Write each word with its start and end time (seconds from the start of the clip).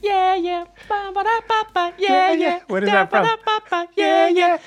Yeah, 0.00 0.34
yeah. 0.36 0.64
Yeah, 1.98 2.32
yeah. 2.32 2.60
What 2.68 2.82
is 2.82 2.90
that 2.90 3.10
from? 3.10 3.24
Yeah, 3.96 4.28
yeah. 4.28 4.58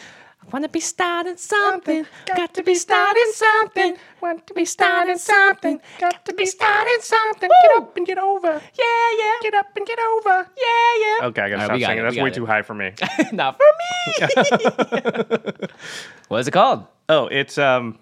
I 0.48 0.50
wanna 0.54 0.70
be 0.70 0.80
starting 0.80 1.36
something. 1.36 2.06
Got 2.26 2.54
to 2.54 2.64
be 2.64 2.74
starting 2.76 3.32
something. 3.34 3.98
Want 4.22 4.48
to 4.48 4.54
be 4.54 4.64
starting 4.64 5.18
something. 5.18 5.82
Got 6.00 6.26
to 6.26 6.34
be 6.34 6.46
starting 6.46 6.98
something. 7.02 7.50
Get 7.64 7.78
up 7.78 7.98
and 7.98 8.08
get 8.08 8.18
over. 8.18 8.48
Yeah, 8.48 9.18
yeah. 9.20 9.32
Get 9.42 9.54
up 9.56 9.68
and 9.76 9.86
get 9.86 10.00
over. 10.00 10.50
Yeah, 10.58 11.20
yeah. 11.20 11.28
Okay, 11.28 11.42
I 11.42 11.50
gotta 11.50 11.54
All 11.54 11.58
right, 11.58 11.66
stop 11.66 11.74
we 11.76 11.80
got 11.82 11.88
singing. 11.88 12.00
it, 12.00 12.04
That's 12.04 12.16
we 12.16 12.22
way 12.24 12.30
got 12.30 12.36
too 12.36 12.46
high 12.46 12.62
for 12.62 12.74
me. 12.74 12.94
Not 13.34 13.58
for 13.58 13.66
me. 13.82 15.68
what 16.30 16.40
is 16.40 16.48
it 16.48 16.52
called? 16.52 16.86
oh, 17.10 17.28
it's 17.28 17.58
um, 17.58 18.00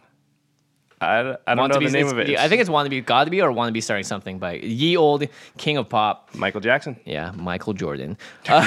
I, 1.05 1.19
I 1.19 1.55
don't 1.55 1.57
Want 1.57 1.73
know 1.73 1.79
to 1.79 1.85
the 1.85 1.91
name 1.91 2.07
of 2.07 2.17
it. 2.19 2.37
I 2.37 2.49
think 2.49 2.61
it's 2.61 2.69
Want 2.69 2.85
to 2.85 2.89
Be 2.89 3.01
God 3.01 3.25
to 3.25 3.31
Be 3.31 3.41
or 3.41 3.51
Want 3.51 3.69
to 3.69 3.73
Be 3.73 3.81
Starting 3.81 4.03
Something 4.03 4.39
by 4.39 4.53
ye 4.55 4.97
old 4.97 5.27
king 5.57 5.77
of 5.77 5.87
pop. 5.87 6.29
Michael 6.33 6.61
Jackson. 6.61 6.99
Yeah, 7.05 7.31
Michael 7.35 7.73
Jordan. 7.73 8.17
Uh, 8.55 8.61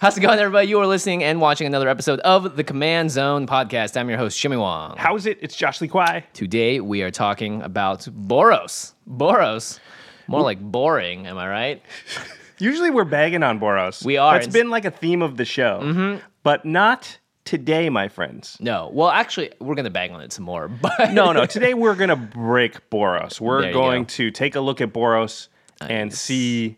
how's 0.00 0.16
it 0.16 0.20
going, 0.20 0.38
everybody? 0.38 0.68
You 0.68 0.78
are 0.78 0.86
listening 0.86 1.24
and 1.24 1.40
watching 1.40 1.66
another 1.66 1.88
episode 1.88 2.20
of 2.20 2.56
the 2.56 2.62
Command 2.62 3.10
Zone 3.10 3.46
podcast. 3.46 3.96
I'm 3.98 4.08
your 4.08 4.18
host, 4.18 4.38
Jimmy 4.38 4.56
Wong. 4.56 4.96
How 4.96 5.16
is 5.16 5.26
it? 5.26 5.38
It's 5.40 5.56
Josh 5.56 5.80
Lee 5.80 5.88
Kwai. 5.88 6.24
Today 6.34 6.78
we 6.80 7.02
are 7.02 7.10
talking 7.10 7.62
about 7.62 8.00
Boros. 8.00 8.92
Boros. 9.10 9.80
More 10.28 10.42
like 10.42 10.60
boring, 10.60 11.26
am 11.26 11.38
I 11.38 11.48
right? 11.48 11.82
Usually 12.58 12.90
we're 12.90 13.04
bagging 13.04 13.42
on 13.42 13.58
Boros. 13.58 14.04
We 14.04 14.16
are. 14.16 14.36
It's- 14.36 14.52
been 14.52 14.70
like 14.70 14.84
a 14.84 14.90
theme 14.90 15.22
of 15.22 15.36
the 15.36 15.44
show, 15.44 15.80
mm-hmm. 15.82 16.20
but 16.42 16.64
not 16.64 17.18
today, 17.44 17.88
my 17.90 18.08
friends. 18.08 18.56
No. 18.60 18.90
Well, 18.92 19.08
actually, 19.10 19.50
we're 19.60 19.74
going 19.74 19.84
to 19.84 19.90
bang 19.90 20.12
on 20.12 20.20
it 20.20 20.32
some 20.32 20.44
more. 20.44 20.68
But 20.82 21.12
No, 21.12 21.32
no. 21.32 21.46
Today 21.46 21.74
we're 21.74 21.94
gonna 21.94 22.16
break 22.16 22.88
Boros. 22.90 23.40
We're 23.40 23.72
going 23.72 24.02
go. 24.04 24.08
to 24.08 24.30
take 24.30 24.54
a 24.54 24.60
look 24.60 24.80
at 24.80 24.92
Boros 24.92 25.48
and 25.80 26.12
see 26.12 26.76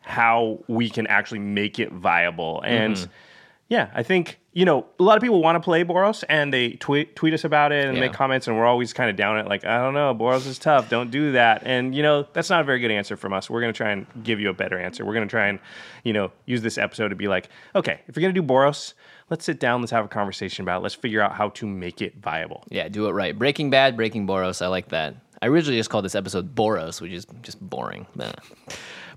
how 0.00 0.60
we 0.68 0.88
can 0.88 1.06
actually 1.08 1.40
make 1.40 1.78
it 1.78 1.92
viable. 1.92 2.62
And 2.64 2.94
Mm-hmm. 2.96 3.10
yeah, 3.68 3.90
I 3.94 4.02
think 4.02 4.38
you 4.52 4.64
know 4.64 4.86
a 4.98 5.02
lot 5.02 5.16
of 5.18 5.22
people 5.22 5.42
want 5.42 5.56
to 5.56 5.60
play 5.60 5.84
Boros 5.84 6.24
and 6.28 6.52
they 6.54 6.70
tweet 6.74 7.14
tweet 7.16 7.34
us 7.34 7.44
about 7.44 7.72
it 7.72 7.84
and 7.86 7.96
Yeah. 7.96 8.02
make 8.04 8.12
comments, 8.12 8.46
and 8.46 8.56
we're 8.56 8.64
always 8.66 8.92
kind 8.92 9.10
of 9.10 9.16
down 9.16 9.38
it. 9.38 9.46
Like 9.48 9.64
I 9.66 9.78
don't 9.78 9.92
know, 9.94 10.14
Boros 10.14 10.46
is 10.46 10.58
tough. 10.58 10.88
Don't 10.88 11.10
do 11.10 11.32
that. 11.32 11.62
And 11.66 11.94
you 11.94 12.02
know 12.02 12.26
that's 12.32 12.48
not 12.48 12.60
a 12.60 12.64
very 12.64 12.78
good 12.78 12.90
answer 12.92 13.16
from 13.16 13.32
us. 13.32 13.50
We're 13.50 13.60
gonna 13.60 13.72
try 13.72 13.90
and 13.90 14.06
give 14.22 14.40
you 14.40 14.48
a 14.48 14.54
better 14.54 14.78
answer. 14.78 15.04
We're 15.04 15.14
gonna 15.14 15.26
try 15.26 15.48
and 15.48 15.58
you 16.04 16.12
know 16.12 16.30
use 16.46 16.62
this 16.62 16.78
episode 16.78 17.08
to 17.08 17.16
be 17.16 17.28
like, 17.28 17.48
okay, 17.74 18.00
if 18.08 18.16
you're 18.16 18.22
gonna 18.22 18.32
do 18.40 18.42
Boros. 18.46 18.94
Let's 19.28 19.44
sit 19.44 19.58
down. 19.58 19.80
Let's 19.80 19.90
have 19.92 20.04
a 20.04 20.08
conversation 20.08 20.62
about. 20.62 20.78
it. 20.78 20.82
Let's 20.84 20.94
figure 20.94 21.20
out 21.20 21.32
how 21.32 21.48
to 21.50 21.66
make 21.66 22.00
it 22.00 22.14
viable. 22.16 22.64
yeah, 22.70 22.88
do 22.88 23.06
it 23.08 23.12
right. 23.12 23.36
Breaking 23.36 23.70
Bad, 23.70 23.96
Breaking 23.96 24.26
Boros. 24.26 24.62
I 24.62 24.68
like 24.68 24.88
that. 24.90 25.16
I 25.42 25.48
originally 25.48 25.78
just 25.78 25.90
called 25.90 26.04
this 26.04 26.14
episode 26.14 26.54
Boros, 26.54 27.00
which 27.00 27.12
is 27.12 27.26
just 27.42 27.60
boring. 27.60 28.06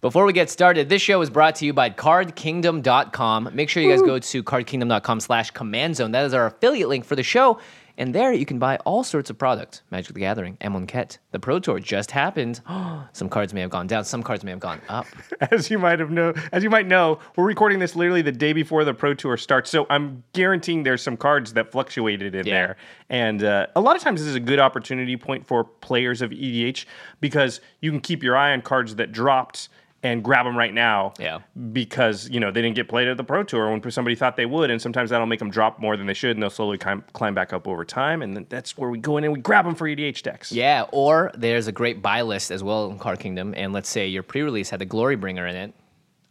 Before 0.01 0.25
we 0.25 0.33
get 0.33 0.49
started, 0.49 0.89
this 0.89 1.01
show 1.01 1.21
is 1.21 1.29
brought 1.29 1.55
to 1.55 1.65
you 1.65 1.73
by 1.73 1.89
CardKingdom.com. 1.89 3.49
Make 3.53 3.69
sure 3.69 3.83
you 3.83 3.89
guys 3.89 4.01
go 4.01 4.19
to 4.19 4.43
CardKingdom.com 4.43 5.19
slash 5.19 5.51
Command 5.51 5.95
Zone. 5.95 6.11
That 6.11 6.25
is 6.25 6.33
our 6.33 6.47
affiliate 6.47 6.89
link 6.89 7.05
for 7.05 7.15
the 7.15 7.23
show. 7.23 7.59
And 7.99 8.15
there 8.15 8.31
you 8.31 8.45
can 8.45 8.59
buy 8.59 8.77
all 8.85 9.03
sorts 9.03 9.29
of 9.29 9.37
products. 9.37 9.81
Magic 9.91 10.13
the 10.13 10.21
Gathering, 10.21 10.55
Amonkhet. 10.61 11.17
The 11.31 11.39
Pro 11.39 11.59
Tour 11.59 11.79
just 11.81 12.11
happened. 12.11 12.61
some 13.11 13.27
cards 13.27 13.53
may 13.53 13.59
have 13.59 13.69
gone 13.69 13.87
down. 13.87 14.05
Some 14.05 14.23
cards 14.23 14.45
may 14.45 14.51
have 14.51 14.61
gone 14.61 14.79
up. 14.87 15.05
as 15.51 15.69
you 15.69 15.77
might 15.77 15.99
have 15.99 16.09
know, 16.09 16.33
as 16.53 16.63
you 16.63 16.69
might 16.69 16.87
know, 16.87 17.19
we're 17.35 17.43
recording 17.43 17.77
this 17.79 17.97
literally 17.97 18.21
the 18.21 18.31
day 18.31 18.53
before 18.53 18.85
the 18.85 18.93
Pro 18.93 19.13
Tour 19.13 19.35
starts. 19.35 19.69
So 19.69 19.85
I'm 19.89 20.23
guaranteeing 20.31 20.83
there's 20.83 21.01
some 21.01 21.17
cards 21.17 21.51
that 21.53 21.73
fluctuated 21.73 22.35
in 22.35 22.47
Yeah. 22.47 22.53
there, 22.53 22.77
and 23.09 23.43
uh, 23.43 23.67
a 23.75 23.81
lot 23.81 23.97
of 23.97 24.01
times 24.01 24.21
this 24.21 24.29
is 24.29 24.35
a 24.35 24.39
good 24.39 24.59
opportunity 24.59 25.17
point 25.17 25.45
for 25.45 25.65
players 25.65 26.21
of 26.21 26.31
EDH 26.31 26.85
because 27.19 27.59
you 27.81 27.91
can 27.91 27.99
keep 27.99 28.23
your 28.23 28.37
eye 28.37 28.53
on 28.53 28.61
cards 28.61 28.95
that 28.95 29.11
dropped 29.11 29.67
and 30.01 30.23
grab 30.23 30.45
them 30.45 30.57
right 30.57 30.73
now. 30.73 31.13
Yeah. 31.19 31.39
Because 31.73 32.29
you 32.29 32.39
know 32.39 32.51
they 32.51 32.61
didn't 32.61 32.75
get 32.75 32.87
played 32.87 33.07
at 33.07 33.17
the 33.17 33.23
Pro 33.23 33.43
Tour 33.43 33.69
when 33.71 33.91
somebody 33.91 34.15
thought 34.15 34.35
they 34.35 34.45
would, 34.45 34.69
and 34.69 34.81
sometimes 34.81 35.09
that'll 35.09 35.27
make 35.27 35.39
them 35.39 35.49
drop 35.49 35.79
more 35.79 35.97
than 35.97 36.07
they 36.07 36.13
should, 36.13 36.31
and 36.31 36.41
they'll 36.41 36.49
slowly 36.49 36.77
climb, 36.77 37.03
climb 37.13 37.33
back 37.33 37.53
up 37.53 37.67
over 37.67 37.83
time, 37.83 38.21
and 38.21 38.35
then 38.35 38.45
that's 38.49 38.77
where 38.77 38.89
we 38.89 38.97
go 38.99 39.17
in 39.17 39.23
and 39.23 39.33
we 39.33 39.39
grab 39.39 39.65
them 39.65 39.75
for 39.75 39.87
EDH 39.87 40.21
decks. 40.21 40.51
Yeah, 40.51 40.85
or 40.91 41.31
there's 41.35 41.67
a 41.67 41.71
great 41.71 42.01
buy 42.01 42.21
list 42.21 42.51
as 42.51 42.63
well 42.63 42.89
in 42.91 42.99
Card 42.99 43.19
Kingdom. 43.19 43.53
And 43.57 43.73
let's 43.73 43.89
say 43.89 44.07
your 44.07 44.23
pre 44.23 44.41
release 44.41 44.69
had 44.69 44.79
the 44.79 44.85
Glorybringer 44.85 45.49
in 45.49 45.55
it. 45.55 45.73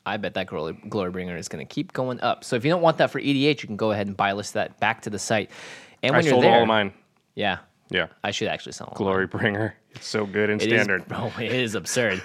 I 0.06 0.16
bet 0.16 0.32
that 0.34 0.46
Glory, 0.46 0.72
Glorybringer 0.86 1.36
is 1.36 1.48
going 1.48 1.66
to 1.66 1.70
keep 1.70 1.92
going 1.92 2.18
up. 2.22 2.42
So 2.44 2.56
if 2.56 2.64
you 2.64 2.70
don't 2.70 2.80
want 2.80 2.96
that 2.98 3.10
for 3.10 3.20
EDH, 3.20 3.60
you 3.62 3.66
can 3.66 3.76
go 3.76 3.90
ahead 3.90 4.06
and 4.06 4.16
buy 4.16 4.32
list 4.32 4.54
that 4.54 4.80
back 4.80 5.02
to 5.02 5.10
the 5.10 5.18
site. 5.18 5.50
And 6.02 6.14
I 6.14 6.18
when 6.18 6.24
you're 6.24 6.32
sold 6.32 6.44
there, 6.44 6.54
all 6.54 6.62
of 6.62 6.68
mine. 6.68 6.94
yeah, 7.34 7.58
Yeah. 7.90 8.06
I 8.24 8.30
should 8.30 8.48
actually 8.48 8.72
sell 8.72 8.86
them. 8.86 8.96
Glorybringer. 9.06 9.72
It's 9.98 10.06
so 10.06 10.26
good 10.26 10.48
and 10.48 10.62
It 10.62 10.72
is- 10.72 10.82
standard. 10.82 11.04
oh, 11.10 11.32
it 11.40 11.50
is 11.52 11.74
absurd. 11.74 12.20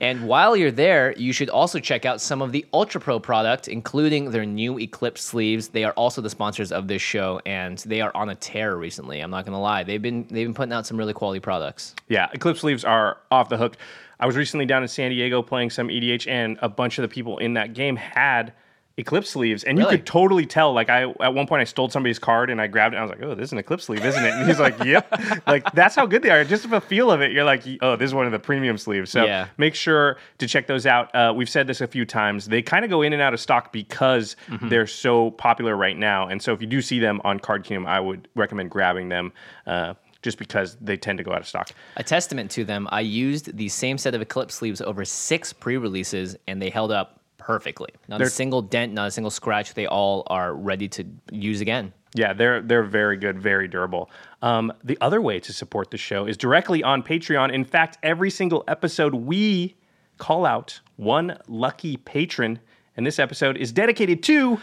and 0.00 0.26
while 0.26 0.56
you're 0.56 0.70
there, 0.70 1.12
you 1.18 1.32
should 1.32 1.50
also 1.50 1.78
check 1.78 2.06
out 2.06 2.20
some 2.22 2.40
of 2.40 2.52
the 2.52 2.64
Ultra 2.72 3.00
Pro 3.00 3.20
product, 3.20 3.68
including 3.68 4.30
their 4.30 4.46
new 4.46 4.78
Eclipse 4.78 5.22
sleeves. 5.22 5.68
They 5.68 5.84
are 5.84 5.92
also 5.92 6.22
the 6.22 6.30
sponsors 6.30 6.72
of 6.72 6.88
this 6.88 7.02
show, 7.02 7.40
and 7.44 7.76
they 7.78 8.00
are 8.00 8.10
on 8.14 8.30
a 8.30 8.34
tear 8.34 8.76
recently. 8.76 9.20
I'm 9.20 9.30
not 9.30 9.44
gonna 9.44 9.60
lie; 9.60 9.84
they've 9.84 10.00
been 10.00 10.22
they've 10.30 10.46
been 10.46 10.54
putting 10.54 10.72
out 10.72 10.86
some 10.86 10.96
really 10.96 11.12
quality 11.12 11.40
products. 11.40 11.94
Yeah, 12.08 12.28
Eclipse 12.32 12.60
sleeves 12.60 12.84
are 12.84 13.18
off 13.30 13.48
the 13.50 13.58
hook. 13.58 13.76
I 14.20 14.26
was 14.26 14.34
recently 14.36 14.64
down 14.66 14.82
in 14.82 14.88
San 14.88 15.10
Diego 15.10 15.42
playing 15.42 15.70
some 15.70 15.88
EDH, 15.88 16.26
and 16.26 16.58
a 16.62 16.68
bunch 16.68 16.98
of 16.98 17.02
the 17.02 17.08
people 17.08 17.38
in 17.38 17.52
that 17.54 17.74
game 17.74 17.94
had 17.96 18.52
Eclipse 18.98 19.30
sleeves, 19.30 19.62
and 19.64 19.78
you 19.78 19.86
could 19.86 20.04
totally 20.04 20.44
tell. 20.44 20.72
Like 20.74 20.90
I, 20.90 21.04
at 21.20 21.32
one 21.32 21.46
point, 21.46 21.60
I 21.60 21.64
stole 21.64 21.88
somebody's 21.88 22.18
card 22.18 22.50
and 22.50 22.60
I 22.60 22.66
grabbed 22.66 22.94
it. 22.94 22.98
and 22.98 23.02
I 23.04 23.06
was 23.06 23.10
like, 23.18 23.22
"Oh, 23.22 23.34
this 23.34 23.44
is 23.44 23.52
an 23.52 23.58
Eclipse 23.58 23.84
sleeve, 23.84 24.04
isn't 24.04 24.24
it?" 24.24 24.34
And 24.34 24.46
he's 24.46 24.58
like, 24.58 24.76
"Yep." 24.84 25.46
like 25.46 25.70
that's 25.72 25.94
how 25.94 26.04
good 26.04 26.22
they 26.22 26.30
are. 26.30 26.44
Just 26.44 26.68
the 26.68 26.80
feel 26.80 27.10
of 27.10 27.20
it, 27.20 27.30
you're 27.32 27.44
like, 27.44 27.62
"Oh, 27.80 27.96
this 27.96 28.06
is 28.08 28.14
one 28.14 28.26
of 28.26 28.32
the 28.32 28.38
premium 28.40 28.76
sleeves." 28.76 29.10
So 29.10 29.24
Yeah. 29.24 29.46
make 29.56 29.74
sure 29.74 30.18
to 30.38 30.46
check 30.48 30.66
those 30.66 30.84
out. 30.84 31.14
Uh, 31.14 31.32
we've 31.34 31.48
said 31.48 31.66
this 31.68 31.80
a 31.80 31.86
few 31.86 32.04
times. 32.04 32.46
They 32.46 32.60
kind 32.60 32.84
of 32.84 32.90
go 32.90 33.02
in 33.02 33.12
and 33.12 33.22
out 33.22 33.32
of 33.34 33.40
stock 33.40 33.72
because 33.72 34.34
Mm-hmm. 34.48 34.68
they're 34.68 34.86
so 34.86 35.30
popular 35.32 35.76
right 35.76 35.96
now. 35.96 36.26
And 36.28 36.42
so 36.42 36.52
if 36.52 36.60
you 36.60 36.66
do 36.66 36.82
see 36.82 36.98
them 36.98 37.20
on 37.24 37.38
Card 37.38 37.62
Kingdom, 37.64 37.86
I 37.86 38.00
would 38.00 38.26
recommend 38.34 38.70
grabbing 38.70 39.08
them. 39.08 39.32
Uh, 39.66 39.94
just 40.20 40.36
because 40.36 40.76
they 40.80 40.96
tend 40.96 41.16
to 41.18 41.22
go 41.22 41.30
out 41.32 41.38
of 41.40 41.46
stock. 41.46 41.70
A 41.96 42.02
testament 42.02 42.50
to 42.50 42.64
them, 42.64 42.88
I 42.90 43.02
used 43.02 43.56
the 43.56 43.68
same 43.68 43.96
set 43.96 44.16
of 44.16 44.20
Eclipse 44.20 44.56
sleeves 44.56 44.80
over 44.80 45.04
six 45.04 45.52
pre-releases, 45.52 46.36
and 46.48 46.60
they 46.60 46.70
held 46.70 46.90
up 46.90 47.17
perfectly. 47.48 47.88
Not 48.08 48.16
a 48.16 48.18
They're- 48.18 48.28
single 48.28 48.60
dent, 48.60 48.92
not 48.92 49.08
a 49.08 49.10
single 49.10 49.30
scratch. 49.30 49.72
They 49.72 49.86
all 49.86 50.22
are 50.26 50.52
ready 50.54 50.86
to 50.88 51.04
use 51.32 51.62
again. 51.62 51.94
Yeah, 52.14 52.34
they're 52.34 52.60
they're 52.60 52.82
very 52.84 53.16
good, 53.16 53.40
very 53.40 53.68
durable. 53.68 54.10
Um, 54.42 54.70
the 54.84 54.98
other 55.00 55.20
way 55.22 55.40
to 55.40 55.52
support 55.52 55.90
the 55.90 55.96
show 55.96 56.26
is 56.26 56.36
directly 56.36 56.82
on 56.82 57.02
Patreon. 57.02 57.52
In 57.52 57.64
fact, 57.64 57.96
every 58.02 58.30
single 58.30 58.64
episode 58.68 59.14
we 59.14 59.76
call 60.18 60.44
out 60.46 60.80
one 60.96 61.38
lucky 61.48 61.96
patron, 61.96 62.58
and 62.96 63.06
this 63.06 63.18
episode 63.18 63.56
is 63.56 63.72
dedicated 63.72 64.22
to 64.24 64.58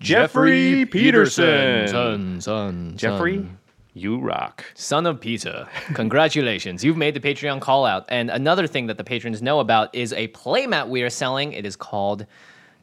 Jeffrey 0.00 0.84
Peterson. 0.86 1.88
Son, 1.88 2.40
son, 2.42 2.92
Jeffrey, 2.96 3.36
son. 3.36 3.58
You 3.96 4.18
rock. 4.18 4.64
Son 4.74 5.06
of 5.06 5.20
Peter. 5.20 5.66
Congratulations. 5.94 6.84
You've 6.84 6.98
made 6.98 7.14
the 7.14 7.20
Patreon 7.20 7.60
call 7.62 7.86
out. 7.86 8.04
And 8.08 8.30
another 8.30 8.66
thing 8.66 8.86
that 8.88 8.98
the 8.98 9.04
patrons 9.04 9.40
know 9.40 9.60
about 9.60 9.94
is 9.94 10.12
a 10.12 10.28
playmat 10.28 10.88
we 10.88 11.02
are 11.02 11.10
selling. 11.10 11.52
It 11.52 11.64
is 11.64 11.76
called 11.76 12.26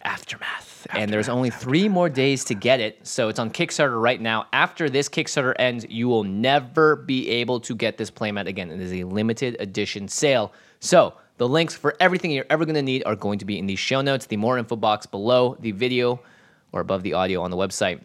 Aftermath. 0.01 0.87
and 0.89 1.13
there's 1.13 1.29
only 1.29 1.51
three 1.51 1.87
more 1.87 2.09
days 2.09 2.43
to 2.45 2.55
get 2.55 2.79
it. 2.79 3.05
So 3.05 3.29
it's 3.29 3.37
on 3.37 3.51
Kickstarter 3.51 4.01
right 4.01 4.19
now. 4.19 4.47
After 4.51 4.89
this 4.89 5.07
Kickstarter 5.07 5.53
ends, 5.59 5.85
you 5.87 6.09
will 6.09 6.23
never 6.23 6.95
be 6.95 7.29
able 7.29 7.59
to 7.61 7.75
get 7.75 7.97
this 7.97 8.09
playmat 8.09 8.47
again. 8.47 8.71
It 8.71 8.81
is 8.81 8.91
a 8.91 9.03
limited 9.03 9.55
edition 9.59 10.07
sale. 10.07 10.51
So 10.79 11.13
the 11.37 11.47
links 11.47 11.75
for 11.75 11.95
everything 11.99 12.31
you're 12.31 12.45
ever 12.49 12.65
going 12.65 12.75
to 12.75 12.81
need 12.81 13.03
are 13.05 13.15
going 13.15 13.37
to 13.39 13.45
be 13.45 13.59
in 13.59 13.67
the 13.67 13.75
show 13.75 14.01
notes, 14.01 14.25
the 14.25 14.37
more 14.37 14.57
info 14.57 14.75
box 14.75 15.05
below 15.05 15.57
the 15.59 15.71
video 15.71 16.19
or 16.71 16.81
above 16.81 17.03
the 17.03 17.13
audio 17.13 17.43
on 17.43 17.51
the 17.51 17.57
website. 17.57 18.01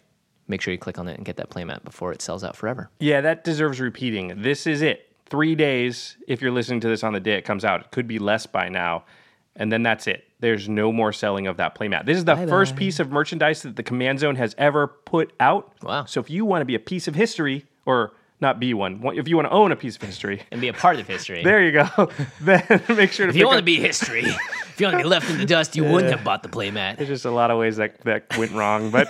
Make 0.48 0.60
sure 0.60 0.72
you 0.72 0.78
click 0.78 0.98
on 0.98 1.06
it 1.06 1.16
and 1.16 1.24
get 1.24 1.36
that 1.36 1.50
playmat 1.50 1.84
before 1.84 2.12
it 2.12 2.22
sells 2.22 2.42
out 2.42 2.56
forever. 2.56 2.90
Yeah, 2.98 3.20
that 3.20 3.44
deserves 3.44 3.80
repeating. 3.80 4.42
This 4.42 4.66
is 4.66 4.82
it. 4.82 5.12
Three 5.26 5.54
days. 5.54 6.16
If 6.26 6.40
you're 6.40 6.50
listening 6.50 6.80
to 6.80 6.88
this 6.88 7.04
on 7.04 7.12
the 7.12 7.20
day 7.20 7.34
it 7.34 7.44
comes 7.44 7.64
out, 7.64 7.80
it 7.82 7.90
could 7.90 8.08
be 8.08 8.18
less 8.18 8.46
by 8.46 8.70
now, 8.70 9.04
and 9.56 9.70
then 9.70 9.82
that's 9.82 10.06
it. 10.06 10.24
There's 10.40 10.68
no 10.68 10.90
more 10.90 11.12
selling 11.12 11.46
of 11.46 11.58
that 11.58 11.76
playmat. 11.76 12.06
This 12.06 12.16
is 12.16 12.24
the 12.24 12.36
first 12.46 12.76
piece 12.76 12.98
of 12.98 13.10
merchandise 13.10 13.62
that 13.62 13.76
the 13.76 13.82
Command 13.82 14.20
Zone 14.20 14.36
has 14.36 14.54
ever 14.56 14.86
put 14.86 15.32
out. 15.38 15.72
Wow. 15.82 16.04
So 16.06 16.20
if 16.20 16.30
you 16.30 16.44
want 16.44 16.62
to 16.62 16.64
be 16.64 16.76
a 16.76 16.80
piece 16.80 17.08
of 17.08 17.14
history, 17.14 17.66
or 17.84 18.12
not 18.40 18.60
be 18.60 18.72
one, 18.74 19.00
if 19.16 19.26
you 19.28 19.36
want 19.36 19.46
to 19.48 19.52
own 19.52 19.72
a 19.72 19.76
piece 19.76 19.96
of 19.96 20.02
history, 20.02 20.42
And 20.52 20.60
be 20.60 20.68
a 20.68 20.72
part 20.72 20.98
of 21.00 21.06
history. 21.06 21.42
there 21.42 21.64
you 21.64 21.72
go. 21.72 22.10
then 22.40 22.62
make 22.88 23.12
sure 23.12 23.26
to. 23.26 23.30
If 23.30 23.36
you 23.36 23.46
want 23.46 23.58
to 23.58 23.64
be 23.64 23.76
history, 23.76 24.22
if 24.24 24.74
you 24.80 24.86
want 24.86 24.98
to 24.98 25.02
be 25.02 25.08
left 25.08 25.28
in 25.30 25.38
the 25.38 25.44
dust, 25.46 25.74
you 25.76 25.84
wouldn't 25.84 26.12
have 26.12 26.24
bought 26.24 26.42
the 26.42 26.48
playmat. 26.48 26.96
There's 26.98 27.08
just 27.08 27.24
a 27.24 27.30
lot 27.30 27.50
of 27.50 27.58
ways 27.58 27.76
that 27.76 28.00
that 28.02 28.36
went 28.38 28.52
wrong, 28.52 28.90
but 28.90 29.08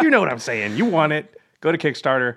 you 0.00 0.10
know 0.10 0.20
what 0.20 0.30
I'm 0.30 0.38
saying. 0.38 0.76
You 0.76 0.84
want 0.84 1.12
it? 1.12 1.40
Go 1.60 1.72
to 1.72 1.78
Kickstarter, 1.78 2.36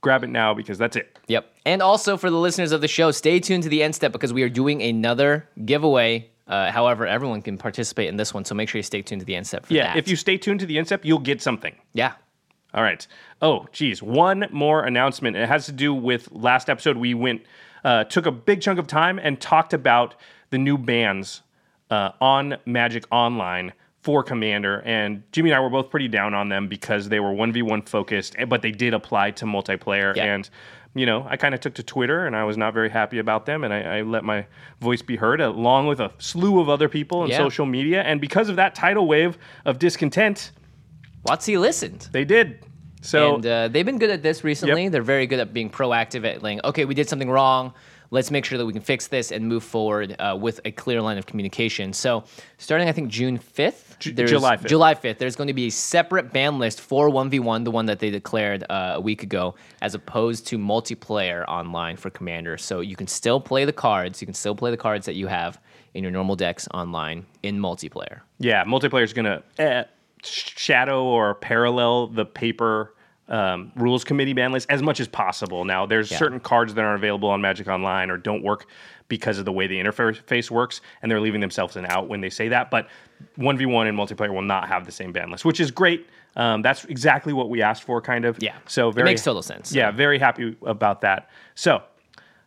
grab 0.00 0.24
it 0.24 0.28
now 0.30 0.54
because 0.54 0.78
that's 0.78 0.96
it. 0.96 1.18
Yep. 1.28 1.52
And 1.66 1.82
also 1.82 2.16
for 2.16 2.30
the 2.30 2.38
listeners 2.38 2.72
of 2.72 2.80
the 2.80 2.88
show, 2.88 3.10
stay 3.10 3.38
tuned 3.40 3.64
to 3.64 3.68
the 3.68 3.82
end 3.82 3.94
step 3.94 4.12
because 4.12 4.32
we 4.32 4.42
are 4.42 4.48
doing 4.48 4.80
another 4.82 5.46
giveaway. 5.64 6.30
Uh, 6.46 6.70
however, 6.72 7.06
everyone 7.06 7.42
can 7.42 7.56
participate 7.58 8.08
in 8.08 8.16
this 8.16 8.32
one, 8.34 8.44
so 8.44 8.54
make 8.56 8.68
sure 8.68 8.78
you 8.78 8.82
stay 8.82 9.02
tuned 9.02 9.20
to 9.20 9.24
the 9.26 9.36
end 9.36 9.46
step 9.46 9.66
for 9.66 9.72
Yeah, 9.74 9.88
that. 9.88 9.96
if 9.98 10.08
you 10.08 10.16
stay 10.16 10.36
tuned 10.36 10.58
to 10.60 10.66
the 10.66 10.78
end 10.78 10.86
step, 10.88 11.04
you'll 11.04 11.20
get 11.20 11.40
something. 11.42 11.74
yeah, 11.92 12.14
All 12.74 12.82
right. 12.82 13.06
Oh, 13.42 13.66
geez. 13.72 14.02
One 14.02 14.46
more 14.50 14.84
announcement. 14.84 15.36
It 15.36 15.48
has 15.48 15.66
to 15.66 15.72
do 15.72 15.92
with 15.94 16.30
last 16.32 16.68
episode. 16.70 16.96
We 16.96 17.14
went, 17.14 17.42
uh, 17.84 18.04
took 18.04 18.26
a 18.26 18.30
big 18.32 18.60
chunk 18.60 18.78
of 18.78 18.86
time 18.86 19.18
and 19.18 19.40
talked 19.40 19.72
about 19.72 20.14
the 20.50 20.58
new 20.58 20.78
bans 20.78 21.42
uh, 21.90 22.10
on 22.20 22.56
Magic 22.66 23.04
Online 23.10 23.72
for 24.02 24.22
Commander. 24.22 24.82
And 24.86 25.22
Jimmy 25.32 25.50
and 25.50 25.56
I 25.56 25.60
were 25.60 25.70
both 25.70 25.90
pretty 25.90 26.08
down 26.08 26.32
on 26.34 26.48
them 26.48 26.68
because 26.68 27.08
they 27.08 27.20
were 27.20 27.30
1v1 27.32 27.88
focused, 27.88 28.34
eh, 28.38 28.44
but 28.44 28.62
they 28.62 28.70
did 28.70 28.94
apply 28.94 29.32
to 29.32 29.44
multiplayer. 29.44 30.14
Yeah. 30.14 30.24
And, 30.34 30.48
you 30.94 31.06
know, 31.06 31.26
I 31.28 31.36
kind 31.36 31.54
of 31.54 31.60
took 31.60 31.74
to 31.74 31.82
Twitter 31.82 32.26
and 32.26 32.34
I 32.34 32.44
was 32.44 32.56
not 32.56 32.72
very 32.72 32.88
happy 32.88 33.18
about 33.18 33.46
them. 33.46 33.62
And 33.64 33.74
I, 33.74 33.98
I 33.98 34.02
let 34.02 34.24
my 34.24 34.46
voice 34.80 35.02
be 35.02 35.16
heard 35.16 35.40
along 35.40 35.86
with 35.88 36.00
a 36.00 36.12
slew 36.18 36.60
of 36.60 36.68
other 36.68 36.88
people 36.88 37.20
on 37.20 37.28
Yeah. 37.28 37.36
social 37.38 37.66
media. 37.66 38.02
And 38.02 38.20
because 38.20 38.48
of 38.48 38.56
that 38.56 38.74
tidal 38.74 39.06
wave 39.06 39.36
of 39.64 39.78
discontent, 39.78 40.52
Watsy 41.26 41.58
listened. 41.60 42.08
they 42.12 42.24
did. 42.24 42.64
So 43.02 43.36
and 43.36 43.46
uh, 43.46 43.68
they've 43.68 43.86
been 43.86 43.98
good 43.98 44.10
at 44.10 44.22
this 44.22 44.44
recently. 44.44 44.88
They're 44.88 45.02
very 45.02 45.26
good 45.26 45.40
at 45.40 45.52
being 45.54 45.70
proactive 45.70 46.24
at 46.26 46.42
like, 46.42 46.62
okay, 46.64 46.84
we 46.84 46.94
did 46.94 47.08
something 47.08 47.30
wrong. 47.30 47.72
Let's 48.12 48.30
make 48.32 48.44
sure 48.44 48.58
that 48.58 48.66
we 48.66 48.72
can 48.72 48.82
fix 48.82 49.06
this 49.06 49.30
and 49.30 49.46
move 49.46 49.62
forward 49.62 50.16
uh, 50.18 50.36
with 50.38 50.60
a 50.64 50.72
clear 50.72 51.00
line 51.00 51.16
of 51.16 51.26
communication. 51.26 51.92
So, 51.92 52.24
starting 52.58 52.88
I 52.88 52.92
think 52.92 53.08
June 53.08 53.38
fifth, 53.38 53.96
Ju- 54.00 54.12
July 54.12 54.56
5th. 54.56 54.66
July 54.66 54.94
fifth, 54.96 55.18
there's 55.18 55.36
going 55.36 55.46
to 55.46 55.54
be 55.54 55.68
a 55.68 55.70
separate 55.70 56.32
ban 56.32 56.58
list 56.58 56.80
for 56.80 57.08
one 57.08 57.30
v 57.30 57.38
one, 57.38 57.62
the 57.62 57.70
one 57.70 57.86
that 57.86 58.00
they 58.00 58.10
declared 58.10 58.64
uh, 58.68 58.94
a 58.96 59.00
week 59.00 59.22
ago, 59.22 59.54
as 59.80 59.94
opposed 59.94 60.44
to 60.48 60.58
multiplayer 60.58 61.44
online 61.46 61.96
for 61.96 62.10
Commander. 62.10 62.58
So 62.58 62.80
you 62.80 62.96
can 62.96 63.06
still 63.06 63.40
play 63.40 63.64
the 63.64 63.72
cards. 63.72 64.20
You 64.20 64.26
can 64.26 64.34
still 64.34 64.56
play 64.56 64.72
the 64.72 64.76
cards 64.76 65.06
that 65.06 65.14
you 65.14 65.28
have 65.28 65.60
in 65.94 66.02
your 66.02 66.10
normal 66.10 66.34
decks 66.34 66.66
online 66.74 67.26
in 67.44 67.58
multiplayer. 67.60 68.22
Yeah, 68.40 68.64
multiplayer 68.64 69.04
is 69.04 69.12
going 69.12 69.26
to 69.26 69.42
uh, 69.64 69.84
sh- 69.84 69.86
shadow 70.22 71.04
or 71.04 71.34
parallel 71.34 72.08
the 72.08 72.24
paper 72.24 72.94
um, 73.28 73.70
rules 73.76 74.02
committee 74.04 74.32
ban 74.32 74.52
list 74.52 74.66
as 74.70 74.82
much 74.82 74.98
as 75.00 75.06
possible. 75.08 75.64
Now, 75.64 75.86
there's 75.86 76.10
certain 76.10 76.40
cards 76.40 76.74
that 76.74 76.84
aren't 76.84 77.00
available 77.00 77.30
on 77.30 77.40
Magic 77.40 77.68
Online 77.68 78.10
or 78.10 78.16
don't 78.16 78.42
work 78.42 78.66
because 79.08 79.38
of 79.38 79.44
the 79.44 79.52
way 79.52 79.66
the 79.66 79.76
interface 79.76 80.50
works, 80.50 80.80
and 81.02 81.10
they're 81.10 81.20
leaving 81.20 81.40
themselves 81.40 81.76
an 81.76 81.86
out 81.86 82.08
when 82.08 82.20
they 82.20 82.30
say 82.30 82.48
that. 82.48 82.70
But 82.70 82.88
1v1 83.38 83.88
and 83.88 83.96
multiplayer 83.98 84.32
will 84.32 84.42
not 84.42 84.68
have 84.68 84.86
the 84.86 84.92
same 84.92 85.12
ban 85.12 85.30
list, 85.30 85.44
which 85.44 85.60
is 85.60 85.70
great. 85.70 86.08
Um, 86.36 86.62
that's 86.62 86.84
exactly 86.84 87.32
what 87.32 87.50
we 87.50 87.60
asked 87.62 87.82
for, 87.82 88.00
kind 88.00 88.24
of. 88.24 88.40
Yeah. 88.40 88.56
So 88.66 88.88
It 88.88 88.94
very 88.94 89.04
makes 89.10 89.22
total 89.22 89.42
sense. 89.42 89.72
Yeah, 89.72 89.90
very 89.90 90.18
happy 90.18 90.56
about 90.64 91.00
that. 91.02 91.28
So, 91.54 91.82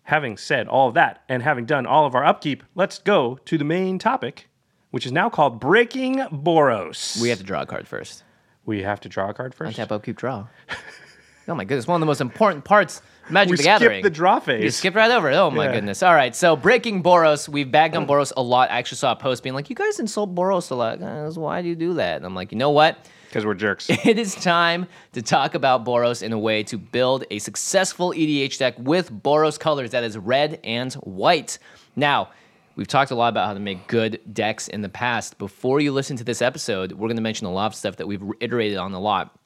having 0.04 0.38
said 0.38 0.68
all 0.68 0.88
of 0.88 0.94
that 0.96 1.24
and 1.30 1.44
having 1.44 1.66
done 1.66 1.86
all 1.86 2.06
of 2.06 2.16
our 2.16 2.25
upkeep, 2.25 2.64
let's 2.75 3.00
go 3.00 3.40
to 3.46 3.58
the 3.58 3.66
main 3.66 4.00
topic, 4.00 4.48
which 4.94 5.07
is 5.07 5.12
now 5.12 5.28
called 5.28 5.60
Breaking 5.60 6.18
Boros. 6.18 7.19
We 7.19 7.30
have 7.30 7.40
to 7.40 7.44
draw 7.44 7.63
a 7.63 7.66
card 7.66 7.88
first. 7.88 8.24
we 8.63 8.84
have 8.84 9.00
to 9.01 9.10
draw 9.10 9.28
a 9.31 9.34
card 9.34 9.56
first. 9.56 9.75
Tap 9.75 9.92
up, 9.92 10.04
keep 10.04 10.18
draw. 10.18 10.45
oh 11.48 11.56
my 11.56 11.63
goodness, 11.66 11.88
one 11.88 11.95
of 11.95 12.00
the 12.01 12.06
most 12.06 12.22
important 12.22 12.63
parts 12.63 13.01
of 13.25 13.31
Magic 13.31 13.50
We 13.50 13.57
the 13.57 13.63
skipped 13.63 13.80
Gathering. 13.80 14.04
the 14.04 14.12
draw 14.12 14.40
phase. 14.40 14.63
You 14.63 14.69
skipped 14.69 14.95
right 14.95 15.10
over 15.10 15.31
it. 15.31 15.36
Oh 15.36 15.50
my 15.50 15.66
Yeah. 15.66 15.74
goodness. 15.74 16.04
All 16.04 16.13
right, 16.13 16.36
so 16.36 16.56
breaking 16.56 17.01
Boros. 17.01 17.50
We've 17.50 17.72
bagged 17.72 17.95
on 17.95 18.06
mm. 18.06 18.10
Boros 18.10 18.31
a 18.38 18.44
lot. 18.44 18.69
I 18.69 18.78
actually 18.78 19.00
saw 19.00 19.13
a 19.13 19.16
post 19.16 19.42
being 19.42 19.56
like, 19.56 19.68
"You 19.68 19.75
guys 19.75 20.00
insult 20.00 20.36
Boros 20.36 20.69
a 20.69 20.75
lot. 20.75 21.00
Guys, 21.00 21.39
why 21.39 21.63
do 21.63 21.69
you 21.69 21.75
do 21.75 21.96
that?" 21.96 22.18
And 22.18 22.25
I'm 22.28 22.36
like, 22.36 22.51
you 22.51 22.60
know 22.60 22.69
what? 22.69 22.98
Because 23.30 23.48
we're 23.48 23.56
jerks. 23.56 23.89
It 24.06 24.19
is 24.19 24.36
time 24.36 24.86
to 25.13 25.24
talk 25.24 25.56
about 25.56 25.84
Boros 25.84 26.22
in 26.22 26.34
a 26.34 26.38
way 26.38 26.62
to 26.66 26.78
build 26.78 27.25
a 27.31 27.39
successful 27.39 28.12
EDH 28.16 28.60
deck 28.60 28.75
with 28.78 29.12
Boros 29.12 29.60
colors 29.60 29.89
that 29.89 30.04
is 30.04 30.19
red 30.19 30.60
and 30.63 30.94
white. 30.94 31.57
Now, 31.96 32.30
we've 32.75 32.88
talked 32.88 33.12
a 33.12 33.16
lot 33.16 33.30
about 33.30 33.48
how 33.48 33.54
to 33.54 33.60
make 33.60 33.88
good 33.88 34.20
decks 34.34 34.68
in 34.68 34.81
the 34.81 34.90
past. 34.90 35.38
Before 35.38 35.80
you 35.80 35.92
listen 35.92 36.18
to 36.18 36.24
this 36.24 36.42
episode, 36.42 36.94
we're 36.94 37.08
going 37.08 37.18
to 37.18 37.22
mention 37.24 37.48
a 37.48 37.52
lot 37.52 37.68
of 37.68 37.75
stuff 37.75 37.98
that 37.98 38.08
we've 38.08 38.24
iterated 38.40 38.78
on 38.78 38.94
a 38.94 39.00
lot. 39.00 39.38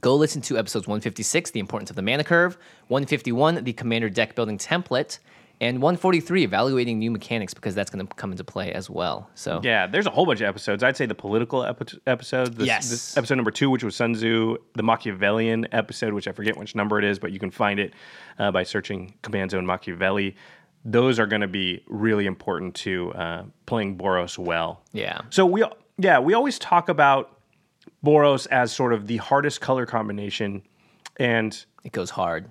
Go 0.00 0.16
listen 0.16 0.40
to 0.42 0.56
episodes 0.58 0.86
156, 0.86 1.50
The 1.50 1.60
Importance 1.60 1.90
of 1.90 1.96
the 1.96 2.02
Mana 2.02 2.24
Curve, 2.24 2.56
151, 2.88 3.62
The 3.64 3.72
Commander 3.74 4.08
Deck 4.08 4.34
Building 4.34 4.56
Template, 4.56 5.18
and 5.60 5.80
143, 5.82 6.42
Evaluating 6.44 6.98
New 6.98 7.10
Mechanics, 7.10 7.52
because 7.54 7.74
that's 7.74 7.90
going 7.90 8.04
to 8.04 8.14
come 8.14 8.32
into 8.32 8.42
play 8.42 8.72
as 8.72 8.88
well. 8.90 9.28
So, 9.34 9.60
yeah, 9.62 9.86
there's 9.86 10.06
a 10.06 10.10
whole 10.10 10.24
bunch 10.26 10.40
of 10.40 10.46
episodes. 10.48 10.82
I'd 10.82 10.96
say 10.96 11.06
the 11.06 11.14
political 11.14 11.62
epi- 11.62 12.00
episode, 12.06 12.54
this, 12.56 12.66
Yes. 12.66 12.90
this 12.90 13.16
episode 13.16 13.36
number 13.36 13.50
two, 13.52 13.68
which 13.70 13.84
was 13.84 13.94
Sun 13.94 14.14
Tzu, 14.14 14.56
the 14.74 14.82
Machiavellian 14.82 15.68
episode, 15.72 16.14
which 16.14 16.26
I 16.26 16.32
forget 16.32 16.56
which 16.56 16.74
number 16.74 16.98
it 16.98 17.04
is, 17.04 17.18
but 17.18 17.30
you 17.30 17.38
can 17.38 17.50
find 17.50 17.78
it 17.78 17.92
uh, 18.38 18.50
by 18.50 18.62
searching 18.64 19.14
Command 19.22 19.50
Zone 19.52 19.66
Machiavelli. 19.66 20.34
Those 20.84 21.18
are 21.18 21.26
going 21.26 21.42
to 21.42 21.48
be 21.48 21.82
really 21.86 22.26
important 22.26 22.74
to 22.76 23.12
uh, 23.12 23.44
playing 23.66 23.96
Boros 23.98 24.38
well. 24.38 24.82
yeah. 24.92 25.20
So 25.30 25.46
we 25.46 25.64
yeah, 25.98 26.18
we 26.18 26.34
always 26.34 26.58
talk 26.58 26.88
about 26.88 27.38
Boros 28.04 28.46
as 28.50 28.72
sort 28.72 28.92
of 28.92 29.06
the 29.06 29.18
hardest 29.18 29.60
color 29.60 29.86
combination 29.86 30.62
and 31.16 31.64
It 31.84 31.92
goes 31.92 32.10
hard. 32.10 32.50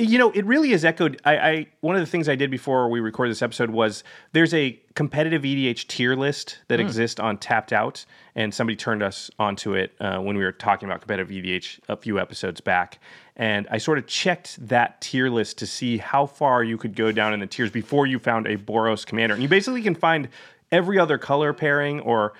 You 0.00 0.18
know, 0.18 0.30
it 0.30 0.44
really 0.46 0.72
is 0.72 0.84
echoed. 0.84 1.20
I, 1.24 1.36
I 1.36 1.66
one 1.80 1.94
of 1.94 2.00
the 2.00 2.06
things 2.06 2.28
I 2.28 2.34
did 2.34 2.50
before 2.50 2.88
we 2.88 3.00
recorded 3.00 3.30
this 3.30 3.42
episode 3.42 3.70
was 3.70 4.02
there's 4.32 4.54
a 4.54 4.80
competitive 4.94 5.42
EDH 5.42 5.86
tier 5.88 6.16
list 6.16 6.58
that 6.68 6.80
exists 6.80 7.20
on 7.20 7.38
Tapped 7.38 7.72
Out, 7.72 8.04
and 8.34 8.52
somebody 8.52 8.76
turned 8.76 9.02
us 9.02 9.30
onto 9.38 9.74
it 9.74 9.92
uh, 10.00 10.18
when 10.18 10.36
we 10.36 10.44
were 10.44 10.52
talking 10.52 10.88
about 10.88 11.00
competitive 11.00 11.28
EDH 11.30 11.80
a 11.88 11.96
few 11.96 12.18
episodes 12.18 12.60
back. 12.60 12.98
And 13.36 13.68
I 13.70 13.78
sort 13.78 13.98
of 13.98 14.06
checked 14.06 14.66
that 14.68 15.00
tier 15.00 15.28
list 15.30 15.58
to 15.58 15.66
see 15.66 15.98
how 15.98 16.26
far 16.26 16.64
you 16.64 16.76
could 16.76 16.94
go 16.94 17.12
down 17.12 17.32
in 17.32 17.40
the 17.40 17.46
tiers 17.46 17.70
before 17.70 18.06
you 18.06 18.18
found 18.18 18.46
a 18.46 18.56
Boros 18.56 19.04
commander. 19.06 19.34
And 19.34 19.42
you 19.42 19.48
basically 19.48 19.82
can 19.82 19.94
find 19.94 20.28
every 20.72 20.98
other 20.98 21.18
color 21.18 21.52
pairing 21.52 22.00
or, 22.00 22.34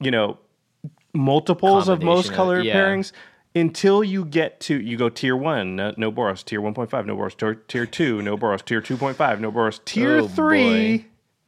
you 0.00 0.10
know, 0.10 0.38
multiples 1.14 1.88
of 1.88 2.02
most 2.02 2.32
color 2.32 2.60
yeah. 2.60 2.74
pairings 2.74 3.12
until 3.54 4.02
you 4.02 4.24
get 4.24 4.60
to 4.60 4.80
you 4.80 4.96
go 4.96 5.08
tier 5.08 5.36
one, 5.36 5.76
no, 5.76 5.94
no 5.96 6.10
Boros, 6.12 6.44
tier 6.44 6.60
one 6.60 6.74
point 6.74 6.90
five, 6.90 7.06
no 7.06 7.16
Boros, 7.16 7.36
tier, 7.36 7.54
tier 7.54 7.86
two, 7.86 8.22
no 8.22 8.36
Boros, 8.36 8.64
tier 8.64 8.80
two 8.80 8.96
point 8.96 9.16
five, 9.16 9.40
no 9.40 9.50
Boros, 9.52 9.84
tier 9.84 10.18
Oh, 10.20 10.28
three. 10.28 10.98
boy. 10.98 11.04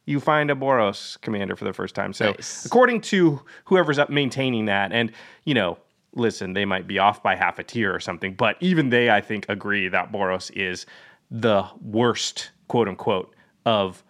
You 0.06 0.20
find 0.20 0.50
a 0.50 0.54
Boros 0.54 1.18
commander 1.22 1.56
for 1.56 1.64
the 1.64 1.72
first 1.72 1.94
time. 1.94 2.12
So, 2.12 2.32
Nice. 2.32 2.66
according 2.66 3.00
to 3.02 3.40
whoever's 3.64 3.98
up 3.98 4.10
maintaining 4.10 4.66
that, 4.66 4.92
and 4.92 5.10
you 5.44 5.54
know, 5.54 5.78
listen, 6.14 6.52
they 6.52 6.66
might 6.66 6.86
be 6.86 6.98
off 6.98 7.22
by 7.22 7.34
half 7.36 7.58
a 7.58 7.64
tier 7.64 7.94
or 7.94 8.00
something, 8.00 8.34
but 8.34 8.56
even 8.60 8.90
they, 8.90 9.08
I 9.10 9.20
think, 9.22 9.46
agree 9.48 9.88
that 9.88 10.12
Boros 10.12 10.50
is 10.54 10.84
the 11.30 11.64
worst, 11.80 12.50
quote 12.68 12.86
unquote, 12.86 13.34
of 13.64 14.04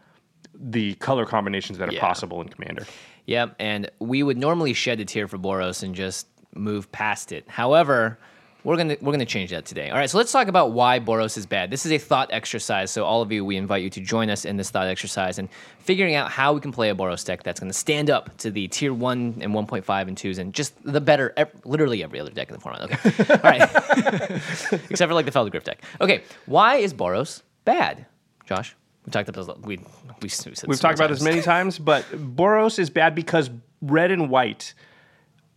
the 0.53 0.95
color 0.97 1.25
combinations 1.27 1.79
that 1.79 1.89
are 1.89 1.93
Yeah. 1.93 2.01
possible 2.01 2.41
in 2.41 2.49
Commander. 2.49 2.87
Yep, 3.27 3.55
and 3.59 3.91
we 4.01 4.23
would 4.23 4.37
normally 4.37 4.75
shed 4.75 5.01
a 5.01 5.05
tier 5.05 5.27
for 5.29 5.39
Boros 5.39 5.83
and 5.83 5.95
just 5.95 6.27
move 6.55 6.91
past 6.93 7.33
it. 7.33 7.45
However, 7.49 8.19
We're 8.65 8.79
gonna 8.79 8.97
we're 9.03 9.13
gonna 9.13 9.27
change 9.27 9.51
that 9.51 9.67
today. 9.67 9.91
All 9.91 9.99
right, 9.99 10.09
so 10.09 10.17
let's 10.17 10.33
talk 10.33 10.49
about 10.49 10.73
why 10.73 10.99
Boros 10.99 11.37
is 11.37 11.45
bad. 11.45 11.71
This 11.71 11.85
is 11.85 11.93
a 11.93 11.99
thought 11.99 12.31
exercise. 12.33 12.91
So 12.91 13.05
all 13.05 13.21
of 13.21 13.31
you, 13.31 13.45
we 13.45 13.59
invite 13.59 13.83
you 13.83 13.91
to 13.91 14.01
join 14.01 14.31
us 14.31 14.47
in 14.47 14.57
this 14.57 14.71
thought 14.71 14.87
exercise 14.87 15.39
and 15.39 15.51
figuring 15.81 16.15
out 16.15 16.31
how 16.31 16.55
we 16.55 16.61
can 16.61 16.73
play 16.73 16.89
a 16.89 16.95
Boros 16.95 17.23
deck 17.27 17.43
that's 17.43 17.61
gonna 17.61 17.75
stand 17.75 18.09
up 18.09 18.35
to 18.39 18.51
the 18.51 18.67
tier 18.69 18.95
one 18.95 19.37
and 19.43 19.53
one 19.53 19.67
point 19.67 19.85
five 19.85 20.09
and 20.09 20.17
twos 20.17 20.39
and 20.39 20.55
just 20.55 20.73
the 20.83 20.99
better, 21.01 21.35
ev- 21.37 21.53
literally 21.67 22.03
every 22.03 22.19
other 22.19 22.31
deck 22.31 22.49
in 22.49 22.55
the 22.55 22.61
format. 22.61 22.81
Okay, 22.85 23.35
all 23.35 23.51
right, 23.51 23.61
except 24.89 25.11
for 25.11 25.15
like 25.15 25.27
the 25.27 25.33
Feldgriff 25.33 25.65
deck. 25.65 25.83
Okay, 26.01 26.23
why 26.47 26.77
is 26.77 26.95
Boros 26.95 27.43
bad, 27.67 28.07
Josh? 28.47 28.75
We 29.05 29.11
talked 29.13 29.29
about 29.29 29.47
this. 29.47 29.57
We 29.63 29.77
we, 29.77 29.85
we 30.23 30.29
said 30.31 30.55
We've 30.67 30.81
talked 30.81 30.99
about 30.99 31.11
this 31.11 31.21
many 31.21 31.43
times, 31.43 31.79
but 31.79 32.05
Boros 32.13 32.79
is 32.79 32.89
bad 32.89 33.15
because 33.15 33.51
red 33.83 34.11
and 34.11 34.31
white 34.31 34.73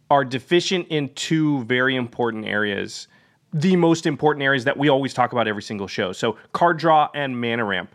are 0.10 0.24
deficient 0.24 0.88
in 0.90 1.10
two 1.16 1.64
very 1.66 1.96
important 1.96 2.46
areas. 2.46 3.08
The 3.54 3.76
most 3.76 4.06
important 4.06 4.44
areas 4.44 4.64
that 4.66 4.78
we 4.78 4.90
always 4.90 5.14
talk 5.14 5.32
about 5.32 5.48
every 5.48 5.64
single 5.64 5.88
show. 5.88 6.12
So 6.12 6.38
card 6.54 6.78
draw 6.78 7.10
and 7.14 7.40
mana 7.40 7.66
ramp. 7.66 7.94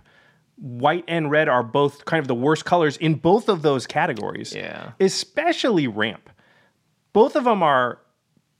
White 0.57 1.04
and 1.09 1.31
red 1.31 1.49
are 1.49 1.62
both 1.62 2.04
kind 2.04 2.21
of 2.21 2.28
the 2.28 2.35
worst 2.35 2.64
colors 2.64 2.97
in 2.99 3.14
both 3.14 3.49
of 3.49 3.62
those 3.62 3.87
categories. 3.87 4.54
Yeah. 4.54 4.92
Especially 5.00 5.88
ramp. 5.88 6.31
Both 7.12 7.37
of 7.37 7.45
them 7.45 7.62
are 7.62 7.99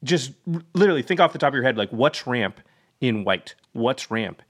just 0.05 0.33
literally 0.75 1.03
think 1.03 1.21
off 1.21 1.33
the 1.33 1.39
top 1.39 1.49
of 1.49 1.55
your 1.55 1.63
head 1.63 1.77
like 1.77 1.91
what's 1.91 2.27
ramp 2.27 2.61
in 3.01 3.25
white? 3.25 3.55
What's 3.73 4.11
ramp 4.11 4.43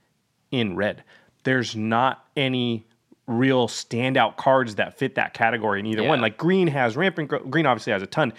in 0.51 0.75
red? 0.75 1.03
There's 1.43 1.75
not 1.75 2.25
any 2.35 2.87
real 3.27 3.67
standout 3.67 4.35
cards 4.37 4.75
that 4.75 4.97
fit 4.97 5.15
that 5.15 5.33
category 5.33 5.79
in 5.79 5.85
either 5.85 6.01
Yeah. 6.03 6.09
one. 6.09 6.21
Like 6.21 6.37
green 6.37 6.67
has 6.67 6.97
ramp 6.97 7.17
and 7.19 7.29
gr- 7.29 7.37
green 7.37 7.65
obviously 7.65 7.93
has 7.93 8.01
a 8.01 8.07
ton. 8.07 8.33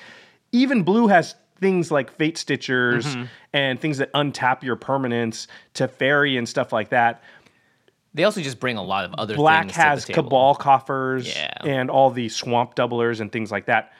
Even 0.54 0.82
blue 0.84 1.08
has 1.08 1.34
things 1.60 1.90
like 1.90 2.10
fate 2.12 2.36
stitchers 2.36 3.04
Mm-hmm. 3.04 3.24
and 3.52 3.80
things 3.80 3.98
that 3.98 4.12
untap 4.12 4.62
your 4.62 4.76
permanence 4.76 5.46
to 5.74 5.88
fairy 5.88 6.36
and 6.36 6.48
stuff 6.48 6.72
like 6.72 6.90
that. 6.90 7.22
They 8.14 8.22
also 8.24 8.40
just 8.40 8.60
bring 8.60 8.76
a 8.76 8.82
lot 8.82 9.04
of 9.04 9.14
other 9.14 9.34
Black 9.34 9.64
things 9.64 9.76
has 9.76 10.00
to 10.02 10.06
the 10.08 10.12
table. 10.14 10.28
cabal 10.28 10.54
coffers 10.54 11.26
Yeah. 11.28 11.52
and 11.64 11.90
all 11.90 12.10
the 12.10 12.28
swamp 12.28 12.76
doublers 12.76 13.20
and 13.20 13.30
things 13.32 13.50
like 13.50 13.66
that. 13.66 13.92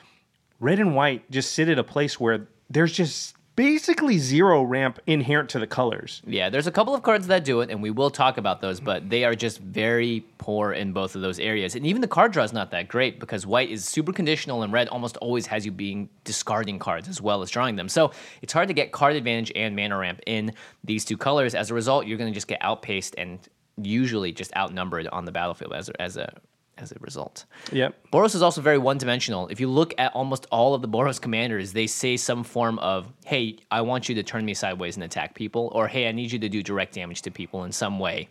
Red 0.60 0.78
and 0.78 0.94
white 0.94 1.28
just 1.30 1.52
sit 1.52 1.68
at 1.68 1.78
a 1.78 1.84
place 1.84 2.20
where 2.20 2.46
there's 2.70 2.92
just 2.92 3.34
basically 3.56 4.18
zero 4.18 4.62
ramp 4.62 4.98
inherent 5.06 5.48
to 5.50 5.58
the 5.58 5.66
colors. 5.66 6.22
Yeah, 6.26 6.50
there's 6.50 6.66
a 6.66 6.72
couple 6.72 6.94
of 6.94 7.02
cards 7.02 7.26
that 7.28 7.44
do 7.44 7.60
it, 7.60 7.70
and 7.70 7.82
we 7.82 7.90
will 7.90 8.10
talk 8.10 8.38
about 8.38 8.60
those, 8.60 8.80
but 8.80 9.08
they 9.08 9.24
are 9.24 9.34
just 9.34 9.60
very 9.60 10.24
poor 10.38 10.72
in 10.72 10.92
both 10.92 11.14
of 11.14 11.22
those 11.22 11.38
areas. 11.38 11.74
And 11.74 11.86
even 11.86 12.00
the 12.00 12.08
card 12.08 12.32
draw 12.32 12.44
is 12.44 12.52
not 12.52 12.70
that 12.72 12.88
great 12.88 13.20
because 13.20 13.46
white 13.46 13.70
is 13.70 13.84
super 13.84 14.12
conditional, 14.12 14.62
and 14.62 14.72
red 14.72 14.88
almost 14.88 15.16
always 15.18 15.46
has 15.46 15.64
you 15.64 15.72
being 15.72 16.08
discarding 16.24 16.78
cards 16.78 17.08
as 17.08 17.20
well 17.20 17.42
as 17.42 17.50
drawing 17.50 17.76
them. 17.76 17.88
So 17.88 18.12
it's 18.42 18.52
hard 18.52 18.68
to 18.68 18.74
get 18.74 18.92
card 18.92 19.16
advantage 19.16 19.52
and 19.54 19.76
mana 19.76 19.96
ramp 19.96 20.20
in 20.26 20.52
these 20.82 21.04
two 21.04 21.16
colors. 21.16 21.54
As 21.54 21.70
a 21.70 21.74
result, 21.74 22.06
you're 22.06 22.18
going 22.18 22.30
to 22.30 22.34
just 22.34 22.48
get 22.48 22.58
outpaced 22.60 23.14
and 23.18 23.38
usually 23.76 24.32
just 24.32 24.54
outnumbered 24.56 25.06
on 25.08 25.24
the 25.24 25.32
battlefield 25.32 25.72
as 25.72 25.88
a, 25.88 26.00
as 26.00 26.16
a 26.16 26.32
as 26.78 26.92
a 26.92 26.96
result. 27.00 27.44
Yeah. 27.72 27.90
Boros 28.12 28.34
is 28.34 28.42
also 28.42 28.60
very 28.60 28.78
one 28.78 28.98
dimensional. 28.98 29.48
If 29.48 29.60
you 29.60 29.68
look 29.68 29.94
at 29.98 30.12
almost 30.14 30.46
all 30.50 30.74
of 30.74 30.82
the 30.82 30.88
Boros 30.88 31.20
commanders, 31.20 31.72
they 31.72 31.86
say 31.86 32.16
some 32.16 32.44
form 32.44 32.78
of, 32.80 33.12
hey, 33.24 33.58
I 33.70 33.80
want 33.82 34.08
you 34.08 34.14
to 34.16 34.22
turn 34.22 34.44
me 34.44 34.54
sideways 34.54 34.96
and 34.96 35.04
attack 35.04 35.34
people, 35.34 35.70
or 35.74 35.88
hey, 35.88 36.08
I 36.08 36.12
need 36.12 36.32
you 36.32 36.38
to 36.40 36.48
do 36.48 36.62
direct 36.62 36.94
damage 36.94 37.22
to 37.22 37.30
people 37.30 37.64
in 37.64 37.72
some 37.72 37.98
way. 37.98 38.28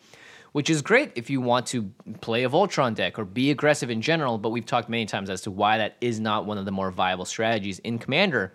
Which 0.52 0.70
is 0.70 0.84
great 0.84 1.12
if 1.16 1.32
you 1.32 1.42
want 1.42 1.66
to 1.68 1.90
play 2.22 2.44
a 2.44 2.50
Voltron 2.50 2.94
deck 2.94 3.18
or 3.18 3.26
be 3.26 3.50
aggressive 3.50 3.90
in 3.90 4.02
general, 4.02 4.38
but 4.38 4.50
we've 4.50 4.66
talked 4.66 4.88
many 4.88 5.08
times 5.08 5.32
as 5.32 5.42
to 5.42 5.52
why 5.52 5.80
that 5.80 5.96
is 6.00 6.20
not 6.20 6.46
one 6.46 6.60
of 6.60 6.66
the 6.66 6.72
more 6.72 6.92
viable 6.92 7.26
strategies 7.26 7.80
in 7.80 7.98
Commander. 7.98 8.54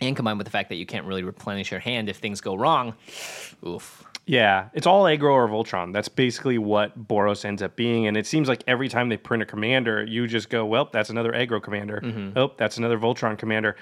And 0.00 0.14
combined 0.14 0.38
with 0.38 0.44
the 0.44 0.50
fact 0.50 0.68
that 0.68 0.76
you 0.76 0.84
can't 0.84 1.06
really 1.06 1.22
replenish 1.22 1.70
your 1.70 1.80
hand 1.80 2.08
if 2.08 2.18
things 2.18 2.40
go 2.40 2.54
wrong, 2.54 2.94
oof. 3.66 4.04
Yeah, 4.28 4.70
it's 4.74 4.86
all 4.88 5.04
aggro 5.04 5.30
or 5.32 5.48
Voltron. 5.48 5.92
That's 5.92 6.08
basically 6.08 6.58
what 6.58 7.06
Boros 7.08 7.44
ends 7.44 7.62
up 7.62 7.76
being. 7.76 8.08
And 8.08 8.16
it 8.16 8.26
seems 8.26 8.48
like 8.48 8.64
every 8.66 8.88
time 8.88 9.08
they 9.08 9.16
print 9.16 9.40
a 9.42 9.46
commander, 9.46 10.04
you 10.04 10.26
just 10.26 10.50
go, 10.50 10.66
well, 10.66 10.88
that's 10.92 11.10
another 11.10 11.32
aggro 11.32 11.62
commander. 11.62 12.32
Oh, 12.34 12.52
that's 12.56 12.76
another 12.76 12.98
Voltron 12.98 13.38
commander. 13.38 13.76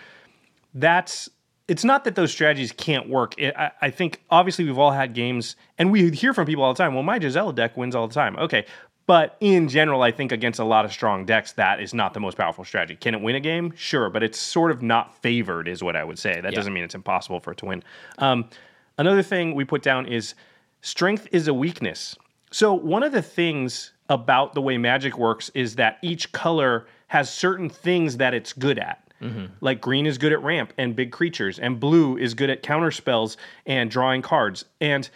That's 0.75 1.29
it's 1.67 1.83
not 1.83 2.05
that 2.05 2.15
those 2.15 2.31
strategies 2.31 2.73
can't 2.73 3.09
work. 3.09 3.39
It, 3.39 3.55
I, 3.57 3.71
I 3.81 3.91
think 3.91 4.21
obviously 4.29 4.67
we've 4.67 4.79
all 4.79 4.91
had 4.93 5.15
games, 5.15 5.57
and 5.79 5.91
we 5.91 6.11
hear 6.11 6.35
from 6.35 6.45
people 6.47 6.63
all 6.63 6.75
the 6.75 6.79
time. 6.79 6.93
Well, 6.93 7.03
my 7.03 7.19
Gisela 7.19 7.55
deck 7.55 7.75
wins 7.77 7.95
all 7.95 8.07
the 8.07 8.13
time. 8.13 8.37
Okay, 8.37 8.67
but 9.07 9.39
in 9.41 9.69
general, 9.69 10.03
I 10.03 10.11
think 10.11 10.31
against 10.31 10.61
a 10.61 10.65
lot 10.65 10.85
of 10.85 10.93
strong 10.93 11.25
decks, 11.25 11.53
that 11.53 11.81
is 11.81 11.95
not 11.95 12.13
the 12.13 12.21
most 12.21 12.37
powerful 12.37 12.65
strategy. 12.65 12.97
Can 12.97 13.15
it 13.15 13.23
win 13.23 13.35
a 13.35 13.41
game? 13.41 13.73
Sure, 13.77 14.11
but 14.11 14.23
it's 14.23 14.39
sort 14.39 14.73
of 14.73 14.83
not 14.83 15.17
favored, 15.23 15.67
is 15.69 15.83
what 15.83 15.97
I 15.97 16.05
would 16.05 16.19
say. 16.19 16.35
That 16.39 16.53
Yeah. 16.53 16.57
doesn't 16.57 16.73
mean 16.75 16.85
it's 16.85 16.95
impossible 16.95 17.41
for 17.41 17.53
it 17.53 17.59
to 17.59 17.65
win. 17.67 17.83
Um, 18.19 18.51
another 18.99 19.23
thing 19.23 19.55
we 19.55 19.65
put 19.65 19.83
down 19.83 20.07
is 20.07 20.35
strength 20.81 21.29
is 21.33 21.49
a 21.49 21.55
weakness. 21.55 22.17
So 22.51 22.73
one 22.75 23.03
of 23.03 23.13
the 23.13 23.23
things 23.23 23.93
about 24.09 24.55
the 24.55 24.63
way 24.63 24.79
Magic 24.79 25.19
works 25.19 25.51
is 25.55 25.77
that 25.77 25.99
each 26.03 26.33
color 26.33 26.87
has 27.09 27.33
certain 27.33 27.69
things 27.69 28.19
that 28.19 28.35
it's 28.35 28.53
good 28.53 28.79
at. 28.79 29.01
Mm-hmm. 29.21 29.47
Like 29.61 29.81
green 29.81 30.07
is 30.07 30.19
good 30.19 30.33
at 30.33 30.43
ramp 30.43 30.73
and 30.77 30.95
big 30.95 31.11
creatures, 31.11 31.59
and 31.59 31.81
blue 31.81 32.17
is 32.17 32.35
good 32.35 32.51
at 32.51 32.63
counter 32.63 32.91
spells 32.91 33.37
and 33.67 33.91
drawing 33.91 34.23
cards. 34.23 34.65
And 34.81 35.09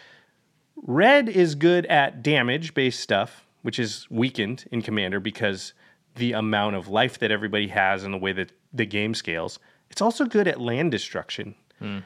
red 0.77 1.29
is 1.29 1.55
good 1.55 1.87
at 1.87 2.23
damage 2.23 2.75
based 2.75 3.01
stuff, 3.01 3.47
which 3.63 3.79
is 3.79 4.07
weakened 4.11 4.65
in 4.73 4.83
Commander 4.83 5.21
because 5.21 5.75
the 6.15 6.33
amount 6.33 6.77
of 6.77 6.89
life 6.89 7.19
that 7.19 7.31
everybody 7.31 7.69
has 7.69 8.05
and 8.05 8.15
the 8.15 8.19
way 8.19 8.33
that 8.33 8.53
the 8.73 8.87
game 8.87 9.15
scales. 9.15 9.59
It's 9.91 10.03
also 10.03 10.25
good 10.25 10.49
at 10.49 10.61
land 10.61 10.91
destruction. 10.91 11.55
Hmm. 11.79 11.99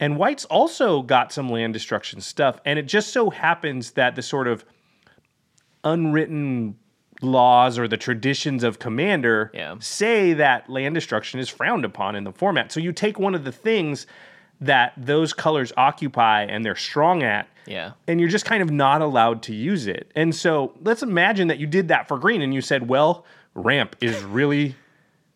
And 0.00 0.16
White's 0.16 0.44
also 0.46 1.02
got 1.02 1.32
some 1.32 1.48
land 1.48 1.72
destruction 1.72 2.20
stuff. 2.20 2.58
And 2.64 2.78
it 2.78 2.86
just 2.86 3.12
so 3.12 3.30
happens 3.30 3.92
that 3.92 4.16
the 4.16 4.22
sort 4.22 4.48
of 4.48 4.64
unwritten 5.84 6.76
laws 7.20 7.78
or 7.78 7.86
the 7.86 7.96
traditions 7.96 8.64
of 8.64 8.78
Commander 8.78 9.50
Yeah. 9.54 9.76
say 9.78 10.32
that 10.34 10.68
land 10.68 10.94
destruction 10.94 11.38
is 11.38 11.48
frowned 11.48 11.84
upon 11.84 12.16
in 12.16 12.24
the 12.24 12.32
format. 12.32 12.72
So 12.72 12.80
you 12.80 12.92
take 12.92 13.18
one 13.18 13.34
of 13.34 13.44
the 13.44 13.52
things 13.52 14.06
that 14.60 14.92
those 14.96 15.32
colors 15.32 15.72
occupy 15.76 16.42
and 16.42 16.64
they're 16.64 16.74
strong 16.76 17.22
at. 17.22 17.48
Yeah. 17.66 17.92
And 18.08 18.18
you're 18.20 18.28
just 18.28 18.44
kind 18.44 18.62
of 18.62 18.70
not 18.70 19.02
allowed 19.02 19.42
to 19.44 19.54
use 19.54 19.86
it. 19.86 20.10
And 20.16 20.34
so 20.34 20.72
let's 20.80 21.02
imagine 21.02 21.48
that 21.48 21.58
you 21.58 21.66
did 21.66 21.88
that 21.88 22.08
for 22.08 22.18
green 22.18 22.42
and 22.42 22.52
you 22.52 22.60
said, 22.60 22.88
well, 22.88 23.24
ramp 23.54 23.94
is 24.00 24.20
really, 24.22 24.74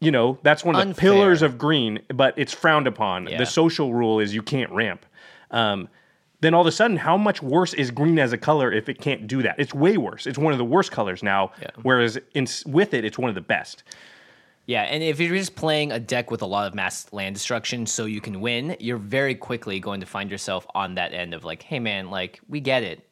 you 0.00 0.10
know, 0.10 0.38
that's 0.42 0.64
one 0.64 0.74
of 0.74 0.80
the 0.80 0.88
Unfair. 0.88 1.12
pillars 1.12 1.42
of 1.42 1.58
green, 1.58 2.00
but 2.14 2.34
it's 2.36 2.52
frowned 2.52 2.86
upon. 2.86 3.28
Yeah. 3.28 3.38
The 3.38 3.46
social 3.46 3.94
rule 3.94 4.20
is 4.20 4.34
you 4.34 4.42
can't 4.42 4.70
ramp. 4.70 5.06
Um, 5.50 5.88
then 6.40 6.52
all 6.52 6.60
of 6.60 6.66
a 6.66 6.72
sudden, 6.72 6.98
how 6.98 7.16
much 7.16 7.42
worse 7.42 7.72
is 7.72 7.90
green 7.90 8.18
as 8.18 8.32
a 8.32 8.38
color 8.38 8.70
if 8.70 8.88
it 8.88 9.00
can't 9.00 9.26
do 9.26 9.42
that? 9.42 9.56
It's 9.58 9.72
way 9.72 9.96
worse. 9.96 10.26
It's 10.26 10.38
one 10.38 10.52
of 10.52 10.58
the 10.58 10.64
worst 10.64 10.92
colors 10.92 11.22
now. 11.22 11.52
Yeah. 11.60 11.70
Whereas 11.82 12.18
in, 12.34 12.46
with 12.66 12.92
it, 12.92 13.04
it's 13.04 13.18
one 13.18 13.30
of 13.30 13.34
the 13.34 13.40
best. 13.40 13.82
Yeah, 14.66 14.82
and 14.82 15.02
if 15.02 15.20
you're 15.20 15.36
just 15.36 15.54
playing 15.54 15.92
a 15.92 16.00
deck 16.00 16.30
with 16.30 16.42
a 16.42 16.46
lot 16.46 16.66
of 16.66 16.74
mass 16.74 17.12
land 17.12 17.36
destruction 17.36 17.86
so 17.86 18.04
you 18.04 18.20
can 18.20 18.40
win, 18.40 18.76
you're 18.80 18.98
very 18.98 19.36
quickly 19.36 19.78
going 19.78 20.00
to 20.00 20.06
find 20.06 20.28
yourself 20.28 20.66
on 20.74 20.96
that 20.96 21.14
end 21.14 21.34
of 21.34 21.44
like, 21.44 21.62
hey 21.62 21.78
man, 21.78 22.10
like 22.10 22.40
we 22.48 22.60
get 22.60 22.82
it. 22.82 23.06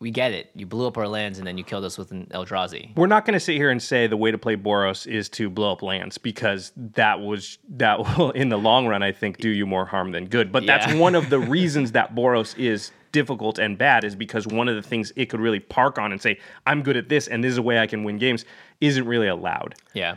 We 0.00 0.10
get 0.10 0.32
it. 0.32 0.50
You 0.54 0.64
blew 0.66 0.86
up 0.86 0.96
our 0.96 1.06
lands 1.06 1.38
and 1.38 1.46
then 1.46 1.58
you 1.58 1.64
killed 1.64 1.84
us 1.84 1.98
with 1.98 2.10
an 2.10 2.26
Eldrazi. 2.32 2.96
We're 2.96 3.06
not 3.06 3.26
going 3.26 3.34
to 3.34 3.40
sit 3.40 3.56
here 3.56 3.68
and 3.70 3.82
say 3.82 4.06
the 4.06 4.16
way 4.16 4.30
to 4.30 4.38
play 4.38 4.56
Boros 4.56 5.06
is 5.06 5.28
to 5.30 5.50
blow 5.50 5.72
up 5.72 5.82
lands 5.82 6.16
because 6.16 6.72
that 6.94 7.20
was 7.20 7.58
that 7.68 7.98
will 8.18 8.30
in 8.30 8.48
the 8.48 8.56
long 8.56 8.86
run 8.86 9.02
I 9.02 9.12
think 9.12 9.36
do 9.38 9.50
you 9.50 9.66
more 9.66 9.84
harm 9.84 10.12
than 10.12 10.26
good. 10.26 10.50
But 10.50 10.64
that's 10.64 10.86
Yeah. 10.90 10.98
one 10.98 11.14
of 11.14 11.28
the 11.28 11.38
reasons 11.58 11.92
that 11.92 12.14
Boros 12.14 12.58
is 12.58 12.92
difficult 13.12 13.58
and 13.58 13.76
bad 13.76 14.04
is 14.04 14.14
because 14.14 14.46
one 14.46 14.68
of 14.68 14.76
the 14.76 14.82
things 14.82 15.12
it 15.16 15.26
could 15.26 15.40
really 15.40 15.60
park 15.60 15.98
on 15.98 16.12
and 16.12 16.22
say 16.22 16.38
I'm 16.66 16.82
good 16.82 16.96
at 16.96 17.08
this 17.10 17.26
and 17.28 17.44
this 17.44 17.50
is 17.52 17.58
a 17.58 17.62
way 17.62 17.78
I 17.78 17.86
can 17.86 18.02
win 18.04 18.16
games 18.16 18.46
isn't 18.80 19.04
really 19.06 19.26
allowed. 19.28 19.74
Yeah. 19.92 20.16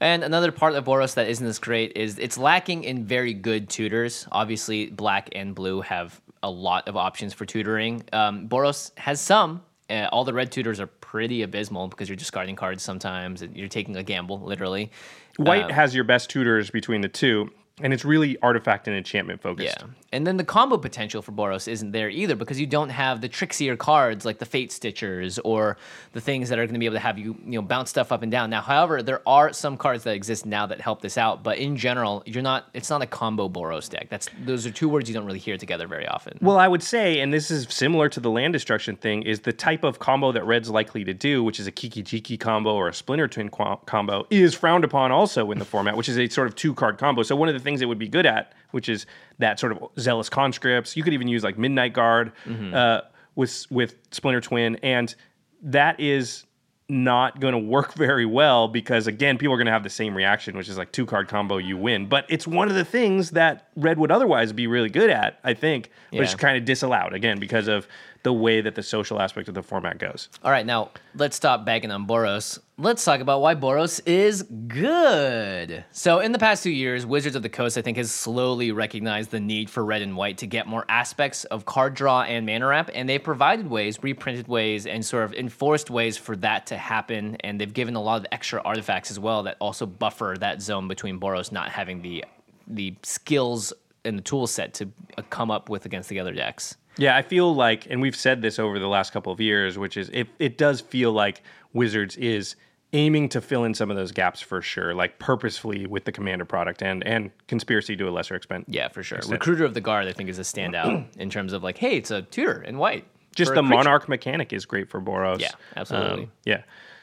And 0.00 0.24
another 0.24 0.50
part 0.50 0.74
of 0.74 0.84
Boros 0.86 1.14
that 1.14 1.28
isn't 1.28 1.46
as 1.46 1.58
great 1.60 1.92
is 1.96 2.18
it's 2.18 2.36
lacking 2.38 2.82
in 2.82 3.04
very 3.04 3.34
good 3.34 3.68
tutors. 3.68 4.26
Obviously, 4.32 4.86
black 4.86 5.28
and 5.32 5.54
blue 5.54 5.82
have 5.82 6.20
a 6.42 6.50
lot 6.50 6.88
of 6.88 6.96
options 6.96 7.34
for 7.34 7.44
tutoring. 7.44 8.02
Um, 8.12 8.48
Boros 8.48 8.96
has 8.98 9.20
some. 9.20 9.62
Uh, 9.88 10.08
all 10.12 10.24
the 10.24 10.32
red 10.32 10.52
tutors 10.52 10.78
are 10.78 10.86
pretty 10.86 11.42
abysmal 11.42 11.88
because 11.88 12.08
you're 12.08 12.16
discarding 12.16 12.54
cards 12.54 12.82
sometimes 12.82 13.42
and 13.42 13.56
you're 13.56 13.68
taking 13.68 13.96
a 13.96 14.02
gamble, 14.02 14.40
literally. 14.40 14.90
White 15.36 15.70
has 15.70 15.94
your 15.94 16.04
best 16.04 16.30
tutors 16.30 16.70
between 16.70 17.00
the 17.00 17.08
two 17.08 17.50
and 17.82 17.92
it's 17.92 18.04
really 18.04 18.38
artifact 18.42 18.88
and 18.88 18.96
enchantment 18.96 19.40
focused. 19.42 19.76
Yeah. 19.80 19.86
And 20.12 20.26
then 20.26 20.36
the 20.36 20.44
combo 20.44 20.76
potential 20.76 21.22
for 21.22 21.32
Boros 21.32 21.68
isn't 21.68 21.92
there 21.92 22.08
either 22.08 22.34
because 22.34 22.60
you 22.60 22.66
don't 22.66 22.88
have 22.88 23.20
the 23.20 23.28
trixier 23.28 23.78
cards 23.78 24.24
like 24.24 24.38
the 24.38 24.44
Fate 24.44 24.70
Stitchers 24.70 25.38
or 25.44 25.76
the 26.12 26.20
things 26.20 26.48
that 26.48 26.58
are 26.58 26.64
going 26.64 26.74
to 26.74 26.80
be 26.80 26.86
able 26.86 26.96
to 26.96 27.00
have 27.00 27.18
you, 27.18 27.36
you 27.44 27.52
know, 27.52 27.62
bounce 27.62 27.90
stuff 27.90 28.10
up 28.10 28.22
and 28.22 28.32
down. 28.32 28.50
Now, 28.50 28.60
however, 28.60 29.02
there 29.02 29.22
are 29.26 29.52
some 29.52 29.76
cards 29.76 30.04
that 30.04 30.14
exist 30.14 30.46
now 30.46 30.66
that 30.66 30.80
help 30.80 31.00
this 31.00 31.16
out, 31.16 31.44
but 31.44 31.58
in 31.58 31.76
general, 31.76 32.22
you're 32.26 32.42
not 32.42 32.68
it's 32.74 32.90
not 32.90 33.02
a 33.02 33.06
combo 33.06 33.48
Boros 33.48 33.88
deck. 33.88 34.08
That's 34.08 34.28
those 34.44 34.66
are 34.66 34.70
two 34.70 34.88
words 34.88 35.08
you 35.08 35.14
don't 35.14 35.26
really 35.26 35.38
hear 35.38 35.56
together 35.56 35.86
very 35.86 36.08
often. 36.08 36.38
Well, 36.40 36.58
I 36.58 36.66
would 36.66 36.82
say, 36.82 37.20
and 37.20 37.32
this 37.32 37.50
is 37.50 37.68
similar 37.70 38.08
to 38.08 38.18
the 38.18 38.30
land 38.30 38.52
destruction 38.52 38.96
thing, 38.96 39.22
is 39.22 39.40
the 39.40 39.52
type 39.52 39.84
of 39.84 40.00
combo 40.00 40.32
that 40.32 40.44
Red's 40.44 40.70
likely 40.70 41.04
to 41.04 41.14
do, 41.14 41.44
which 41.44 41.60
is 41.60 41.68
a 41.68 41.72
Kiki 41.72 42.02
Jiki 42.02 42.38
combo 42.38 42.74
or 42.74 42.88
a 42.88 42.94
Splinter 42.94 43.28
Twin 43.28 43.48
combo, 43.48 44.26
is 44.30 44.54
frowned 44.54 44.82
upon 44.82 45.12
also 45.12 45.52
in 45.52 45.60
the 45.60 45.64
format, 45.64 45.96
which 45.96 46.08
is 46.08 46.18
a 46.18 46.28
sort 46.28 46.48
of 46.48 46.56
two 46.56 46.74
card 46.74 46.98
combo. 46.98 47.22
So 47.22 47.36
one 47.36 47.48
of 47.48 47.54
the 47.54 47.60
things 47.60 47.69
things 47.70 47.80
it 47.82 47.86
would 47.86 47.98
be 47.98 48.08
good 48.08 48.26
at, 48.26 48.52
which 48.72 48.88
is 48.88 49.06
that 49.38 49.58
sort 49.60 49.72
of 49.72 49.88
zealous 49.98 50.28
conscripts. 50.28 50.96
You 50.96 51.02
could 51.02 51.14
even 51.14 51.28
use 51.28 51.44
like 51.44 51.56
Midnight 51.56 51.92
Guard 51.92 52.32
uh, 52.74 53.02
with 53.36 53.66
with 53.70 53.94
Splinter 54.10 54.40
Twin, 54.40 54.76
and 54.82 55.14
that 55.62 56.00
is 56.00 56.44
not 56.88 57.38
going 57.38 57.52
to 57.52 57.58
work 57.58 57.94
very 58.08 58.26
well 58.26 58.66
because 58.66 59.06
again 59.06 59.38
people 59.38 59.54
are 59.54 59.56
going 59.56 59.66
to 59.66 59.72
have 59.72 59.84
the 59.84 59.88
same 59.88 60.12
reaction 60.12 60.56
which 60.56 60.68
is 60.68 60.76
like 60.76 60.90
two 60.90 61.06
card 61.06 61.28
combo 61.28 61.56
you 61.56 61.76
win. 61.76 62.08
But 62.08 62.26
it's 62.28 62.48
one 62.48 62.68
of 62.68 62.74
the 62.74 62.84
things 62.84 63.30
that 63.30 63.68
red 63.76 63.96
would 63.98 64.10
otherwise 64.10 64.52
be 64.52 64.66
really 64.66 64.88
good 64.90 65.08
at 65.08 65.38
i 65.44 65.54
think 65.54 65.90
but 66.10 66.18
it's 66.24 66.34
kind 66.34 66.58
of 66.58 66.64
disallowed 66.64 67.12
again 67.14 67.38
because 67.38 67.68
of 67.68 67.86
the 68.22 68.32
way 68.32 68.60
that 68.60 68.74
the 68.74 68.82
social 68.82 69.20
aspect 69.20 69.48
of 69.48 69.54
the 69.54 69.62
format 69.62 69.98
goes 69.98 70.28
All 70.44 70.50
right, 70.50 70.66
now 70.66 70.90
let's 71.14 71.36
stop 71.36 71.64
bagging 71.64 71.90
on 71.90 72.06
Boros. 72.06 72.58
Let's 72.78 73.04
talk 73.04 73.20
about 73.20 73.42
why 73.42 73.54
Boros 73.54 74.00
is 74.06 74.42
good. 74.42 75.84
So, 75.90 76.20
in 76.20 76.32
the 76.32 76.38
past 76.38 76.62
two 76.62 76.70
years, 76.70 77.04
Wizards 77.04 77.36
of 77.36 77.42
the 77.42 77.50
Coast, 77.50 77.76
I 77.76 77.82
think, 77.82 77.98
has 77.98 78.10
slowly 78.10 78.72
recognized 78.72 79.30
the 79.30 79.40
need 79.40 79.68
for 79.68 79.84
red 79.84 80.00
and 80.00 80.16
white 80.16 80.38
to 80.38 80.46
get 80.46 80.66
more 80.66 80.86
aspects 80.88 81.44
of 81.44 81.66
card 81.66 81.92
draw 81.92 82.22
and 82.22 82.46
mana 82.46 82.66
ramp, 82.66 82.90
and 82.94 83.06
they've 83.06 83.22
provided 83.22 83.68
ways, 83.68 84.02
reprinted 84.02 84.48
ways, 84.48 84.86
and 84.86 85.04
sort 85.04 85.24
of 85.24 85.34
enforced 85.34 85.90
ways 85.90 86.16
for 86.16 86.36
that 86.36 86.66
to 86.66 86.76
happen. 86.78 87.36
And 87.40 87.60
they've 87.60 87.72
given 87.72 87.96
a 87.96 88.02
lot 88.02 88.20
of 88.20 88.26
extra 88.32 88.62
artifacts 88.62 89.10
as 89.10 89.20
well 89.20 89.42
that 89.42 89.58
also 89.60 89.84
buffer 89.84 90.36
that 90.40 90.62
zone 90.62 90.88
between 90.88 91.20
Boros 91.20 91.52
not 91.52 91.68
having 91.68 92.00
the 92.00 92.24
the 92.66 92.94
skills 93.02 93.72
and 94.04 94.16
the 94.16 94.22
tool 94.22 94.46
set 94.46 94.74
to 94.74 94.88
uh, 95.18 95.22
come 95.28 95.50
up 95.50 95.68
with 95.68 95.84
against 95.84 96.08
the 96.08 96.20
other 96.20 96.32
decks. 96.32 96.76
Yeah, 96.96 97.16
I 97.16 97.22
feel 97.22 97.54
like, 97.54 97.86
and 97.90 98.00
we've 98.00 98.16
said 98.16 98.42
this 98.42 98.58
over 98.58 98.78
the 98.78 98.88
last 98.88 99.12
couple 99.12 99.32
of 99.32 99.40
years, 99.40 99.78
which 99.78 99.96
is 99.96 100.10
it, 100.10 100.28
it 100.38 100.58
does 100.58 100.80
feel 100.80 101.12
like 101.12 101.42
Wizards 101.72 102.16
is 102.16 102.56
aiming 102.92 103.28
to 103.28 103.40
fill 103.40 103.64
in 103.64 103.72
some 103.72 103.90
of 103.90 103.96
those 103.96 104.12
gaps 104.12 104.40
for 104.40 104.60
sure, 104.60 104.94
like 104.94 105.18
purposefully 105.18 105.86
with 105.86 106.04
the 106.04 106.12
Commander 106.12 106.44
product 106.44 106.82
and 106.82 107.06
and 107.06 107.30
Conspiracy 107.46 107.96
to 107.96 108.08
a 108.08 108.10
lesser 108.10 108.34
extent. 108.34 108.66
Yeah, 108.68 108.88
for 108.88 109.02
sure. 109.02 109.20
Recruiter 109.28 109.64
of 109.64 109.74
the 109.74 109.80
Guard, 109.80 110.06
I 110.06 110.12
think, 110.12 110.28
is 110.28 110.38
a 110.38 110.42
standout 110.42 111.16
in 111.16 111.30
terms 111.30 111.52
of 111.52 111.62
like, 111.62 111.78
hey, 111.78 111.96
it's 111.96 112.10
a 112.10 112.22
tutor 112.22 112.62
in 112.62 112.78
white. 112.78 113.06
Just 113.34 113.54
the. 113.54 113.62
Monarch 113.62 114.08
mechanic 114.08 114.52
is 114.52 114.66
great 114.66 114.90
for 114.90 115.00
Boros. 115.00 115.40
Yeah, 115.40 115.52
absolutely. 115.76 116.24
Um, 116.24 116.32
yeah. 116.44 116.62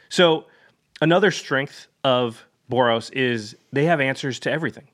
So 0.10 0.46
another 1.01 1.32
strength 1.32 1.88
of 2.03 2.46
Boros 2.70 3.12
is 3.13 3.56
they 3.72 3.86
have 3.86 4.01
answers 4.01 4.39
to 4.41 4.51
everything. 4.51 4.89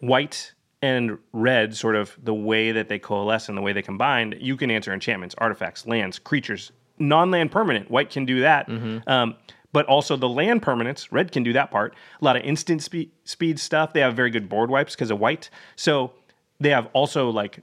White 0.00 0.52
and 0.84 1.16
red, 1.32 1.74
sort 1.74 1.96
of 1.96 2.14
the 2.22 2.34
way 2.34 2.70
that 2.70 2.90
they 2.90 2.98
coalesce 2.98 3.48
and 3.48 3.56
the 3.56 3.62
way 3.62 3.72
they 3.72 3.80
combine, 3.80 4.34
you 4.38 4.54
can 4.54 4.70
answer 4.70 4.92
enchantments, 4.92 5.34
artifacts, 5.38 5.86
lands, 5.86 6.18
creatures, 6.18 6.72
non-land 6.98 7.50
permanent. 7.50 7.90
White 7.90 8.10
can 8.10 8.26
do 8.26 8.40
that. 8.40 8.68
Mm-hmm. 8.68 9.08
Um, 9.08 9.34
but 9.72 9.86
also 9.86 10.14
the 10.14 10.28
land 10.28 10.60
permanents, 10.60 11.08
red 11.10 11.32
can 11.32 11.42
do 11.42 11.54
that 11.54 11.70
part. 11.70 11.94
A 12.20 12.24
lot 12.24 12.36
of 12.36 12.42
instant 12.42 12.82
spe- 12.82 13.10
speed 13.24 13.58
stuff. 13.58 13.94
They 13.94 14.00
have 14.00 14.14
very 14.14 14.30
good 14.30 14.46
board 14.46 14.68
wipes 14.68 14.94
because 14.94 15.10
of 15.10 15.18
white. 15.18 15.48
So 15.74 16.12
they 16.60 16.68
have 16.68 16.88
also 16.92 17.30
like 17.30 17.60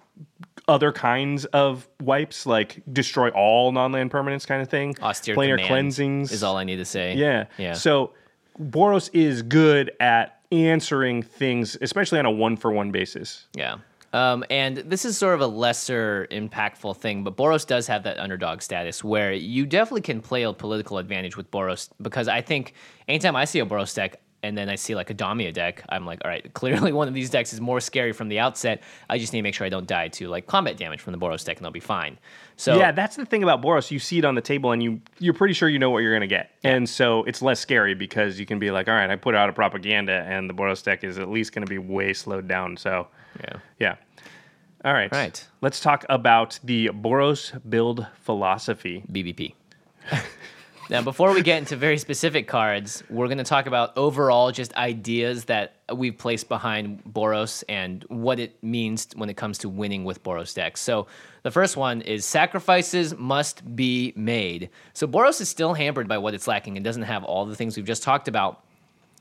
other 0.67 0.91
kinds 0.91 1.45
of 1.45 1.87
wipes, 2.01 2.47
like 2.47 2.81
destroy 2.91 3.29
all 3.29 3.71
non-land 3.71 4.09
permanents 4.09 4.47
kind 4.47 4.63
of 4.63 4.67
thing. 4.67 4.97
Austere 5.01 5.35
planar 5.35 5.65
cleansings 5.67 6.31
is 6.31 6.41
all 6.41 6.57
I 6.57 6.63
need 6.63 6.77
to 6.77 6.85
say. 6.85 7.15
yeah. 7.15 7.45
yeah. 7.59 7.73
So 7.73 8.13
Boros 8.59 9.11
is 9.13 9.43
good 9.43 9.91
at 9.99 10.40
answering 10.51 11.23
things, 11.23 11.77
especially 11.81 12.19
on 12.19 12.25
a 12.25 12.31
one 12.31 12.57
for 12.57 12.71
one 12.71 12.91
basis. 12.91 13.47
Yeah. 13.53 13.77
Um, 14.13 14.43
and 14.49 14.77
this 14.77 15.05
is 15.05 15.17
sort 15.17 15.35
of 15.35 15.41
a 15.41 15.47
lesser 15.47 16.27
impactful 16.31 16.97
thing, 16.97 17.23
but 17.23 17.37
Boros 17.37 17.65
does 17.65 17.87
have 17.87 18.03
that 18.03 18.19
underdog 18.19 18.61
status 18.61 19.03
where 19.03 19.31
you 19.31 19.65
definitely 19.65 20.01
can 20.01 20.19
play 20.21 20.43
a 20.43 20.51
political 20.51 20.97
advantage 20.97 21.37
with 21.37 21.49
Boros 21.49 21.89
because 22.01 22.27
I 22.27 22.41
think 22.41 22.73
anytime 23.07 23.37
I 23.37 23.45
see 23.45 23.59
a 23.59 23.65
Boros 23.65 23.95
deck 23.95 24.21
and 24.43 24.57
then 24.57 24.69
I 24.69 24.75
see 24.75 24.95
like 24.95 25.09
a 25.09 25.13
Damia 25.13 25.51
deck, 25.51 25.83
I'm 25.89 26.05
like, 26.05 26.21
all 26.23 26.31
right, 26.31 26.51
clearly 26.53 26.91
one 26.91 27.07
of 27.07 27.13
these 27.13 27.29
decks 27.29 27.53
is 27.53 27.61
more 27.61 27.79
scary 27.79 28.11
from 28.11 28.27
the 28.27 28.39
outset. 28.39 28.81
I 29.09 29.17
just 29.17 29.33
need 29.33 29.39
to 29.39 29.43
make 29.43 29.53
sure 29.53 29.65
I 29.65 29.69
don't 29.69 29.87
die 29.87 30.07
to 30.09 30.27
like 30.27 30.47
combat 30.47 30.77
damage 30.77 30.99
from 31.01 31.13
the 31.13 31.19
Boros 31.19 31.45
deck 31.45 31.57
and 31.57 31.65
I'll 31.65 31.71
be 31.71 31.79
fine. 31.79 32.17
So 32.57 32.77
yeah, 32.77 32.91
that's 32.91 33.15
the 33.15 33.25
thing 33.25 33.43
about 33.43 33.61
Boros. 33.61 33.91
You 33.91 33.99
see 33.99 34.19
it 34.19 34.25
on 34.25 34.35
the 34.35 34.41
table 34.41 34.71
and 34.71 34.81
you 34.81 35.01
you're 35.19 35.33
pretty 35.33 35.53
sure 35.53 35.69
you 35.69 35.79
know 35.79 35.89
what 35.89 35.99
you're 35.99 36.13
gonna 36.13 36.27
get. 36.27 36.51
And 36.63 36.87
so 36.87 37.23
it's 37.23 37.41
less 37.41 37.59
scary 37.59 37.95
because 37.95 38.39
you 38.39 38.45
can 38.45 38.59
be 38.59 38.71
like, 38.71 38.87
all 38.87 38.93
right, 38.93 39.09
I 39.09 39.15
put 39.15 39.35
out 39.35 39.49
a 39.49 39.53
propaganda 39.53 40.23
and 40.27 40.49
the 40.49 40.53
Boros 40.53 40.83
deck 40.83 41.03
is 41.03 41.17
at 41.17 41.29
least 41.29 41.53
gonna 41.53 41.65
be 41.65 41.77
way 41.77 42.13
slowed 42.13 42.47
down. 42.47 42.77
So 42.77 43.07
yeah. 43.39 43.57
yeah. 43.79 43.95
All 44.83 44.93
right. 44.93 45.11
Right. 45.11 45.47
Let's 45.61 45.79
talk 45.79 46.05
about 46.09 46.59
the 46.63 46.89
Boros 46.89 47.59
build 47.69 48.07
philosophy. 48.21 49.03
BBP. 49.11 49.53
now, 50.91 51.01
before 51.01 51.33
we 51.33 51.41
get 51.41 51.57
into 51.57 51.77
very 51.77 51.97
specific 51.97 52.49
cards, 52.49 53.01
we're 53.09 53.27
going 53.27 53.37
to 53.37 53.45
talk 53.45 53.65
about 53.65 53.97
overall 53.97 54.51
just 54.51 54.75
ideas 54.75 55.45
that 55.45 55.75
we've 55.95 56.17
placed 56.17 56.49
behind 56.49 57.01
Boros 57.05 57.63
and 57.69 58.03
what 58.09 58.41
it 58.41 58.61
means 58.61 59.07
when 59.15 59.29
it 59.29 59.37
comes 59.37 59.57
to 59.59 59.69
winning 59.69 60.03
with 60.03 60.21
Boros 60.21 60.53
decks. 60.53 60.81
So, 60.81 61.07
the 61.43 61.51
first 61.51 61.77
one 61.77 62.01
is 62.01 62.25
sacrifices 62.25 63.15
must 63.17 63.73
be 63.73 64.11
made. 64.17 64.69
So, 64.91 65.07
Boros 65.07 65.39
is 65.39 65.47
still 65.47 65.73
hampered 65.73 66.09
by 66.09 66.17
what 66.17 66.33
it's 66.33 66.45
lacking 66.45 66.75
and 66.75 66.83
doesn't 66.83 67.03
have 67.03 67.23
all 67.23 67.45
the 67.45 67.55
things 67.55 67.77
we've 67.77 67.85
just 67.85 68.03
talked 68.03 68.27
about. 68.27 68.61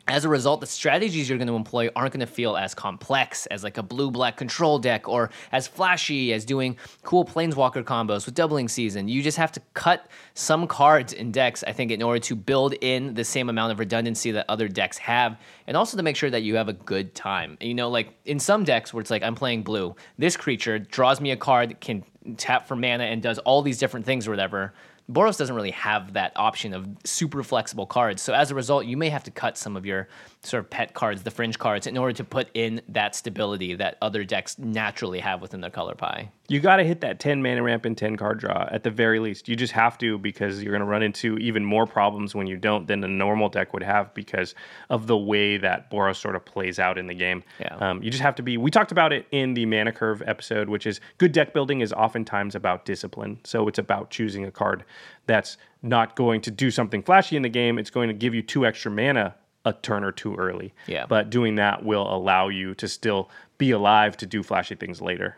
As 0.08 0.24
a 0.24 0.28
result, 0.28 0.60
the 0.60 0.66
strategies 0.66 1.28
you're 1.28 1.38
going 1.38 1.48
to 1.48 1.54
employ 1.54 1.88
aren't 1.94 2.12
going 2.12 2.20
to 2.20 2.26
feel 2.26 2.56
as 2.56 2.74
complex 2.74 3.46
as 3.46 3.62
like 3.62 3.78
a 3.78 3.82
blue 3.82 4.10
black 4.10 4.36
control 4.36 4.78
deck 4.78 5.08
or 5.08 5.30
as 5.52 5.68
flashy 5.68 6.32
as 6.32 6.44
doing 6.44 6.76
cool 7.02 7.24
planeswalker 7.24 7.84
combos 7.84 8.26
with 8.26 8.34
doubling 8.34 8.66
season. 8.66 9.08
You 9.08 9.22
just 9.22 9.36
have 9.36 9.52
to 9.52 9.60
cut 9.74 10.08
some 10.34 10.66
cards 10.66 11.12
in 11.12 11.30
decks, 11.30 11.62
I 11.64 11.72
think, 11.72 11.92
in 11.92 12.02
order 12.02 12.18
to 12.20 12.34
build 12.34 12.74
in 12.80 13.14
the 13.14 13.24
same 13.24 13.48
amount 13.48 13.72
of 13.72 13.78
redundancy 13.78 14.32
that 14.32 14.46
other 14.48 14.68
decks 14.68 14.98
have, 14.98 15.38
and 15.66 15.76
also 15.76 15.96
to 15.96 16.02
make 16.02 16.16
sure 16.16 16.30
that 16.30 16.42
you 16.42 16.56
have 16.56 16.68
a 16.68 16.74
good 16.74 17.14
time. 17.14 17.56
You 17.60 17.74
know, 17.74 17.88
like 17.88 18.12
in 18.24 18.40
some 18.40 18.64
decks 18.64 18.92
where 18.92 19.00
it's 19.00 19.10
like 19.10 19.22
I'm 19.22 19.34
playing 19.34 19.62
blue, 19.62 19.94
this 20.18 20.36
creature 20.36 20.78
draws 20.78 21.20
me 21.20 21.30
a 21.30 21.36
card, 21.36 21.80
can 21.80 22.04
tap 22.36 22.66
for 22.66 22.74
mana, 22.74 23.04
and 23.04 23.22
does 23.22 23.38
all 23.40 23.62
these 23.62 23.78
different 23.78 24.06
things 24.06 24.26
or 24.26 24.30
whatever. 24.30 24.72
Boros 25.10 25.36
doesn't 25.36 25.54
really 25.54 25.72
have 25.72 26.12
that 26.12 26.32
option 26.36 26.72
of 26.72 26.86
super 27.04 27.42
flexible 27.42 27.86
cards. 27.86 28.22
So 28.22 28.32
as 28.32 28.50
a 28.50 28.54
result, 28.54 28.86
you 28.86 28.96
may 28.96 29.08
have 29.08 29.24
to 29.24 29.30
cut 29.30 29.58
some 29.58 29.76
of 29.76 29.84
your 29.84 30.08
sort 30.42 30.64
of 30.64 30.70
pet 30.70 30.94
cards, 30.94 31.22
the 31.22 31.30
fringe 31.30 31.58
cards, 31.58 31.86
in 31.86 31.98
order 31.98 32.14
to 32.14 32.24
put 32.24 32.48
in 32.54 32.80
that 32.88 33.14
stability 33.14 33.74
that 33.74 33.98
other 34.00 34.24
decks 34.24 34.58
naturally 34.58 35.20
have 35.20 35.42
within 35.42 35.60
their 35.60 35.70
color 35.70 35.94
pie. 35.94 36.30
You 36.48 36.60
got 36.60 36.76
to 36.76 36.84
hit 36.84 37.02
that 37.02 37.20
10 37.20 37.42
mana 37.42 37.62
ramp 37.62 37.84
and 37.84 37.96
10 37.96 38.16
card 38.16 38.38
draw 38.40 38.66
at 38.70 38.82
the 38.82 38.90
very 38.90 39.18
least. 39.18 39.48
You 39.48 39.56
just 39.56 39.74
have 39.74 39.98
to 39.98 40.18
because 40.18 40.62
you're 40.62 40.72
going 40.72 40.80
to 40.80 40.86
run 40.86 41.02
into 41.02 41.36
even 41.38 41.64
more 41.64 41.86
problems 41.86 42.34
when 42.34 42.46
you 42.46 42.56
don't 42.56 42.88
than 42.88 43.04
a 43.04 43.08
normal 43.08 43.50
deck 43.50 43.74
would 43.74 43.82
have 43.82 44.12
because 44.14 44.54
of 44.88 45.06
the 45.06 45.16
way 45.16 45.58
that 45.58 45.90
Boros 45.90 46.16
sort 46.16 46.34
of 46.34 46.44
plays 46.44 46.78
out 46.78 46.96
in 46.96 47.06
the 47.06 47.14
game. 47.14 47.44
Yeah. 47.60 47.76
Um, 47.76 48.02
you 48.02 48.10
just 48.10 48.22
have 48.22 48.34
to 48.36 48.42
be. 48.42 48.56
We 48.56 48.70
talked 48.70 48.92
about 48.92 49.12
it 49.12 49.26
in 49.30 49.52
the 49.54 49.66
mana 49.66 49.92
curve 49.92 50.22
episode, 50.26 50.70
which 50.70 50.86
is 50.86 51.00
good 51.18 51.32
deck 51.32 51.52
building 51.52 51.82
is 51.82 51.92
oftentimes 51.92 52.54
about 52.54 52.86
discipline. 52.86 53.40
So 53.44 53.68
it's 53.68 53.78
about 53.78 54.10
choosing 54.10 54.44
a 54.46 54.50
card 54.50 54.84
that's 55.26 55.58
not 55.82 56.16
going 56.16 56.40
to 56.42 56.50
do 56.50 56.70
something 56.70 57.02
flashy 57.02 57.36
in 57.36 57.42
the 57.42 57.48
game. 57.48 57.78
It's 57.78 57.90
going 57.90 58.08
to 58.08 58.14
give 58.14 58.34
you 58.34 58.42
two 58.42 58.64
extra 58.66 58.90
mana 58.90 59.34
a 59.64 59.72
turn 59.72 60.04
or 60.04 60.12
two 60.12 60.34
early. 60.36 60.72
Yeah. 60.86 61.06
But 61.06 61.30
doing 61.30 61.56
that 61.56 61.84
will 61.84 62.12
allow 62.14 62.48
you 62.48 62.74
to 62.76 62.88
still 62.88 63.30
be 63.58 63.70
alive 63.70 64.16
to 64.18 64.26
do 64.26 64.42
flashy 64.42 64.74
things 64.74 65.00
later. 65.02 65.36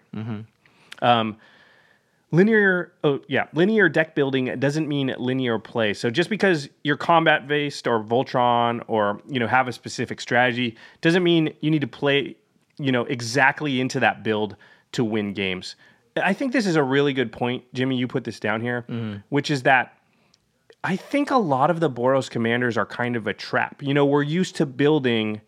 Um, 1.01 1.37
linear 2.33 2.93
oh 3.05 3.21
yeah 3.29 3.47
linear 3.53 3.89
deck 3.91 4.15
building 4.15 4.59
doesn't 4.59 4.89
mean 4.89 5.15
linear 5.19 5.59
play 5.59 5.93
so 5.93 6.09
just 6.11 6.31
because 6.31 6.69
you're 6.83 6.97
combat 6.97 7.47
based 7.47 7.87
or 7.87 8.03
voltron 8.03 8.83
or 8.89 9.21
you 9.29 9.39
know 9.39 9.47
have 9.47 9.69
a 9.69 9.73
specific 9.73 10.19
strategy 10.19 10.75
doesn't 11.03 11.23
mean 11.23 11.53
you 11.61 11.71
need 11.71 11.83
to 11.83 11.87
play 11.87 12.35
you 12.79 12.91
know 12.91 13.05
exactly 13.05 13.81
into 13.83 14.01
that 14.01 14.25
build 14.25 14.57
to 14.93 15.05
win 15.05 15.35
games 15.35 15.77
i 16.23 16.33
think 16.33 16.55
this 16.55 16.67
is 16.67 16.75
a 16.75 16.83
really 16.83 17.13
good 17.13 17.31
point 17.31 17.63
jimmy 17.75 17.97
you 17.97 18.09
put 18.09 18.25
this 18.25 18.41
down 18.41 18.63
here 18.63 18.87
which 19.29 19.51
is 19.51 19.65
that 19.65 19.99
i 20.85 20.97
think 20.97 21.31
a 21.31 21.37
lot 21.37 21.71
of 21.71 21.81
the 21.81 21.91
boros 21.91 22.29
commanders 22.31 22.77
are 22.77 22.87
kind 22.87 23.17
of 23.17 23.27
a 23.27 23.33
trap. 23.33 23.83
You 23.83 23.95
know 23.95 24.05
we're 24.07 24.23
used 24.23 24.57
to 24.57 24.67
building 24.67 25.41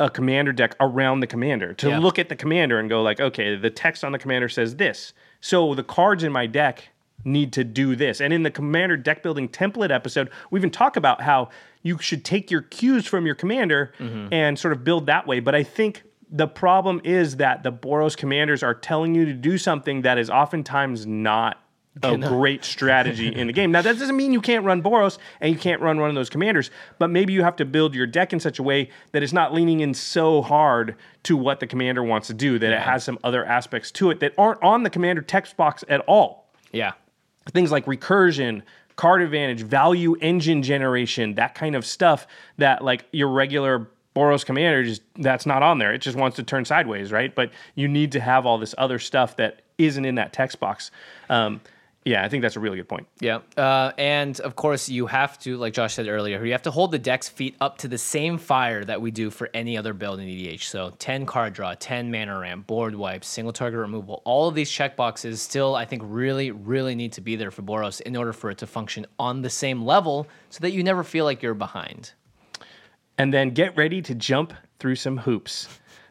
a 0.00 0.08
commander 0.08 0.52
deck 0.52 0.76
around 0.80 1.20
the 1.20 1.26
commander 1.26 1.74
to 1.74 1.88
Yeah. 1.88 1.98
look 1.98 2.18
at 2.20 2.28
the 2.28 2.36
commander 2.36 2.78
and 2.78 2.88
go 2.88 3.02
like 3.02 3.20
okay 3.20 3.56
the 3.56 3.70
text 3.70 4.04
on 4.04 4.12
the 4.12 4.18
commander 4.18 4.48
says 4.48 4.76
this. 4.76 5.12
So 5.40 5.74
the 5.74 5.82
cards 5.84 6.22
in 6.24 6.32
my 6.32 6.46
deck 6.46 6.88
need 7.24 7.52
to 7.54 7.64
do 7.64 7.96
this. 7.96 8.20
And 8.20 8.32
in 8.32 8.44
the 8.44 8.50
commander 8.50 8.96
deck 8.96 9.22
building 9.22 9.48
template 9.48 9.90
episode 9.90 10.30
we 10.50 10.60
even 10.60 10.70
talk 10.70 10.96
about 10.96 11.20
how 11.20 11.48
you 11.82 11.98
should 11.98 12.24
take 12.24 12.50
your 12.50 12.62
cues 12.62 13.06
from 13.06 13.26
your 13.26 13.34
commander 13.34 13.92
mm-hmm. 13.98 14.32
and 14.32 14.58
sort 14.58 14.72
of 14.72 14.84
build 14.84 15.06
that 15.06 15.26
way. 15.26 15.40
But 15.40 15.54
i 15.54 15.62
think 15.62 16.04
the 16.30 16.46
problem 16.46 17.00
is 17.04 17.36
that 17.36 17.62
the 17.62 17.72
boros 17.72 18.16
commanders 18.16 18.62
are 18.62 18.74
telling 18.74 19.14
you 19.14 19.24
to 19.24 19.32
do 19.32 19.56
something 19.58 20.02
that 20.02 20.18
is 20.18 20.28
oftentimes 20.30 21.06
not 21.06 21.62
a 22.02 22.16
great 22.16 22.64
strategy 22.64 23.28
in 23.28 23.46
the 23.46 23.52
game. 23.52 23.72
Now 23.72 23.82
that 23.82 23.98
doesn't 23.98 24.16
mean 24.16 24.32
you 24.32 24.40
can't 24.40 24.64
run 24.64 24.82
Boros 24.82 25.18
and 25.40 25.52
you 25.52 25.58
can't 25.58 25.80
run 25.80 26.00
one 26.00 26.08
of 26.08 26.14
those 26.14 26.30
commanders, 26.30 26.70
but 26.98 27.08
maybe 27.08 27.32
you 27.32 27.42
have 27.42 27.56
to 27.56 27.64
build 27.64 27.94
your 27.94 28.06
deck 28.06 28.32
in 28.32 28.40
such 28.40 28.58
a 28.58 28.62
way 28.62 28.90
that 29.12 29.22
it's 29.22 29.32
not 29.32 29.52
leaning 29.52 29.80
in 29.80 29.94
so 29.94 30.42
hard 30.42 30.94
to 31.24 31.36
what 31.36 31.60
the 31.60 31.66
commander 31.66 32.02
wants 32.02 32.28
to 32.28 32.34
do 32.34 32.58
that 32.58 32.72
it 32.72 32.80
has 32.80 33.04
some 33.04 33.18
other 33.24 33.44
aspects 33.44 33.90
to 33.92 34.10
it 34.10 34.20
that 34.20 34.32
aren't 34.38 34.62
on 34.62 34.82
the 34.82 34.90
commander 34.90 35.22
text 35.22 35.56
box 35.56 35.82
at 35.88 36.00
all. 36.02 36.48
Yeah. 36.72 36.92
Things 37.50 37.72
like 37.72 37.86
recursion, 37.86 38.62
card 38.96 39.22
advantage, 39.22 39.62
value 39.62 40.14
engine 40.20 40.62
generation, 40.62 41.34
that 41.34 41.54
kind 41.54 41.74
of 41.74 41.84
stuff 41.84 42.26
that 42.58 42.84
like 42.84 43.06
your 43.12 43.28
regular 43.28 43.88
Boros 44.14 44.44
Commander 44.44 44.82
just 44.82 45.02
that's 45.16 45.46
not 45.46 45.62
on 45.62 45.78
there. 45.78 45.94
It 45.94 46.00
just 46.00 46.16
wants 46.16 46.36
to 46.36 46.42
turn 46.42 46.64
sideways, 46.64 47.12
right? 47.12 47.32
But 47.32 47.52
you 47.76 47.86
need 47.86 48.12
to 48.12 48.20
have 48.20 48.46
all 48.46 48.58
this 48.58 48.74
other 48.76 48.98
stuff 48.98 49.36
that 49.36 49.62
isn't 49.78 50.04
in 50.04 50.16
that 50.16 50.32
text 50.32 50.58
box. 50.58 50.90
Um, 51.30 51.60
yeah, 52.08 52.24
I 52.24 52.28
think 52.30 52.40
that's 52.40 52.56
a 52.56 52.60
really 52.60 52.78
good 52.78 52.88
point. 52.88 53.06
Yeah. 53.20 53.40
Uh, 53.54 53.92
and 53.98 54.40
of 54.40 54.56
course, 54.56 54.88
you 54.88 55.06
have 55.06 55.38
to, 55.40 55.58
like 55.58 55.74
Josh 55.74 55.94
said 55.94 56.08
earlier, 56.08 56.42
you 56.42 56.52
have 56.52 56.62
to 56.62 56.70
hold 56.70 56.90
the 56.90 56.98
deck's 56.98 57.28
feet 57.28 57.54
up 57.60 57.76
to 57.78 57.88
the 57.88 57.98
same 57.98 58.38
fire 58.38 58.82
that 58.82 59.02
we 59.02 59.10
do 59.10 59.30
for 59.30 59.50
any 59.52 59.76
other 59.76 59.92
build 59.92 60.18
in 60.18 60.26
EDH. 60.26 60.62
So 60.62 60.94
10 60.98 61.26
card 61.26 61.52
draw, 61.52 61.74
10 61.74 62.10
mana 62.10 62.38
ramp, 62.38 62.66
board 62.66 62.94
wipe, 62.94 63.24
single 63.24 63.52
target 63.52 63.78
removal. 63.78 64.22
All 64.24 64.48
of 64.48 64.54
these 64.54 64.70
checkboxes 64.70 65.36
still, 65.36 65.74
I 65.74 65.84
think, 65.84 66.02
really, 66.06 66.50
really 66.50 66.94
need 66.94 67.12
to 67.12 67.20
be 67.20 67.36
there 67.36 67.50
for 67.50 67.60
Boros 67.60 68.00
in 68.00 68.16
order 68.16 68.32
for 68.32 68.50
it 68.50 68.58
to 68.58 68.66
function 68.66 69.04
on 69.18 69.42
the 69.42 69.50
same 69.50 69.84
level 69.84 70.26
so 70.48 70.60
that 70.60 70.70
you 70.70 70.82
never 70.82 71.04
feel 71.04 71.26
like 71.26 71.42
you're 71.42 71.52
behind. 71.52 72.12
And 73.18 73.34
then 73.34 73.50
get 73.50 73.76
ready 73.76 74.00
to 74.00 74.14
jump 74.14 74.54
through 74.78 74.94
some 74.94 75.18
hoops. 75.18 75.68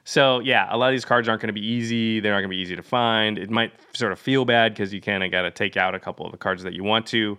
So 0.08 0.40
yeah, 0.40 0.68
a 0.70 0.78
lot 0.78 0.88
of 0.88 0.94
these 0.94 1.04
cards 1.04 1.28
aren't 1.28 1.42
going 1.42 1.54
to 1.54 1.54
be 1.54 1.68
easy. 1.68 2.22
They're 2.22 2.32
not 2.32 2.38
going 2.38 2.50
to 2.50 2.56
be 2.56 2.62
easy 2.62 2.78
to 2.78 2.82
find. 2.82 3.38
It 3.38 3.50
might 3.50 3.74
sort 3.94 4.14
of 4.14 4.20
feel 4.20 4.46
bad 4.46 4.74
because 4.74 4.94
you 4.94 5.02
kind 5.02 5.22
of 5.22 5.32
got 5.32 5.42
to 5.42 5.52
take 5.52 5.76
out 5.76 5.96
a 5.96 6.00
couple 6.00 6.26
of 6.26 6.32
the 6.32 6.38
cards 6.38 6.64
that 6.64 6.72
you 6.72 6.86
want 6.86 7.08
to, 7.08 7.38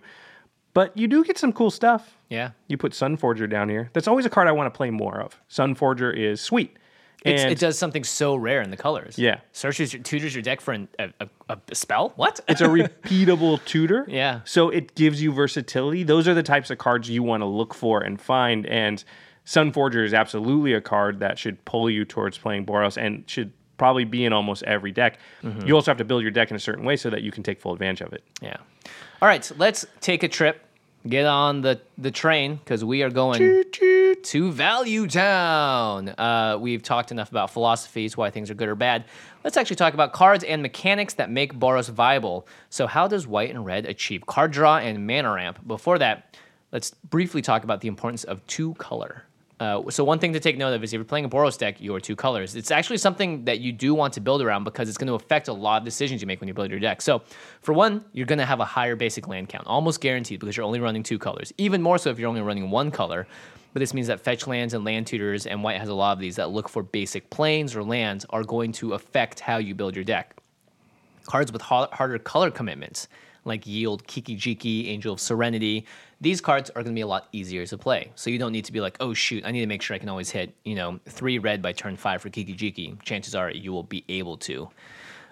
but 0.75 0.95
you 0.95 1.07
do 1.07 1.23
get 1.23 1.39
some 1.39 1.51
cool 1.51 1.71
stuff. 1.71 2.15
Yeah. 2.29 2.51
You 2.67 2.77
put 2.77 2.91
Sunforger 2.91 3.49
down 3.49 3.69
here. 3.69 3.89
That's 3.93 4.07
always 4.07 4.27
a 4.27 4.29
card 4.29 4.47
I 4.47 4.51
want 4.51 4.71
to 4.71 4.77
play 4.77 4.91
more 4.91 5.19
of. 5.19 5.35
Sunforger 5.49 6.15
is 6.15 6.41
sweet. 6.41 6.77
It's, 7.25 7.41
it 7.41 7.57
does 7.57 7.77
something 7.77 8.03
so 8.03 8.35
rare 8.35 8.61
in 8.61 8.69
the 8.69 8.77
colors. 8.77 9.17
Yeah. 9.17 9.39
Searches, 9.51 9.91
your, 9.91 10.03
tutors 10.03 10.35
your 10.35 10.43
deck 10.43 10.61
for 10.61 10.73
an, 10.73 10.87
a, 10.99 11.09
a, 11.19 11.27
a 11.49 11.75
spell? 11.75 12.13
What? 12.17 12.39
it's 12.47 12.61
a 12.61 12.67
repeatable 12.67 13.65
tutor. 13.65 14.05
Yeah. 14.07 14.41
So 14.45 14.69
it 14.69 14.93
gives 14.93 15.23
you 15.23 15.33
versatility. 15.33 16.03
Those 16.03 16.27
are 16.27 16.35
the 16.35 16.43
types 16.43 16.69
of 16.69 16.77
cards 16.77 17.09
you 17.09 17.23
want 17.23 17.41
to 17.41 17.47
look 17.47 17.73
for 17.73 18.01
and 18.01 18.21
find. 18.21 18.67
And 18.67 19.03
Sunforger 19.49 20.05
is 20.05 20.13
absolutely 20.13 20.73
a 20.73 20.81
card 20.81 21.21
that 21.21 21.39
should 21.39 21.65
pull 21.65 21.89
you 21.89 22.05
towards 22.05 22.37
playing 22.37 22.67
Boros 22.67 22.97
and 22.97 23.27
should 23.27 23.51
probably 23.79 24.05
be 24.05 24.23
in 24.23 24.31
almost 24.31 24.61
every 24.61 24.91
deck. 24.91 25.17
Mm-hmm. 25.41 25.65
You 25.65 25.73
also 25.73 25.89
have 25.89 25.97
to 25.97 26.05
build 26.05 26.21
your 26.21 26.29
deck 26.29 26.51
in 26.51 26.55
a 26.55 26.59
certain 26.59 26.85
way 26.85 26.95
so 26.95 27.09
that 27.09 27.23
you 27.23 27.31
can 27.31 27.41
take 27.41 27.59
full 27.59 27.73
advantage 27.73 28.01
of 28.01 28.13
it. 28.13 28.23
Yeah. 28.43 28.57
All 29.23 29.27
right, 29.27 29.43
so 29.43 29.55
let's 29.57 29.87
take 30.01 30.21
a 30.21 30.27
trip. 30.27 30.63
Get 31.07 31.25
on 31.25 31.61
the, 31.61 31.81
the 31.97 32.11
train 32.11 32.57
because 32.57 32.85
we 32.85 33.01
are 33.01 33.09
going 33.09 33.63
to 34.21 34.51
Value 34.51 35.07
Town. 35.07 36.09
Uh, 36.09 36.59
we've 36.59 36.83
talked 36.83 37.11
enough 37.11 37.31
about 37.31 37.49
philosophies, 37.49 38.15
why 38.15 38.29
things 38.29 38.51
are 38.51 38.53
good 38.53 38.69
or 38.69 38.75
bad. 38.75 39.05
Let's 39.43 39.57
actually 39.57 39.77
talk 39.77 39.95
about 39.95 40.13
cards 40.13 40.43
and 40.43 40.61
mechanics 40.61 41.15
that 41.15 41.31
make 41.31 41.55
Boros 41.55 41.89
viable. 41.89 42.45
So, 42.69 42.85
how 42.85 43.07
does 43.07 43.25
white 43.25 43.49
and 43.49 43.65
red 43.65 43.87
achieve 43.87 44.27
card 44.27 44.51
draw 44.51 44.77
and 44.77 45.07
mana 45.07 45.33
ramp? 45.33 45.65
Before 45.65 45.97
that, 45.97 46.37
let's 46.71 46.91
briefly 46.91 47.41
talk 47.41 47.63
about 47.63 47.81
the 47.81 47.87
importance 47.87 48.25
of 48.25 48.45
two 48.45 48.75
color. 48.75 49.23
Uh, 49.59 49.89
so 49.89 50.03
one 50.03 50.19
thing 50.19 50.31
to 50.31 50.39
take 50.39 50.57
note 50.57 50.73
of 50.73 50.83
is 50.83 50.93
if 50.93 50.97
you're 50.97 51.03
playing 51.03 51.25
a 51.25 51.29
Boros 51.29 51.57
deck, 51.57 51.81
your 51.81 51.99
two 51.99 52.15
colors. 52.15 52.55
It's 52.55 52.71
actually 52.71 52.97
something 52.97 53.43
that 53.45 53.59
you 53.59 53.73
do 53.73 53.93
want 53.93 54.13
to 54.13 54.21
build 54.21 54.41
around 54.41 54.63
because 54.63 54.87
it's 54.87 54.97
going 54.97 55.07
to 55.07 55.15
affect 55.15 55.49
a 55.49 55.53
lot 55.53 55.81
of 55.81 55.85
decisions 55.85 56.21
you 56.21 56.27
make 56.27 56.39
when 56.39 56.47
you 56.47 56.53
build 56.53 56.71
your 56.71 56.79
deck. 56.79 57.01
So 57.01 57.21
for 57.61 57.73
one, 57.73 58.05
you're 58.13 58.25
going 58.25 58.39
to 58.39 58.45
have 58.45 58.61
a 58.61 58.65
higher 58.65 58.95
basic 58.95 59.27
land 59.27 59.49
count, 59.49 59.67
almost 59.67 59.99
guaranteed 59.99 60.39
because 60.39 60.55
you're 60.55 60.65
only 60.65 60.79
running 60.79 61.03
two 61.03 61.19
colors. 61.19 61.53
Even 61.57 61.81
more 61.81 61.97
so 61.97 62.09
if 62.09 62.17
you're 62.19 62.29
only 62.29 62.41
running 62.41 62.71
one 62.71 62.89
color. 62.89 63.27
But 63.73 63.81
this 63.81 63.93
means 63.93 64.07
that 64.07 64.21
fetch 64.21 64.47
lands 64.47 64.73
and 64.73 64.83
land 64.83 65.05
tutors, 65.05 65.45
and 65.45 65.61
white 65.61 65.79
has 65.79 65.89
a 65.89 65.93
lot 65.93 66.13
of 66.13 66.19
these 66.19 66.37
that 66.37 66.49
look 66.49 66.67
for 66.67 66.81
basic 66.81 67.29
planes 67.29 67.75
or 67.75 67.83
lands, 67.83 68.25
are 68.31 68.43
going 68.43 68.71
to 68.73 68.93
affect 68.93 69.41
how 69.41 69.57
you 69.57 69.75
build 69.75 69.95
your 69.95 70.03
deck 70.03 70.35
cards 71.29 71.51
with 71.51 71.61
har- 71.61 71.89
harder 71.91 72.17
color 72.17 72.49
commitments 72.49 73.07
like 73.45 73.65
Yield, 73.65 74.05
Kiki 74.07 74.35
Jiki, 74.35 74.87
Angel 74.87 75.13
of 75.13 75.19
Serenity. 75.19 75.85
These 76.21 76.41
cards 76.41 76.69
are 76.71 76.83
going 76.83 76.93
to 76.93 76.97
be 76.97 77.01
a 77.01 77.07
lot 77.07 77.27
easier 77.31 77.65
to 77.65 77.77
play. 77.77 78.11
So 78.15 78.29
you 78.29 78.37
don't 78.37 78.51
need 78.51 78.65
to 78.65 78.73
be 78.73 78.81
like, 78.81 78.97
oh 78.99 79.13
shoot, 79.13 79.45
I 79.45 79.51
need 79.51 79.61
to 79.61 79.67
make 79.67 79.81
sure 79.81 79.95
I 79.95 79.99
can 79.99 80.09
always 80.09 80.29
hit, 80.29 80.53
you 80.65 80.75
know, 80.75 80.99
three 81.05 81.39
red 81.39 81.61
by 81.61 81.71
turn 81.71 81.95
five 81.95 82.21
for 82.21 82.29
Kiki 82.29 82.55
Jiki. 82.55 83.01
Chances 83.03 83.35
are 83.35 83.49
you 83.49 83.71
will 83.71 83.83
be 83.83 84.03
able 84.09 84.37
to. 84.37 84.69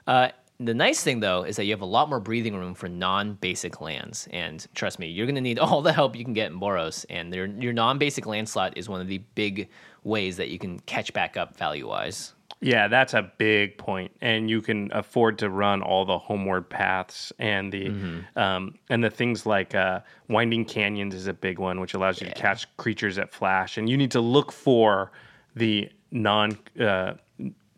Uh, 0.06 0.30
the 0.60 0.74
nice 0.74 1.04
thing 1.04 1.20
though 1.20 1.44
is 1.44 1.56
that 1.58 1.66
you 1.66 1.72
have 1.72 1.82
a 1.82 1.86
lot 1.86 2.10
more 2.10 2.20
breathing 2.20 2.56
room 2.56 2.74
for 2.74 2.88
non-basic 2.88 3.80
lands, 3.80 4.28
and 4.32 4.66
trust 4.74 4.98
me, 4.98 5.08
you're 5.08 5.26
going 5.26 5.36
to 5.36 5.42
need 5.42 5.60
all 5.60 5.82
the 5.82 5.94
help 5.94 6.16
you 6.16 6.24
can 6.24 6.34
get 6.34 6.52
in 6.52 6.60
Boros. 6.60 7.06
And 7.10 7.34
your 7.34 7.46
your 7.46 7.74
non-basic 7.74 8.26
land 8.26 8.50
slot 8.50 8.78
is 8.78 8.90
one 8.90 9.02
of 9.02 9.08
the 9.08 9.20
big 9.36 9.70
ways 10.04 10.38
that 10.38 10.50
you 10.50 10.58
can 10.58 10.80
catch 10.80 11.14
back 11.14 11.38
up 11.38 11.58
value-wise. 11.58 12.34
Yeah, 12.60 12.88
that's 12.88 13.14
a 13.14 13.32
big 13.38 13.78
point, 13.78 14.12
and 14.20 14.50
you 14.50 14.64
can 14.64 14.90
afford 14.92 15.38
to 15.40 15.50
run 15.50 15.84
all 15.84 16.06
the 16.06 16.18
homeward 16.18 16.68
paths 16.68 17.32
and 17.38 17.72
the 17.72 17.92
um, 18.36 18.74
and 18.90 19.04
the 19.04 19.12
things 19.12 19.46
like 19.46 19.76
uh, 19.76 20.00
winding 20.28 20.66
canyons 20.66 21.14
is 21.14 21.28
a 21.28 21.34
big 21.34 21.60
one, 21.60 21.80
which 21.80 21.94
allows 21.94 22.20
you 22.20 22.28
to 22.28 22.34
catch 22.34 22.76
creatures 22.78 23.18
that 23.18 23.32
flash, 23.32 23.78
and 23.78 23.88
you 23.88 23.96
need 23.96 24.10
to 24.12 24.22
look 24.22 24.52
for 24.52 25.12
the 25.56 25.88
non 26.12 26.58
uh, 26.80 27.14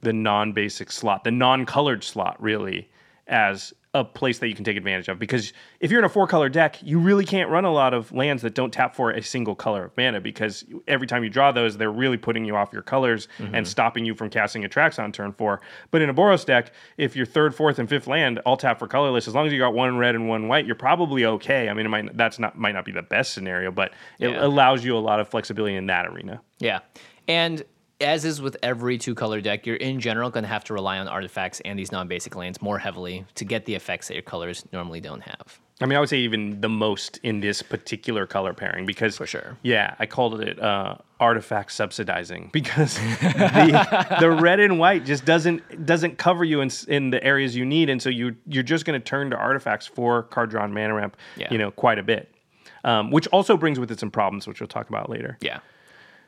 the 0.01 0.13
non 0.13 0.53
basic 0.53 0.91
slot, 0.91 1.25
the 1.25 1.31
non 1.31 1.65
colored 1.65 2.03
slot, 2.03 2.41
really, 2.41 2.89
as 3.27 3.73
a 3.95 4.05
place 4.05 4.37
that 4.37 4.47
you 4.47 4.53
can 4.53 4.63
take 4.63 4.77
advantage 4.77 5.07
of. 5.07 5.17
Because 5.17 5.51
if 5.79 5.89
you're 5.89 5.99
in 5.99 6.05
a 6.05 6.09
four 6.09 6.27
color 6.27 6.47
deck, 6.47 6.77
you 6.83 6.99
really 6.99 7.25
can't 7.25 7.49
run 7.49 7.65
a 7.65 7.73
lot 7.73 7.95
of 7.95 8.11
lands 8.11 8.43
that 8.43 8.53
don't 8.53 8.71
tap 8.71 8.95
for 8.95 9.09
a 9.09 9.23
single 9.23 9.55
color 9.55 9.85
of 9.85 9.97
mana 9.97 10.21
because 10.21 10.63
every 10.87 11.07
time 11.07 11.23
you 11.23 11.29
draw 11.29 11.51
those, 11.51 11.75
they're 11.75 11.91
really 11.91 12.17
putting 12.17 12.45
you 12.45 12.55
off 12.55 12.71
your 12.71 12.83
colors 12.83 13.27
and 13.39 13.47
mm-hmm. 13.51 13.63
stopping 13.65 14.05
you 14.05 14.13
from 14.13 14.29
casting 14.29 14.61
Atraxa 14.61 15.03
on 15.03 15.11
turn 15.11 15.33
four. 15.33 15.59
But 15.89 16.03
in 16.03 16.09
a 16.09 16.13
Boros 16.13 16.45
deck, 16.45 16.71
if 16.97 17.15
your 17.15 17.25
third, 17.25 17.55
fourth, 17.55 17.79
and 17.79 17.89
fifth 17.89 18.05
land 18.05 18.37
all 18.45 18.57
tap 18.57 18.77
for 18.77 18.87
colorless, 18.87 19.27
as 19.27 19.33
long 19.33 19.47
as 19.47 19.53
you 19.53 19.57
got 19.57 19.73
one 19.73 19.97
red 19.97 20.13
and 20.13 20.29
one 20.29 20.47
white, 20.47 20.67
you're 20.67 20.75
probably 20.75 21.25
okay. 21.25 21.67
I 21.67 21.73
mean, 21.73 21.87
it 21.87 21.89
might 21.89 22.15
that's 22.15 22.37
not 22.37 22.57
might 22.57 22.73
not 22.73 22.85
be 22.85 22.91
the 22.91 23.01
best 23.01 23.33
scenario, 23.33 23.71
but 23.71 23.91
it 24.19 24.29
Yeah. 24.29 24.45
allows 24.45 24.85
you 24.85 24.95
a 24.95 24.99
lot 24.99 25.19
of 25.19 25.27
flexibility 25.27 25.75
in 25.75 25.87
that 25.87 26.05
arena. 26.05 26.41
Yeah. 26.59 26.79
And 27.27 27.63
as 28.01 28.25
is 28.25 28.41
with 28.41 28.57
every 28.63 28.97
two 28.97 29.13
color 29.15 29.41
deck, 29.41 29.65
you're 29.65 29.75
in 29.75 29.99
general 29.99 30.29
going 30.29 30.43
to 30.43 30.47
have 30.49 30.63
to 30.65 30.73
rely 30.73 30.99
on 30.99 31.07
artifacts 31.07 31.59
and 31.65 31.77
these 31.77 31.91
non 31.91 32.07
basic 32.07 32.35
lands 32.35 32.61
more 32.61 32.79
heavily 32.79 33.25
to 33.35 33.45
get 33.45 33.65
the 33.65 33.75
effects 33.75 34.07
that 34.07 34.13
your 34.13 34.23
colors 34.23 34.65
normally 34.71 35.01
don't 35.01 35.21
have. 35.21 35.59
I 35.81 35.85
mean, 35.85 35.95
I 35.95 36.01
would 36.01 36.09
say 36.09 36.17
even 36.19 36.59
the 36.59 36.67
most 36.67 37.19
in 37.23 37.39
this 37.39 37.61
particular 37.61 38.25
color 38.27 38.53
pairing 38.53 38.85
because 38.85 39.15
For 39.15 39.25
sure. 39.25 39.57
Yeah, 39.63 39.95
I 39.97 40.05
called 40.07 40.41
it 40.41 40.59
uh, 40.59 40.95
artifact 41.21 41.71
subsidizing 41.71 42.49
because 42.53 42.95
the, 42.95 44.17
the 44.19 44.29
red 44.31 44.59
and 44.59 44.77
white 44.77 45.05
just 45.05 45.23
doesn't 45.25 45.85
doesn't 45.85 46.17
cover 46.17 46.43
you 46.43 46.61
in, 46.61 46.69
in 46.87 47.09
the 47.11 47.23
areas 47.23 47.55
you 47.55 47.65
need, 47.65 47.89
and 47.89 48.01
so 48.01 48.09
you 48.09 48.35
you're 48.45 48.63
just 48.63 48.85
going 48.85 48.99
to 48.99 49.03
turn 49.03 49.29
to 49.29 49.37
artifacts 49.37 49.87
for 49.87 50.23
card 50.23 50.49
draw 50.49 50.63
and 50.65 50.73
mana 50.73 50.93
ramp, 50.93 51.15
Yeah. 51.37 51.47
you 51.51 51.57
know, 51.57 51.71
quite 51.71 51.97
a 51.99 52.03
bit. 52.03 52.33
Um, 52.85 53.11
which 53.11 53.27
also 53.27 53.57
brings 53.57 53.77
with 53.77 53.91
it 53.91 53.99
some 53.99 54.09
problems, 54.09 54.47
which 54.47 54.61
we'll 54.61 54.67
talk 54.67 54.87
about 54.87 55.09
later. 55.09 55.37
Yeah. 55.41 55.59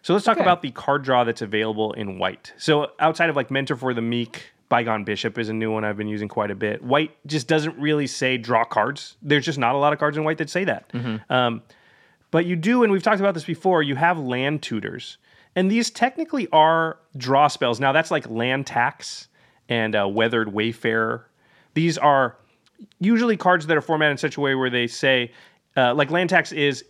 So 0.01 0.13
let's 0.13 0.25
talk 0.25 0.37
Okay. 0.37 0.43
about 0.43 0.61
the 0.61 0.71
card 0.71 1.03
draw 1.03 1.23
that's 1.23 1.41
available 1.41 1.93
in 1.93 2.17
white. 2.17 2.53
So 2.57 2.91
outside 2.99 3.29
of 3.29 3.35
like 3.35 3.51
Mentor 3.51 3.75
for 3.75 3.93
the 3.93 4.01
Meek, 4.01 4.51
Bygone 4.69 5.03
Bishop 5.03 5.37
is 5.37 5.49
a 5.49 5.53
new 5.53 5.71
one 5.71 5.83
I've 5.83 5.97
been 5.97 6.07
using 6.07 6.27
quite 6.27 6.49
a 6.49 6.55
bit. 6.55 6.81
White 6.83 7.11
just 7.27 7.47
doesn't 7.47 7.77
really 7.77 8.07
say 8.07 8.37
draw 8.37 8.63
cards. 8.63 9.17
There's 9.21 9.45
just 9.45 9.59
not 9.59 9.75
a 9.75 9.77
lot 9.77 9.93
of 9.93 9.99
cards 9.99 10.17
in 10.17 10.23
white 10.23 10.37
that 10.39 10.49
say 10.49 10.63
that. 10.63 10.91
Um, 11.29 11.61
but 12.31 12.45
you 12.45 12.55
do, 12.55 12.83
and 12.83 12.91
we've 12.91 13.03
talked 13.03 13.19
about 13.19 13.33
this 13.33 13.43
before, 13.43 13.83
you 13.83 13.95
have 13.95 14.17
land 14.17 14.61
tutors. 14.63 15.17
And 15.55 15.69
these 15.69 15.91
technically 15.91 16.47
are 16.53 16.97
draw 17.17 17.49
spells. 17.49 17.79
Now 17.81 17.91
that's 17.91 18.09
like 18.09 18.29
land 18.29 18.65
tax 18.65 19.27
and 19.67 19.93
uh, 19.95 20.07
weathered 20.07 20.53
wayfarer. 20.53 21.27
These 21.73 21.97
are 21.97 22.37
usually 22.99 23.35
cards 23.35 23.67
that 23.67 23.75
are 23.77 23.81
formatted 23.81 24.11
in 24.13 24.17
such 24.17 24.37
a 24.37 24.41
way 24.41 24.55
where 24.55 24.69
they 24.69 24.87
say, 24.87 25.31
uh, 25.75 25.93
like 25.93 26.09
land 26.09 26.29
tax 26.29 26.53
is 26.53 26.85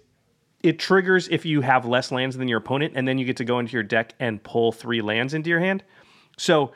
it 0.64 0.80
triggers 0.80 1.28
if 1.30 1.46
you 1.46 1.62
have 1.62 1.86
less 1.86 2.12
lands 2.12 2.38
than 2.38 2.48
your 2.48 2.60
opponent, 2.60 2.94
and 2.96 3.08
then 3.08 3.18
you 3.18 3.26
get 3.26 3.38
to 3.38 3.46
go 3.46 3.60
into 3.60 3.74
your 3.74 3.84
deck 3.84 4.14
and 4.20 4.44
pull 4.44 4.72
three 4.72 5.02
lands 5.02 5.34
into 5.34 5.50
your 5.50 5.60
hand. 5.60 5.84
So 6.38 6.72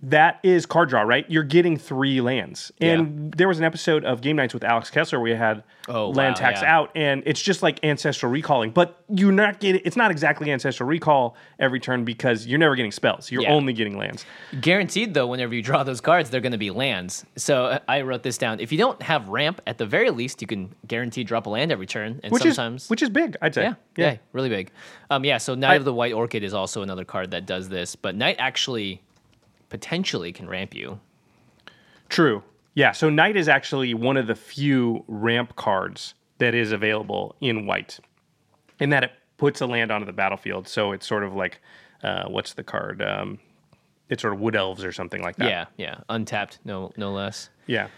that 0.00 0.38
is 0.44 0.64
card 0.64 0.88
draw, 0.88 1.02
right? 1.02 1.24
You're 1.28 1.42
getting 1.42 1.76
three 1.76 2.20
lands. 2.20 2.70
And 2.80 3.32
there 3.32 3.48
was 3.48 3.58
an 3.58 3.64
episode 3.64 4.04
of 4.04 4.20
Game 4.20 4.36
Knights 4.36 4.54
with 4.54 4.62
Alex 4.62 4.90
Kessler 4.90 5.18
where 5.18 5.32
we 5.32 5.38
had 5.38 5.64
Oh, 5.90 6.10
land 6.10 6.34
wow, 6.34 6.40
tax 6.40 6.60
yeah. 6.60 6.76
out, 6.76 6.90
and 6.94 7.22
it's 7.24 7.40
just 7.40 7.62
like 7.62 7.82
ancestral 7.82 8.30
recalling, 8.30 8.70
but 8.72 9.02
you're 9.08 9.32
not 9.32 9.58
getting. 9.58 9.80
It's 9.86 9.96
not 9.96 10.10
exactly 10.10 10.52
ancestral 10.52 10.86
recall 10.86 11.34
every 11.58 11.80
turn 11.80 12.04
because 12.04 12.46
you're 12.46 12.58
never 12.58 12.76
getting 12.76 12.92
spells. 12.92 13.30
You're 13.32 13.42
Yeah. 13.42 13.54
only 13.54 13.72
getting 13.72 13.96
lands. 13.96 14.26
Guaranteed, 14.60 15.14
though, 15.14 15.26
whenever 15.26 15.54
you 15.54 15.62
draw 15.62 15.82
those 15.84 16.02
cards, 16.02 16.28
they're 16.28 16.42
going 16.42 16.52
to 16.52 16.58
be 16.58 16.70
lands. 16.70 17.24
So 17.36 17.64
uh, 17.64 17.78
I 17.88 18.02
wrote 18.02 18.22
this 18.22 18.36
down. 18.36 18.60
If 18.60 18.70
you 18.70 18.76
don't 18.76 19.00
have 19.00 19.28
ramp, 19.30 19.62
at 19.66 19.78
the 19.78 19.86
very 19.86 20.10
least, 20.10 20.42
you 20.42 20.46
can 20.46 20.74
guarantee 20.86 21.24
drop 21.24 21.46
a 21.46 21.50
land 21.50 21.72
every 21.72 21.86
turn. 21.86 22.20
And 22.22 22.30
Which 22.32 22.42
sometimes. 22.42 22.84
is 22.84 22.90
which 22.90 23.02
is 23.02 23.08
big, 23.08 23.36
I'd 23.40 23.54
say. 23.54 23.62
Yeah, 23.62 23.74
yeah, 23.96 24.16
really 24.34 24.50
big. 24.50 24.70
Um, 25.10 25.24
yeah, 25.24 25.38
so 25.38 25.54
Knight 25.54 25.78
of 25.78 25.86
the 25.86 25.94
White 25.94 26.12
Orchid 26.12 26.42
is 26.44 26.52
also 26.52 26.82
another 26.82 27.06
card 27.06 27.30
that 27.30 27.46
does 27.46 27.70
this, 27.70 27.96
but 27.96 28.14
Knight 28.14 28.36
actually 28.38 29.00
potentially 29.68 30.32
can 30.32 30.48
ramp 30.48 30.74
you. 30.74 31.00
True. 32.08 32.42
Yeah. 32.74 32.92
So 32.92 33.10
Knight 33.10 33.36
is 33.36 33.48
actually 33.48 33.94
one 33.94 34.16
of 34.16 34.26
the 34.26 34.34
few 34.34 35.04
ramp 35.08 35.56
cards 35.56 36.14
that 36.38 36.54
is 36.54 36.72
available 36.72 37.34
in 37.40 37.66
white, 37.66 37.98
in 38.78 38.90
that 38.90 39.04
it 39.04 39.12
puts 39.36 39.60
a 39.60 39.66
land 39.66 39.90
onto 39.90 40.06
the 40.06 40.12
battlefield. 40.12 40.68
So 40.68 40.92
it's 40.92 41.06
sort 41.06 41.24
of 41.24 41.34
like, 41.34 41.60
uh, 42.02 42.28
what's 42.28 42.54
the 42.54 42.62
card? 42.62 43.02
Um, 43.02 43.38
it's 44.08 44.22
sort 44.22 44.34
of 44.34 44.40
wood 44.40 44.56
elves 44.56 44.84
or 44.84 44.92
something 44.92 45.22
like 45.22 45.36
that. 45.36 45.48
Yeah, 45.48 45.64
yeah, 45.76 46.00
untapped, 46.08 46.60
no, 46.64 46.92
no 46.96 47.12
less. 47.12 47.50
Yeah. 47.66 47.88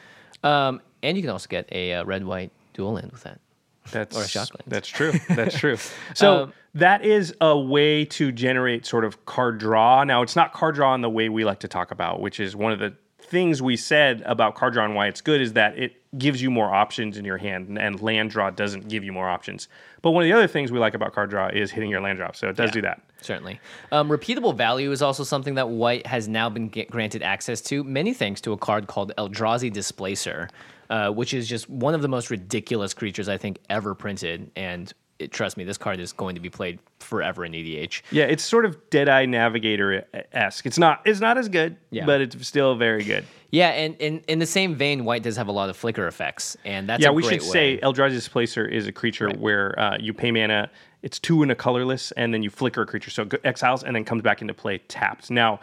Um, 0.43 0.81
and 1.03 1.17
you 1.17 1.23
can 1.23 1.31
also 1.31 1.49
get 1.49 1.69
a 1.71 1.95
uh, 1.95 2.05
red 2.05 2.25
white 2.25 2.51
dual 2.73 2.95
land 2.95 3.13
with 3.13 3.23
that. 3.25 3.41
That's 3.91 4.17
Or 4.17 4.23
a. 4.23 4.47
That's 4.67 4.89
true. 4.89 5.13
That's 5.29 5.59
true. 5.59 5.77
So 6.15 6.45
Um, 6.45 6.53
that 6.75 7.05
is 7.05 7.35
a 7.41 7.59
way 7.59 8.05
to 8.07 8.31
generate 8.33 8.87
sort 8.87 9.05
of 9.05 9.25
card 9.27 9.59
draw. 9.59 10.05
Now 10.05 10.23
it's 10.23 10.37
not 10.37 10.53
card 10.53 10.75
draw 10.77 10.95
in 10.95 11.01
the 11.01 11.11
way 11.11 11.29
we 11.29 11.45
like 11.45 11.61
to 11.61 11.69
talk 11.69 11.91
about, 11.91 12.21
which 12.21 12.39
is 12.41 12.55
one 12.55 12.73
of 12.73 12.79
the 12.79 12.95
things 13.21 13.63
we 13.63 13.77
said 13.77 14.23
about 14.27 14.55
card 14.57 14.73
draw 14.73 14.85
and 14.85 14.95
why 14.95 15.07
it's 15.07 15.21
good 15.21 15.41
is 15.41 15.53
that 15.53 15.79
it 15.79 15.97
gives 16.19 16.43
you 16.43 16.51
more 16.51 16.73
options 16.75 17.17
in 17.17 17.25
your 17.25 17.37
hand, 17.39 17.69
and, 17.69 17.79
and 17.79 18.01
land 18.03 18.31
draw 18.31 18.51
doesn't 18.51 18.89
give 18.89 19.05
you 19.05 19.13
more 19.13 19.29
options. 19.29 19.69
But 20.03 20.11
one 20.11 20.25
of 20.25 20.29
the 20.29 20.33
other 20.33 20.49
things 20.49 20.73
we 20.73 20.81
like 20.81 20.95
about 20.95 21.13
card 21.13 21.31
draw 21.31 21.47
is 21.49 21.71
hitting 21.71 21.91
your 21.91 22.01
land 22.01 22.19
drop. 22.19 22.35
So 22.35 22.49
it 22.49 22.57
does 22.57 22.71
Yeah. 22.71 22.75
do 22.75 22.81
that. 22.83 23.03
Certainly. 23.21 23.61
Um, 23.93 24.09
repeatable 24.09 24.57
value 24.57 24.91
is 24.91 25.03
also 25.03 25.23
something 25.23 25.55
that 25.55 25.69
White 25.69 26.07
has 26.09 26.27
now 26.27 26.49
been 26.51 26.69
get 26.69 26.91
granted 26.91 27.23
access 27.23 27.61
to, 27.63 27.85
many 27.85 28.13
thanks 28.15 28.41
to 28.41 28.53
a 28.53 28.57
card 28.57 28.89
called 28.89 29.13
Eldrazi 29.17 29.73
Displacer, 29.73 30.49
uh, 30.91 31.11
which 31.11 31.33
is 31.33 31.49
just 31.49 31.71
one 31.71 31.95
of 31.95 32.03
the 32.03 32.09
most 32.09 32.31
ridiculous 32.31 32.93
creatures 32.93 33.29
I 33.29 33.39
think 33.39 33.59
ever 33.71 33.95
printed. 33.95 34.51
And 34.57 34.93
it, 35.21 35.31
trust 35.31 35.57
me, 35.57 35.65
this 35.65 35.79
card 35.79 36.01
is 36.01 36.13
going 36.13 36.35
to 36.35 36.41
be 36.41 36.51
played 36.51 36.81
forever 36.99 37.45
in 37.45 37.53
EDH. 37.53 38.03
Yeah, 38.11 38.25
it's 38.25 38.43
sort 38.43 38.65
of 38.65 38.91
Deadeye 38.91 39.27
Navigator 39.27 40.05
esque. 40.33 40.67
It's 40.67 40.79
not 40.79 41.01
it's 41.05 41.21
not 41.21 41.39
as 41.39 41.49
good, 41.49 41.77
Yeah. 41.91 42.07
but 42.07 42.21
it's 42.21 42.47
still 42.47 42.75
very 42.75 43.05
good. 43.05 43.25
Yeah, 43.53 43.69
and 43.71 43.97
in, 43.97 44.21
in 44.29 44.39
the 44.39 44.47
same 44.47 44.77
vein, 44.77 45.05
White 45.05 45.25
does 45.25 45.37
have 45.37 45.49
a 45.49 45.53
lot 45.53 45.71
of 45.71 45.77
flicker 45.77 46.07
effects, 46.07 46.57
and 46.65 46.89
that's 46.89 47.03
yeah, 47.03 47.11
we 47.11 47.23
should 47.23 47.41
way. 47.43 47.49
say 47.49 47.81
Eldrazi 47.83 48.11
Displacer 48.13 48.65
is 48.65 48.87
a 48.87 48.93
creature 48.93 49.29
where 49.31 49.79
uh, 49.79 49.97
you 49.99 50.15
pay 50.15 50.31
mana. 50.31 50.71
It's 51.03 51.19
two 51.19 51.43
and 51.43 51.51
a 51.51 51.55
colorless, 51.55 52.13
and 52.13 52.33
then 52.33 52.43
you 52.43 52.51
flicker 52.51 52.83
a 52.83 52.87
creature, 52.87 53.11
so 53.11 53.23
it 53.23 53.41
exiles 53.43 53.83
and 53.83 53.97
then 53.97 54.05
comes 54.05 54.23
back 54.23 54.41
into 54.41 54.55
play 54.55 54.79
tapped. 54.79 55.31
Now, 55.31 55.59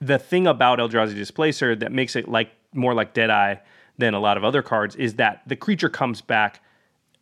the 0.00 0.18
thing 0.18 0.46
about 0.46 0.78
Eldrazi 0.78 1.14
Displacer 1.14 1.74
that 1.76 1.90
makes 1.92 2.14
it 2.16 2.28
like 2.28 2.50
more 2.74 2.94
like 2.94 3.12
Deadeye 3.12 3.56
than 4.02 4.14
a 4.14 4.20
lot 4.20 4.36
of 4.36 4.42
other 4.44 4.62
cards 4.62 4.96
is 4.96 5.14
that 5.14 5.42
the 5.46 5.54
creature 5.56 5.88
comes 5.88 6.20
back 6.20 6.60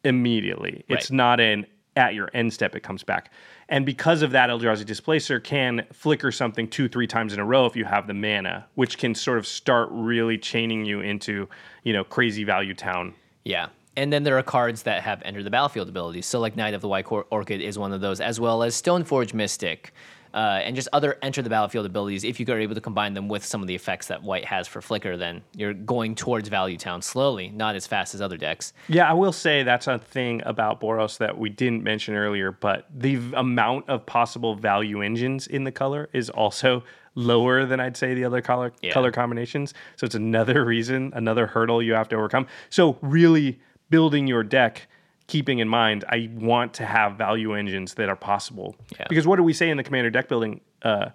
immediately. 0.05 0.85
It's 0.89 1.11
Right. 1.11 1.17
not 1.17 1.41
an 1.41 1.67
at 1.97 2.15
your 2.15 2.31
end 2.33 2.53
step 2.53 2.75
it 2.77 2.81
comes 2.83 3.03
back. 3.03 3.31
And 3.69 3.85
because 3.85 4.23
of 4.23 4.31
that, 4.31 4.49
Eldrazi 4.49 4.87
Displacer 4.87 5.39
can 5.41 5.85
flicker 5.93 6.31
something 6.33 6.69
two, 6.69 6.89
three 6.89 7.07
times 7.07 7.35
in 7.35 7.41
a 7.41 7.45
row 7.45 7.67
if 7.67 7.77
you 7.77 7.85
have 7.85 8.07
the 8.07 8.15
mana, 8.15 8.65
which 8.77 8.97
can 8.97 9.15
sort 9.15 9.39
of 9.39 9.47
start 9.47 9.89
really 9.91 10.39
chaining 10.39 10.85
you 10.85 11.01
into, 11.01 11.49
you 11.83 11.93
know, 11.93 12.03
crazy 12.05 12.45
value 12.45 12.75
town 12.75 13.15
Yeah. 13.45 13.67
And 13.97 14.13
then 14.13 14.23
there 14.23 14.39
are 14.39 14.43
cards 14.43 14.85
that 14.85 15.03
have 15.03 15.21
enter 15.25 15.43
the 15.43 15.51
battlefield 15.51 15.89
abilities. 15.89 16.25
So, 16.25 16.39
like 16.41 16.57
Knight 16.57 16.75
of 16.75 16.81
the 16.81 16.89
White 16.89 17.07
Orchid 17.11 17.61
is 17.61 17.77
one 17.77 17.93
of 17.93 18.01
those, 18.01 18.21
as 18.21 18.39
well 18.39 18.63
as 18.63 18.81
Stoneforge 18.81 19.35
Mystic, 19.35 19.93
uh, 20.35 20.61
and 20.65 20.77
just 20.77 20.89
other 20.93 21.17
enter 21.23 21.43
the 21.43 21.51
battlefield 21.51 21.87
abilities. 21.87 22.25
If 22.25 22.39
you 22.41 22.47
are 22.49 22.59
able 22.59 22.75
to 22.75 22.81
combine 22.81 23.15
them 23.15 23.29
with 23.29 23.45
some 23.45 23.61
of 23.63 23.69
the 23.69 23.75
effects 23.75 24.07
that 24.09 24.23
White 24.23 24.45
has 24.45 24.69
for 24.69 24.81
Flicker, 24.81 25.17
then 25.17 25.43
you're 25.57 25.75
going 25.75 26.15
towards 26.15 26.49
Value 26.49 26.77
Town 26.77 27.03
slowly, 27.03 27.49
not 27.51 27.75
as 27.75 27.87
fast 27.87 28.15
as 28.15 28.21
other 28.21 28.37
decks. 28.37 28.73
Yeah, 28.89 29.09
I 29.09 29.13
will 29.15 29.33
say 29.33 29.63
that's 29.63 29.87
a 29.87 29.99
thing 29.99 30.43
about 30.47 30.81
Boros 30.81 31.19
that 31.19 31.37
we 31.39 31.49
didn't 31.51 31.83
mention 31.83 32.15
earlier, 32.15 32.53
but 32.53 32.87
the 32.95 33.19
amount 33.35 33.89
of 33.89 34.07
possible 34.07 34.55
value 34.55 35.03
engines 35.03 35.47
in 35.47 35.65
the 35.65 35.73
color 35.73 36.09
is 36.13 36.31
also 36.31 36.83
lower 37.17 37.65
than 37.67 37.81
I'd 37.81 37.97
say 37.97 38.15
the 38.15 38.25
other 38.25 38.41
color 38.41 38.73
Yeah. 38.83 38.93
color 38.93 39.11
combinations. 39.11 39.75
So 39.97 40.05
it's 40.05 40.15
another 40.15 40.65
reason, 40.65 41.13
another 41.15 41.47
hurdle 41.49 41.83
you 41.83 41.95
have 41.95 42.09
to 42.11 42.17
overcome. 42.17 42.47
So 42.69 42.99
really 43.03 43.59
building 43.91 44.29
your 44.29 44.45
deck 44.45 44.87
keeping 45.31 45.61
in 45.61 45.69
mind 45.69 46.05
I 46.09 46.29
want 46.35 46.75
to 46.75 46.85
have 46.85 47.17
value 47.17 47.55
engines 47.55 47.95
that 47.95 48.09
are 48.09 48.17
possible. 48.17 48.75
Yeah. 48.99 49.07
Because 49.09 49.27
what 49.29 49.37
do 49.37 49.45
we 49.45 49.53
say 49.53 49.71
in 49.71 49.77
the 49.77 49.85
commander 49.85 50.11
deck 50.11 50.29
building 50.29 50.61
uh, 50.83 51.11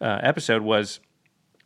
uh, 0.00 0.20
episode 0.22 0.62
was 0.62 1.00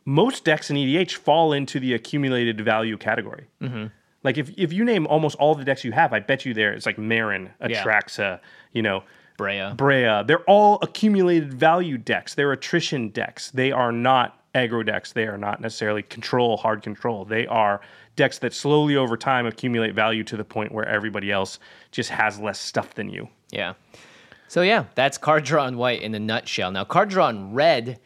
most 0.03 0.43
decks 0.43 0.69
in 0.69 0.75
EDH 0.75 1.13
fall 1.13 1.53
into 1.53 1.79
the 1.79 1.93
accumulated 1.93 2.59
value 2.59 2.97
category. 2.97 3.47
Mm-hmm. 3.61 3.85
Like 4.23 4.37
if, 4.37 4.49
if 4.57 4.73
you 4.73 4.83
name 4.83 5.07
almost 5.07 5.37
all 5.37 5.55
the 5.55 5.63
decks 5.63 5.85
you 5.85 5.93
have, 5.93 6.11
I 6.11 6.19
bet 6.19 6.45
you 6.45 6.53
there 6.53 6.73
it's 6.73 6.85
like 6.85 6.97
Meren, 6.97 7.51
Yeah. 7.65 7.83
Atraxa, 7.83 8.41
you 8.73 8.81
know, 8.81 9.03
Breya. 9.37 9.77
Breya. 9.77 10.27
They're 10.27 10.43
all 10.43 10.79
accumulated 10.81 11.53
value 11.53 11.97
decks. 11.97 12.35
They're 12.35 12.51
attrition 12.51 13.09
decks. 13.09 13.51
They 13.51 13.71
are 13.71 13.93
not 13.93 14.43
aggro 14.53 14.85
decks. 14.85 15.13
They 15.13 15.27
are 15.27 15.37
not 15.37 15.61
necessarily 15.61 16.03
control, 16.03 16.57
hard 16.57 16.81
control. 16.81 17.23
They 17.23 17.47
are 17.47 17.79
decks 18.17 18.39
that 18.39 18.53
slowly 18.53 18.97
over 18.97 19.15
time 19.15 19.45
accumulate 19.45 19.95
value 19.95 20.23
to 20.25 20.35
the 20.35 20.43
point 20.43 20.73
where 20.73 20.85
everybody 20.85 21.31
else 21.31 21.59
just 21.91 22.09
has 22.09 22.37
less 22.39 22.59
stuff 22.59 22.93
than 22.95 23.09
you. 23.09 23.29
Yeah. 23.51 23.75
So 24.49 24.61
yeah, 24.61 24.85
that's 24.95 25.17
card 25.17 25.45
draw 25.45 25.65
in 25.67 25.77
white 25.77 26.01
in 26.01 26.13
a 26.13 26.19
nutshell. 26.19 26.71
Now 26.71 26.83
card 26.83 27.09
draw 27.09 27.29
in 27.29 27.53
red 27.53 27.99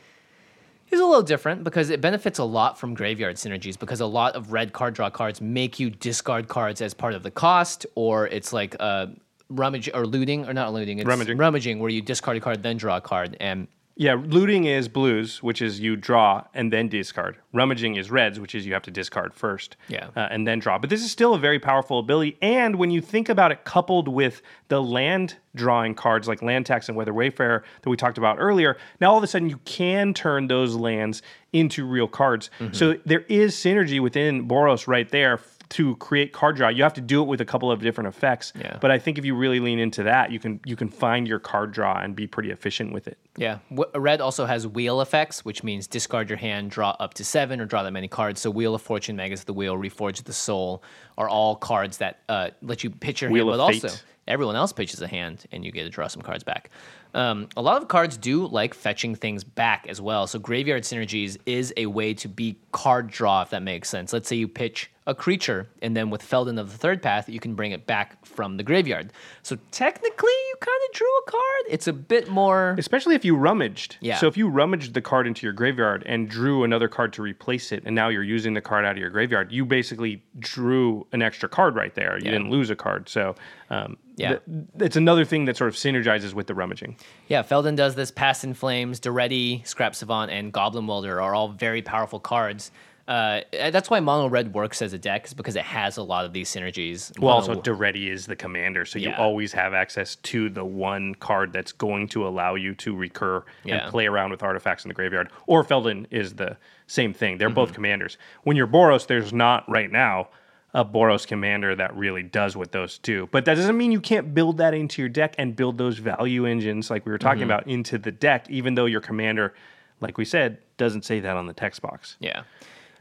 is 0.91 0.99
a 0.99 1.05
little 1.05 1.23
different 1.23 1.63
because 1.63 1.89
it 1.89 2.01
benefits 2.01 2.37
a 2.37 2.43
lot 2.43 2.77
from 2.77 2.93
graveyard 2.93 3.37
synergies 3.37 3.79
because 3.79 4.01
a 4.01 4.05
lot 4.05 4.35
of 4.35 4.51
red 4.51 4.73
card 4.73 4.93
draw 4.93 5.09
cards 5.09 5.39
make 5.41 5.79
you 5.79 5.89
discard 5.89 6.47
cards 6.47 6.81
as 6.81 6.93
part 6.93 7.13
of 7.13 7.23
the 7.23 7.31
cost, 7.31 7.85
or 7.95 8.27
it's 8.27 8.51
like 8.51 8.75
uh, 8.79 9.07
rummage 9.49 9.89
or 9.93 10.05
looting 10.05 10.45
or 10.47 10.53
not 10.53 10.73
looting, 10.73 10.99
it's 10.99 11.07
Rummaging. 11.07 11.37
rummaging 11.37 11.79
where 11.79 11.89
you 11.89 12.01
discard 12.01 12.37
a 12.37 12.39
card 12.41 12.61
then 12.61 12.77
draw 12.77 12.97
a 12.97 13.01
card 13.01 13.37
and 13.39 13.67
Yeah, 13.95 14.15
looting 14.15 14.65
is 14.65 14.87
blues, 14.87 15.43
which 15.43 15.61
is 15.61 15.79
you 15.79 15.95
draw 15.95 16.43
and 16.53 16.71
then 16.71 16.87
discard. 16.87 17.37
Rummaging 17.53 17.95
is 17.95 18.09
reds, 18.09 18.39
which 18.39 18.55
is 18.55 18.65
you 18.65 18.73
have 18.73 18.81
to 18.83 18.91
discard 18.91 19.33
first 19.33 19.75
Yeah. 19.89 20.07
uh, 20.15 20.27
and 20.31 20.47
then 20.47 20.59
draw. 20.59 20.77
But 20.79 20.89
this 20.89 21.03
is 21.03 21.11
still 21.11 21.33
a 21.33 21.39
very 21.39 21.59
powerful 21.59 21.99
ability. 21.99 22.37
And 22.41 22.77
when 22.77 22.89
you 22.89 23.01
think 23.01 23.29
about 23.29 23.51
it 23.51 23.63
coupled 23.65 24.07
with 24.07 24.41
the 24.69 24.81
land 24.81 25.35
drawing 25.55 25.93
cards 25.93 26.27
like 26.27 26.41
Land 26.41 26.65
Tax 26.65 26.87
and 26.87 26.97
Weathered 26.97 27.15
Wayfarer 27.15 27.63
that 27.81 27.89
we 27.89 27.97
talked 27.97 28.17
about 28.17 28.37
earlier, 28.39 28.77
now 28.99 29.11
all 29.11 29.17
of 29.17 29.23
a 29.23 29.27
sudden 29.27 29.49
you 29.49 29.57
can 29.65 30.13
turn 30.13 30.47
those 30.47 30.73
lands 30.75 31.21
into 31.53 31.85
real 31.85 32.07
cards. 32.07 32.49
Mm-hmm. 32.59 32.73
So 32.73 32.95
there 33.05 33.25
is 33.27 33.55
synergy 33.55 33.99
within 33.99 34.47
Boros 34.47 34.87
right 34.87 35.09
there 35.09 35.39
to 35.71 35.95
create 35.97 36.33
card 36.33 36.57
draw. 36.57 36.69
You 36.69 36.83
have 36.83 36.93
to 36.93 37.01
do 37.01 37.21
it 37.21 37.27
with 37.27 37.41
a 37.41 37.45
couple 37.45 37.71
of 37.71 37.81
different 37.81 38.07
effects. 38.07 38.53
Yeah. 38.55 38.77
But 38.79 38.91
I 38.91 38.99
think 38.99 39.17
if 39.17 39.25
you 39.25 39.35
really 39.35 39.59
lean 39.59 39.79
into 39.79 40.03
that, 40.03 40.31
you 40.31 40.39
can 40.39 40.59
you 40.65 40.75
can 40.75 40.89
find 40.89 41.27
your 41.27 41.39
card 41.39 41.71
draw 41.71 41.99
and 41.99 42.15
be 42.15 42.27
pretty 42.27 42.51
efficient 42.51 42.93
with 42.93 43.07
it. 43.07 43.17
Yeah, 43.37 43.59
w- 43.69 43.89
red 43.95 44.21
also 44.21 44.45
has 44.45 44.67
wheel 44.67 45.01
effects, 45.01 45.45
which 45.45 45.63
means 45.63 45.87
discard 45.87 46.29
your 46.29 46.37
hand, 46.37 46.71
draw 46.71 46.95
up 46.99 47.13
to 47.15 47.25
seven, 47.25 47.61
or 47.61 47.65
draw 47.65 47.83
that 47.83 47.91
many 47.91 48.07
cards. 48.07 48.41
So 48.41 48.51
Wheel 48.51 48.75
of 48.75 48.81
Fortune, 48.81 49.19
of 49.19 49.45
the 49.45 49.53
Wheel, 49.53 49.77
Reforge 49.77 50.23
the 50.23 50.33
Soul 50.33 50.83
are 51.17 51.29
all 51.29 51.55
cards 51.55 51.97
that 51.97 52.19
uh, 52.27 52.49
let 52.61 52.83
you 52.83 52.89
pitch 52.89 53.21
your 53.21 53.31
Wheel 53.31 53.47
hand, 53.47 53.57
but 53.57 53.71
Fate. 53.71 53.83
also 53.83 54.03
everyone 54.27 54.55
else 54.55 54.73
pitches 54.73 55.01
a 55.01 55.07
hand, 55.07 55.45
and 55.51 55.63
you 55.65 55.71
get 55.71 55.83
to 55.83 55.89
draw 55.89 56.07
some 56.07 56.21
cards 56.21 56.43
back. 56.43 56.69
Um, 57.13 57.49
a 57.57 57.61
lot 57.61 57.81
of 57.81 57.87
cards 57.87 58.17
do 58.17 58.47
like 58.47 58.73
fetching 58.73 59.15
things 59.15 59.43
back 59.43 59.85
as 59.87 59.99
well. 59.99 60.27
So 60.27 60.39
Graveyard 60.39 60.83
Synergies 60.83 61.37
is 61.45 61.73
a 61.75 61.87
way 61.87 62.13
to 62.15 62.27
be 62.29 62.57
card 62.71 63.07
draw, 63.09 63.41
if 63.41 63.49
that 63.49 63.63
makes 63.63 63.89
sense. 63.89 64.13
Let's 64.13 64.29
say 64.29 64.37
you 64.37 64.47
pitch 64.47 64.89
a 65.07 65.15
creature, 65.15 65.67
and 65.81 65.97
then 65.97 66.11
with 66.11 66.21
Feldon 66.21 66.59
of 66.59 66.71
the 66.71 66.77
Third 66.77 67.01
Path, 67.01 67.27
you 67.27 67.39
can 67.39 67.55
bring 67.55 67.71
it 67.71 67.87
back 67.87 68.23
from 68.23 68.57
the 68.57 68.63
graveyard. 68.63 69.11
So 69.41 69.57
technically, 69.71 70.29
you 70.31 70.55
kind 70.59 70.79
of 70.87 70.93
drew 70.95 71.07
a 71.07 71.31
card. 71.31 71.63
It's 71.69 71.87
a 71.87 71.93
bit 71.93 72.29
more. 72.29 72.75
Especially 72.77 73.15
if 73.15 73.25
you 73.25 73.35
rummaged. 73.35 73.97
Yeah. 73.99 74.17
So 74.17 74.27
if 74.27 74.37
you 74.37 74.47
rummaged 74.47 74.93
the 74.93 75.01
card 75.01 75.25
into 75.25 75.43
your 75.45 75.53
graveyard 75.53 76.03
and 76.05 76.29
drew 76.29 76.63
another 76.63 76.87
card 76.87 77.13
to 77.13 77.23
replace 77.23 77.71
it, 77.71 77.81
and 77.85 77.95
now 77.95 78.09
you're 78.09 78.21
using 78.23 78.53
the 78.53 78.61
card 78.61 78.85
out 78.85 78.91
of 78.91 78.97
your 78.99 79.09
graveyard, 79.09 79.51
you 79.51 79.65
basically 79.65 80.21
drew 80.37 81.07
an 81.13 81.23
extra 81.23 81.49
card 81.49 81.75
right 81.75 81.95
there. 81.95 82.17
You 82.19 82.25
Yeah. 82.25 82.31
didn't 82.31 82.51
lose 82.51 82.69
a 82.69 82.75
card. 82.75 83.09
So 83.09 83.33
um, 83.71 83.97
Yeah. 84.17 84.29
th- 84.29 84.41
it's 84.79 84.97
another 84.97 85.25
thing 85.25 85.45
that 85.45 85.57
sort 85.57 85.69
of 85.69 85.75
synergizes 85.75 86.33
with 86.35 86.45
the 86.45 86.53
rummaging. 86.53 86.97
Yeah, 87.27 87.41
Felden 87.41 87.75
does 87.75 87.95
this. 87.95 88.11
Past 88.11 88.43
in 88.43 88.53
Flames, 88.53 88.99
Daretti, 88.99 89.65
Scrap 89.65 89.95
Savant, 89.95 90.29
and 90.29 90.51
Goblin 90.53 90.85
Welder 90.85 91.19
are 91.21 91.33
all 91.33 91.47
very 91.49 91.81
powerful 91.81 92.19
cards. 92.19 92.69
Uh, 93.07 93.41
that's 93.51 93.89
why 93.89 93.99
Mono 93.99 94.29
Red 94.29 94.53
works 94.53 94.81
as 94.81 94.93
a 94.93 94.97
deck, 94.97 95.25
is 95.25 95.33
because 95.33 95.55
it 95.55 95.63
has 95.63 95.97
a 95.97 96.03
lot 96.03 96.23
of 96.25 96.33
these 96.33 96.49
synergies. 96.49 97.17
Well, 97.19 97.41
Mono- 97.41 97.55
also 97.55 97.61
Daretti 97.61 98.09
is 98.09 98.25
the 98.25 98.35
commander, 98.35 98.85
so 98.85 98.99
you 98.99 99.11
always 99.13 99.51
have 99.53 99.73
access 99.73 100.15
to 100.17 100.49
the 100.49 100.63
one 100.63 101.15
card 101.15 101.51
that's 101.51 101.71
going 101.71 102.07
to 102.09 102.27
allow 102.27 102.55
you 102.55 102.73
to 102.75 102.95
recur 102.95 103.43
Yeah. 103.63 103.83
and 103.83 103.91
play 103.91 104.05
around 104.07 104.31
with 104.31 104.43
artifacts 104.43 104.85
in 104.85 104.89
the 104.89 104.93
graveyard. 104.95 105.29
Or 105.47 105.63
Feldon 105.63 106.07
is 106.11 106.35
the 106.35 106.57
same 106.87 107.13
thing. 107.13 107.37
They're 107.37 107.49
Mm-hmm. 107.49 107.55
both 107.55 107.73
commanders. 107.73 108.17
When 108.43 108.55
you're 108.55 108.67
Boros, 108.67 109.07
there's 109.07 109.33
not 109.33 109.67
right 109.69 109.91
now 109.91 110.29
a 110.73 110.85
Boros 110.85 111.27
commander 111.27 111.75
that 111.75 111.93
really 111.97 112.23
does 112.23 112.55
what 112.55 112.71
those 112.71 112.97
do. 112.99 113.27
But 113.31 113.43
that 113.43 113.55
doesn't 113.55 113.77
mean 113.77 113.91
you 113.91 113.99
can't 113.99 114.33
build 114.33 114.57
that 114.59 114.73
into 114.73 115.01
your 115.01 115.09
deck 115.09 115.35
and 115.37 115.53
build 115.53 115.77
those 115.77 115.97
value 115.97 116.45
engines 116.45 116.89
like 116.89 117.05
we 117.05 117.11
were 117.11 117.17
talking 117.17 117.41
Mm-hmm. 117.41 117.51
about 117.51 117.67
into 117.67 117.97
the 117.97 118.11
deck, 118.11 118.49
even 118.49 118.75
though 118.75 118.85
your 118.85 119.01
commander, 119.01 119.53
like 119.99 120.17
we 120.17 120.23
said, 120.23 120.59
doesn't 120.77 121.03
say 121.03 121.19
that 121.19 121.35
on 121.35 121.45
the 121.47 121.53
text 121.53 121.81
box. 121.81 122.15
Yeah. 122.21 122.43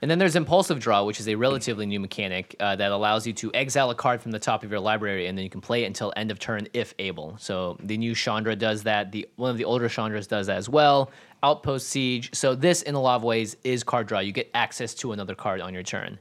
And 0.03 0.11
then 0.11 0.19
there's 0.19 0.35
Impulsive 0.35 0.79
Draw, 0.79 1.05
which 1.05 1.21
is 1.21 1.29
a 1.29 1.35
relatively 1.35 1.85
new 1.85 2.01
mechanic 2.01 2.57
uh, 2.59 2.75
that 2.77 2.91
allows 2.91 3.27
you 3.27 3.35
to 3.35 3.53
exile 3.53 3.91
a 3.91 3.95
card 3.95 4.23
from 4.23 4.31
the 4.31 4.39
top 4.39 4.65
of 4.65 4.71
your 4.71 4.81
library, 4.81 5.27
and 5.27 5.37
then 5.37 5.45
you 5.45 5.51
can 5.51 5.61
play 5.61 5.83
it 5.85 5.87
until 5.87 6.13
end 6.17 6.31
of 6.31 6.39
turn 6.39 6.69
if 6.73 6.95
able. 6.99 7.37
So 7.39 7.77
the 7.83 7.99
new 7.99 8.15
Chandra 8.15 8.57
does 8.57 8.85
that. 8.85 9.13
The 9.13 9.29
one 9.37 9.51
of 9.51 9.59
the 9.59 9.65
older 9.65 9.89
Chandras 9.89 10.27
does 10.27 10.47
that 10.47 10.57
as 10.57 10.69
well. 10.69 11.11
Outpost 11.43 11.89
Siege. 11.89 12.35
So 12.35 12.55
this, 12.55 12.83
in 12.83 12.95
a 12.95 13.01
lot 13.01 13.17
of 13.17 13.25
ways, 13.25 13.57
is 13.63 13.85
card 13.85 14.07
draw. 14.07 14.21
You 14.21 14.33
get 14.33 14.51
access 14.55 14.95
to 14.95 15.13
another 15.13 15.35
card 15.35 15.61
on 15.61 15.75
your 15.75 15.83
turn. 15.83 16.19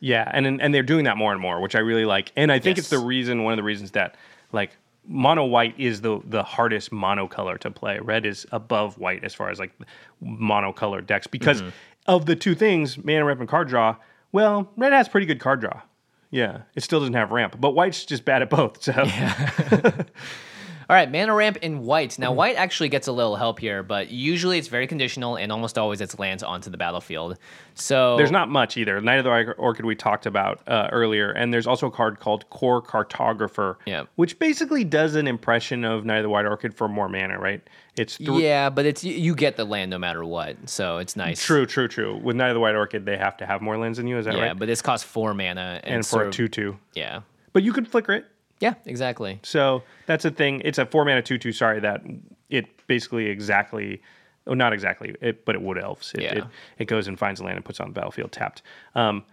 Yeah, 0.00 0.30
and 0.32 0.60
and 0.60 0.74
they're 0.74 0.82
doing 0.82 1.04
that 1.06 1.16
more 1.16 1.32
and 1.32 1.40
more, 1.40 1.60
which 1.62 1.74
I 1.74 1.78
really 1.78 2.04
like. 2.04 2.30
And 2.36 2.52
I 2.52 2.58
think 2.58 2.76
it's 2.76 2.90
the 2.90 2.98
reason, 2.98 3.42
one 3.42 3.54
of 3.54 3.56
the 3.56 3.62
reasons 3.62 3.92
that 3.92 4.16
like 4.52 4.76
mono 5.06 5.46
white 5.46 5.74
is 5.78 6.02
the 6.02 6.20
the 6.26 6.42
hardest 6.42 6.92
mono 6.92 7.26
color 7.26 7.56
to 7.58 7.70
play. 7.70 7.98
Red 8.00 8.26
is 8.26 8.46
above 8.52 8.98
white 8.98 9.24
as 9.24 9.34
far 9.34 9.48
as 9.48 9.58
like 9.58 9.72
monocolor 10.22 11.06
decks 11.06 11.26
because 11.26 11.62
Mm-hmm. 11.62 11.70
Of 12.06 12.26
the 12.26 12.36
two 12.36 12.54
things, 12.54 13.02
mana 13.02 13.24
ramp 13.24 13.40
and 13.40 13.48
card 13.48 13.68
draw. 13.68 13.96
Well, 14.32 14.70
red 14.76 14.92
has 14.92 15.08
pretty 15.08 15.26
good 15.26 15.40
card 15.40 15.60
draw. 15.60 15.82
Yeah, 16.30 16.62
it 16.74 16.82
still 16.82 16.98
doesn't 16.98 17.14
have 17.14 17.30
ramp, 17.30 17.56
but 17.60 17.72
white's 17.76 18.04
just 18.04 18.24
bad 18.24 18.42
at 18.42 18.50
both. 18.50 18.82
So 18.82 18.92
All 20.88 20.94
right, 20.96 21.10
mana 21.10 21.34
ramp 21.34 21.56
in 21.62 21.82
white. 21.84 22.18
Now, 22.18 22.32
white 22.32 22.56
actually 22.56 22.88
gets 22.90 23.06
a 23.06 23.12
little 23.12 23.36
help 23.36 23.58
here, 23.58 23.82
but 23.82 24.10
usually 24.10 24.58
it's 24.58 24.68
very 24.68 24.86
conditional 24.86 25.36
and 25.36 25.50
almost 25.50 25.78
always 25.78 26.00
it 26.00 26.18
lands 26.18 26.42
onto 26.42 26.70
the 26.70 26.76
battlefield. 26.76 27.38
So 27.74 28.16
there's 28.16 28.30
not 28.30 28.48
much 28.50 28.76
either. 28.76 29.00
Knight 29.00 29.16
of 29.18 29.24
the 29.24 29.30
White 29.30 29.46
Orchid 29.58 29.84
we 29.86 29.96
talked 29.96 30.26
about 30.26 30.60
uh, 30.68 30.88
earlier, 30.92 31.30
and 31.32 31.52
there's 31.52 31.66
also 31.66 31.86
a 31.86 31.90
card 31.90 32.20
called 32.20 32.48
Kor 32.50 32.82
Cartographer, 32.82 33.76
Yeah. 33.86 34.04
which 34.16 34.38
basically 34.38 34.84
does 34.84 35.14
an 35.14 35.26
impression 35.26 35.84
of 35.84 36.04
Knight 36.04 36.18
of 36.18 36.22
the 36.24 36.28
White 36.28 36.46
Orchid 36.46 36.74
for 36.74 36.88
more 36.88 37.08
mana, 37.08 37.38
right? 37.38 37.60
It's 37.96 38.16
thr- 38.16 38.32
Yeah, 38.40 38.70
but 38.70 38.86
it's 38.86 39.02
you- 39.04 39.34
get 39.34 39.56
the 39.56 39.64
land 39.64 39.90
no 39.90 39.98
matter 39.98 40.24
what, 40.24 40.68
so 40.68 40.98
it's 40.98 41.16
nice. 41.16 41.42
true, 41.42 41.64
true, 41.66 41.88
true. 41.88 42.16
With 42.16 42.36
Knight 42.36 42.48
of 42.48 42.54
the 42.54 42.60
White 42.60 42.74
Orchid, 42.76 43.06
they 43.06 43.16
have 43.16 43.36
to 43.38 43.46
have 43.46 43.60
more 43.62 43.76
lands 43.78 43.98
than 43.98 44.06
you. 44.06 44.18
Is 44.18 44.26
that 44.26 44.34
Yeah, 44.34 44.40
right? 44.40 44.46
Yeah, 44.48 44.54
but 44.54 44.66
this 44.66 44.82
costs 44.82 45.06
four 45.06 45.32
mana, 45.34 45.80
and, 45.82 45.94
and 45.96 46.06
for 46.06 46.28
a 46.28 46.30
two-two, 46.30 46.78
Yeah, 46.94 47.20
but 47.52 47.62
you 47.62 47.72
could 47.72 47.88
flicker 47.88 48.12
it. 48.12 48.26
Yeah, 48.60 48.74
exactly. 48.86 49.40
So 49.42 49.82
that's 50.06 50.24
a 50.24 50.30
thing. 50.30 50.62
It's 50.64 50.78
a 50.78 50.86
four 50.86 51.04
mana 51.04 51.22
two 51.22 51.38
two. 51.38 51.52
Sorry, 51.52 51.80
that 51.80 52.02
it 52.50 52.66
basically 52.86 53.26
exactly, 53.26 54.00
oh, 54.46 54.54
not 54.54 54.72
exactly, 54.72 55.14
it, 55.20 55.44
but 55.44 55.54
it 55.54 55.62
wood 55.62 55.78
elves. 55.78 56.12
It, 56.14 56.22
Yeah. 56.22 56.34
it, 56.38 56.44
it 56.78 56.84
goes 56.86 57.08
and 57.08 57.18
finds 57.18 57.40
a 57.40 57.44
land 57.44 57.56
and 57.56 57.64
puts 57.64 57.80
on 57.80 57.88
the 57.88 57.92
battlefield 57.94 58.32
tapped. 58.32 58.62
Um, 58.94 59.24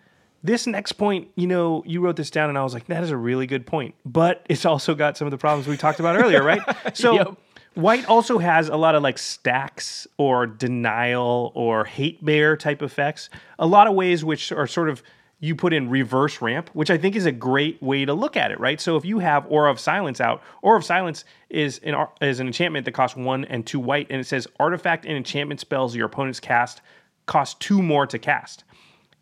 this 0.43 0.65
next 0.65 0.93
point, 0.93 1.27
you 1.35 1.45
know, 1.45 1.83
you 1.85 2.01
wrote 2.01 2.15
this 2.15 2.31
down, 2.31 2.49
and 2.49 2.57
I 2.57 2.63
was 2.63 2.73
like, 2.73 2.87
that 2.87 3.03
is 3.03 3.11
a 3.11 3.17
really 3.17 3.45
good 3.45 3.67
point. 3.67 3.93
But 4.05 4.43
it's 4.49 4.65
also 4.65 4.95
got 4.95 5.15
some 5.17 5.27
of 5.27 5.31
the 5.31 5.37
problems 5.37 5.67
we 5.67 5.77
talked 5.77 5.99
about 5.99 6.15
earlier, 6.17 6.43
right? 6.43 6.61
So. 6.95 7.13
Yep. 7.13 7.37
White 7.73 8.05
also 8.09 8.37
has 8.37 8.67
a 8.67 8.75
lot 8.75 8.95
of 8.95 9.01
like 9.03 9.17
stacks 9.17 10.05
or 10.17 10.45
denial 10.45 11.53
or 11.55 11.85
hate 11.85 12.23
bear 12.23 12.57
type 12.57 12.81
effects. 12.81 13.29
A 13.59 13.65
lot 13.65 13.87
of 13.87 13.93
ways 13.93 14.25
which 14.25 14.51
are 14.51 14.67
sort 14.67 14.89
of 14.89 15.01
you 15.41 15.55
put 15.55 15.73
in 15.73 15.89
reverse 15.89 16.39
ramp, 16.39 16.69
which 16.73 16.91
I 16.91 16.97
think 16.97 17.15
is 17.15 17.25
a 17.25 17.31
great 17.31 17.81
way 17.81 18.05
to 18.05 18.13
look 18.13 18.37
at 18.37 18.51
it, 18.51 18.59
right? 18.59 18.79
So 18.79 18.95
if 18.95 19.03
you 19.03 19.19
have 19.19 19.45
Aura 19.47 19.71
of 19.71 19.79
Silence 19.79 20.21
out, 20.21 20.41
Aura 20.61 20.77
of 20.77 20.85
Silence 20.85 21.25
is 21.49 21.79
an 21.79 21.95
is 22.21 22.39
an 22.39 22.47
enchantment 22.47 22.85
that 22.85 22.91
costs 22.93 23.17
one 23.17 23.43
and 23.45 23.65
two 23.65 23.79
white, 23.79 24.07
and 24.09 24.21
it 24.21 24.27
says 24.27 24.47
artifact 24.59 25.03
and 25.03 25.17
enchantment 25.17 25.59
spells 25.59 25.95
your 25.95 26.05
opponent's 26.05 26.39
cast 26.39 26.81
cost 27.25 27.59
two 27.59 27.81
more 27.81 28.05
to 28.07 28.19
cast. 28.19 28.63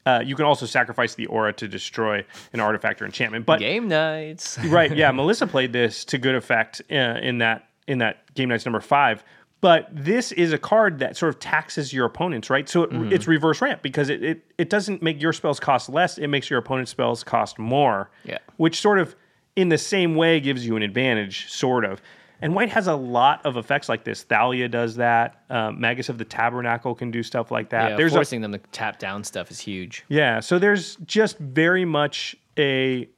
Uh, 0.05 0.21
you 0.25 0.36
can 0.36 0.45
also 0.45 0.65
sacrifice 0.65 1.15
the 1.15 1.27
aura 1.27 1.53
to 1.53 1.67
destroy 1.67 2.25
an 2.53 2.60
artifact 2.60 3.01
or 3.01 3.05
enchantment, 3.05 3.45
but 3.45 3.60
Game 3.60 3.88
Knights. 3.88 4.58
right 4.65 4.95
yeah 4.95 5.12
melissa 5.19 5.45
played 5.47 5.71
this 5.71 6.03
to 6.05 6.17
good 6.17 6.36
effect 6.36 6.82
uh, 6.91 6.95
in 7.21 7.38
that 7.39 7.69
in 7.88 7.99
that 7.99 8.34
Game 8.34 8.49
Knights 8.49 8.65
number 8.65 8.82
five 8.82 9.23
but 9.62 9.88
this 9.91 10.32
is 10.32 10.54
a 10.54 10.58
card 10.58 11.00
that 11.00 11.17
sort 11.17 11.34
of 11.34 11.39
taxes 11.39 11.91
your 11.93 12.06
opponents 12.06 12.50
right 12.50 12.69
so 12.69 12.84
it, 12.84 13.13
it's 13.13 13.28
reverse 13.28 13.62
ramp 13.62 13.82
because 13.82 14.10
it, 14.10 14.24
it 14.24 14.41
it 14.58 14.69
doesn't 14.69 15.02
make 15.02 15.22
your 15.22 15.34
spells 15.34 15.60
cost 15.60 15.89
less 15.89 16.17
it 16.17 16.28
makes 16.28 16.50
your 16.50 16.60
opponent's 16.60 16.91
spells 16.91 17.24
cost 17.24 17.60
more 17.60 18.10
Yeah. 18.24 18.38
which 18.58 18.80
sort 18.80 19.00
of 19.00 19.15
in 19.56 19.69
the 19.69 19.78
same 19.78 20.15
way 20.15 20.39
gives 20.39 20.65
you 20.65 20.76
an 20.78 20.84
advantage 20.84 21.50
sort 21.52 21.84
of 21.86 22.02
and 22.41 22.56
white 22.56 22.69
has 22.69 22.88
a 22.88 22.95
lot 22.95 23.45
of 23.45 23.58
effects 23.58 23.89
like 23.89 24.06
this 24.06 24.24
thalia 24.24 24.69
does 24.69 24.95
that 24.95 25.43
um, 25.50 25.80
magus 25.80 26.08
of 26.08 26.17
the 26.17 26.24
tabernacle 26.26 26.95
can 26.95 27.12
do 27.12 27.22
stuff 27.22 27.52
like 27.52 27.69
that 27.72 27.91
Yeah, 27.91 27.98
there's 27.98 28.13
a, 28.13 28.15
forcing 28.15 28.39
them 28.41 28.54
to 28.54 28.60
tap 28.72 28.98
down 29.00 29.24
stuff 29.26 29.52
is 29.52 29.60
huge. 29.60 30.06
yeah, 30.08 30.39
so 30.39 30.58
there's 30.58 30.95
just 31.06 31.38
very 31.39 31.84
much 31.86 32.36
a. 32.58 33.10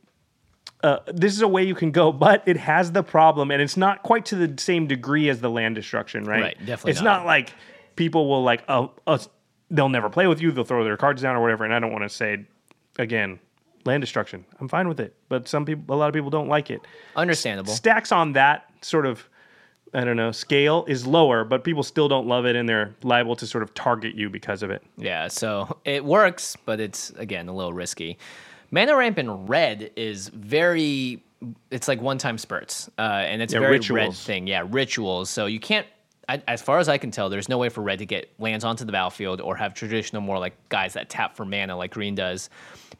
Uh, 0.83 0.99
this 1.07 1.33
is 1.33 1.41
a 1.41 1.47
way 1.47 1.63
you 1.63 1.75
can 1.75 1.91
go, 1.91 2.11
but 2.11 2.43
it 2.47 2.57
has 2.57 2.91
the 2.91 3.03
problem, 3.03 3.51
and 3.51 3.61
it's 3.61 3.77
not 3.77 4.01
quite 4.03 4.25
to 4.25 4.35
the 4.35 4.61
same 4.61 4.87
degree 4.87 5.29
as 5.29 5.39
the 5.39 5.49
land 5.49 5.75
destruction, 5.75 6.23
right? 6.25 6.41
Right, 6.41 6.57
definitely 6.59 6.91
It's 6.91 7.01
not. 7.01 7.19
not, 7.19 7.25
like 7.27 7.53
people 7.95 8.27
will 8.27 8.43
like, 8.43 8.63
oh, 8.67 8.91
uh, 9.05 9.19
they'll 9.69 9.89
never 9.89 10.09
play 10.09 10.27
with 10.27 10.41
you, 10.41 10.51
they'll 10.51 10.63
throw 10.63 10.83
their 10.83 10.97
cards 10.97 11.21
down 11.21 11.35
or 11.35 11.41
whatever. 11.41 11.65
And 11.65 11.73
I 11.73 11.79
don't 11.79 11.91
want 11.91 12.03
to 12.03 12.09
say, 12.09 12.45
again, 12.97 13.39
land 13.85 14.01
destruction. 14.01 14.45
I'm 14.59 14.67
fine 14.67 14.87
with 14.87 14.99
it, 14.99 15.15
but 15.29 15.47
some 15.47 15.65
people, 15.65 15.95
a 15.95 15.97
lot 15.97 16.07
of 16.07 16.13
people 16.13 16.29
don't 16.29 16.47
like 16.47 16.69
it. 16.69 16.81
Understandable. 17.15 17.73
Stacks 17.73 18.11
on 18.11 18.33
that 18.33 18.69
sort 18.81 19.05
of, 19.05 19.27
I 19.93 20.03
don't 20.03 20.17
know, 20.17 20.31
scale 20.31 20.85
is 20.87 21.05
lower, 21.05 21.43
but 21.43 21.63
people 21.63 21.83
still 21.83 22.07
don't 22.07 22.25
love 22.27 22.45
it, 22.45 22.55
and 22.55 22.67
they're 22.67 22.95
liable 23.03 23.35
to 23.35 23.45
sort 23.45 23.61
of 23.61 23.73
target 23.73 24.15
you 24.15 24.29
because 24.29 24.63
of 24.63 24.71
it. 24.71 24.81
Yeah, 24.97 25.27
so 25.27 25.77
it 25.85 26.05
works, 26.05 26.55
but 26.65 26.79
it's 26.79 27.09
again 27.11 27.49
a 27.49 27.53
little 27.53 27.73
risky. 27.73 28.17
Mana 28.71 28.95
ramp 28.95 29.19
in 29.19 29.45
red 29.45 29.91
is 29.95 30.29
very 30.29 31.23
it's 31.71 31.87
like 31.87 32.01
one 32.01 32.17
time 32.17 32.37
spurts. 32.37 32.89
Uh, 32.97 33.01
and 33.01 33.41
it's 33.41 33.53
a 33.53 33.57
Yeah, 33.57 33.61
very 33.61 33.79
red 33.79 34.13
thing. 34.13 34.47
Yeah, 34.47 34.65
rituals. 34.69 35.29
So 35.29 35.47
you 35.47 35.59
can't 35.59 35.87
I, 36.29 36.41
as 36.47 36.61
far 36.61 36.79
as 36.79 36.87
I 36.87 36.97
can 36.97 37.11
tell, 37.11 37.29
there's 37.29 37.49
no 37.49 37.57
way 37.57 37.67
for 37.67 37.81
red 37.81 37.99
to 37.99 38.05
get 38.05 38.31
lands 38.39 38.63
onto 38.63 38.85
the 38.85 38.91
battlefield 38.91 39.41
or 39.41 39.55
have 39.57 39.73
traditional 39.73 40.21
more 40.21 40.39
like 40.39 40.53
guys 40.69 40.93
that 40.93 41.09
tap 41.09 41.35
for 41.35 41.43
mana 41.43 41.75
like 41.75 41.91
green 41.91 42.15
does. 42.15 42.49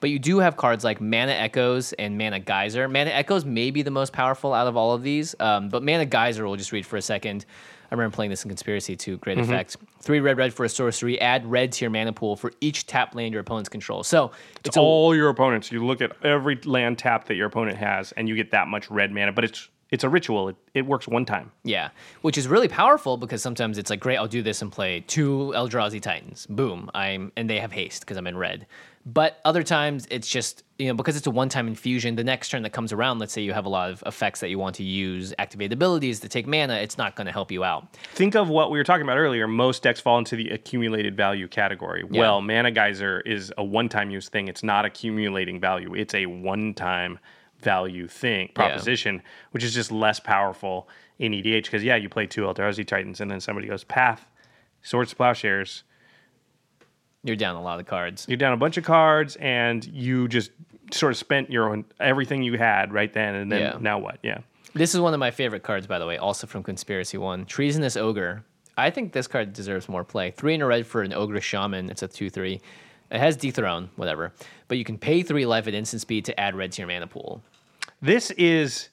But 0.02 0.10
you 0.10 0.20
do 0.20 0.40
have 0.40 0.58
cards 0.58 0.84
like 0.84 1.00
Mana 1.00 1.32
Echoes 1.32 1.94
and 1.94 2.18
Mana 2.18 2.40
Geyser. 2.40 2.90
Mana 2.90 3.12
Echoes 3.12 3.46
may 3.46 3.72
be 3.72 3.84
the 3.84 3.92
most 3.92 4.12
powerful 4.12 4.54
out 4.54 4.68
of 4.68 4.76
all 4.76 4.94
of 4.94 5.04
these, 5.04 5.36
um, 5.40 5.70
but 5.70 5.84
Mana 5.84 6.06
Geyser 6.06 6.46
we'll 6.46 6.58
just 6.58 6.72
read 6.72 6.86
for 6.86 6.98
a 6.98 7.02
second. 7.02 7.46
I 7.92 7.96
remember 7.96 8.16
playing 8.16 8.30
this 8.32 8.44
in 8.46 8.50
Conspiracy 8.50 8.96
to 8.96 9.18
great 9.18 9.38
Mm-hmm. 9.38 9.52
effect. 9.52 9.78
Three 10.02 10.22
red, 10.22 10.38
red 10.38 10.54
for 10.54 10.64
a 10.66 10.70
sorcery. 10.70 11.20
Add 11.20 11.46
red 11.46 11.74
to 11.74 11.84
your 11.86 11.90
mana 11.92 12.14
pool 12.14 12.36
for 12.38 12.52
each 12.62 12.88
tap 12.88 13.14
land 13.16 13.34
your 13.34 13.42
opponents 13.42 13.68
control. 13.70 14.04
So 14.04 14.32
it's 14.66 14.78
a, 14.78 14.80
all 14.80 15.14
your 15.16 15.30
opponents. 15.30 15.72
You 15.72 15.86
look 15.86 16.02
at 16.02 16.14
every 16.24 16.56
land 16.64 16.98
tap 16.98 17.26
that 17.28 17.36
your 17.36 17.48
opponent 17.48 17.78
has, 17.78 18.14
and 18.14 18.30
you 18.30 18.36
get 18.36 18.52
that 18.52 18.68
much 18.70 18.90
red 18.90 19.12
mana. 19.12 19.32
But 19.34 19.44
it's 19.44 19.68
it's 19.90 20.06
a 20.06 20.10
ritual. 20.10 20.48
It, 20.48 20.56
it 20.74 20.86
works 20.86 21.06
one 21.06 21.26
time. 21.26 21.52
yeah, 21.64 21.90
which 22.22 22.38
is 22.38 22.48
really 22.48 22.70
powerful 22.70 23.18
because 23.18 23.42
sometimes 23.42 23.78
it's 23.78 23.90
like, 23.90 24.00
great, 24.00 24.16
I'll 24.16 24.26
do 24.28 24.42
this 24.42 24.62
and 24.62 24.72
play 24.72 25.02
two 25.02 25.52
Eldrazi 25.54 26.02
Titans. 26.02 26.46
Boom, 26.48 26.90
I'm 26.94 27.34
and 27.36 27.50
they 27.50 27.60
have 27.60 27.74
haste 27.74 28.00
because 28.02 28.16
I'm 28.16 28.26
in 28.28 28.38
red. 28.38 28.68
But 29.06 29.40
other 29.46 29.64
times 29.64 30.08
it's 30.12 30.28
just 30.28 30.64
you 30.78 30.88
know 30.88 30.94
because 30.94 31.16
it's 31.16 31.28
a 31.28 31.32
one-time 31.32 31.68
infusion. 31.68 32.16
The 32.16 32.24
next 32.24 32.50
turn 32.50 32.64
that 32.64 32.70
comes 32.72 32.94
around, 32.94 33.20
let's 33.20 33.34
say 33.34 33.42
you 33.42 33.54
have 33.54 33.66
a 33.66 33.70
lot 33.70 33.90
of 33.90 34.04
effects 34.06 34.40
that 34.42 34.50
you 34.50 34.60
want 34.60 34.76
to 34.76 34.84
use, 34.84 35.34
activate 35.40 35.74
abilities 35.74 36.20
to 36.22 36.30
take 36.30 36.48
mana. 36.48 36.76
It's 36.76 36.98
not 36.98 37.16
going 37.16 37.26
to 37.26 37.32
help 37.32 37.52
you 37.52 37.64
out. 37.64 37.96
Think 38.14 38.36
of 38.36 38.50
what 38.50 38.72
we 38.72 38.78
were 38.78 38.84
talking 38.84 39.04
about 39.04 39.18
earlier. 39.18 39.48
Most 39.48 39.84
decks 39.84 40.00
fall 40.00 40.18
into 40.18 40.36
the 40.36 40.50
accumulated 40.50 41.18
value 41.18 41.48
category. 41.48 42.04
Well, 42.04 42.42
Mana 42.42 42.72
Geyser 42.72 43.22
is 43.22 43.52
a 43.58 43.64
one-time 43.64 44.12
use 44.12 44.30
thing. 44.30 44.48
It's 44.48 44.64
not 44.64 44.86
accumulating 44.86 45.60
value. 45.60 45.94
It's 45.96 46.14
a 46.14 46.26
one-time 46.28 47.20
value 47.60 48.08
thing 48.08 48.50
proposition, 48.54 49.22
which 49.52 49.64
is 49.64 49.74
just 49.74 49.92
less 49.92 50.20
powerful 50.20 50.90
in 51.20 51.32
EDH. 51.32 51.64
Because 51.64 51.84
yeah, 51.84 51.96
you 51.96 52.10
play 52.10 52.28
two 52.28 52.42
Eldrazi 52.42 52.86
Titans, 52.86 53.22
and 53.22 53.30
then 53.30 53.40
somebody 53.40 53.68
goes 53.68 53.84
Path, 53.84 54.28
Swords 54.82 55.12
to 55.12 55.16
Plowshares. 55.16 55.84
You're 57.24 57.36
down 57.36 57.56
a 57.56 57.62
lot 57.62 57.80
of 57.80 57.86
cards. 57.86 58.26
You're 58.28 58.38
down 58.38 58.54
a 58.54 58.58
bunch 58.58 58.78
of 58.78 58.84
cards, 58.84 59.36
and 59.38 59.86
you 59.86 60.28
just 60.28 60.52
sort 60.92 61.12
of 61.12 61.18
spent 61.18 61.52
your 61.52 61.70
own 61.70 61.86
everything 62.00 62.42
you 62.44 62.58
had 62.58 62.92
right 62.92 63.12
then, 63.14 63.36
and 63.36 63.52
then 63.52 63.62
Yeah. 63.62 63.78
now 63.80 64.00
what? 64.00 64.18
Yeah. 64.24 64.40
This 64.74 64.96
is 64.96 65.02
one 65.02 65.14
of 65.14 65.20
my 65.20 65.32
favorite 65.32 65.64
cards, 65.64 65.86
by 65.86 66.00
the 66.00 66.08
way, 66.08 66.18
also 66.18 66.48
from 66.48 66.64
Conspiracy 66.64 67.18
One. 67.18 67.46
Treasonous 67.46 67.96
Ogre. 67.96 68.44
I 68.78 68.90
think 68.90 69.12
this 69.14 69.28
card 69.28 69.54
deserves 69.54 69.88
more 69.90 70.04
play. 70.04 70.32
Three 70.32 70.56
in 70.56 70.62
a 70.62 70.66
red 70.66 70.88
for 70.88 71.02
an 71.04 71.14
Ogre 71.14 71.42
Shaman. 71.42 71.90
It's 71.90 72.02
a 72.04 72.08
2 72.08 72.30
3. 72.30 72.60
It 73.12 73.20
has 73.20 73.36
Dethrone, 73.36 73.90
whatever. 73.98 74.32
But 74.70 74.78
you 74.78 74.86
can 74.86 74.98
pay 74.98 75.22
three 75.22 75.46
life 75.46 75.68
at 75.68 75.74
instant 75.74 76.02
speed 76.02 76.24
to 76.26 76.40
add 76.40 76.56
red 76.56 76.72
to 76.72 76.82
your 76.82 76.88
mana 76.88 77.08
pool, 77.08 77.44
This 78.02 78.32
is 78.32 78.90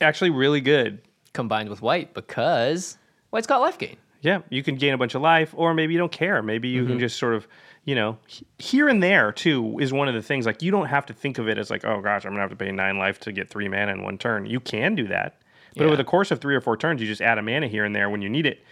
actually 0.00 0.30
really 0.30 0.60
good. 0.62 1.00
combined 1.34 1.68
with 1.68 1.82
white 1.82 2.14
because 2.14 2.96
white's 3.30 3.46
got 3.46 3.60
life 3.60 3.78
gain. 3.78 3.96
Yeah, 4.20 4.40
you 4.50 4.62
can 4.62 4.74
gain 4.76 4.94
a 4.94 4.98
bunch 4.98 5.14
of 5.14 5.22
life, 5.22 5.52
or 5.56 5.74
maybe 5.74 5.92
you 5.92 5.98
don't 5.98 6.10
care. 6.12 6.42
Maybe 6.42 6.68
you 6.68 6.82
Mm-hmm. 6.82 6.90
can 6.92 6.98
just 6.98 7.18
sort 7.18 7.34
of, 7.34 7.46
you 7.84 7.94
know, 7.94 8.18
here 8.58 8.88
and 8.88 9.00
there 9.02 9.30
too 9.32 9.78
is 9.80 9.92
one 9.92 10.08
of 10.08 10.14
the 10.14 10.22
things. 10.22 10.44
Like 10.44 10.60
you 10.62 10.70
don't 10.72 10.86
have 10.86 11.06
to 11.06 11.12
think 11.12 11.38
of 11.38 11.48
it 11.48 11.56
as 11.56 11.70
like, 11.70 11.84
oh 11.84 12.00
gosh, 12.00 12.24
I'm 12.24 12.32
gonna 12.32 12.40
have 12.40 12.50
to 12.50 12.56
pay 12.56 12.70
nine 12.72 12.98
life 12.98 13.20
to 13.20 13.32
get 13.32 13.48
three 13.48 13.68
mana 13.68 13.92
in 13.92 14.02
one 14.02 14.18
turn. 14.18 14.44
You 14.46 14.58
can 14.60 14.94
do 14.96 15.06
that, 15.08 15.40
but 15.74 15.82
Yeah. 15.82 15.86
over 15.86 15.96
the 15.96 16.04
course 16.04 16.30
of 16.32 16.40
three 16.40 16.54
or 16.56 16.60
four 16.60 16.76
turns, 16.76 17.00
you 17.00 17.06
just 17.06 17.22
add 17.22 17.38
a 17.38 17.42
mana 17.42 17.68
here 17.68 17.84
and 17.84 17.94
there 17.94 18.10
when 18.10 18.20
you 18.22 18.28
need 18.28 18.44
it. 18.46 18.62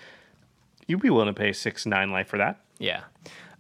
You'd 0.89 1.01
be 1.01 1.11
willing 1.11 1.27
to 1.29 1.33
pay 1.33 1.53
six, 1.53 1.87
nine 1.87 2.11
life 2.11 2.29
for 2.29 2.39
that. 2.39 2.61
Yeah. 2.79 3.03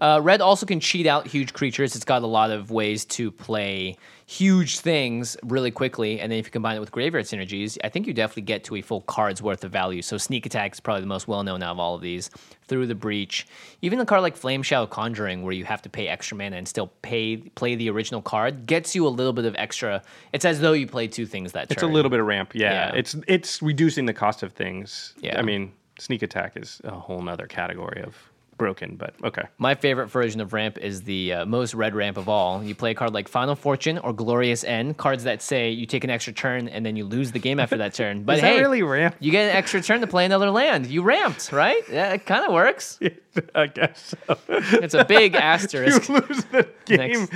Uh, 0.00 0.20
red 0.22 0.40
also 0.40 0.66
can 0.66 0.78
cheat 0.78 1.06
out 1.06 1.26
huge 1.26 1.52
creatures. 1.52 1.96
It's 1.96 2.04
got 2.04 2.22
a 2.22 2.26
lot 2.26 2.50
of 2.50 2.70
ways 2.70 3.04
to 3.06 3.30
play 3.30 3.96
huge 4.26 4.80
things 4.80 5.36
really 5.44 5.70
quickly. 5.70 6.20
And 6.20 6.30
then 6.30 6.38
if 6.38 6.46
you 6.46 6.50
combine 6.50 6.76
it 6.76 6.80
with 6.80 6.90
graveyard 6.90 7.24
synergies, 7.24 7.78
I 7.82 7.88
think 7.88 8.06
you 8.06 8.12
definitely 8.12 8.42
get 8.42 8.64
to 8.64 8.76
a 8.76 8.82
full 8.82 9.02
card's 9.02 9.40
worth 9.40 9.64
of 9.64 9.70
value. 9.70 10.02
So 10.02 10.18
sneak 10.18 10.44
attack 10.44 10.72
is 10.74 10.80
probably 10.80 11.00
the 11.00 11.06
most 11.06 11.28
well 11.28 11.42
known 11.44 11.62
out 11.62 11.72
of 11.72 11.78
all 11.78 11.94
of 11.94 12.02
these. 12.02 12.30
Through 12.68 12.88
the 12.88 12.96
breach, 12.96 13.46
even 13.80 14.00
a 14.00 14.04
card 14.04 14.22
like 14.22 14.36
Flameshadow 14.36 14.90
Conjuring, 14.90 15.44
where 15.44 15.52
you 15.52 15.64
have 15.64 15.82
to 15.82 15.88
pay 15.88 16.08
extra 16.08 16.36
mana 16.36 16.56
and 16.56 16.66
still 16.66 16.88
pay 17.02 17.36
play 17.36 17.76
the 17.76 17.88
original 17.88 18.20
card, 18.20 18.66
gets 18.66 18.92
you 18.92 19.06
a 19.06 19.08
little 19.08 19.32
bit 19.32 19.44
of 19.44 19.54
extra. 19.56 20.02
It's 20.32 20.44
as 20.44 20.58
though 20.58 20.72
you 20.72 20.88
played 20.88 21.12
two 21.12 21.26
things 21.26 21.52
that 21.52 21.70
It's 21.70 21.84
a 21.84 21.86
little 21.86 22.10
bit 22.10 22.18
of 22.18 22.26
ramp. 22.26 22.56
Yeah. 22.56 22.90
Yeah. 22.90 22.98
It's 22.98 23.14
it's 23.28 23.62
reducing 23.62 24.06
the 24.06 24.12
cost 24.12 24.42
of 24.42 24.52
things. 24.52 25.14
Yeah. 25.20 25.38
I 25.38 25.42
mean, 25.42 25.72
sneak 26.00 26.22
attack 26.22 26.56
is 26.56 26.80
a 26.82 26.90
whole 26.90 27.22
nother 27.22 27.46
category 27.46 28.02
of 28.02 28.16
broken, 28.56 28.96
but 28.96 29.14
okay. 29.24 29.42
My 29.58 29.74
favorite 29.74 30.06
version 30.08 30.40
of 30.40 30.52
ramp 30.52 30.78
is 30.78 31.02
the 31.02 31.32
uh, 31.32 31.46
most 31.46 31.74
red 31.74 31.94
ramp 31.94 32.16
of 32.16 32.28
all. 32.28 32.62
You 32.62 32.74
play 32.74 32.92
a 32.92 32.94
card 32.94 33.12
like 33.14 33.28
Final 33.28 33.54
Fortune 33.54 33.98
or 33.98 34.12
Glorious 34.12 34.64
End, 34.64 34.96
cards 34.96 35.24
that 35.24 35.42
say 35.42 35.70
you 35.70 35.86
take 35.86 36.04
an 36.04 36.10
extra 36.10 36.32
turn 36.32 36.68
and 36.68 36.84
then 36.84 36.96
you 36.96 37.04
lose 37.04 37.32
the 37.32 37.38
game 37.38 37.60
after 37.60 37.76
that 37.78 37.94
turn. 37.94 38.22
But 38.24 38.40
hey, 38.40 38.58
really 38.60 38.82
ramp? 38.82 39.16
you 39.20 39.30
get 39.30 39.50
an 39.50 39.56
extra 39.56 39.80
turn 39.82 40.00
to 40.00 40.06
play 40.06 40.24
another 40.24 40.50
land. 40.50 40.86
You 40.86 41.02
ramped, 41.02 41.52
right? 41.52 41.82
Yeah, 41.90 42.12
it 42.12 42.26
kind 42.26 42.44
of 42.46 42.52
works. 42.52 42.98
I 43.54 43.66
guess 43.66 44.14
so. 44.26 44.38
It's 44.48 44.94
a 44.94 45.04
big 45.04 45.34
asterisk. 45.36 46.08
you 46.08 46.14
lose 46.14 46.44
the 46.46 46.68
game. 46.86 47.28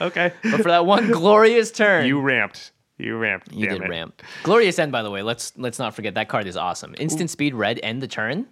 okay. 0.00 0.32
But 0.42 0.56
for 0.62 0.68
that 0.70 0.86
one 0.86 1.10
glorious 1.10 1.70
turn, 1.70 2.06
You 2.06 2.20
ramped. 2.20 2.72
You 2.96 3.16
ramped. 3.18 3.52
You 3.52 3.68
did 3.68 3.82
it. 3.82 3.88
ramp. 3.88 4.22
Glorious 4.44 4.78
End, 4.78 4.92
by 4.92 5.02
the 5.02 5.10
way. 5.10 5.22
Let's 5.22 5.52
let's 5.56 5.80
not 5.80 5.94
forget 5.94 6.14
that 6.14 6.28
card 6.28 6.46
is 6.46 6.56
awesome. 6.56 6.94
Instant 6.98 7.28
speed 7.30 7.52
red 7.54 7.80
end 7.82 8.00
the 8.00 8.06
turn, 8.06 8.46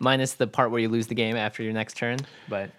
minus 0.00 0.34
the 0.34 0.48
part 0.48 0.72
where 0.72 0.80
you 0.80 0.88
lose 0.88 1.06
the 1.06 1.14
game 1.14 1.36
after 1.36 1.62
your 1.62 1.72
next 1.72 1.96
turn. 1.96 2.18
But 2.48 2.70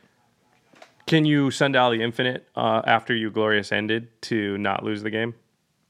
Can 1.07 1.23
you 1.23 1.51
sundial 1.51 1.91
the 1.91 2.01
infinite 2.01 2.47
uh, 2.55 2.81
after 2.85 3.15
you 3.15 3.31
glorious 3.31 3.71
ended 3.71 4.09
to 4.23 4.57
not 4.57 4.83
lose 4.83 5.01
the 5.03 5.09
game? 5.09 5.33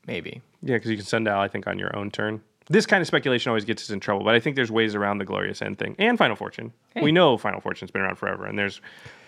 maybe. 0.07 0.41
Yeah, 0.63 0.75
because 0.75 0.91
you 0.91 0.97
can 0.97 1.05
sundial, 1.05 1.39
I 1.39 1.47
think, 1.47 1.67
on 1.67 1.79
your 1.79 1.95
own 1.95 2.11
turn. 2.11 2.41
This 2.67 2.85
kind 2.85 3.01
of 3.01 3.07
speculation 3.07 3.49
always 3.49 3.65
gets 3.65 3.83
us 3.83 3.89
in 3.89 3.99
trouble, 3.99 4.23
but 4.23 4.33
I 4.35 4.39
think 4.39 4.55
there's 4.55 4.71
ways 4.71 4.93
around 4.95 5.17
the 5.17 5.25
glorious 5.25 5.61
end 5.61 5.77
thing 5.79 5.95
and 5.99 6.17
Final 6.17 6.35
Fortune. 6.35 6.73
We 7.01 7.11
know 7.11 7.37
Final 7.37 7.59
Fortune's 7.61 7.91
been 7.91 8.01
around 8.01 8.15
forever, 8.17 8.45
and 8.45 8.57
there's 8.57 8.81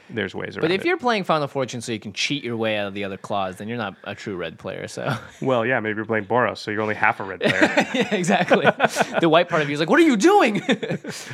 there's 0.09 0.35
ways 0.35 0.55
around. 0.55 0.61
But 0.61 0.71
if 0.71 0.81
it. 0.81 0.87
you're 0.87 0.97
playing 0.97 1.23
Final 1.23 1.47
Fortune 1.47 1.81
so 1.81 1.91
you 1.91 1.99
can 1.99 2.13
cheat 2.13 2.43
your 2.43 2.57
way 2.57 2.77
out 2.77 2.87
of 2.87 2.93
the 2.93 3.03
other 3.03 3.17
clause, 3.17 3.57
then 3.57 3.67
you're 3.67 3.77
not 3.77 3.95
a 4.03 4.13
true 4.13 4.35
red 4.35 4.59
player. 4.59 4.87
So 4.87 5.15
well, 5.41 5.65
yeah, 5.65 5.79
maybe 5.79 5.95
you're 5.97 6.05
playing 6.05 6.25
Boros, 6.25 6.57
so 6.57 6.71
you're 6.71 6.81
only 6.81 6.95
half 6.95 7.19
a 7.19 7.23
red 7.23 7.39
player. 7.41 7.73
yeah, 7.93 8.13
exactly. 8.13 8.65
the 9.19 9.29
white 9.29 9.49
part 9.49 9.61
of 9.61 9.69
you 9.69 9.73
is 9.73 9.79
like, 9.79 9.89
"What 9.89 9.99
are 9.99 10.03
you 10.03 10.17
doing?" 10.17 10.55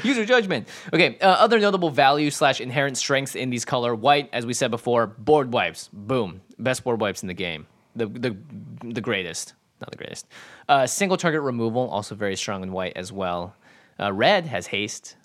Use 0.04 0.18
your 0.18 0.26
judgment. 0.26 0.68
Okay. 0.94 1.18
Uh, 1.20 1.28
other 1.28 1.60
notable 1.60 1.90
value 1.90 2.30
slash 2.32 2.62
inherent 2.62 2.98
strengths 2.98 3.36
in 3.36 3.50
these 3.50 3.66
color 3.66 3.96
white, 3.96 4.30
as 4.34 4.46
we 4.46 4.54
said 4.54 4.72
before, 4.72 5.08
board 5.08 5.52
wipes. 5.54 5.90
Boom, 5.92 6.42
best 6.58 6.84
board 6.84 7.02
wipes 7.02 7.22
in 7.24 7.28
the 7.28 7.34
game. 7.34 7.68
The 7.96 8.06
the 8.08 8.38
the 8.84 9.02
greatest, 9.02 9.54
not 9.82 9.92
the 9.92 9.98
greatest. 9.98 10.28
Uh, 10.68 10.86
single 10.86 11.18
target 11.18 11.42
removal, 11.42 11.90
also 11.90 12.16
very 12.16 12.36
strong 12.36 12.64
in 12.64 12.72
white 12.72 12.94
as 12.96 13.12
well. 13.12 13.56
Uh, 14.00 14.14
red 14.14 14.46
has 14.46 14.68
haste, 14.68 15.18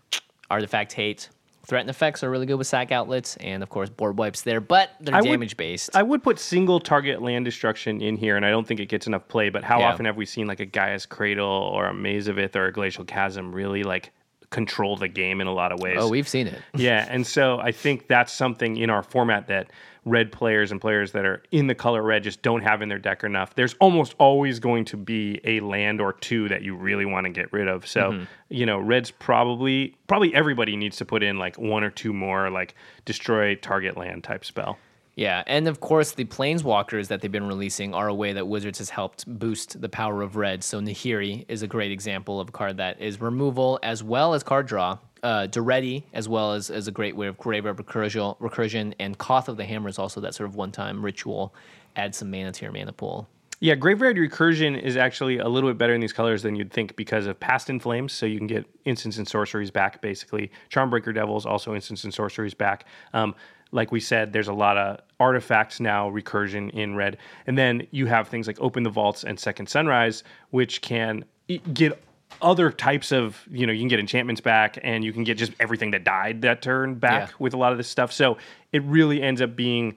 artifact 0.50 0.92
hate. 0.92 1.28
Threaten 1.66 1.88
effects 1.88 2.22
are 2.22 2.30
really 2.30 2.46
good 2.46 2.56
with 2.56 2.66
sack 2.66 2.92
outlets, 2.92 3.36
and 3.38 3.62
of 3.62 3.68
course 3.70 3.88
board 3.88 4.18
wipes 4.18 4.42
there, 4.42 4.60
but 4.60 4.90
they're 5.00 5.14
I 5.14 5.20
would- 5.20 5.28
damage 5.30 5.56
based. 5.56 5.96
I 5.96 6.02
would 6.02 6.22
put 6.22 6.38
single 6.38 6.78
target 6.80 7.22
land 7.22 7.44
destruction 7.44 8.02
in 8.02 8.16
here, 8.16 8.36
and 8.36 8.44
I 8.44 8.50
don't 8.50 8.66
think 8.66 8.80
it 8.80 8.86
gets 8.86 9.06
enough 9.06 9.26
play. 9.28 9.48
But 9.48 9.64
how 9.64 9.80
Yeah. 9.80 9.88
often 9.92 10.04
have 10.06 10.16
we 10.16 10.26
seen 10.26 10.46
like 10.46 10.60
a 10.60 10.66
Gaea's 10.66 11.06
Cradle 11.06 11.46
or 11.48 11.86
a 11.86 11.94
Maze 11.94 12.28
of 12.28 12.38
Ith 12.38 12.54
or 12.56 12.66
a 12.66 12.72
Glacial 12.72 13.04
Chasm 13.04 13.54
really 13.54 13.82
like 13.82 14.10
control 14.50 14.96
the 14.96 15.08
game 15.08 15.40
in 15.40 15.46
a 15.46 15.52
lot 15.52 15.72
of 15.72 15.80
ways? 15.80 15.96
oh, 15.98 16.08
we've 16.08 16.28
seen 16.28 16.46
it. 16.46 16.60
yeah, 16.74 17.06
and 17.08 17.26
so 17.26 17.58
I 17.58 17.72
think 17.72 18.08
that's 18.08 18.32
something 18.32 18.76
in 18.76 18.90
our 18.90 19.02
format 19.02 19.46
that 19.48 19.68
red 20.04 20.30
players 20.30 20.70
and 20.70 20.80
players 20.80 21.12
that 21.12 21.24
are 21.24 21.42
in 21.50 21.66
the 21.66 21.74
color 21.74 22.02
red 22.02 22.22
just 22.22 22.42
don't 22.42 22.62
have 22.62 22.82
in 22.82 22.88
their 22.88 22.98
deck 22.98 23.24
enough. 23.24 23.54
There's 23.54 23.74
almost 23.80 24.14
always 24.18 24.58
going 24.60 24.84
to 24.86 24.96
be 24.96 25.40
a 25.44 25.60
land 25.60 26.00
or 26.00 26.12
two 26.12 26.48
that 26.48 26.62
you 26.62 26.76
really 26.76 27.06
want 27.06 27.24
to 27.24 27.30
get 27.30 27.52
rid 27.52 27.68
of. 27.68 27.86
So, 27.86 28.12
Mm-hmm. 28.12 28.24
you 28.50 28.66
know, 28.66 28.78
red's 28.78 29.10
probably 29.10 29.96
probably 30.06 30.34
everybody 30.34 30.76
needs 30.76 30.96
to 30.98 31.04
put 31.04 31.22
in 31.22 31.38
like 31.38 31.58
one 31.58 31.82
or 31.84 31.90
two 31.90 32.12
more 32.12 32.50
like 32.50 32.74
destroy 33.04 33.54
target 33.54 33.96
land 33.96 34.24
type 34.24 34.44
spell. 34.44 34.78
Yeah, 35.16 35.44
and 35.46 35.68
of 35.68 35.80
course, 35.80 36.12
the 36.12 36.24
planeswalkers 36.24 37.06
that 37.08 37.20
they've 37.20 37.30
been 37.30 37.46
releasing 37.46 37.94
are 37.94 38.08
a 38.08 38.14
way 38.14 38.32
that 38.32 38.48
Wizards 38.48 38.78
has 38.78 38.90
helped 38.90 39.26
boost 39.38 39.80
the 39.80 39.88
power 39.88 40.22
of 40.22 40.34
red. 40.36 40.64
So 40.64 40.80
Nahiri 40.80 41.44
is 41.48 41.62
a 41.62 41.68
great 41.68 41.92
example 41.92 42.40
of 42.40 42.48
a 42.48 42.52
card 42.52 42.78
that 42.78 43.00
is 43.00 43.20
removal 43.20 43.78
as 43.82 44.02
well 44.02 44.34
as 44.34 44.42
card 44.42 44.66
draw. 44.66 44.98
Uh, 45.22 45.46
Daretti, 45.46 46.02
as 46.12 46.28
well 46.28 46.52
as, 46.52 46.68
as 46.68 46.86
a 46.86 46.90
great 46.90 47.16
way 47.16 47.28
of 47.28 47.38
graveyard 47.38 47.78
recursion, 47.78 48.36
recursion, 48.40 48.92
and 48.98 49.16
Koth 49.16 49.48
of 49.48 49.56
the 49.56 49.64
Hammer 49.64 49.88
is 49.88 49.98
also 49.98 50.20
that 50.20 50.34
sort 50.34 50.50
of 50.50 50.54
one-time 50.54 51.02
ritual. 51.02 51.54
Add 51.96 52.14
some 52.14 52.30
mana 52.30 52.52
to 52.52 52.62
your 52.62 52.72
mana 52.72 52.92
pool. 52.92 53.26
Yeah, 53.60 53.76
Graveyard 53.76 54.18
Recursion 54.18 54.78
is 54.78 54.98
actually 54.98 55.38
a 55.38 55.48
little 55.48 55.70
bit 55.70 55.78
better 55.78 55.94
in 55.94 56.00
these 56.02 56.12
colors 56.12 56.42
than 56.42 56.56
you'd 56.56 56.70
think 56.70 56.96
because 56.96 57.24
of 57.26 57.40
Past 57.40 57.70
in 57.70 57.80
Flames, 57.80 58.12
so 58.12 58.26
you 58.26 58.36
can 58.36 58.46
get 58.46 58.66
instants 58.84 59.16
and 59.16 59.26
sorceries 59.26 59.70
back 59.70 60.02
basically. 60.02 60.50
Charmbreaker 60.68 61.14
Devils 61.14 61.46
also 61.46 61.74
instants 61.74 62.04
and 62.04 62.12
sorceries 62.12 62.52
back. 62.52 62.84
Um, 63.14 63.34
like 63.74 63.92
we 63.92 64.00
said, 64.00 64.32
there's 64.32 64.48
a 64.48 64.52
lot 64.52 64.78
of 64.78 65.00
artifacts 65.20 65.80
now 65.80 66.08
recursion 66.10 66.70
in 66.70 66.94
red, 66.94 67.18
and 67.46 67.58
then 67.58 67.86
you 67.90 68.06
have 68.06 68.28
things 68.28 68.46
like 68.46 68.58
Open 68.60 68.82
the 68.82 68.90
Vaults 68.90 69.24
and 69.24 69.38
Second 69.38 69.68
Sunrise, 69.68 70.22
which 70.50 70.80
can 70.80 71.24
get 71.72 72.02
other 72.40 72.70
types 72.70 73.12
of 73.12 73.46
you 73.50 73.66
know 73.66 73.72
you 73.72 73.80
can 73.80 73.88
get 73.88 74.00
enchantments 74.00 74.40
back 74.40 74.78
and 74.82 75.04
you 75.04 75.12
can 75.12 75.24
get 75.24 75.36
just 75.36 75.52
everything 75.60 75.90
that 75.92 76.04
died 76.04 76.42
that 76.42 76.62
turn 76.62 76.94
back 76.94 77.28
Yeah. 77.28 77.34
with 77.38 77.54
a 77.54 77.56
lot 77.56 77.72
of 77.72 77.78
this 77.78 77.88
stuff. 77.88 78.12
So 78.12 78.38
it 78.72 78.82
really 78.84 79.22
ends 79.22 79.40
up 79.40 79.54
being 79.54 79.96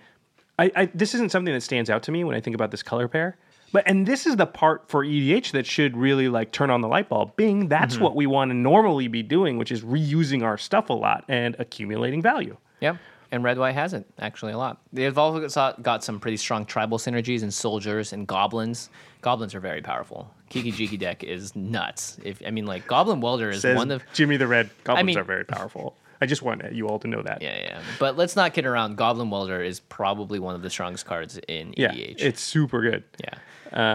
I, 0.59 0.71
I 0.75 0.85
this 0.93 1.13
isn't 1.15 1.31
something 1.31 1.53
that 1.53 1.61
stands 1.61 1.89
out 1.89 2.03
to 2.03 2.11
me 2.11 2.23
when 2.23 2.35
I 2.35 2.41
think 2.41 2.55
about 2.55 2.71
this 2.71 2.83
color 2.83 3.07
pair. 3.07 3.37
But 3.73 3.83
and 3.85 4.05
this 4.05 4.25
is 4.25 4.37
the 4.37 4.45
part 4.45 4.87
for 4.87 5.03
EDH 5.03 5.51
that 5.51 5.65
should 5.65 5.97
really 5.97 6.29
like 6.29 6.51
turn 6.51 6.69
on 6.69 6.81
the 6.81 6.87
light 6.87 7.09
bulb. 7.09 7.35
Bing, 7.35 7.67
that's 7.67 7.95
mm-hmm. 7.95 8.03
what 8.03 8.15
we 8.15 8.25
want 8.25 8.49
to 8.51 8.55
normally 8.55 9.07
be 9.07 9.23
doing, 9.23 9.57
which 9.57 9.71
is 9.71 9.81
reusing 9.81 10.43
our 10.43 10.57
stuff 10.57 10.89
a 10.89 10.93
lot 10.93 11.25
and 11.27 11.55
accumulating 11.59 12.21
value. 12.21 12.55
Yeah, 12.79 12.97
and 13.31 13.43
red 13.43 13.57
white 13.57 13.73
hasn't 13.75 14.05
actually 14.19 14.53
a 14.53 14.57
lot. 14.57 14.79
They've 14.93 15.17
also 15.17 15.47
got- 15.47 15.81
got 15.83 16.03
some 16.03 16.19
pretty 16.19 16.37
strong 16.37 16.65
tribal 16.65 16.97
synergies 16.97 17.43
and 17.43 17.53
soldiers 17.53 18.13
and 18.13 18.27
goblins. 18.27 18.89
Goblins 19.21 19.53
are 19.55 19.59
very 19.59 19.81
powerful. 19.81 20.31
Kiki 20.49 20.71
Jiki 20.71 20.97
deck 20.97 21.23
is 21.23 21.55
nuts. 21.55 22.17
If 22.23 22.41
I 22.45 22.51
mean, 22.51 22.65
like 22.65 22.87
Goblin 22.87 23.19
Welder 23.21 23.49
is 23.49 23.61
Says 23.61 23.75
one 23.75 23.91
of 23.91 24.03
Jimmy 24.13 24.37
the 24.37 24.47
Red. 24.47 24.69
Goblins 24.83 25.05
mean- 25.07 25.17
are 25.17 25.23
very 25.23 25.43
powerful. 25.45 25.95
I 26.19 26.25
just 26.25 26.41
want 26.41 26.73
you 26.73 26.87
all 26.87 26.97
to 26.99 27.07
know 27.07 27.21
that. 27.21 27.43
yeah, 27.43 27.59
yeah. 27.61 27.81
But 27.99 28.17
let's 28.17 28.35
not 28.35 28.53
kid 28.55 28.65
around. 28.65 28.95
Goblin 28.97 29.29
Welder 29.29 29.61
is 29.61 29.79
probably 29.79 30.39
one 30.39 30.55
of 30.55 30.63
the 30.63 30.69
strongest 30.71 31.05
cards 31.05 31.37
in 31.47 31.75
Yeah, 31.77 31.91
EDH. 31.91 32.15
it's 32.21 32.41
super 32.41 32.81
good. 32.81 33.03
yeah. 33.23 33.35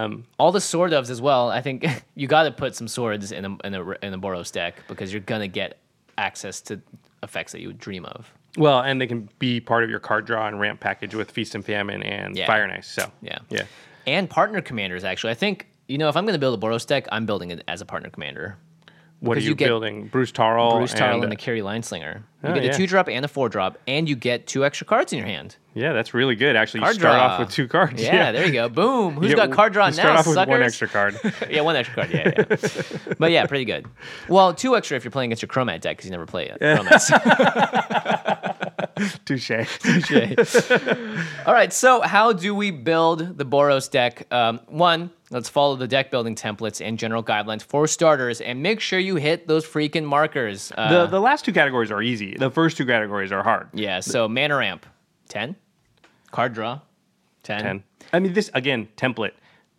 Um, 0.05 0.24
All 0.39 0.53
the 0.53 0.61
sword 0.61 0.93
doves 0.93 1.11
as 1.11 1.20
well. 1.20 1.51
I 1.51 1.62
think 1.62 1.85
you 2.14 2.28
got 2.28 2.45
to 2.45 2.53
put 2.53 2.76
some 2.76 2.87
swords 2.87 3.33
in 3.33 3.45
a 3.45 3.57
in 3.66 3.74
a 3.74 3.91
in 4.07 4.14
a 4.14 4.18
Boros 4.18 4.53
deck 4.53 4.76
because 4.87 5.12
you're 5.12 5.20
gonna 5.22 5.49
get 5.49 5.78
access 6.18 6.61
to 6.61 6.80
effects 7.24 7.53
that 7.53 7.61
you 7.61 7.68
would 7.68 7.78
dream 7.78 8.05
of. 8.05 8.30
Well, 8.57 8.80
and 8.80 9.00
they 9.00 9.07
can 9.07 9.28
be 9.38 9.61
part 9.61 9.84
of 9.84 9.90
your 9.90 10.00
card 10.00 10.26
draw 10.26 10.46
and 10.48 10.59
ramp 10.61 10.80
package 10.80 11.14
with 11.14 11.30
Feast 11.30 11.55
and 11.55 11.64
Famine 11.64 12.03
and 12.03 12.36
Yeah. 12.36 12.46
Fire 12.46 12.62
and 12.64 12.72
Ice. 12.72 12.88
So 12.88 13.11
Yeah. 13.22 13.38
yeah. 13.50 13.62
And 14.07 14.28
partner 14.28 14.61
commanders 14.61 15.05
actually. 15.05 15.30
I 15.30 15.34
think 15.34 15.68
you 15.88 15.98
know 15.98 16.09
if 16.09 16.16
I'm 16.16 16.26
gonna 16.26 16.38
build 16.38 16.62
a 16.62 16.66
Boros 16.66 16.86
deck, 16.86 17.07
I'm 17.12 17.26
building 17.26 17.50
it 17.50 17.62
as 17.68 17.80
a 17.80 17.84
partner 17.86 18.11
commander. 18.11 18.57
What 19.23 19.37
are 19.39 19.41
you, 19.41 19.51
you 19.51 19.55
building? 19.55 20.09
Bruse 20.09 20.33
Tarl. 20.33 20.79
Bruse 20.79 20.93
Tarl 20.95 21.14
and, 21.14 21.23
and 21.25 21.33
the 21.33 21.37
Carry 21.37 21.61
Lineslinger. 21.61 22.16
You 22.16 22.23
Oh, 22.45 22.55
get 22.55 22.64
a 22.64 22.66
yeah. 22.66 22.73
two 22.73 22.89
drop 22.89 23.09
and 23.09 23.25
a 23.25 23.29
four 23.29 23.49
drop, 23.49 23.79
and 23.87 24.09
you 24.09 24.16
get 24.16 24.49
two 24.49 24.64
extra 24.64 24.85
cards 24.85 25.12
in 25.12 25.18
your 25.20 25.29
hand. 25.29 25.55
yeah, 25.75 25.93
that's 25.93 26.12
really 26.12 26.35
good. 26.35 26.57
Actually, 26.57 26.81
you 26.81 26.87
Card 26.87 26.97
start 26.97 27.14
draw. 27.14 27.23
off 27.27 27.39
with 27.39 27.51
two 27.51 27.68
cards. 27.68 28.03
Yeah, 28.03 28.33
there 28.33 28.45
you 28.47 28.53
go. 28.53 28.68
Boom. 28.68 29.14
Who's 29.14 29.31
Yeah, 29.31 29.37
got 29.37 29.53
card 29.53 29.73
draw 29.73 29.87
you 29.87 29.91
now? 29.93 30.03
Start 30.03 30.18
off 30.18 30.27
with 30.27 30.35
suckers? 30.35 30.51
one 30.51 30.62
extra 30.62 30.89
card. 30.89 31.20
yeah, 31.51 31.61
one 31.61 31.77
extra 31.77 31.95
card. 31.95 32.11
Yeah, 32.12 32.33
yeah. 32.37 33.14
but 33.16 33.31
yeah, 33.31 33.47
pretty 33.47 33.64
good. 33.64 33.87
Well, 34.29 34.53
two 34.55 34.75
extra 34.77 34.97
if 34.97 35.05
you're 35.05 35.12
playing 35.12 35.29
against 35.31 35.43
your 35.43 35.49
Chromat 35.51 35.81
deck 35.83 35.99
because 35.99 36.07
you 36.07 36.11
never 36.11 36.27
play 36.27 36.49
it. 36.49 36.59
Chromats. 36.61 37.12
Touche. 39.25 39.51
All 41.47 41.55
right, 41.55 41.73
so 41.73 42.01
how 42.01 42.33
do 42.33 42.55
we 42.57 42.70
build 42.73 43.39
the 43.39 43.45
Boros 43.47 43.89
deck? 43.91 44.27
Um, 44.33 44.61
one, 44.66 45.11
let's 45.33 45.49
follow 45.49 45.74
the 45.74 45.89
deck 45.89 46.11
building 46.11 46.35
templates 46.37 46.85
and 46.85 46.99
general 46.99 47.22
guidelines 47.24 47.62
for 47.62 47.87
starters, 47.89 48.41
and 48.41 48.62
make 48.62 48.78
sure 48.80 48.99
you 48.99 49.16
hit 49.16 49.49
those 49.49 49.66
freaking 49.66 50.05
markers. 50.05 50.72
Uh, 50.76 50.89
The 50.91 51.07
the 51.07 51.20
last 51.20 51.45
two 51.45 51.53
categories 51.53 51.91
are 51.91 52.01
easy. 52.03 52.37
The 52.39 52.51
first 52.51 52.76
two 52.76 52.87
categories 52.87 53.33
are 53.33 53.43
hard. 53.43 53.68
yeah, 53.72 53.99
so 54.01 54.28
mana 54.28 54.57
ramp, 54.57 54.87
ten. 55.28 55.57
Card 56.30 56.53
draw, 56.55 56.80
ten. 57.43 57.62
Ten. 57.62 57.83
I 58.12 58.20
mean, 58.20 58.33
this 58.33 58.51
again 58.55 58.89
template. 58.97 59.33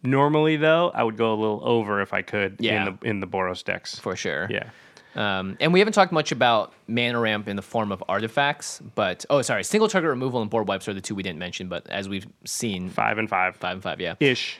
Normally, 0.05 0.57
though, 0.57 0.91
I 0.93 1.01
would 1.03 1.15
go 1.15 1.33
a 1.33 1.37
little 1.39 1.61
over 1.63 2.01
if 2.01 2.13
I 2.13 2.21
could 2.23 2.57
Yeah. 2.59 2.85
in 2.87 2.97
the 2.99 3.07
in 3.09 3.19
the 3.21 3.27
Boros 3.27 3.63
decks. 3.63 3.97
for 3.99 4.15
sure. 4.17 4.47
yeah. 4.49 4.69
Um, 5.15 5.57
and 5.59 5.71
we 5.71 5.79
haven't 5.79 5.93
talked 5.93 6.11
much 6.11 6.31
about 6.31 6.73
mana 6.87 7.19
ramp 7.19 7.47
in 7.47 7.55
the 7.55 7.61
form 7.61 7.91
of 7.91 8.03
artifacts, 8.09 8.81
but 8.95 9.25
oh, 9.29 9.43
sorry, 9.43 9.63
single 9.63 9.87
target 9.87 10.09
removal 10.09 10.41
and 10.41 10.49
board 10.49 10.67
wipes 10.67 10.87
are 10.87 10.93
the 10.93 11.01
two 11.01 11.13
we 11.13 11.21
didn't 11.21 11.37
mention, 11.37 11.67
but 11.69 11.87
as 11.87 12.09
we've 12.09 12.25
seen, 12.45 12.89
Five 12.89 13.19
and 13.19 13.29
five. 13.29 13.55
five 13.55 13.73
and 13.73 13.83
five, 13.83 14.01
yeah. 14.01 14.15
Ish. 14.19 14.59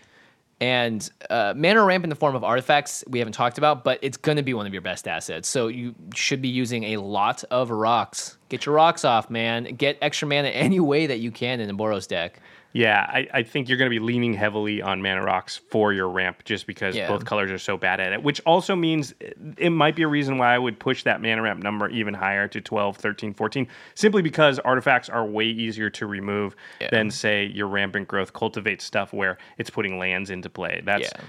And 0.64 1.10
uh, 1.30 1.54
mana 1.58 1.84
ramp 1.84 2.06
in 2.06 2.10
the 2.10 2.16
form 2.16 2.36
of 2.36 2.44
artifacts 2.46 3.04
we 3.10 3.20
haven't 3.20 3.34
talked 3.34 3.58
about, 3.58 3.84
but 3.84 4.00
it's 4.02 4.16
going 4.16 4.38
to 4.38 4.44
be 4.44 4.54
one 4.54 4.66
of 4.66 4.72
your 4.72 4.82
best 4.82 5.10
assets. 5.10 5.50
So 5.50 5.68
you 5.68 5.94
should 6.16 6.42
be 6.42 6.48
using 6.48 6.86
a 6.86 6.98
lot 7.02 7.44
of 7.52 7.70
rocks. 7.70 8.38
Get 8.48 8.66
your 8.66 8.74
rocks 8.74 9.04
off, 9.04 9.30
man. 9.30 9.66
Get 9.76 9.98
extra 10.02 10.26
mana 10.26 10.48
any 10.54 10.80
way 10.80 11.06
that 11.06 11.20
you 11.20 11.32
can 11.32 11.60
in 11.60 11.70
a 11.70 11.74
Boros 11.74 12.08
deck. 12.08 12.40
Yeah, 12.74 13.06
I, 13.08 13.28
I 13.32 13.44
think 13.44 13.70
you're 13.70 13.78
going 13.78 13.90
to 13.90 13.94
be 14.00 14.04
leaning 14.04 14.34
heavily 14.34 14.82
on 14.82 15.00
mana 15.02 15.22
rocks 15.24 15.58
for 15.70 15.94
your 15.94 16.10
ramp 16.10 16.44
just 16.44 16.66
because 16.66 16.96
Yeah. 16.96 17.08
both 17.08 17.24
colors 17.24 17.52
are 17.52 17.60
so 17.60 17.78
bad 17.78 18.00
at 18.00 18.14
it, 18.14 18.24
which 18.24 18.42
also 18.48 18.76
means 18.76 19.14
it- 19.58 19.70
might 19.70 19.96
be 19.96 20.02
a 20.02 20.08
reason 20.08 20.40
why 20.40 20.56
I 20.56 20.58
would 20.58 20.80
push 20.80 21.04
that 21.04 21.22
mana 21.22 21.44
ramp 21.44 21.62
number 21.62 21.88
even 21.90 22.16
higher 22.16 22.48
to 22.48 22.60
12, 22.60 22.98
13, 22.98 23.34
14, 23.36 23.68
simply 23.94 24.24
because 24.24 24.58
artifacts 24.60 25.08
are 25.08 25.24
way 25.24 25.46
easier 25.46 25.92
to 25.92 26.08
remove 26.08 26.56
Yeah. 26.82 26.90
than, 26.90 27.12
say, 27.12 27.46
your 27.46 27.68
rampant 27.68 28.08
growth 28.08 28.34
cultivate 28.34 28.82
stuff 28.82 29.14
where 29.14 29.38
it's 29.60 29.70
putting 29.70 30.00
lands 30.00 30.32
into 30.32 30.50
play. 30.50 30.82
That's 30.84 31.12
Yeah. 31.16 31.22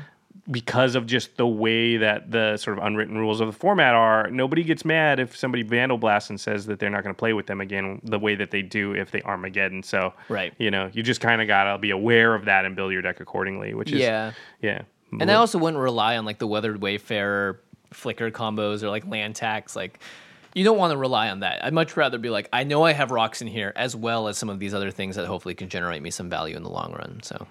Because 0.51 0.95
of 0.95 1.07
just 1.07 1.39
the 1.39 1.47
way 1.47 1.97
that 1.97 2.31
the 2.31 2.59
sort 2.59 2.77
of 2.79 2.85
unwritten 2.85 3.17
rules 3.17 3.41
of 3.41 3.47
the 3.47 3.53
format 3.59 3.95
are, 3.95 4.29
nobody 4.31 4.63
gets 4.63 4.85
mad 4.85 5.19
if 5.19 5.35
somebody 5.35 5.65
Vandalblasts 5.65 6.29
and 6.29 6.39
says 6.39 6.67
that 6.67 6.79
they're 6.79 6.91
not 6.91 7.03
going 7.03 7.15
to 7.15 7.19
play 7.19 7.33
with 7.33 7.47
them 7.47 7.63
again 7.63 7.99
the 8.05 8.19
way 8.19 8.35
that 8.35 8.51
they 8.51 8.61
do 8.61 8.93
if 8.93 9.11
they 9.11 9.23
Armageddon. 9.23 9.83
So, 9.83 10.13
Right. 10.29 10.53
you 10.59 10.71
know, 10.71 10.91
you 10.93 11.03
just 11.03 11.23
kind 11.23 11.41
of 11.41 11.49
got 11.49 11.73
to 11.73 11.79
be 11.79 11.91
aware 11.91 12.35
of 12.35 12.45
that 12.45 12.67
and 12.67 12.77
build 12.77 12.93
your 12.93 13.01
deck 13.01 13.21
accordingly, 13.21 13.73
which 13.73 13.91
is, 13.91 14.01
Yeah. 14.01 14.33
yeah. 14.61 14.83
And 15.19 15.31
I 15.31 15.35
also 15.35 15.57
wouldn't 15.59 15.81
rely 15.83 16.19
on 16.19 16.27
like 16.27 16.39
the 16.39 16.47
Weathered 16.47 16.83
Wayfarer 16.83 17.61
flicker 17.95 18.31
combos 18.31 18.83
or 18.83 18.91
like 18.91 19.07
land 19.07 19.37
tax. 19.37 19.75
Like, 19.75 19.99
you 20.55 20.63
don't 20.65 20.77
want 20.77 20.91
to 20.91 20.97
rely 20.99 21.31
on 21.31 21.41
that. 21.41 21.65
I'd 21.65 21.73
much 21.73 21.97
rather 21.97 22.19
be 22.19 22.29
like, 22.31 22.49
I 22.53 22.65
know 22.65 22.83
I 22.83 22.93
have 22.93 23.11
rocks 23.11 23.41
in 23.41 23.49
here 23.49 23.73
as 23.77 23.97
well 23.97 24.29
as 24.29 24.37
some 24.37 24.51
of 24.51 24.59
these 24.59 24.75
other 24.75 24.91
things 24.91 25.17
that 25.17 25.27
hopefully 25.27 25.55
can 25.55 25.69
generate 25.71 26.03
me 26.03 26.11
some 26.11 26.29
value 26.29 26.55
in 26.57 26.63
the 26.65 26.69
long 26.71 26.93
run. 26.93 27.21
So, 27.23 27.47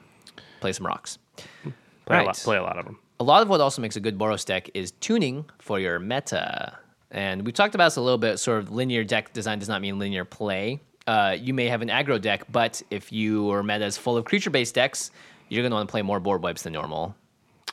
play 0.60 0.74
some 0.74 0.86
rocks. 0.86 1.18
Hmm. 1.64 1.70
Play, 2.06 2.16
a 2.16 2.20
right. 2.20 2.28
lot, 2.28 2.38
play 2.38 2.58
a 2.58 2.62
lot 2.64 2.78
of 2.78 2.86
them. 2.86 3.00
A 3.20 3.24
lot 3.24 3.42
of 3.42 3.50
what 3.50 3.62
also 3.62 3.82
makes 3.82 3.96
a 3.96 4.00
good 4.00 4.18
Boros 4.18 4.46
deck 4.46 4.70
is 4.74 4.92
tuning 4.92 5.46
for 5.60 5.80
your 5.80 6.00
meta. 6.00 6.78
And 7.12 7.46
we 7.46 7.52
talked 7.52 7.76
about 7.76 7.86
this 7.86 7.96
a 7.98 8.02
little 8.02 8.18
bit. 8.18 8.38
Sort 8.38 8.60
of 8.60 8.72
linear 8.72 9.04
deck 9.04 9.34
design 9.34 9.60
does 9.60 9.70
not 9.70 9.82
mean 9.82 10.00
linear 10.00 10.26
play. 10.26 10.82
Uh, 11.06 11.36
you 11.40 11.54
may 11.54 11.68
have 11.68 11.82
an 11.82 11.90
aggro 11.90 12.20
deck, 12.20 12.44
but 12.52 12.82
if 12.90 13.12
your 13.12 13.62
meta 13.62 13.86
is 13.86 13.98
full 13.98 14.18
of 14.18 14.26
creature 14.26 14.50
based 14.50 14.74
decks, 14.76 15.12
you're 15.50 15.62
going 15.62 15.72
to 15.72 15.76
want 15.76 15.88
to 15.88 15.92
play 15.92 16.02
more 16.02 16.20
board 16.20 16.42
wipes 16.42 16.64
than 16.64 16.74
normal. 16.74 17.16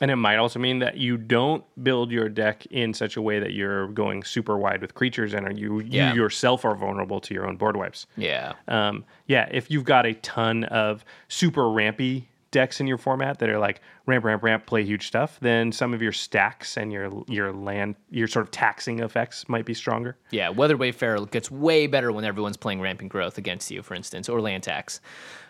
And 0.01 0.09
it 0.09 0.15
might 0.15 0.37
also 0.37 0.57
mean 0.57 0.79
that 0.79 0.97
you 0.97 1.15
don't 1.15 1.63
build 1.83 2.11
your 2.11 2.27
deck 2.27 2.65
in 2.71 2.91
such 2.91 3.17
a 3.17 3.21
way 3.21 3.39
that 3.39 3.53
you're 3.53 3.87
going 3.89 4.23
super 4.23 4.57
wide 4.57 4.81
with 4.81 4.95
creatures 4.95 5.35
and 5.35 5.45
are 5.45 5.51
you, 5.51 5.79
Yeah. 5.81 6.13
you 6.13 6.21
yourself 6.21 6.65
are 6.65 6.73
vulnerable 6.75 7.19
to 7.21 7.33
your 7.35 7.47
own 7.47 7.55
board 7.55 7.77
wipes. 7.77 8.07
Yeah. 8.17 8.53
Um, 8.67 9.05
yeah, 9.27 9.47
if 9.51 9.69
you've 9.69 9.83
got 9.83 10.07
a 10.07 10.15
ton 10.15 10.63
of 10.65 11.05
super 11.27 11.69
rampy 11.69 12.29
decks 12.51 12.79
in 12.79 12.87
your 12.87 12.97
format 12.97 13.39
that 13.39 13.49
are 13.49 13.57
like 13.57 13.81
ramp, 14.05 14.25
ramp, 14.25 14.43
ramp, 14.43 14.65
play 14.65 14.83
huge 14.83 15.07
stuff, 15.07 15.37
then 15.41 15.71
some 15.71 15.93
of 15.93 16.01
your 16.01 16.11
stacks 16.11 16.77
and 16.77 16.91
your 16.91 17.23
your 17.27 17.51
land, 17.51 17.95
your 18.09 18.27
sort 18.27 18.45
of 18.45 18.51
taxing 18.51 18.99
effects 18.99 19.47
might 19.49 19.65
be 19.65 19.73
stronger. 19.73 20.17
Yeah, 20.31 20.49
Weather 20.49 20.77
Wayfarer 20.77 21.25
gets 21.27 21.49
way 21.49 21.87
better 21.87 22.11
when 22.11 22.25
everyone's 22.25 22.57
playing 22.57 22.81
Rampant 22.81 23.09
Growth 23.09 23.37
against 23.37 23.71
you, 23.71 23.81
for 23.81 23.95
instance, 23.95 24.29
or 24.29 24.41
land 24.41 24.63
tax. 24.63 25.01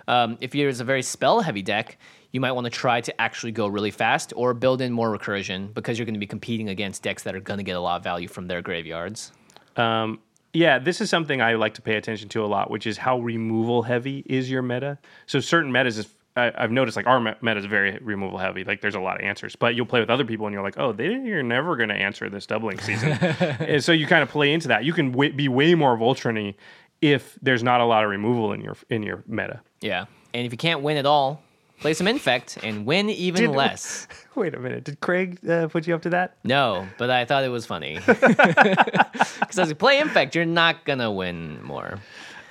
Um, 0.08 0.38
if 0.42 0.52
there's 0.52 0.80
a 0.80 0.84
very 0.84 1.04
spell 1.04 1.42
heavy 1.42 1.62
deck, 1.62 1.98
you 2.32 2.40
might 2.40 2.54
want 2.54 2.66
to 2.66 2.72
try 2.72 3.02
to 3.02 3.22
actually 3.22 3.52
go 3.52 3.68
really 3.68 3.92
fast 3.92 4.34
or 4.36 4.54
build 4.54 4.82
in 4.82 4.92
more 4.92 5.16
recursion 5.16 5.74
because 5.74 5.98
you're 5.98 6.06
going 6.06 6.16
to 6.16 6.20
be 6.20 6.28
competing 6.28 6.70
against 6.70 7.04
decks 7.04 7.24
that 7.24 7.36
are 7.36 7.42
going 7.42 7.58
to 7.58 7.64
get 7.64 7.76
a 7.76 7.80
lot 7.80 7.98
of 7.98 8.04
value 8.04 8.28
from 8.28 8.48
their 8.48 8.62
graveyards. 8.62 9.32
Um, 9.76 10.20
yeah, 10.54 10.80
this 10.80 11.00
is 11.00 11.10
something 11.10 11.42
I 11.42 11.54
like 11.54 11.76
to 11.76 11.82
pay 11.82 11.96
attention 11.96 12.30
to 12.30 12.44
a 12.44 12.48
lot, 12.48 12.70
which 12.70 12.86
is 12.86 12.98
how 12.98 13.20
removal 13.20 13.84
heavy 13.84 14.24
is 14.26 14.52
your 14.52 14.62
meta. 14.62 14.98
So 15.26 15.40
certain 15.40 15.72
metas 15.72 15.98
is. 15.98 16.08
I, 16.36 16.52
I've 16.56 16.72
noticed 16.72 16.96
like 16.96 17.08
our 17.08 17.20
meta 17.20 17.58
is 17.58 17.66
very 17.66 17.98
removal 18.02 18.38
heavy. 18.38 18.64
Like 18.64 18.82
there's 18.82 18.96
a 18.96 19.00
lot 19.00 19.20
of 19.20 19.26
answers, 19.26 19.56
but 19.56 19.76
you'll 19.76 19.86
play 19.86 20.00
with 20.00 20.10
other 20.10 20.24
people 20.26 20.46
and 20.48 20.54
you're 20.54 20.64
like, 20.64 20.78
oh, 20.78 20.94
they 20.94 21.08
you're 21.14 21.44
never 21.44 21.76
going 21.76 21.90
to 21.90 21.96
answer 21.96 22.30
this 22.30 22.46
doubling 22.46 22.80
season. 22.80 23.10
and 23.20 23.84
so 23.84 23.92
you 23.92 24.08
kind 24.08 24.24
of 24.24 24.30
play 24.30 24.54
into 24.54 24.70
that. 24.70 24.86
You 24.86 24.94
can 24.94 25.12
w- 25.12 25.34
be 25.34 25.48
way 25.50 25.76
more 25.76 25.98
Voltron 25.98 26.56
if 27.02 27.38
there's 27.42 27.64
not 27.64 27.82
a 27.82 27.86
lot 27.86 28.04
of 28.04 28.10
removal 28.10 28.54
in 28.54 28.62
your 28.62 28.78
in 28.90 29.04
your 29.04 29.24
meta. 29.28 29.62
Yeah, 29.82 30.06
and 30.34 30.46
if 30.46 30.52
you 30.52 30.58
can't 30.58 30.82
win 30.82 30.98
at 30.98 31.06
all, 31.06 31.42
play 31.82 31.94
some 31.94 32.08
Infect 32.08 32.60
and 32.64 32.86
win 32.86 33.10
even 33.10 33.42
Did- 33.42 33.52
less. 33.52 34.08
Wait 34.36 34.54
a 34.56 34.60
minute, 34.60 34.86
did 34.86 35.02
Craig 35.02 35.40
uh, 35.50 35.68
put 35.68 35.86
you 35.86 35.94
up 35.94 36.04
to 36.04 36.10
that? 36.12 36.38
No, 36.46 36.88
but 36.98 37.10
I 37.10 37.26
thought 37.26 37.44
it 37.44 37.50
was 37.50 37.66
funny 37.66 38.00
because 38.06 39.60
as 39.60 39.68
you 39.68 39.76
play 39.76 40.00
Infect, 40.00 40.36
you're 40.36 40.46
not 40.46 40.86
gonna 40.86 41.12
win 41.12 41.62
more. 41.64 42.00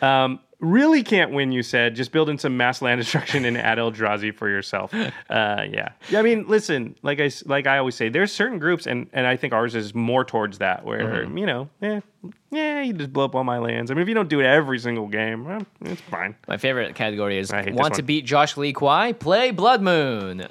Um, 0.02 0.40
really 0.60 1.02
can't 1.02 1.32
win, 1.32 1.52
you 1.52 1.62
said. 1.62 1.94
Just 1.94 2.12
build 2.12 2.28
in 2.28 2.38
some 2.38 2.56
mass 2.56 2.80
land 2.82 3.00
destruction 3.00 3.44
and 3.44 3.56
add 3.56 3.78
Eldrazi 3.78 4.34
for 4.34 4.48
yourself. 4.48 4.92
Uh, 5.30 5.64
yeah. 5.70 5.90
yeah. 6.08 6.18
I 6.18 6.22
mean, 6.22 6.46
listen, 6.48 6.96
like 7.02 7.20
I, 7.20 7.30
like 7.46 7.66
I 7.66 7.78
always 7.78 7.94
say, 7.94 8.08
there's 8.08 8.32
certain 8.32 8.58
groups, 8.58 8.86
and, 8.86 9.08
and 9.12 9.26
I 9.26 9.36
think 9.36 9.52
ours 9.52 9.74
is 9.76 9.94
more 9.94 10.24
towards 10.24 10.58
that, 10.58 10.84
where, 10.84 11.24
you 11.24 11.46
know, 11.46 11.68
eh, 11.82 12.00
yeah, 12.50 12.82
you 12.82 12.92
just 12.92 13.12
blow 13.12 13.24
up 13.26 13.34
all 13.34 13.44
my 13.44 13.58
lands. 13.58 13.90
I 13.90 13.94
mean, 13.94 14.02
if 14.02 14.08
you 14.08 14.14
don't 14.14 14.28
do 14.28 14.40
it 14.40 14.44
every 14.46 14.78
single 14.78 15.06
game, 15.06 15.44
well, 15.44 15.64
it's 15.82 16.00
fine. 16.02 16.34
My 16.48 16.56
favorite 16.56 16.94
category 16.96 17.38
is 17.38 17.52
I 17.52 17.58
hate 17.58 17.66
this 17.66 17.74
want 17.76 17.94
to 17.94 18.02
beat 18.02 18.24
Josh 18.24 18.56
Lee 18.56 18.72
Kwai? 18.72 19.12
Play 19.12 19.52
Blood 19.52 19.82
Moon. 19.82 20.46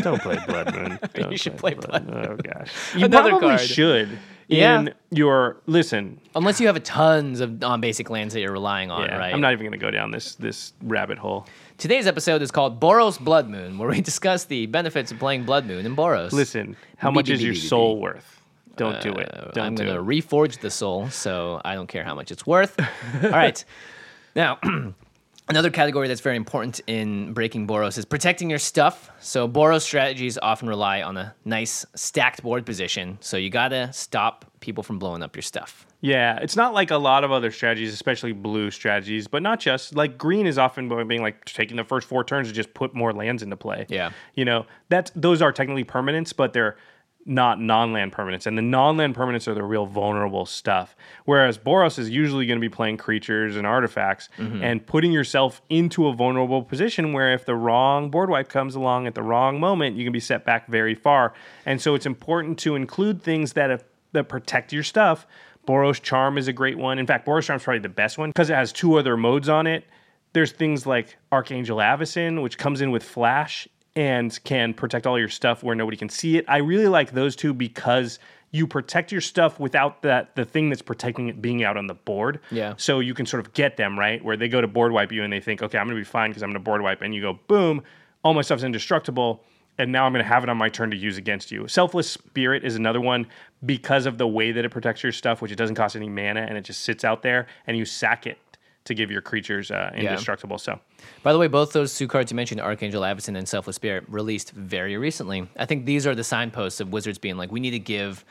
Don't 0.00 0.20
play 0.22 0.38
Blood 0.46 0.74
Moon. 0.74 0.98
Don't 1.12 1.38
should 1.38 1.56
play 1.58 1.74
Blood 1.74 2.06
moon 2.06 2.26
Oh, 2.26 2.36
gosh. 2.36 2.72
You 2.96 3.04
Another 3.04 3.30
probably 3.30 3.48
card. 3.48 3.60
should 3.60 4.18
Yeah. 4.48 4.80
in 4.80 4.94
your, 5.10 5.56
listen, 5.66 6.20
Unless 6.34 6.60
you 6.60 6.66
have 6.66 6.76
a 6.76 6.80
tons 6.80 7.40
of 7.40 7.60
non-basic 7.60 8.10
lands 8.10 8.34
that 8.34 8.40
you're 8.40 8.52
relying 8.52 8.90
on, 8.90 9.06
yeah, 9.06 9.16
right? 9.16 9.32
I'm 9.34 9.40
not 9.40 9.52
even 9.52 9.64
going 9.64 9.78
to 9.78 9.78
go 9.78 9.90
down 9.90 10.10
this 10.10 10.34
this 10.34 10.72
rabbit 10.82 11.18
hole. 11.18 11.46
Today's 11.78 12.06
episode 12.06 12.42
is 12.42 12.50
called 12.50 12.80
Boros 12.80 13.18
Blood 13.18 13.48
Moon, 13.48 13.78
where 13.78 13.88
we 13.88 14.00
discuss 14.12 14.44
the 14.44 14.66
benefits 14.66 15.10
of 15.12 15.18
playing 15.18 15.44
Blood 15.44 15.66
Moon 15.66 15.86
in 15.86 15.96
Boros. 15.96 16.32
Listen, 16.32 16.76
how 16.96 17.10
much 17.10 17.28
is 17.30 17.42
your 17.42 17.54
soul 17.54 18.00
worth? 18.00 18.40
Don't 18.76 19.00
do 19.00 19.12
it. 19.12 19.30
Uh, 19.32 19.50
Don't 19.52 19.66
I'm 19.66 19.74
do 19.76 19.84
going 19.84 19.96
to 19.96 20.02
reforge 20.02 20.58
the 20.60 20.70
soul, 20.70 21.08
so 21.08 21.60
I 21.64 21.74
don't 21.74 21.86
care 21.86 22.02
how 22.04 22.14
much 22.14 22.32
it's 22.32 22.44
worth. 22.46 22.78
All 23.22 23.30
right. 23.30 23.64
Now, 24.34 24.58
another 25.48 25.70
category 25.70 26.08
that's 26.08 26.20
very 26.20 26.36
important 26.36 26.80
in 26.86 27.32
breaking 27.32 27.66
Boros 27.66 27.98
is 27.98 28.04
protecting 28.04 28.50
your 28.50 28.58
stuff. 28.58 29.10
So, 29.20 29.48
Boros 29.48 29.82
strategies 29.82 30.38
often 30.38 30.68
rely 30.68 31.02
on 31.02 31.16
a 31.16 31.34
nice 31.44 31.84
stacked 31.94 32.42
board 32.42 32.64
position. 32.66 33.18
So, 33.20 33.36
you 33.36 33.50
got 33.50 33.68
to 33.68 33.92
stop 33.92 34.44
people 34.60 34.82
from 34.82 34.98
blowing 34.98 35.22
up 35.22 35.36
your 35.36 35.42
stuff. 35.42 35.86
Yeah, 36.00 36.38
it's 36.42 36.56
not 36.56 36.74
like 36.74 36.90
a 36.90 36.98
lot 36.98 37.24
of 37.24 37.32
other 37.32 37.50
strategies, 37.50 37.92
especially 37.94 38.32
blue 38.32 38.70
strategies, 38.70 39.26
but 39.26 39.42
not 39.42 39.58
just 39.58 39.94
like 39.94 40.18
green 40.18 40.46
is 40.46 40.58
often 40.58 40.88
being 41.06 41.22
like 41.22 41.44
taking 41.46 41.76
the 41.76 41.84
first 41.84 42.06
four 42.06 42.24
turns 42.24 42.48
to 42.48 42.54
just 42.54 42.74
put 42.74 42.94
more 42.94 43.12
lands 43.12 43.42
into 43.42 43.56
play. 43.56 43.86
Yeah. 43.88 44.10
you 44.34 44.44
know 44.44 44.66
that 44.90 45.10
those 45.14 45.40
are 45.40 45.52
technically 45.52 45.84
permanents, 45.84 46.34
but 46.36 46.52
they're 46.52 46.76
not 47.26 47.60
non-land 47.60 48.12
permanents, 48.12 48.46
and 48.46 48.56
the 48.56 48.62
non-land 48.62 49.14
permanents 49.14 49.48
are 49.48 49.54
the 49.54 49.62
real 49.62 49.86
vulnerable 49.86 50.46
stuff. 50.46 50.94
Whereas 51.24 51.56
Boros 51.58 51.98
is 51.98 52.10
usually 52.10 52.46
going 52.46 52.58
to 52.58 52.60
be 52.60 52.68
playing 52.68 52.98
creatures 52.98 53.56
and 53.56 53.66
artifacts 53.66 54.28
mm-hmm. 54.38 54.62
and 54.62 54.86
putting 54.86 55.12
yourself 55.12 55.62
into 55.68 56.06
a 56.06 56.12
vulnerable 56.12 56.62
position 56.62 57.12
where 57.12 57.32
if 57.32 57.46
the 57.46 57.54
wrong 57.54 58.10
board 58.10 58.30
wipe 58.30 58.48
comes 58.48 58.74
along 58.74 59.06
at 59.06 59.14
the 59.14 59.22
wrong 59.22 59.58
moment, 59.58 59.96
you 59.96 60.04
can 60.04 60.12
be 60.12 60.20
set 60.20 60.44
back 60.44 60.68
very 60.68 60.94
far. 60.94 61.32
And 61.64 61.80
so 61.80 61.94
it's 61.94 62.06
important 62.06 62.58
to 62.60 62.74
include 62.74 63.22
things 63.22 63.54
that 63.54 63.84
that 64.12 64.28
protect 64.28 64.72
your 64.72 64.82
stuff. 64.82 65.26
Boros 65.66 66.00
Charm 66.00 66.38
is 66.38 66.48
a 66.48 66.52
great 66.52 66.78
one. 66.78 66.98
In 66.98 67.06
fact, 67.06 67.26
Boros 67.26 67.44
Charm 67.44 67.56
is 67.56 67.64
probably 67.64 67.80
the 67.80 67.88
best 67.88 68.18
one 68.18 68.30
because 68.30 68.50
it 68.50 68.54
has 68.54 68.72
two 68.72 68.98
other 68.98 69.16
modes 69.16 69.48
on 69.48 69.66
it. 69.66 69.84
There's 70.32 70.52
things 70.52 70.86
like 70.86 71.16
Archangel 71.30 71.78
Avacyn, 71.78 72.42
which 72.42 72.58
comes 72.58 72.80
in 72.80 72.90
with 72.90 73.02
Flash 73.02 73.68
and 73.96 74.42
can 74.44 74.74
protect 74.74 75.06
all 75.06 75.18
your 75.18 75.28
stuff 75.28 75.62
where 75.62 75.74
nobody 75.74 75.96
can 75.96 76.08
see 76.08 76.36
it. 76.36 76.44
I 76.48 76.58
really 76.58 76.88
like 76.88 77.12
those 77.12 77.36
two 77.36 77.54
because 77.54 78.18
you 78.50 78.66
protect 78.68 79.10
your 79.10 79.20
stuff 79.20 79.58
without 79.58 80.02
that 80.02 80.36
the 80.36 80.44
thing 80.44 80.68
that's 80.68 80.82
protecting 80.82 81.28
it 81.28 81.42
being 81.42 81.64
out 81.64 81.76
on 81.76 81.88
the 81.88 81.94
board. 81.94 82.40
Yeah. 82.52 82.74
So 82.76 83.00
you 83.00 83.12
can 83.12 83.26
sort 83.26 83.44
of 83.44 83.52
get 83.52 83.76
them 83.76 83.98
right 83.98 84.24
where 84.24 84.36
they 84.36 84.48
go 84.48 84.60
to 84.60 84.68
board 84.68 84.92
wipe 84.92 85.10
you 85.10 85.24
and 85.24 85.32
they 85.32 85.40
think, 85.40 85.62
okay, 85.62 85.76
I'm 85.76 85.86
gonna 85.86 85.98
be 85.98 86.04
fine 86.04 86.30
because 86.30 86.42
I'm 86.42 86.50
gonna 86.50 86.60
board 86.60 86.80
wipe, 86.80 87.02
and 87.02 87.14
you 87.14 87.20
go, 87.20 87.38
boom, 87.48 87.82
all 88.22 88.32
my 88.32 88.42
stuff's 88.42 88.62
indestructible, 88.62 89.42
and 89.76 89.90
now 89.90 90.06
I'm 90.06 90.12
gonna 90.12 90.22
have 90.22 90.44
it 90.44 90.48
on 90.48 90.56
my 90.56 90.68
turn 90.68 90.90
to 90.92 90.96
use 90.96 91.16
against 91.16 91.50
you. 91.50 91.66
Selfless 91.66 92.08
Spirit 92.08 92.64
is 92.64 92.76
another 92.76 93.00
one 93.00 93.26
because 93.66 94.06
of 94.06 94.18
the 94.18 94.28
way 94.28 94.52
that 94.52 94.64
it 94.64 94.70
protects 94.70 95.02
your 95.02 95.10
stuff, 95.12 95.42
which 95.42 95.50
it 95.50 95.56
doesn't 95.56 95.74
cost 95.74 95.96
any 95.96 96.08
mana 96.08 96.42
and 96.42 96.56
it 96.56 96.62
just 96.62 96.82
sits 96.82 97.04
out 97.04 97.22
there, 97.22 97.48
and 97.66 97.76
you 97.76 97.84
sack 97.84 98.24
it 98.24 98.38
to 98.84 98.94
give 98.94 99.10
your 99.10 99.22
creatures 99.22 99.70
uh, 99.70 99.90
indestructible. 99.94 100.58
So 100.58 100.78
By 101.22 101.32
the 101.32 101.38
way, 101.38 101.48
both 101.48 101.72
those 101.72 101.96
two 101.96 102.06
cards 102.06 102.30
you 102.30 102.36
mentioned, 102.36 102.60
Archangel 102.60 103.02
Avacyn 103.02 103.36
and 103.36 103.48
Selfless 103.48 103.76
Spirit, 103.76 104.04
released 104.08 104.50
very 104.52 104.96
recently. 104.96 105.48
I 105.56 105.64
think 105.66 105.86
these 105.86 106.06
are 106.06 106.14
the 106.14 106.24
signposts 106.24 106.80
of 106.80 106.92
Wizards 106.92 107.18
being 107.18 107.36
like, 107.36 107.50
we 107.50 107.60
need 107.60 107.70
to 107.70 107.78
give 107.78 108.24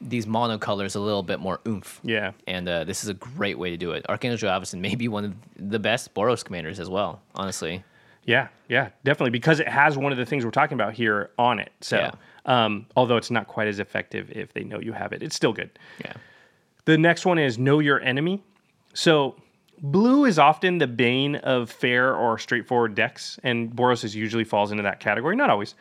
these 0.00 0.26
monocolors 0.26 0.96
a 0.96 0.98
little 0.98 1.22
bit 1.22 1.38
more 1.40 1.60
oomph. 1.68 2.00
yeah, 2.02 2.32
And 2.46 2.68
uh, 2.68 2.84
this 2.84 3.02
is 3.04 3.10
a 3.10 3.14
great 3.14 3.58
way 3.58 3.70
to 3.70 3.76
do 3.76 3.92
it. 3.92 4.04
Archangel 4.08 4.48
Avacyn 4.50 4.80
may 4.80 4.94
be 4.94 5.08
one 5.08 5.24
of 5.26 5.34
the 5.56 5.78
best 5.78 6.14
Boros 6.14 6.44
commanders 6.44 6.80
as 6.80 6.88
well, 6.88 7.20
honestly. 7.34 7.84
Yeah, 8.24 8.48
yeah, 8.68 8.90
definitely 9.04 9.30
because 9.30 9.60
it 9.60 9.68
has 9.68 9.96
one 9.96 10.10
of 10.12 10.18
the 10.18 10.26
things 10.26 10.44
we're 10.44 10.50
talking 10.50 10.74
about 10.74 10.94
here 10.94 11.30
on 11.38 11.58
it. 11.58 11.70
So, 11.80 11.96
Yeah. 11.98 12.10
um, 12.46 12.86
although 12.96 13.16
it's 13.16 13.30
not 13.30 13.46
quite 13.46 13.68
as 13.68 13.78
effective 13.78 14.30
if 14.32 14.52
they 14.54 14.64
know 14.64 14.80
you 14.80 14.92
have 14.92 15.12
it, 15.12 15.22
it's 15.22 15.36
still 15.36 15.52
good. 15.52 15.70
Yeah. 16.04 16.12
The 16.86 16.98
next 16.98 17.24
one 17.26 17.38
is 17.38 17.58
know 17.58 17.78
your 17.78 18.00
enemy. 18.00 18.42
So, 18.94 19.36
blue 19.80 20.24
is 20.24 20.38
often 20.38 20.78
the 20.78 20.86
bane 20.86 21.36
of 21.36 21.70
fair 21.70 22.14
or 22.14 22.38
straightforward 22.38 22.94
decks, 22.94 23.38
and 23.42 23.70
Boros 23.70 24.04
is 24.04 24.14
usually 24.14 24.44
falls 24.44 24.70
into 24.70 24.82
that 24.82 25.00
category. 25.00 25.36
Not 25.36 25.50
always. 25.50 25.74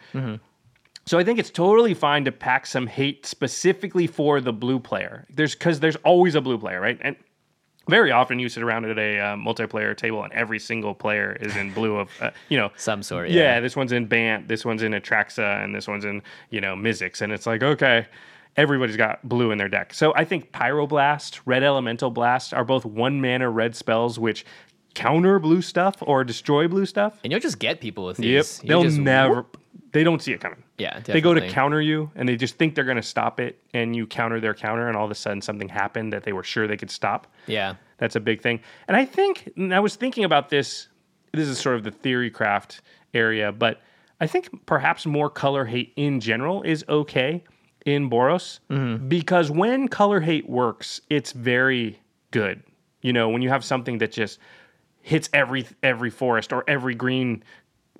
So 1.05 1.17
I 1.17 1.23
think 1.23 1.39
it's 1.39 1.49
totally 1.49 1.95
fine 1.95 2.25
to 2.25 2.31
pack 2.31 2.67
some 2.67 2.85
hate 2.85 3.25
specifically 3.25 4.05
for 4.05 4.39
the 4.39 4.53
blue 4.53 4.79
player. 4.79 5.25
There's 5.29 5.55
because 5.55 5.79
there's 5.79 5.95
always 5.97 6.35
a 6.35 6.41
blue 6.41 6.59
player, 6.59 6.79
right? 6.79 6.99
And 7.01 7.15
very 7.89 8.11
often 8.11 8.37
you 8.37 8.47
sit 8.47 8.61
around 8.61 8.85
at 8.85 8.99
a 8.99 9.19
uh, 9.19 9.35
multiplayer 9.35 9.97
table 9.97 10.23
and 10.23 10.31
every 10.33 10.59
single 10.59 10.93
player 10.93 11.35
is 11.41 11.55
in 11.55 11.73
blue 11.73 11.97
of 11.97 12.09
uh, 12.21 12.29
you 12.49 12.57
know 12.57 12.69
Some 12.77 13.01
sort, 13.01 13.29
yeah. 13.29 13.55
yeah. 13.55 13.59
this 13.59 13.75
one's 13.75 13.91
in 13.91 14.05
Bant, 14.05 14.47
this 14.47 14.63
one's 14.63 14.83
in 14.83 14.91
Atraxa, 14.91 15.63
and 15.63 15.73
this 15.73 15.87
one's 15.87 16.05
in 16.05 16.21
you 16.51 16.61
know 16.61 16.75
Mizzix, 16.75 17.21
and 17.21 17.33
it's 17.33 17.47
like 17.47 17.63
okay, 17.63 18.05
everybody's 18.57 18.97
got 18.97 19.27
blue 19.27 19.51
in 19.51 19.57
their 19.57 19.69
deck. 19.69 19.93
So 19.93 20.13
I 20.15 20.25
think 20.25 20.51
Pyroblast, 20.51 21.39
Red 21.45 21.63
Elemental 21.63 22.09
Blast 22.09 22.53
are 22.53 22.65
both 22.65 22.85
one 22.85 23.21
mana 23.21 23.49
red 23.49 23.75
spells 23.75 24.19
which 24.19 24.45
counter 24.95 25.39
blue 25.39 25.61
stuff 25.61 25.95
or 26.01 26.23
destroy 26.23 26.67
blue 26.67 26.85
stuff. 26.85 27.19
And 27.23 27.31
you'll 27.31 27.39
just 27.39 27.59
get 27.59 27.79
people 27.79 28.05
with 28.05 28.19
Yep, 28.19 28.45
these. 28.45 28.63
You 28.63 28.67
they'll 28.67 28.83
just 28.83 28.97
never. 28.97 29.45
They 29.91 30.03
don't 30.03 30.21
see 30.21 30.33
it 30.33 30.39
coming. 30.39 30.63
Yeah, 30.77 30.99
They 30.99 31.19
go 31.19 31.33
to 31.33 31.49
counter 31.49 31.81
you 31.81 32.11
and 32.15 32.29
they 32.29 32.35
just 32.35 32.57
think 32.57 32.75
they're 32.75 32.83
going 32.83 32.97
to 32.97 33.03
stop 33.03 33.39
it 33.39 33.59
and 33.73 33.95
you 33.95 34.05
counter 34.05 34.39
their 34.39 34.53
counter 34.53 34.87
and 34.87 34.95
all 34.95 35.05
of 35.05 35.11
a 35.11 35.15
sudden 35.15 35.41
something 35.41 35.67
happened 35.67 36.13
that 36.13 36.23
they 36.23 36.31
were 36.31 36.43
sure 36.43 36.67
they 36.67 36.77
could 36.77 36.91
stop. 36.91 37.27
Yeah. 37.47 37.75
That's 37.97 38.15
a 38.15 38.19
big 38.19 38.41
thing. 38.41 38.61
And 38.87 38.95
I 38.95 39.03
think, 39.03 39.51
and 39.57 39.73
I 39.73 39.79
was 39.79 39.95
thinking 39.95 40.23
about 40.23 40.49
this, 40.49 40.87
this 41.33 41.47
is 41.47 41.57
sort 41.59 41.75
of 41.75 41.83
the 41.83 41.91
theory 41.91 42.29
craft 42.29 42.81
area, 43.13 43.51
but 43.51 43.81
I 44.21 44.27
think 44.27 44.65
perhaps 44.65 45.05
more 45.05 45.29
color 45.29 45.65
hate 45.65 45.91
in 45.95 46.19
general 46.19 46.61
is 46.61 46.85
okay 46.87 47.43
in 47.85 48.09
Boros 48.09 48.59
mm-hmm. 48.69 49.07
because 49.07 49.49
when 49.49 49.87
color 49.87 50.19
hate 50.19 50.49
works, 50.49 51.01
it's 51.09 51.31
very 51.31 51.99
good. 52.31 52.63
You 53.01 53.13
know, 53.13 53.29
when 53.29 53.41
you 53.41 53.49
have 53.49 53.63
something 53.63 53.99
that 53.99 54.11
just 54.11 54.39
hits 55.01 55.29
every 55.33 55.65
every 55.81 56.09
forest 56.09 56.51
or 56.51 56.63
every 56.67 56.95
green 56.95 57.43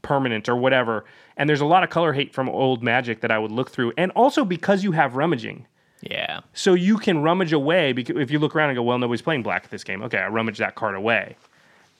permanent 0.02 0.50
or 0.50 0.56
whatever. 0.56 1.06
And 1.38 1.50
there's 1.50 1.62
a 1.62 1.66
lot 1.66 1.84
of 1.84 1.90
color 1.90 2.14
hate 2.14 2.34
from 2.34 2.50
old 2.50 2.84
magic 2.84 3.22
that 3.22 3.32
I 3.32 3.40
would 3.40 3.52
look 3.52 3.70
through. 3.70 3.94
And 3.98 4.12
also 4.12 4.46
because 4.46 4.84
you 4.84 4.92
have 4.94 5.16
rummaging. 5.16 5.66
Yeah. 6.02 6.42
So 6.54 6.74
you 6.74 6.98
can 6.98 7.22
rummage 7.22 7.52
away 7.52 7.92
because 7.94 8.16
if 8.18 8.32
you 8.32 8.40
look 8.40 8.56
around 8.56 8.70
and 8.70 8.78
go, 8.78 8.84
well, 8.84 8.98
nobody's 8.98 9.22
playing 9.22 9.44
black 9.44 9.66
at 9.66 9.72
this 9.72 9.84
game. 9.84 10.02
Okay, 10.04 10.18
I 10.18 10.28
rummage 10.28 10.58
that 10.60 10.76
card 10.76 10.96
away. 10.96 11.36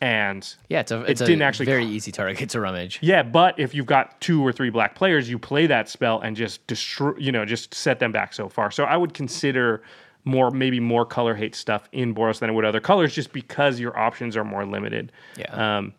And 0.02 0.56
Yeah, 0.70 0.80
it's 0.80 0.92
a, 0.92 1.02
it's 1.02 1.20
a 1.22 1.26
didn't 1.26 1.42
actually 1.42 1.66
very 1.66 1.84
co- 1.84 1.90
easy 1.92 2.12
target 2.12 2.50
to 2.52 2.60
rummage. 2.62 3.00
yeah, 3.02 3.22
but 3.22 3.60
if 3.60 3.76
you've 3.76 3.86
got 3.86 4.20
two 4.22 4.42
or 4.46 4.54
three 4.54 4.70
black 4.70 4.96
players, 4.96 5.30
you 5.30 5.38
play 5.38 5.68
that 5.68 5.90
spell 5.90 6.22
and 6.22 6.36
just 6.38 6.66
destroy, 6.68 7.14
you 7.18 7.32
know, 7.34 7.44
just 7.46 7.74
set 7.74 8.00
them 8.00 8.12
back 8.14 8.34
so 8.34 8.48
far. 8.48 8.72
So 8.72 8.86
I 8.86 8.96
would 8.96 9.14
consider 9.14 9.84
more, 10.24 10.52
maybe 10.52 10.80
more 10.80 11.06
color 11.06 11.36
hate 11.36 11.54
stuff 11.56 11.90
in 11.92 12.16
Boros 12.16 12.40
than 12.40 12.50
I 12.50 12.54
would 12.54 12.64
other 12.66 12.80
colors, 12.80 13.14
just 13.14 13.34
because 13.34 13.80
your 13.80 13.98
options 14.00 14.38
are 14.38 14.46
more 14.46 14.66
limited. 14.66 15.12
Yeah. 15.38 15.78
Um, 15.78 15.94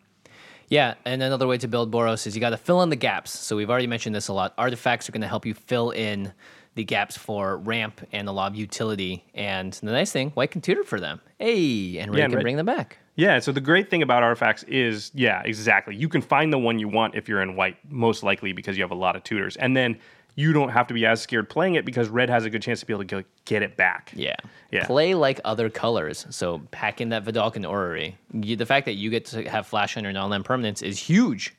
Yeah, 0.69 0.93
and 1.05 1.21
another 1.21 1.45
way 1.47 1.57
to 1.59 1.67
build 1.67 1.91
Boros 1.91 2.25
is 2.25 2.33
you 2.33 2.39
got 2.41 2.51
to 2.51 2.57
fill 2.57 2.81
in 2.81 2.89
the 2.89 2.95
gaps. 2.95 3.29
So 3.37 3.55
we've 3.55 3.69
already 3.69 3.87
mentioned 3.87 4.15
this 4.15 4.29
a 4.29 4.33
lot. 4.33 4.53
Artifacts 4.57 5.09
are 5.09 5.11
going 5.11 5.21
to 5.21 5.27
help 5.27 5.45
you 5.45 5.53
fill 5.53 5.91
in 5.91 6.31
the 6.75 6.83
gaps 6.83 7.17
for 7.17 7.57
ramp 7.57 8.01
and 8.11 8.27
the 8.27 8.31
lot 8.33 8.51
of 8.51 8.57
utility. 8.57 9.23
And 9.33 9.73
the 9.73 9.91
nice 9.91 10.11
thing, 10.11 10.29
White 10.31 10.51
can 10.51 10.61
tutor 10.61 10.83
for 10.83 10.99
them. 10.99 11.19
Hey, 11.37 11.97
and 11.97 12.11
Ray 12.11 12.19
Yeah, 12.19 12.25
and 12.25 12.31
can 12.33 12.37
Ray- 12.37 12.41
bring 12.43 12.57
them 12.57 12.65
back. 12.65 12.97
Yeah, 13.15 13.39
so 13.39 13.51
the 13.51 13.61
great 13.61 13.89
thing 13.89 14.01
about 14.01 14.23
artifacts 14.23 14.63
is, 14.63 15.11
yeah, 15.13 15.41
exactly. 15.43 15.95
You 15.95 16.07
can 16.07 16.21
find 16.21 16.51
the 16.51 16.57
one 16.57 16.79
you 16.79 16.87
want 16.87 17.13
if 17.15 17.27
you're 17.27 17.41
in 17.41 17.55
white, 17.57 17.77
most 17.89 18.23
likely 18.23 18.53
because 18.53 18.77
you 18.77 18.83
have 18.83 18.91
a 18.91 18.95
lot 18.95 19.15
of 19.17 19.23
tutors. 19.23 19.57
And 19.57 19.75
then 19.75 19.99
you 20.35 20.53
don't 20.53 20.69
have 20.69 20.87
to 20.87 20.93
be 20.93 21.05
as 21.05 21.21
scared 21.21 21.49
playing 21.49 21.75
it 21.75 21.83
because 21.83 22.07
red 22.07 22.29
has 22.29 22.45
a 22.45 22.49
good 22.49 22.61
chance 22.61 22.79
to 22.79 22.85
be 22.85 22.93
able 22.93 23.03
to 23.03 23.21
go 23.21 23.23
get 23.43 23.61
it 23.61 23.75
back. 23.75 24.13
Yeah. 24.15 24.37
Yeah. 24.71 24.85
Play 24.85 25.13
like 25.13 25.41
other 25.43 25.69
colors. 25.69 26.25
So 26.29 26.61
pack 26.71 27.01
in 27.01 27.09
that 27.09 27.25
Vedalken 27.25 27.69
Orrery. 27.69 28.15
The 28.33 28.65
fact 28.65 28.85
that 28.85 28.93
you 28.93 29.09
get 29.09 29.25
to 29.25 29.47
have 29.49 29.67
flash 29.67 29.97
on 29.97 30.03
your 30.03 30.13
non-land 30.13 30.45
permanents 30.45 30.81
is 30.81 30.97
huge. 30.97 31.53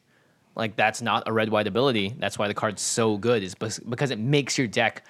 Like 0.54 0.76
that's 0.76 1.00
not 1.02 1.22
a 1.26 1.32
red 1.32 1.48
white 1.48 1.66
ability. 1.66 2.14
That's 2.18 2.38
why 2.38 2.48
the 2.48 2.54
card's 2.54 2.82
so 2.82 3.16
good. 3.16 3.42
Is 3.42 3.54
because 3.54 4.10
it 4.10 4.18
makes 4.18 4.58
your 4.58 4.66
deck 4.66 5.04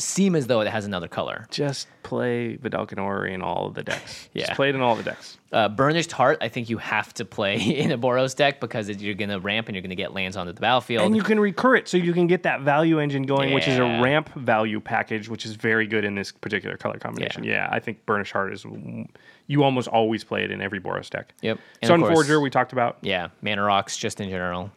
seem 0.00 0.36
as 0.36 0.46
though 0.46 0.60
it 0.60 0.68
has 0.68 0.84
another 0.84 1.08
color. 1.08 1.44
Just 1.50 1.88
play 2.04 2.56
Vedalken 2.56 2.98
Orrery 2.98 3.34
in 3.34 3.42
all 3.42 3.66
of 3.66 3.74
the 3.74 3.82
decks. 3.82 4.28
Yeah. 4.34 4.46
Just 4.46 4.56
play 4.56 4.68
it 4.68 4.76
in 4.76 4.80
all 4.80 4.94
the 4.94 5.02
decks. 5.02 5.38
Uh, 5.52 5.68
Burnished 5.68 6.12
Hart, 6.12 6.38
I 6.40 6.48
think 6.48 6.70
you 6.70 6.78
have 6.78 7.12
to 7.14 7.24
play 7.24 7.56
in 7.60 7.90
a 7.90 7.98
Boros 7.98 8.36
deck 8.36 8.60
because 8.60 8.88
it- 8.88 9.00
you're 9.00 9.14
going 9.16 9.30
to 9.30 9.40
ramp 9.40 9.66
and 9.66 9.74
you're 9.74 9.82
going 9.82 9.90
to 9.90 9.96
get 9.96 10.14
lands 10.14 10.36
onto 10.36 10.52
the 10.52 10.60
battlefield. 10.60 11.04
And 11.04 11.16
you 11.16 11.22
can 11.24 11.40
recur 11.40 11.74
it 11.74 11.88
so 11.88 11.96
you 11.96 12.12
can 12.12 12.28
get 12.28 12.44
that 12.44 12.60
value 12.60 13.00
engine 13.00 13.24
going, 13.24 13.52
which 13.52 13.66
is 13.66 13.76
a 13.78 13.82
ramp 13.82 14.32
value 14.34 14.78
package, 14.78 15.28
which 15.28 15.44
is 15.44 15.56
very 15.56 15.88
good 15.88 16.04
in 16.04 16.14
this 16.14 16.30
particular 16.30 16.76
color 16.76 16.98
combination. 16.98 17.42
Yeah, 17.42 17.68
I 17.68 17.80
think 17.80 18.06
Burnished 18.06 18.32
Hart 18.32 18.52
is, 18.52 18.64
you 19.48 19.64
almost 19.64 19.88
always 19.88 20.22
play 20.22 20.44
it 20.44 20.52
in 20.52 20.60
every 20.62 20.78
Boros 20.78 21.10
deck. 21.10 21.34
Yep. 21.42 21.58
And 21.82 22.02
course- 22.02 22.16
Sunforger, 22.28 22.40
we 22.40 22.50
talked 22.50 22.72
about. 22.72 22.98
yeah, 23.00 23.30
mana 23.42 23.62
rocks 23.64 23.96
just 23.96 24.20
in 24.20 24.30
general. 24.30 24.70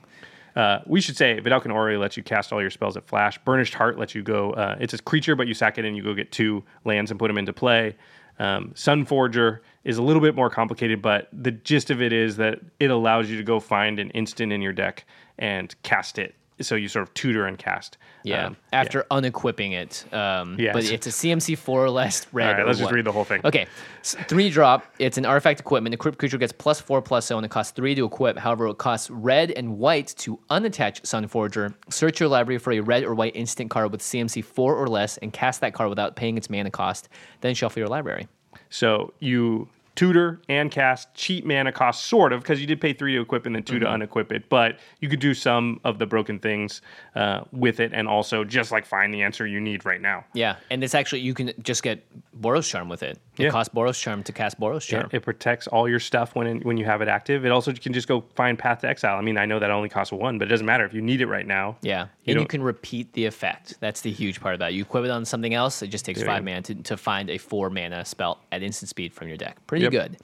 Uh, 0.56 0.80
we 0.86 1.00
should 1.02 1.16
say 1.16 1.40
Vedalken 1.40 1.74
Orrery 1.74 1.98
lets 1.98 2.18
you 2.18 2.24
cast 2.24 2.52
all 2.52 2.62
your 2.62 2.70
spells 2.70 2.98
at 2.98 3.08
flash. 3.08 3.38
Burnished 3.40 3.74
Hart 3.74 3.98
lets 3.98 4.14
you 4.14 4.22
go. 4.22 4.52
Uh, 4.52 4.78
it's 4.80 4.94
a 4.94 4.98
creature, 4.98 5.36
but 5.36 5.48
you 5.48 5.54
sack 5.54 5.78
it 5.78 5.86
and 5.86 5.96
you 5.96 6.04
go 6.04 6.14
get 6.14 6.32
two 6.32 6.64
lands 6.84 7.12
and 7.12 7.20
put 7.20 7.28
them 7.28 7.38
into 7.38 7.54
play. 7.54 7.96
Um, 8.40 8.72
Sunforger 8.76 9.60
is 9.84 9.98
a 9.98 10.02
little 10.02 10.22
bit 10.22 10.36
more 10.36 10.50
complicated, 10.50 11.02
but 11.02 11.30
the 11.32 11.52
gist 11.52 11.92
of 11.92 12.02
it 12.02 12.12
is 12.12 12.38
that 12.38 12.60
it 12.80 12.90
allows 12.90 13.30
you 13.30 13.38
to 13.38 13.44
go 13.44 13.60
find 13.60 14.00
an 14.00 14.10
instant 14.12 14.52
in 14.52 14.62
your 14.62 14.74
deck 14.74 15.06
and 15.38 15.74
cast 15.84 16.18
it. 16.18 16.36
So 16.64 16.76
you 16.76 16.88
sort 16.88 17.04
of 17.04 17.14
tutor 17.14 17.46
and 17.46 17.58
cast. 17.58 17.98
Yeah, 18.24 18.48
Um, 18.48 18.58
after 18.72 19.04
unequipping 19.10 19.72
it. 19.74 20.06
Um, 20.14 20.56
Yes. 20.60 20.74
But 20.74 20.84
it's 20.92 21.08
a 21.08 21.12
CMC 21.12 21.58
four 21.58 21.84
or 21.84 21.90
less 21.90 22.28
red. 22.32 22.50
All 22.50 22.54
right, 22.58 22.68
let's 22.68 22.78
just 22.80 22.92
read 22.92 23.06
the 23.06 23.12
whole 23.12 23.24
thing. 23.24 23.42
Okay, 23.44 23.66
three 24.04 24.50
drop. 24.50 24.86
It's 25.00 25.18
an 25.18 25.26
artifact 25.26 25.60
equipment. 25.60 25.94
Equipped 25.96 26.20
creature 26.20 26.38
gets 26.38 26.52
plus 26.52 26.80
four 26.80 27.02
plus 27.02 27.26
zero, 27.28 27.40
and 27.40 27.46
it 27.46 27.50
costs 27.50 27.72
three 27.72 27.96
to 27.96 28.06
equip. 28.06 28.38
However, 28.38 28.68
it 28.68 28.78
costs 28.78 29.10
red 29.10 29.52
and 29.52 29.78
white 29.80 30.14
to 30.20 30.40
unattach 30.52 31.02
Sunforger. 31.02 31.74
Search 31.90 32.20
your 32.20 32.30
library 32.30 32.60
for 32.60 32.74
a 32.74 32.80
red 32.80 33.04
or 33.04 33.16
white 33.16 33.36
instant 33.36 33.72
card 33.72 33.92
with 33.92 34.02
CMC 34.02 34.44
four 34.44 34.76
or 34.76 34.88
less, 34.88 35.18
and 35.18 35.34
cast 35.34 35.62
that 35.62 35.74
card 35.74 35.90
without 35.90 36.16
paying 36.16 36.38
its 36.38 36.50
mana 36.50 36.70
cost. 36.70 37.10
Then 37.42 37.56
shuffle 37.56 37.80
your 37.80 37.90
library. 37.90 38.28
So 38.70 39.14
you 39.20 39.68
tutor 39.96 40.42
and 40.50 40.72
cast 40.72 41.14
cheap 41.14 41.46
mana 41.46 41.72
cost, 41.72 42.06
sort 42.06 42.32
of, 42.34 42.42
because 42.42 42.62
you 42.62 42.68
did 42.68 42.80
pay 42.80 42.94
three 42.94 43.14
to 43.16 43.22
equip 43.22 43.46
and 43.46 43.56
then 43.56 43.64
2 43.64 43.80
to 43.80 43.86
Mm-hmm. 43.86 44.02
unequip 44.04 44.32
it. 44.32 44.48
But 44.50 44.80
you 45.00 45.10
could 45.10 45.20
do 45.20 45.34
some 45.34 45.80
of 45.84 46.00
the 46.00 46.06
broken 46.06 46.40
things 46.40 46.82
uh, 47.16 47.42
with 47.52 47.80
it, 47.80 47.92
and 47.94 48.08
also 48.08 48.44
just 48.44 48.72
like 48.72 48.86
find 48.86 49.14
the 49.14 49.22
answer 49.22 49.46
you 49.46 49.60
need 49.60 49.86
right 49.86 50.02
now. 50.02 50.24
Yeah, 50.34 50.56
and 50.70 50.84
it's 50.84 50.96
actually 50.96 51.22
you 51.22 51.34
can 51.34 51.52
just 51.62 51.84
get 51.84 52.06
Boros 52.42 52.70
Charm 52.70 52.88
with 52.90 53.04
it. 53.04 53.20
It 53.38 53.44
Yeah. 53.46 53.50
costs 53.50 53.74
Boros 53.74 54.00
Charm 54.00 54.24
to 54.24 54.34
cast 54.34 54.60
Boros 54.60 54.86
Charm. 54.86 55.10
It 55.14 55.22
protects 55.24 55.66
all 55.68 55.88
your 55.88 56.00
stuff 56.02 56.36
when 56.36 56.48
it, 56.48 56.66
when 56.66 56.76
you 56.78 56.84
have 56.86 57.02
it 57.02 57.08
active. 57.08 57.46
It 57.46 57.52
also 57.52 57.72
can 57.72 57.94
just 57.94 58.08
go 58.08 58.26
find 58.36 58.60
Path 58.60 58.82
to 58.82 58.90
Exile. 58.90 59.18
I 59.18 59.22
mean, 59.22 59.38
I 59.38 59.46
know 59.46 59.58
that 59.58 59.72
only 59.72 59.88
costs 59.88 60.12
one, 60.12 60.38
but 60.38 60.48
it 60.48 60.52
doesn't 60.52 60.66
matter 60.66 60.84
if 60.84 60.94
you 60.94 61.02
need 61.02 61.22
it 61.22 61.28
right 61.28 61.48
now. 61.48 61.78
Yeah, 61.82 62.08
You 62.26 62.34
and 62.34 62.42
you 62.42 62.46
can 62.48 62.62
repeat 62.62 63.14
the 63.14 63.26
effect. 63.26 63.76
That's 63.80 64.02
the 64.02 64.12
huge 64.12 64.42
part 64.42 64.54
of 64.54 64.60
that. 64.60 64.74
You 64.74 64.82
equip 64.82 65.06
it 65.06 65.12
on 65.12 65.24
something 65.24 65.54
else, 65.54 65.82
it 65.82 65.88
just 65.88 66.04
takes 66.04 66.20
There 66.20 66.28
five 66.28 66.44
mana 66.44 66.62
to, 66.64 66.76
to 66.76 66.98
find 66.98 67.30
a 67.30 67.38
four 67.38 67.70
mana 67.70 68.04
spell 68.04 68.42
at 68.52 68.64
instant 68.64 68.90
speed 68.90 69.14
from 69.14 69.30
your 69.30 69.38
deck. 69.38 69.58
Pretty 69.66 69.84
Yep. 69.84 69.92
good. 69.92 70.18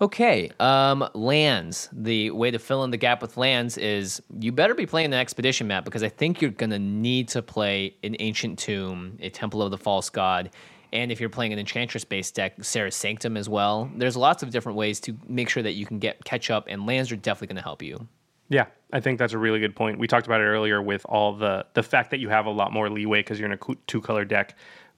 Okay, 0.00 0.48
um, 0.60 1.08
lands. 1.14 1.88
The 1.92 2.30
way 2.30 2.52
to 2.52 2.58
fill 2.60 2.84
in 2.84 2.92
the 2.92 2.96
gap 2.96 3.20
with 3.20 3.36
lands 3.36 3.76
is 3.76 4.22
you 4.38 4.52
better 4.52 4.74
be 4.74 4.86
playing 4.86 5.10
the 5.10 5.16
expedition 5.16 5.66
map 5.66 5.84
because 5.84 6.04
I 6.04 6.08
think 6.08 6.40
you're 6.40 6.52
gonna 6.52 6.78
need 6.78 7.26
to 7.28 7.42
play 7.42 7.96
an 8.04 8.14
ancient 8.20 8.60
tomb, 8.60 9.16
a 9.20 9.28
temple 9.30 9.60
of 9.60 9.72
the 9.72 9.78
false 9.78 10.08
god, 10.08 10.50
and 10.92 11.12
if 11.12 11.20
you're 11.20 11.28
playing 11.28 11.52
an 11.52 11.58
enchantress 11.58 12.04
based 12.04 12.34
deck, 12.34 12.54
Serra's 12.62 12.94
Sanctum 12.96 13.36
as 13.36 13.48
well. 13.48 13.90
There's 13.96 14.16
lots 14.16 14.42
of 14.42 14.50
different 14.50 14.76
ways 14.78 15.00
to 15.00 15.16
make 15.26 15.48
sure 15.48 15.62
that 15.62 15.72
you 15.72 15.86
can 15.86 15.98
get 15.98 16.24
catch 16.24 16.50
up, 16.50 16.66
and 16.68 16.86
lands 16.86 17.10
are 17.12 17.16
definitely 17.16 17.48
gonna 17.54 17.62
help 17.62 17.82
you. 17.82 18.06
Yeah, 18.50 18.66
I 18.92 19.00
think 19.00 19.18
that's 19.18 19.34
a 19.34 19.38
really 19.38 19.60
good 19.60 19.76
point. 19.76 19.98
We 19.98 20.06
talked 20.06 20.26
about 20.26 20.40
it 20.40 20.44
earlier 20.44 20.80
with 20.80 21.04
all 21.06 21.34
the 21.34 21.66
the 21.74 21.82
fact 21.82 22.10
that 22.10 22.18
you 22.18 22.28
have 22.30 22.46
a 22.46 22.50
lot 22.50 22.72
more 22.72 22.88
leeway 22.88 23.20
because 23.20 23.38
you're 23.38 23.50
in 23.50 23.58
a 23.58 23.74
two 23.86 24.00
color 24.00 24.24
deck, 24.24 24.56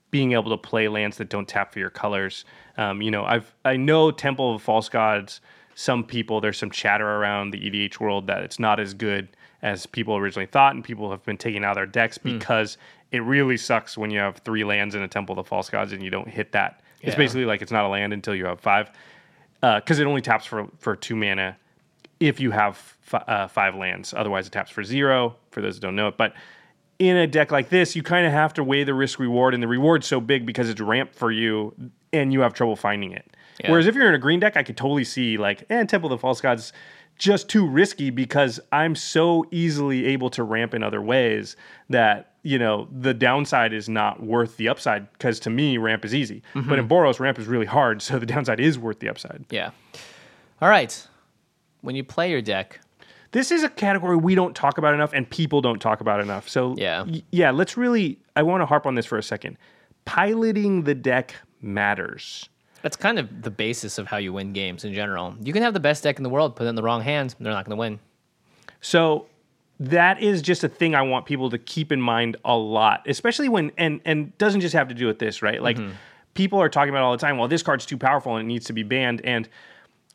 being 0.09 0.31
able 0.33 0.51
to 0.51 0.57
play 0.57 0.87
lands 0.87 1.17
that 1.17 1.29
don't 1.29 1.47
tap 1.47 1.73
for 1.73 1.79
your 1.79 1.89
colors. 1.89 2.45
Um, 2.77 3.01
you 3.01 3.11
know, 3.11 3.25
I've 3.25 3.53
I 3.65 3.75
know 3.77 4.11
Temple 4.11 4.55
of 4.55 4.61
False 4.61 4.87
Gods. 4.89 5.41
Some 5.75 6.03
people 6.03 6.39
there's 6.41 6.57
some 6.57 6.71
chatter 6.71 7.07
around 7.07 7.51
the 7.51 7.59
EDH 7.59 7.99
world 7.99 8.27
that 8.27 8.43
it's 8.43 8.59
not 8.59 8.79
as 8.79 8.93
good 8.93 9.29
as 9.61 9.85
people 9.85 10.15
originally 10.15 10.45
thought, 10.47 10.73
and 10.73 10.83
people 10.83 11.11
have 11.11 11.23
been 11.23 11.37
taking 11.37 11.63
out 11.63 11.75
their 11.75 11.85
decks 11.85 12.17
Hmm. 12.17 12.37
because 12.39 12.77
it 13.11 13.19
really 13.19 13.57
sucks 13.57 13.97
when 13.97 14.11
you 14.11 14.19
have 14.19 14.37
three 14.37 14.63
lands 14.63 14.95
in 14.95 15.01
a 15.01 15.07
Temple 15.07 15.37
of 15.37 15.45
the 15.45 15.47
False 15.47 15.69
Gods 15.69 15.91
and 15.91 16.01
you 16.01 16.09
don't 16.09 16.27
hit 16.27 16.51
that. 16.53 16.81
It's 17.01 17.15
basically 17.15 17.45
like 17.45 17.61
it's 17.61 17.71
not 17.71 17.83
a 17.83 17.87
land 17.87 18.13
until 18.13 18.35
you 18.35 18.45
have 18.45 18.59
five, 18.59 18.91
because 19.59 19.99
it 19.99 20.05
only 20.05 20.21
taps 20.21 20.45
for 20.45 20.67
for 20.77 20.95
two 20.95 21.15
mana 21.15 21.57
if 22.19 22.39
you 22.39 22.51
have 22.51 22.95
f- 23.11 23.23
uh, 23.27 23.47
five 23.47 23.75
lands. 23.75 24.13
Otherwise, 24.13 24.45
it 24.45 24.51
taps 24.51 24.69
for 24.69 24.83
zero. 24.83 25.35
For 25.49 25.61
those 25.61 25.75
who 25.75 25.81
don't 25.81 25.95
know 25.95 26.07
it, 26.09 26.17
but 26.17 26.33
in 26.99 27.17
a 27.17 27.25
deck 27.25 27.51
like 27.51 27.69
this, 27.69 27.95
you 27.95 28.03
kind 28.03 28.27
of 28.27 28.31
have 28.31 28.53
to 28.53 28.63
weigh 28.63 28.83
the 28.83 28.93
risk 28.93 29.17
reward, 29.17 29.55
and 29.55 29.63
the 29.63 29.67
reward's 29.67 30.05
so 30.05 30.21
big 30.21 30.45
because 30.45 30.69
it's 30.69 30.79
ramped 30.79 31.15
for 31.15 31.31
you, 31.31 31.73
and 32.13 32.31
you 32.31 32.41
have 32.41 32.53
trouble 32.53 32.75
finding 32.75 33.11
it. 33.11 33.35
Yeah. 33.59 33.71
Whereas 33.71 33.87
if 33.87 33.95
you're 33.95 34.07
in 34.07 34.13
a 34.13 34.19
green 34.19 34.39
deck, 34.39 34.55
I 34.55 34.61
could 34.61 34.77
totally 34.77 35.03
see 35.03 35.37
like, 35.37 35.65
eh, 35.71 35.83
Temple 35.85 36.11
of 36.11 36.19
the 36.19 36.21
False 36.21 36.39
Gods 36.39 36.71
just 37.17 37.49
too 37.49 37.67
risky 37.67 38.11
because 38.11 38.59
I'm 38.71 38.95
so 38.95 39.45
easily 39.51 40.05
able 40.05 40.29
to 40.31 40.43
ramp 40.43 40.73
in 40.75 40.83
other 40.83 41.01
ways 41.01 41.55
that 41.89 42.30
you 42.43 42.57
know 42.57 42.87
the 42.91 43.13
downside 43.13 43.73
is 43.73 43.87
not 43.87 44.21
worth 44.23 44.57
the 44.57 44.67
upside 44.69 45.11
because 45.13 45.39
to 45.41 45.49
me 45.49 45.77
ramp 45.77 46.03
is 46.05 46.13
easy, 46.15 46.41
but 46.53 46.63
mm-hmm. 46.63 46.73
in 46.73 46.87
Boros 46.87 47.19
ramp 47.19 47.37
is 47.39 47.47
really 47.47 47.65
hard, 47.65 48.01
so 48.01 48.19
the 48.19 48.25
downside 48.25 48.59
is 48.59 48.79
worth 48.79 48.99
the 48.99 49.09
upside. 49.09 49.45
Yeah. 49.49 49.71
All 50.61 50.69
right. 50.69 51.07
When 51.81 51.95
you 51.95 52.03
play 52.03 52.29
your 52.29 52.41
deck, 52.41 52.79
this 53.31 53.51
is 53.51 53.63
a 53.63 53.69
category 53.69 54.15
we 54.15 54.35
don't 54.35 54.55
talk 54.55 54.77
about 54.77 54.93
enough 54.93 55.13
and 55.13 55.27
people 55.29 55.61
don't 55.61 55.79
talk 55.79 56.01
about 56.01 56.19
enough. 56.19 56.47
So 56.47 56.75
Yeah. 56.77 57.03
y- 57.03 57.23
yeah, 57.31 57.51
let's 57.51 57.77
really 57.77 58.19
I 58.35 58.43
want 58.43 58.61
to 58.61 58.65
harp 58.65 58.85
on 58.85 58.95
this 58.95 59.05
for 59.05 59.17
a 59.17 59.23
second. 59.23 59.57
Piloting 60.05 60.83
the 60.83 60.95
deck 60.95 61.35
matters. 61.61 62.49
That's 62.81 62.95
kind 62.95 63.19
of 63.19 63.43
the 63.43 63.51
basis 63.51 63.97
of 63.97 64.07
how 64.07 64.17
you 64.17 64.33
win 64.33 64.53
games 64.53 64.83
in 64.83 64.93
general. 64.93 65.35
You 65.41 65.53
can 65.53 65.61
have 65.63 65.73
the 65.73 65.79
best 65.79 66.03
deck 66.03 66.17
in 66.17 66.23
the 66.23 66.29
world, 66.29 66.55
put 66.55 66.65
it 66.65 66.69
in 66.69 66.75
the 66.75 66.83
wrong 66.83 67.01
hands, 67.01 67.35
they're 67.39 67.53
not 67.53 67.65
going 67.65 67.77
to 67.77 67.79
win. 67.79 67.99
So 68.81 69.27
that 69.81 70.21
is 70.21 70.43
just 70.43 70.63
a 70.63 70.69
thing 70.69 70.93
I 70.93 71.01
want 71.01 71.25
people 71.25 71.49
to 71.49 71.57
keep 71.57 71.91
in 71.91 71.99
mind 71.99 72.37
a 72.45 72.55
lot, 72.55 73.01
especially 73.07 73.49
when 73.49 73.71
and 73.77 73.99
and 74.05 74.37
doesn't 74.37 74.61
just 74.61 74.73
have 74.73 74.87
to 74.89 74.93
do 74.93 75.07
with 75.07 75.17
this, 75.17 75.41
right? 75.41 75.61
Like 75.61 75.77
mm-hmm. 75.77 75.93
people 76.35 76.61
are 76.61 76.69
talking 76.69 76.91
about 76.91 77.01
all 77.01 77.11
the 77.11 77.17
time, 77.17 77.37
well, 77.37 77.47
this 77.47 77.63
card's 77.63 77.85
too 77.85 77.97
powerful 77.97 78.35
and 78.35 78.45
it 78.45 78.47
needs 78.47 78.67
to 78.67 78.73
be 78.73 78.83
banned 78.83 79.21
and 79.25 79.49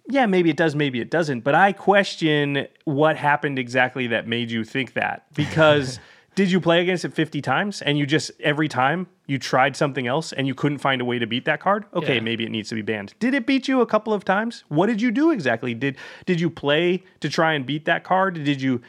yeah, 0.09 0.27
maybe 0.27 0.51
it 0.51 0.57
does, 0.57 0.77
maybe 0.77 1.01
it 1.01 1.11
doesn't. 1.11 1.41
But 1.41 1.57
I 1.57 1.73
question 1.73 2.69
what 2.85 3.17
happened 3.17 3.59
exactly 3.59 4.07
that 4.07 4.29
made 4.29 4.53
you 4.53 4.63
think 4.63 4.93
that. 4.93 5.27
Because 5.35 5.99
did 6.37 6.49
you 6.49 6.61
play 6.61 6.81
against 6.81 7.05
it 7.05 7.13
50 7.13 7.43
times 7.43 7.83
and 7.83 7.99
you 7.99 8.07
just, 8.07 8.31
every 8.39 8.69
time 8.69 9.09
you 9.27 9.37
tried 9.37 9.75
something 9.75 10.07
else 10.07 10.33
and 10.33 10.47
you 10.47 10.55
couldn't 10.55 10.79
find 10.79 11.01
a 11.01 11.05
way 11.05 11.19
to 11.19 11.27
beat 11.27 11.45
that 11.47 11.59
card? 11.59 11.87
Okay, 11.93 12.17
Yeah. 12.17 12.21
maybe 12.21 12.45
it 12.45 12.51
needs 12.51 12.69
to 12.69 12.77
be 12.77 12.83
banned. 12.83 13.15
Did 13.19 13.35
it 13.35 13.47
beat 13.47 13.67
you 13.67 13.81
a 13.81 13.87
couple 13.87 14.13
of 14.13 14.25
times? 14.25 14.63
What 14.69 14.87
did 14.87 15.03
you 15.03 15.11
do 15.11 15.33
exactly? 15.33 15.75
Did 15.75 15.97
did 16.25 16.41
you 16.41 16.51
play 16.51 17.03
to 17.19 17.29
try 17.29 17.55
and 17.55 17.67
beat 17.67 17.85
that 17.87 18.05
card? 18.05 18.45
Did 18.45 18.63
you 18.63 18.83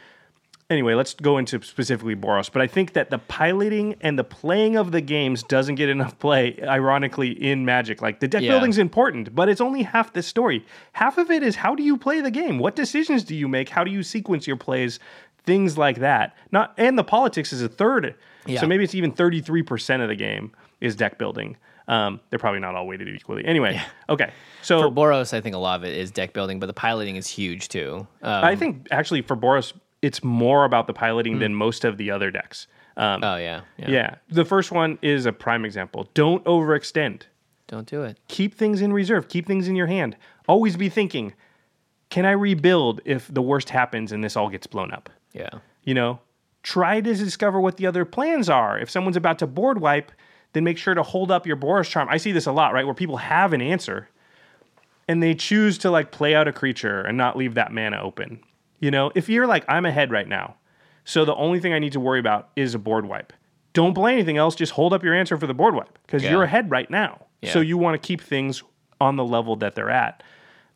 anyway, 0.70 0.94
let's 0.94 1.14
go 1.14 1.38
into 1.38 1.62
specifically 1.62 2.14
Boros. 2.16 2.50
But 2.52 2.62
I 2.62 2.66
think 2.66 2.92
that 2.92 3.10
the 3.10 3.18
piloting 3.18 3.96
and 4.00 4.18
the 4.18 4.24
playing 4.24 4.76
of 4.76 4.92
the 4.92 5.00
games 5.00 5.42
doesn't 5.42 5.76
get 5.76 5.88
enough 5.88 6.18
play, 6.18 6.58
ironically, 6.62 7.30
in 7.30 7.64
Magic. 7.64 8.02
Like 8.02 8.20
the 8.20 8.28
deck 8.28 8.42
Yeah. 8.42 8.50
building's 8.52 8.78
important, 8.78 9.34
but 9.34 9.48
it's 9.48 9.60
only 9.60 9.82
half 9.82 10.12
the 10.12 10.22
story. 10.22 10.64
Half 10.92 11.18
of 11.18 11.30
it 11.30 11.42
is 11.42 11.56
how 11.56 11.74
do 11.74 11.82
you 11.82 11.96
play 11.96 12.20
the 12.20 12.30
game? 12.30 12.58
What 12.58 12.76
decisions 12.76 13.24
do 13.24 13.34
you 13.34 13.48
make? 13.48 13.68
How 13.68 13.84
do 13.84 13.90
you 13.90 14.02
sequence 14.02 14.46
your 14.46 14.56
plays? 14.56 14.98
Things 15.44 15.78
like 15.78 15.98
that. 16.00 16.36
Not 16.52 16.74
and 16.76 16.98
the 16.98 17.04
politics 17.04 17.52
is 17.52 17.62
a 17.62 17.68
third. 17.68 18.14
Yeah. 18.46 18.60
So 18.60 18.66
maybe 18.66 18.84
it's 18.84 18.94
even 18.94 19.12
33% 19.12 20.02
of 20.02 20.08
the 20.08 20.14
game 20.16 20.52
is 20.80 20.94
deck 20.96 21.18
building. 21.18 21.56
Um, 21.86 22.20
they're 22.28 22.38
probably 22.38 22.60
not 22.60 22.74
all 22.74 22.86
weighted 22.86 23.08
equally. 23.08 23.46
Anyway, 23.46 23.80
okay. 24.10 24.30
So 24.60 24.82
For 24.82 24.90
Boros, 24.94 25.32
I 25.32 25.40
think 25.40 25.54
a 25.56 25.58
lot 25.58 25.80
of 25.80 25.84
it 25.86 25.96
is 25.96 26.10
deck 26.10 26.34
building, 26.34 26.60
but 26.60 26.66
the 26.66 26.74
piloting 26.74 27.16
is 27.16 27.26
huge 27.26 27.68
too. 27.68 28.06
Um, 28.22 28.44
I 28.44 28.56
think 28.56 28.88
actually 28.90 29.22
for 29.22 29.34
Boros, 29.36 29.72
it's 30.02 30.22
more 30.22 30.64
about 30.64 30.86
the 30.86 30.92
piloting 30.92 31.38
than 31.38 31.54
most 31.54 31.84
of 31.84 31.96
the 31.96 32.10
other 32.10 32.30
decks. 32.30 32.66
Um, 32.96 33.22
oh 33.22 33.36
yeah, 33.36 33.62
yeah, 33.76 33.90
yeah, 33.90 34.14
the 34.28 34.44
first 34.44 34.72
one 34.72 34.98
is 35.02 35.26
a 35.26 35.32
prime 35.32 35.64
example. 35.64 36.08
Don't 36.14 36.44
overextend. 36.44 37.22
Don't 37.68 37.86
do 37.86 38.02
it. 38.02 38.18
Keep 38.28 38.54
things 38.54 38.80
in 38.80 38.92
reserve. 38.92 39.28
Keep 39.28 39.46
things 39.46 39.68
in 39.68 39.76
your 39.76 39.86
hand. 39.86 40.16
Always 40.48 40.76
be 40.76 40.88
thinking, 40.88 41.34
can 42.10 42.24
I 42.24 42.30
rebuild 42.32 43.00
if 43.04 43.32
the 43.32 43.42
worst 43.42 43.70
happens 43.70 44.10
and 44.10 44.24
this 44.24 44.36
all 44.36 44.48
gets 44.48 44.66
blown 44.66 44.92
up? 44.92 45.10
Yeah, 45.32 45.50
You 45.84 45.94
know, 45.94 46.20
try 46.62 47.00
to 47.00 47.14
discover 47.14 47.60
what 47.60 47.76
the 47.76 47.86
other 47.86 48.04
plans 48.04 48.48
are. 48.48 48.78
If 48.78 48.90
someone's 48.90 49.16
about 49.16 49.38
to 49.40 49.46
board 49.46 49.80
wipe, 49.80 50.10
then 50.54 50.64
make 50.64 50.78
sure 50.78 50.94
to 50.94 51.02
hold 51.02 51.30
up 51.30 51.46
your 51.46 51.56
Boros 51.56 51.88
charm. 51.88 52.08
I 52.10 52.16
see 52.16 52.32
this 52.32 52.46
a 52.46 52.52
lot, 52.52 52.72
right? 52.72 52.86
Where 52.86 52.94
people 52.94 53.18
have 53.18 53.52
an 53.52 53.60
answer 53.60 54.08
and 55.06 55.22
they 55.22 55.34
choose 55.34 55.78
to 55.78 55.90
like 55.90 56.10
play 56.10 56.34
out 56.34 56.48
a 56.48 56.52
creature 56.52 57.02
and 57.02 57.16
not 57.16 57.36
leave 57.36 57.54
that 57.54 57.72
mana 57.72 58.00
open. 58.00 58.40
You 58.80 58.90
know, 58.90 59.10
if 59.14 59.28
you're 59.28 59.46
like, 59.46 59.64
I'm 59.68 59.84
ahead 59.86 60.10
right 60.10 60.28
now, 60.28 60.56
so 61.04 61.24
the 61.24 61.34
only 61.34 61.58
thing 61.60 61.72
I 61.72 61.78
need 61.78 61.92
to 61.92 62.00
worry 62.00 62.20
about 62.20 62.50
is 62.56 62.74
a 62.74 62.78
board 62.78 63.06
wipe. 63.06 63.32
Don't 63.72 63.94
play 63.94 64.12
anything 64.12 64.36
else. 64.36 64.54
Just 64.54 64.72
hold 64.72 64.92
up 64.92 65.02
your 65.02 65.14
answer 65.14 65.36
for 65.36 65.46
the 65.46 65.54
board 65.54 65.74
wipe 65.74 65.98
because 66.06 66.22
Yeah. 66.22 66.30
you're 66.32 66.42
ahead 66.44 66.70
right 66.70 66.88
now. 66.90 67.26
So 67.44 67.60
you 67.60 67.78
want 67.78 68.00
to 68.00 68.04
keep 68.04 68.20
things 68.20 68.62
on 69.00 69.14
the 69.16 69.24
level 69.24 69.54
that 69.56 69.74
they're 69.76 69.90
at. 69.90 70.22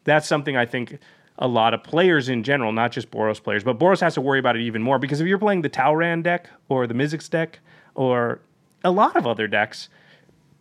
That's 0.05 0.29
something 0.29 0.57
I 0.57 0.65
think 0.65 0.99
a 1.39 1.49
lot 1.49 1.75
of 1.75 1.83
players 1.83 2.29
in 2.29 2.45
general, 2.45 2.71
not 2.73 2.93
just 2.93 3.11
Boros 3.11 3.43
players, 3.43 3.65
but 3.65 3.79
Boros 3.81 4.01
has 4.01 4.15
to 4.15 4.21
worry 4.21 4.39
about 4.39 4.55
it 4.57 4.63
even 4.63 4.81
more 4.83 4.99
because 5.01 5.21
if 5.21 5.27
you're 5.27 5.39
playing 5.39 5.63
the 5.63 5.69
Talrand 5.69 6.23
deck 6.23 6.49
or 6.69 6.87
the 6.87 6.95
Mizzix 6.95 7.29
deck 7.29 7.59
or 7.97 8.41
a 8.85 8.91
lot 8.93 9.17
of 9.17 9.27
other 9.27 9.49
decks, 9.49 9.89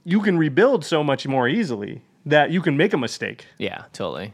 you 0.04 0.22
can 0.22 0.38
rebuild 0.38 0.84
so 0.84 1.04
much 1.04 1.28
more 1.28 1.48
easily 1.48 2.02
that 2.26 2.50
you 2.50 2.62
can 2.62 2.76
make 2.78 2.94
a 2.94 2.98
mistake. 2.98 3.46
yeah, 3.60 3.84
totally. 3.94 4.34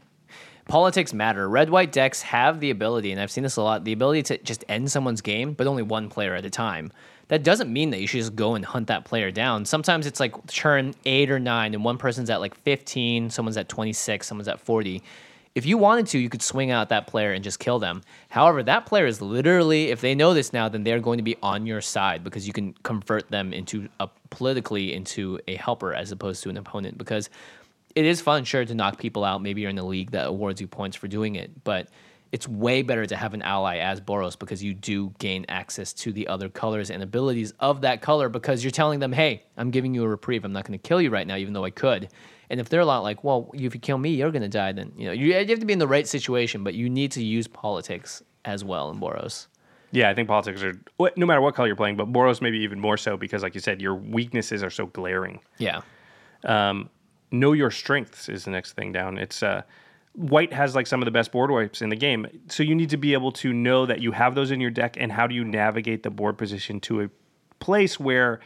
Politics 0.67 1.13
matter. 1.13 1.47
Red 1.47 1.69
white 1.69 1.93
decks 1.93 2.21
have 2.23 2.59
the 2.59 2.71
ability, 2.71 3.11
and 3.13 3.21
I've 3.21 3.31
seen 3.31 3.43
this 3.43 3.55
a 3.55 3.61
lot, 3.61 3.85
the 3.85 3.93
ability 3.93 4.23
to 4.23 4.37
just 4.39 4.65
end 4.67 4.91
someone's 4.91 5.21
game, 5.21 5.53
but 5.53 5.65
only 5.65 5.83
one 5.83 6.09
player 6.09 6.35
at 6.35 6.43
a 6.43 6.49
time. 6.49 6.91
That 7.29 7.43
doesn't 7.43 7.71
mean 7.71 7.89
that 7.91 8.01
you 8.01 8.07
should 8.07 8.19
just 8.19 8.35
go 8.35 8.55
and 8.55 8.65
hunt 8.65 8.87
that 8.87 9.05
player 9.05 9.31
down. 9.31 9.65
Sometimes 9.65 10.05
it's 10.05 10.19
like 10.19 10.45
turn 10.47 10.93
eight 11.05 11.31
or 11.31 11.39
nine, 11.39 11.73
and 11.73 11.85
one 11.85 11.97
person's 11.97 12.29
at 12.29 12.41
like 12.41 12.55
15, 12.55 13.29
someone's 13.29 13.55
at 13.55 13.69
26, 13.69 14.27
someone's 14.27 14.47
at 14.49 14.59
40. 14.59 15.01
If 15.55 15.65
you 15.65 15.77
wanted 15.77 16.07
to, 16.07 16.19
you 16.19 16.29
could 16.29 16.43
swing 16.43 16.69
out 16.69 16.89
that 16.89 17.07
player 17.07 17.31
and 17.31 17.43
just 17.43 17.59
kill 17.59 17.79
them. 17.79 18.03
However, 18.29 18.61
that 18.63 18.85
player 18.85 19.07
is 19.07 19.21
literally, 19.21 19.89
if 19.89 20.01
they 20.01 20.15
know 20.15 20.33
this 20.33 20.53
now, 20.53 20.69
then 20.69 20.83
they're 20.83 20.99
going 20.99 21.17
to 21.17 21.23
be 21.23 21.35
on 21.41 21.65
your 21.65 21.81
side 21.81 22.23
because 22.23 22.45
you 22.45 22.53
can 22.53 22.73
convert 22.83 23.31
them 23.31 23.53
into 23.53 23.89
a 23.99 24.09
politically 24.29 24.93
into 24.93 25.39
a 25.47 25.55
helper 25.55 25.93
as 25.93 26.11
opposed 26.11 26.43
to 26.43 26.49
an 26.49 26.57
opponent. 26.57 26.97
Because 26.97 27.29
it 27.97 28.05
is 28.05 28.21
fun, 28.21 28.43
sure, 28.43 28.63
to 28.63 28.75
knock 28.75 28.99
people 28.99 29.23
out. 29.23 29.41
Maybe 29.41 29.61
you're 29.61 29.71
in 29.71 29.75
the 29.75 29.83
league 29.83 30.11
that 30.11 30.27
awards 30.27 30.61
you 30.61 30.67
points 30.67 30.95
for 30.95 31.07
doing 31.07 31.33
it, 31.33 31.63
but 31.63 31.89
it's 32.31 32.47
way 32.47 32.83
better 32.83 33.07
to 33.07 33.15
have 33.15 33.33
an 33.33 33.41
ally 33.41 33.77
as 33.77 33.99
Boros 33.99 34.37
because 34.37 34.63
you 34.63 34.75
do 34.75 35.15
gain 35.17 35.47
access 35.49 35.93
to 35.93 36.13
the 36.13 36.27
other 36.27 36.47
colors 36.47 36.91
and 36.91 37.01
abilities 37.01 37.53
of 37.59 37.81
that 37.81 38.03
color 38.03 38.29
because 38.29 38.63
you're 38.63 38.69
telling 38.69 38.99
them, 38.99 39.11
hey, 39.11 39.41
I'm 39.57 39.71
giving 39.71 39.95
you 39.95 40.03
a 40.03 40.07
reprieve. 40.07 40.45
I'm 40.45 40.53
not 40.53 40.63
going 40.63 40.77
to 40.77 40.87
kill 40.87 41.01
you 41.01 41.09
right 41.09 41.25
now, 41.25 41.37
even 41.37 41.53
though 41.53 41.65
I 41.65 41.71
could. 41.71 42.09
And 42.51 42.59
if 42.59 42.69
they're 42.69 42.81
a 42.81 42.85
lot 42.85 42.99
like, 43.01 43.23
well, 43.23 43.49
if 43.55 43.73
you 43.73 43.79
kill 43.79 43.97
me, 43.97 44.11
you're 44.11 44.29
going 44.29 44.43
to 44.43 44.47
die, 44.47 44.73
then 44.73 44.91
you 44.95 45.07
know 45.07 45.11
you, 45.11 45.27
you 45.27 45.33
have 45.33 45.59
to 45.59 45.65
be 45.65 45.73
in 45.73 45.79
the 45.79 45.87
right 45.87 46.07
situation, 46.07 46.63
but 46.63 46.75
you 46.75 46.91
need 46.91 47.11
to 47.13 47.23
use 47.23 47.47
politics 47.47 48.21
as 48.45 48.63
well 48.63 48.91
in 48.91 48.99
Boros. 48.99 49.47
Yeah, 49.89 50.11
I 50.11 50.13
think 50.13 50.27
politics 50.27 50.61
are 50.61 50.79
no 51.15 51.25
matter 51.25 51.41
what 51.41 51.55
color 51.55 51.67
you're 51.67 51.75
playing, 51.75 51.95
but 51.95 52.13
Boros 52.13 52.41
maybe 52.41 52.59
even 52.59 52.79
more 52.79 52.97
so 52.97 53.17
because, 53.17 53.41
like 53.41 53.55
you 53.55 53.59
said, 53.59 53.81
your 53.81 53.95
weaknesses 53.95 54.61
are 54.61 54.69
so 54.69 54.85
glaring. 54.85 55.39
Yeah, 55.57 55.81
um, 56.43 56.89
know 57.31 57.53
your 57.53 57.71
strengths 57.71 58.29
is 58.29 58.45
the 58.45 58.51
next 58.51 58.73
thing 58.73 58.91
down. 58.91 59.17
It's 59.17 59.43
uh, 59.43 59.63
white 60.13 60.53
has 60.53 60.75
like 60.75 60.87
some 60.87 61.01
of 61.01 61.05
the 61.05 61.11
best 61.11 61.31
board 61.31 61.51
wipes 61.51 61.81
in 61.81 61.89
the 61.89 61.95
game, 61.95 62.27
so 62.47 62.63
you 62.63 62.75
need 62.75 62.89
to 62.89 62.97
be 62.97 63.13
able 63.13 63.31
to 63.33 63.53
know 63.53 63.85
that 63.85 64.01
you 64.01 64.11
have 64.11 64.35
those 64.35 64.51
in 64.51 64.59
your 64.59 64.71
deck 64.71 64.97
and 64.99 65.11
how 65.11 65.27
do 65.27 65.35
you 65.35 65.43
navigate 65.43 66.03
the 66.03 66.09
board 66.09 66.37
position 66.37 66.79
to 66.81 67.01
a 67.01 67.09
place 67.59 67.99
where 67.99 68.39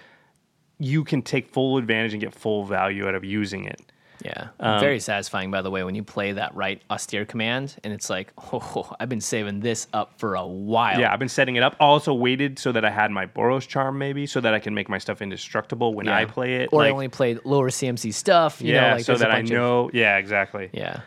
you 0.79 1.03
can 1.03 1.21
take 1.21 1.47
full 1.47 1.77
advantage 1.77 2.13
and 2.13 2.21
get 2.21 2.34
full 2.34 2.65
value 2.65 3.07
out 3.07 3.13
of 3.13 3.23
using 3.23 3.65
it. 3.65 3.90
Yeah. 4.24 4.49
Um, 4.59 4.80
Very 4.80 4.99
satisfying, 4.99 5.51
by 5.51 5.61
the 5.61 5.69
way, 5.72 5.84
when 5.84 5.95
you 5.95 6.03
play 6.03 6.32
that 6.34 6.53
right 6.55 6.82
austere 6.89 7.26
command 7.26 7.76
and 7.84 7.91
it's 7.93 8.09
like, 8.09 8.32
oh, 8.53 8.95
I've 8.99 9.09
been 9.09 9.22
saving 9.22 9.59
this 9.61 9.88
up 9.93 10.17
for 10.19 10.36
a 10.36 10.45
while. 10.45 10.99
Yeah, 10.99 11.11
I've 11.11 11.19
been 11.19 11.30
setting 11.30 11.55
it 11.55 11.63
up. 11.63 11.76
Also 11.80 12.13
waited 12.13 12.59
so 12.59 12.72
that 12.72 12.86
I 12.86 12.89
had 12.89 13.11
my 13.11 13.26
Boros 13.26 13.67
charm 13.67 13.97
maybe, 13.97 14.26
so 14.26 14.39
that 14.41 14.53
I 14.53 14.59
can 14.59 14.74
make 14.74 14.89
my 14.89 14.97
stuff 14.97 15.22
indestructible 15.22 15.93
when 15.93 16.07
I 16.07 16.26
play 16.26 16.55
it. 16.57 16.69
Or 16.72 16.84
I 16.84 16.89
only 16.91 17.07
played 17.07 17.39
lower 17.45 17.69
CMC 17.69 18.13
stuff. 18.13 18.61
You 18.61 18.74
yeah, 18.74 18.89
know, 18.91 18.95
like 18.97 19.05
so 19.05 19.15
that 19.15 19.32
I 19.32 19.38
bunch 19.38 19.49
of- 19.51 19.55
know. 19.55 19.89
yeah, 19.93 20.17
exactly. 20.17 20.69
yeah. 20.74 21.01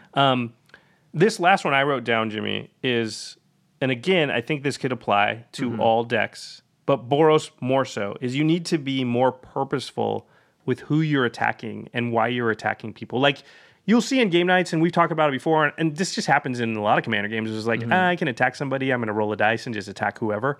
This 1.12 1.38
last 1.38 1.64
one 1.64 1.74
I 1.74 1.84
wrote 1.84 2.02
down, 2.04 2.30
Jimmy, 2.30 2.70
is, 2.82 3.36
and 3.80 3.90
again, 3.92 4.30
I 4.32 4.40
think 4.40 4.64
this 4.64 4.76
could 4.76 4.90
apply 4.90 5.44
to 5.52 5.70
Mm-hmm. 5.70 5.80
all 5.80 6.02
decks, 6.02 6.62
but 6.86 7.08
Boros 7.08 7.50
more 7.60 7.84
so, 7.84 8.16
is 8.20 8.34
you 8.34 8.42
need 8.42 8.66
to 8.66 8.78
be 8.78 9.04
more 9.04 9.30
purposeful 9.30 10.26
with 10.66 10.80
who 10.80 11.00
you're 11.00 11.24
attacking 11.24 11.88
and 11.92 12.12
why 12.12 12.28
you're 12.28 12.50
attacking 12.50 12.92
people. 12.92 13.20
Like, 13.20 13.42
you'll 13.86 14.00
see 14.00 14.20
in 14.20 14.30
Game 14.30 14.46
Knights, 14.46 14.72
and 14.72 14.80
we've 14.80 14.92
talked 14.92 15.12
about 15.12 15.28
it 15.28 15.32
before, 15.32 15.72
and 15.78 15.96
this 15.96 16.14
just 16.14 16.26
happens 16.26 16.60
in 16.60 16.74
a 16.76 16.82
lot 16.82 16.98
of 16.98 17.04
commander 17.04 17.28
games. 17.28 17.50
It's 17.50 17.66
like, 17.66 17.80
Mm-hmm. 17.80 17.92
ah, 17.92 18.08
I 18.08 18.16
can 18.16 18.28
attack 18.28 18.56
somebody, 18.56 18.90
I'm 18.92 19.00
going 19.00 19.08
to 19.08 19.12
roll 19.12 19.32
a 19.32 19.36
dice 19.36 19.66
and 19.66 19.74
just 19.74 19.88
attack 19.88 20.18
whoever. 20.18 20.58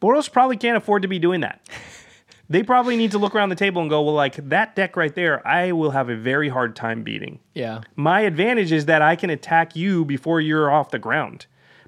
Boros 0.00 0.30
probably 0.30 0.56
can't 0.56 0.76
afford 0.76 1.02
to 1.02 1.08
be 1.08 1.18
doing 1.18 1.40
that. 1.40 1.66
they 2.50 2.62
probably 2.62 2.96
need 2.96 3.10
to 3.12 3.18
look 3.18 3.34
around 3.34 3.48
the 3.48 3.54
table 3.56 3.80
and 3.80 3.88
go, 3.90 4.02
well, 4.02 4.14
like 4.14 4.36
that 4.48 4.76
deck 4.76 4.96
right 4.96 5.14
there, 5.14 5.46
I 5.46 5.72
will 5.72 5.90
have 5.92 6.08
a 6.10 6.16
very 6.16 6.48
hard 6.48 6.76
time 6.76 7.02
beating. 7.02 7.38
Yeah. 7.54 7.80
My 7.96 8.20
advantage 8.20 8.72
is 8.72 8.86
that 8.86 9.02
I 9.02 9.16
can 9.16 9.30
attack 9.30 9.74
you 9.74 10.04
before 10.04 10.40
you're 10.40 10.70
off 10.70 10.90
the 10.90 10.98
ground. 10.98 11.46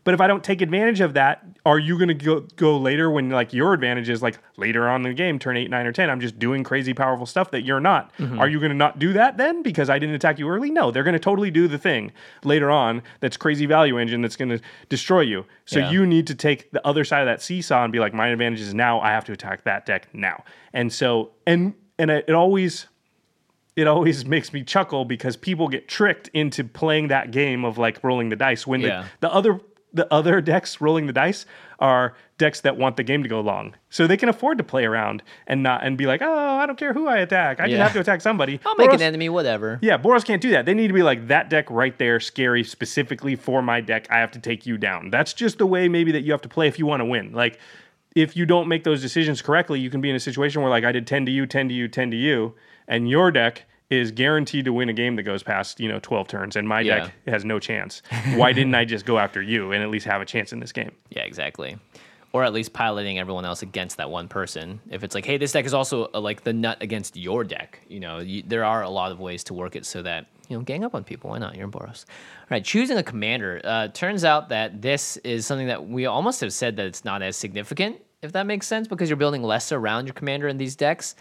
But 0.09 0.15
if 0.15 0.23
I 0.23 0.27
don't 0.27 0.43
take 0.43 0.63
advantage 0.63 1.03
of 1.03 1.13
that, 1.13 1.45
are 1.67 1.79
you 1.79 1.99
going 1.99 2.09
to 2.09 2.15
go 2.15 2.41
go 2.57 2.79
later 2.79 3.11
when 3.11 3.29
like 3.29 3.53
your 3.53 3.75
advantage 3.75 4.09
is 4.09 4.23
like 4.23 4.39
later 4.57 4.89
on 4.89 5.05
in 5.05 5.11
the 5.11 5.13
game, 5.13 5.39
turn 5.39 5.55
eight, 5.59 5.69
nine, 5.69 5.85
or 5.85 5.93
ten? 5.93 6.09
I'm 6.09 6.19
just 6.19 6.39
doing 6.39 6.65
crazy 6.65 6.95
powerful 6.95 7.27
stuff 7.27 7.51
that 7.51 7.61
you're 7.61 7.79
not. 7.79 8.17
Mm-hmm. 8.17 8.39
Are 8.39 8.49
you 8.49 8.59
going 8.59 8.71
to 8.71 8.75
not 8.75 8.99
do 8.99 9.13
that 9.13 9.37
then 9.37 9.63
because 9.63 9.91
I 9.91 9.99
didn't 9.99 10.15
attack 10.15 10.39
you 10.39 10.49
early? 10.49 10.71
No, 10.71 10.91
they're 10.91 11.03
going 11.03 11.13
to 11.13 11.19
totally 11.19 11.51
do 11.51 11.69
the 11.69 11.77
thing 11.77 12.11
later 12.43 12.71
on. 12.71 13.03
That's 13.21 13.37
crazy 13.37 13.67
value 13.67 13.99
engine 13.99 14.23
that's 14.23 14.35
going 14.37 14.49
to 14.49 14.61
destroy 14.89 15.21
you. 15.21 15.45
So 15.67 15.79
Yeah. 15.81 15.91
you 15.91 16.07
need 16.07 16.27
to 16.29 16.35
take 16.35 16.71
the 16.71 16.81
other 16.87 17.05
side 17.05 17.21
of 17.21 17.27
that 17.27 17.43
seesaw 17.43 17.85
and 17.85 17.93
be 17.93 17.99
like, 17.99 18.15
my 18.15 18.29
advantage 18.29 18.63
is 18.63 18.73
now. 18.73 19.01
I 19.01 19.11
have 19.11 19.27
to 19.27 19.33
attack 19.33 19.65
that 19.65 19.85
deck 19.85 20.09
now. 20.15 20.43
And 20.73 20.91
so 20.91 21.33
and 21.47 21.75
and 21.99 22.11
it, 22.11 22.25
it 22.29 22.35
always 22.35 22.87
it 23.77 23.87
always 23.87 24.25
makes 24.25 24.55
me 24.55 24.65
chuckle 24.65 25.05
because 25.05 25.37
people 25.37 25.69
get 25.69 25.87
tricked 25.87 26.29
into 26.33 26.65
playing 26.65 27.09
that 27.09 27.31
game 27.31 27.67
of 27.67 27.77
like 27.77 28.03
rolling 28.03 28.31
the 28.31 28.37
dice 28.37 28.67
when 28.67 28.81
Yeah. 28.81 29.03
the, 29.21 29.29
the 29.29 29.35
other 29.35 29.61
the 29.99 30.13
other 30.13 30.41
decks 30.53 30.81
rolling 30.81 31.07
the 31.07 31.13
dice 31.13 31.45
are 31.79 32.15
decks 32.39 32.63
that 32.63 32.77
want 32.77 32.97
the 32.97 33.03
game 33.03 33.23
to 33.23 33.29
go 33.29 33.41
long. 33.41 33.75
So 33.91 34.07
they 34.07 34.17
can 34.17 34.29
afford 34.29 34.59
to 34.59 34.65
play 34.65 34.85
around 34.85 35.23
and 35.47 35.63
not 35.63 35.85
and 35.85 35.99
be 35.99 36.07
like, 36.07 36.23
"Oh, 36.23 36.57
I 36.57 36.65
don't 36.67 36.79
care 36.79 36.95
who 36.95 37.07
I 37.07 37.19
attack. 37.19 37.61
I 37.61 37.69
just 37.69 37.81
have 37.81 37.93
to 37.93 38.01
attack 38.01 38.21
somebody." 38.23 38.59
I'll 38.65 38.77
make 38.77 38.93
an 38.93 39.03
enemy, 39.03 39.29
whatever. 39.29 39.79
yeah, 39.83 39.99
Boros 39.99 40.25
can't 40.25 40.41
do 40.41 40.51
that. 40.53 40.65
They 40.65 40.75
need 40.75 40.89
to 40.89 40.95
be 40.95 41.03
like 41.03 41.29
that 41.29 41.51
deck 41.51 41.71
right 41.71 41.97
there, 41.99 42.19
scary, 42.21 42.65
specifically 42.65 43.37
for 43.37 43.61
my 43.61 43.81
deck. 43.81 44.07
I 44.11 44.19
have 44.19 44.31
to 44.33 44.41
take 44.41 44.65
you 44.65 44.79
down. 44.79 45.11
That's 45.11 45.35
just 45.35 45.59
the 45.59 45.67
way 45.67 45.89
maybe 45.89 46.13
that 46.13 46.23
you 46.23 46.33
have 46.33 46.43
to 46.43 46.49
play 46.49 46.69
if 46.69 46.79
you 46.79 46.87
want 46.87 47.01
to 47.01 47.05
win. 47.05 47.33
Like 47.33 47.59
if 48.15 48.37
you 48.37 48.47
don't 48.47 48.69
make 48.69 48.85
those 48.85 49.03
decisions 49.03 49.43
correctly, 49.43 49.79
you 49.79 49.91
can 49.91 50.01
be 50.01 50.11
in 50.11 50.17
a 50.17 50.21
situation 50.21 50.63
where 50.63 50.71
like 50.71 50.85
I 50.85 50.93
did 50.93 51.07
10 51.07 51.27
to 51.27 51.33
you, 51.33 51.47
10 51.47 51.69
to 51.69 51.75
you, 51.75 51.89
10 51.89 52.11
to 52.11 52.17
you, 52.17 52.55
and 52.87 53.09
your 53.09 53.31
deck 53.31 53.65
is 53.91 54.11
guaranteed 54.11 54.64
to 54.66 54.72
win 54.72 54.89
a 54.89 54.93
game 54.93 55.16
that 55.16 55.22
goes 55.22 55.43
past, 55.43 55.80
you 55.80 55.89
know, 55.89 55.99
12 56.01 56.28
turns 56.28 56.57
and 56.57 56.68
my 56.68 56.80
Yeah. 56.80 56.99
deck 57.07 57.12
has 57.26 57.45
no 57.45 57.59
chance. 57.59 58.03
Why 58.34 58.53
didn't 58.53 58.74
I 58.74 58.84
just 58.84 59.07
go 59.07 59.18
after 59.18 59.41
you 59.41 59.72
and 59.72 59.82
at 59.82 59.89
least 59.91 60.05
have 60.07 60.20
a 60.20 60.26
chance 60.26 60.53
in 60.53 60.61
this 60.61 60.72
game? 60.72 60.93
Yeah, 61.11 61.22
exactly. 61.22 61.78
Or 62.34 62.45
at 62.45 62.53
least 62.53 62.74
piloting 62.74 63.18
everyone 63.18 63.47
else 63.47 63.62
against 63.62 63.97
that 63.97 64.11
one 64.11 64.28
person. 64.28 64.80
If 64.91 65.03
it's 65.03 65.14
like, 65.14 65.24
hey, 65.24 65.39
this 65.39 65.53
deck 65.53 65.64
is 65.64 65.72
also 65.72 66.11
uh, 66.12 66.20
like 66.20 66.45
the 66.45 66.53
nut 66.53 66.76
against 66.82 67.16
your 67.16 67.43
deck. 67.45 67.80
You 67.89 68.01
know, 68.01 68.18
you, 68.18 68.43
there 68.47 68.64
are 68.64 68.82
a 68.82 68.91
lot 68.91 69.11
of 69.11 69.18
ways 69.18 69.43
to 69.45 69.55
work 69.55 69.74
it 69.74 69.86
so 69.86 70.03
that 70.03 70.26
you 70.51 70.57
know, 70.57 70.62
gang 70.62 70.84
up 70.84 70.95
on 70.95 71.05
people. 71.05 71.30
Why 71.30 71.39
not? 71.39 71.57
You're 71.57 71.64
in 71.64 71.70
Boros. 71.72 72.05
All 72.07 72.47
right, 72.51 72.64
choosing 72.64 72.99
a 72.99 73.03
commander. 73.03 73.61
Uh, 73.64 73.89
turns 73.89 74.24
out 74.24 74.51
that 74.51 74.80
this 74.82 75.16
is 75.18 75.47
something 75.47 75.66
that 75.68 75.89
we 75.89 76.05
almost 76.07 76.41
have 76.43 76.53
said 76.53 76.76
that 76.76 76.86
it's 76.86 77.05
not 77.05 77.22
as 77.22 77.36
significant, 77.36 78.01
if 78.22 78.32
that 78.32 78.47
makes 78.47 78.66
sense, 78.66 78.89
because 78.89 79.09
you're 79.11 79.16
building 79.18 79.43
less 79.43 79.72
around 79.72 80.07
your 80.07 80.14
commander 80.14 80.49
in 80.49 80.57
these 80.59 80.74
decks. 80.76 81.16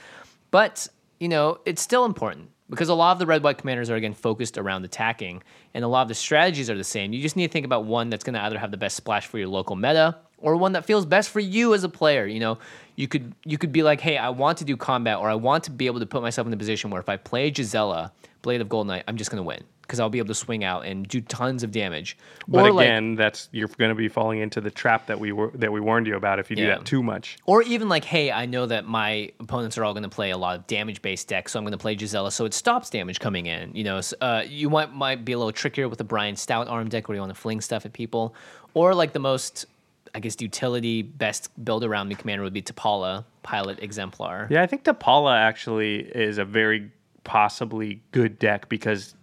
But, 0.51 0.87
you 1.19 1.27
know, 1.27 1.59
it's 1.65 1.81
still 1.81 2.05
important 2.05 2.49
because 2.69 2.89
a 2.89 2.93
lot 2.93 3.13
of 3.13 3.19
the 3.19 3.25
red 3.25 3.43
white 3.43 3.57
commanders 3.57 3.89
are, 3.89 3.95
again, 3.95 4.13
focused 4.13 4.57
around 4.57 4.83
attacking, 4.85 5.43
and 5.73 5.83
a 5.83 5.87
lot 5.87 6.01
of 6.01 6.07
the 6.07 6.15
strategies 6.15 6.69
are 6.69 6.75
the 6.75 6.83
same. 6.83 7.13
You 7.13 7.21
just 7.21 7.35
need 7.35 7.47
to 7.47 7.53
think 7.53 7.65
about 7.65 7.85
one 7.85 8.09
that's 8.09 8.23
going 8.23 8.33
to 8.33 8.43
either 8.43 8.57
have 8.57 8.71
the 8.71 8.77
best 8.77 8.95
splash 8.95 9.27
for 9.27 9.37
your 9.37 9.47
local 9.47 9.75
meta 9.75 10.17
or 10.37 10.55
one 10.55 10.73
that 10.73 10.85
feels 10.85 11.05
best 11.05 11.29
for 11.29 11.39
you 11.39 11.73
as 11.73 11.83
a 11.83 11.89
player. 11.89 12.25
You 12.25 12.39
know, 12.39 12.57
you 12.95 13.07
could 13.07 13.33
you 13.45 13.57
could 13.57 13.71
be 13.71 13.83
like, 13.83 14.01
hey, 14.01 14.17
I 14.17 14.29
want 14.29 14.57
to 14.59 14.65
do 14.65 14.77
combat, 14.77 15.17
or 15.17 15.29
I 15.29 15.35
want 15.35 15.63
to 15.65 15.71
be 15.71 15.87
able 15.87 15.99
to 15.99 16.05
put 16.05 16.21
myself 16.21 16.45
in 16.45 16.51
the 16.51 16.57
position 16.57 16.89
where 16.89 17.01
if 17.01 17.09
I 17.09 17.17
play 17.17 17.51
Gisela, 17.51 18.11
Blade 18.41 18.61
of 18.61 18.67
Goldnight, 18.67 19.03
I'm 19.07 19.17
just 19.17 19.31
gonna 19.31 19.43
win 19.43 19.63
because 19.87 20.01
I'll 20.01 20.09
be 20.09 20.17
able 20.17 20.27
to 20.27 20.35
swing 20.35 20.65
out 20.65 20.85
and 20.85 21.07
do 21.07 21.21
tons 21.21 21.63
of 21.63 21.71
damage. 21.71 22.17
But 22.47 22.65
or 22.65 22.73
like- 22.73 22.87
again, 22.87 23.15
that's 23.15 23.47
you're 23.53 23.69
going 23.69 23.89
to 23.89 23.95
be 23.95 24.09
falling 24.09 24.39
into 24.39 24.59
the 24.59 24.69
trap 24.69 25.07
that 25.07 25.17
we 25.19 25.31
were 25.31 25.49
that 25.55 25.71
we 25.71 25.79
warned 25.79 26.07
you 26.07 26.15
about 26.17 26.39
if 26.39 26.49
you 26.49 26.57
do 26.57 26.63
Yeah. 26.63 26.75
that 26.75 26.85
too 26.85 27.01
much. 27.01 27.37
Or 27.45 27.61
even 27.63 27.87
like, 27.87 28.03
hey, 28.03 28.31
I 28.31 28.45
know 28.45 28.65
that 28.65 28.85
my 28.85 29.31
opponents 29.39 29.77
are 29.77 29.85
all 29.85 29.93
going 29.93 30.03
to 30.03 30.09
play 30.09 30.31
a 30.31 30.37
lot 30.37 30.57
of 30.59 30.67
damage 30.67 31.01
based 31.01 31.29
decks, 31.29 31.53
so 31.53 31.59
I'm 31.59 31.63
going 31.63 31.71
to 31.71 31.77
play 31.77 31.95
Gisela, 31.95 32.31
so 32.31 32.43
it 32.45 32.53
stops 32.53 32.89
damage 32.89 33.19
coming 33.21 33.45
in. 33.45 33.73
You 33.73 33.85
know, 33.85 33.97
s- 33.97 34.13
uh, 34.19 34.43
you 34.47 34.69
might 34.69 34.93
might 34.93 35.23
be 35.23 35.31
a 35.31 35.37
little 35.37 35.53
trickier 35.53 35.87
with 35.87 35.97
the 35.99 36.03
Brion 36.03 36.35
Stoutarm 36.35 36.89
deck 36.89 37.07
where 37.07 37.15
you 37.15 37.21
want 37.21 37.33
to 37.33 37.39
fling 37.39 37.61
stuff 37.61 37.85
at 37.85 37.93
people, 37.93 38.35
or 38.73 38.93
like 38.93 39.13
the 39.13 39.19
most, 39.19 39.65
I 40.13 40.19
guess, 40.19 40.35
utility 40.41 41.01
best 41.01 41.49
build 41.63 41.83
around 41.85 42.09
me 42.09 42.15
commander 42.15 42.43
would 42.43 42.53
be 42.53 42.61
Depala 42.61 43.23
Pilot 43.43 43.79
Exemplar. 43.81 44.47
Yeah, 44.49 44.61
I 44.61 44.67
think 44.67 44.83
Depala 44.83 45.37
actually 45.37 45.99
is 45.99 46.37
a 46.37 46.43
very 46.45 46.91
possibly 47.23 48.01
good 48.11 48.39
deck 48.39 48.69
because 48.69 49.13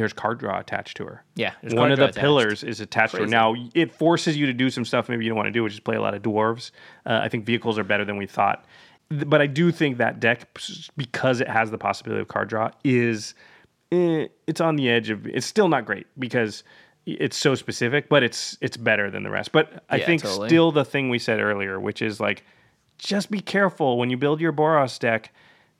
there's 0.00 0.12
card 0.12 0.38
draw 0.38 0.58
attached 0.58 0.96
to 0.98 1.04
her. 1.04 1.24
Yeah, 1.36 1.52
one 1.62 1.92
of 1.92 1.98
the 1.98 2.04
attached. 2.06 2.18
pillars 2.18 2.64
is 2.64 2.80
attached 2.80 3.14
to 3.14 3.20
her. 3.22 3.26
Now 3.26 3.54
it 3.74 3.92
forces 3.92 4.36
you 4.36 4.46
to 4.46 4.52
do 4.52 4.70
some 4.70 4.84
stuff 4.84 5.08
maybe 5.08 5.24
you 5.24 5.30
don't 5.30 5.36
want 5.36 5.46
to 5.48 5.52
do, 5.52 5.62
which 5.62 5.74
is 5.74 5.80
play 5.80 5.96
a 5.96 6.00
lot 6.02 6.14
of 6.14 6.22
dwarves. 6.22 6.70
Uh, 7.06 7.20
I 7.22 7.28
think 7.28 7.44
vehicles 7.44 7.78
are 7.78 7.84
better 7.84 8.04
than 8.04 8.16
we 8.16 8.26
thought, 8.26 8.64
but 9.10 9.40
I 9.40 9.46
do 9.46 9.70
think 9.70 9.98
that 9.98 10.20
deck 10.20 10.48
because 10.96 11.40
it 11.40 11.48
has 11.48 11.70
the 11.70 11.78
possibility 11.78 12.20
of 12.22 12.28
card 12.28 12.48
draw 12.48 12.70
is 12.84 13.34
eh, 13.92 14.26
it's 14.46 14.60
on 14.60 14.76
the 14.76 14.88
edge 14.90 15.10
of 15.10 15.26
it's 15.26 15.46
still 15.46 15.68
not 15.68 15.84
great 15.86 16.06
because 16.18 16.64
it's 17.06 17.36
so 17.36 17.54
specific, 17.54 18.08
but 18.08 18.22
it's 18.22 18.56
it's 18.60 18.76
better 18.76 19.10
than 19.10 19.22
the 19.22 19.30
rest. 19.30 19.52
But 19.52 19.84
I 19.88 19.96
Yeah, 19.96 20.06
think 20.06 20.22
totally. 20.22 20.48
still 20.48 20.70
the 20.72 20.84
thing 20.84 21.08
we 21.08 21.18
said 21.18 21.40
earlier, 21.40 21.80
which 21.80 22.02
is 22.02 22.20
like 22.20 22.44
just 22.98 23.30
be 23.30 23.40
careful 23.40 23.98
when 23.98 24.10
you 24.10 24.16
build 24.16 24.40
your 24.40 24.52
Boros 24.52 24.98
deck. 24.98 25.32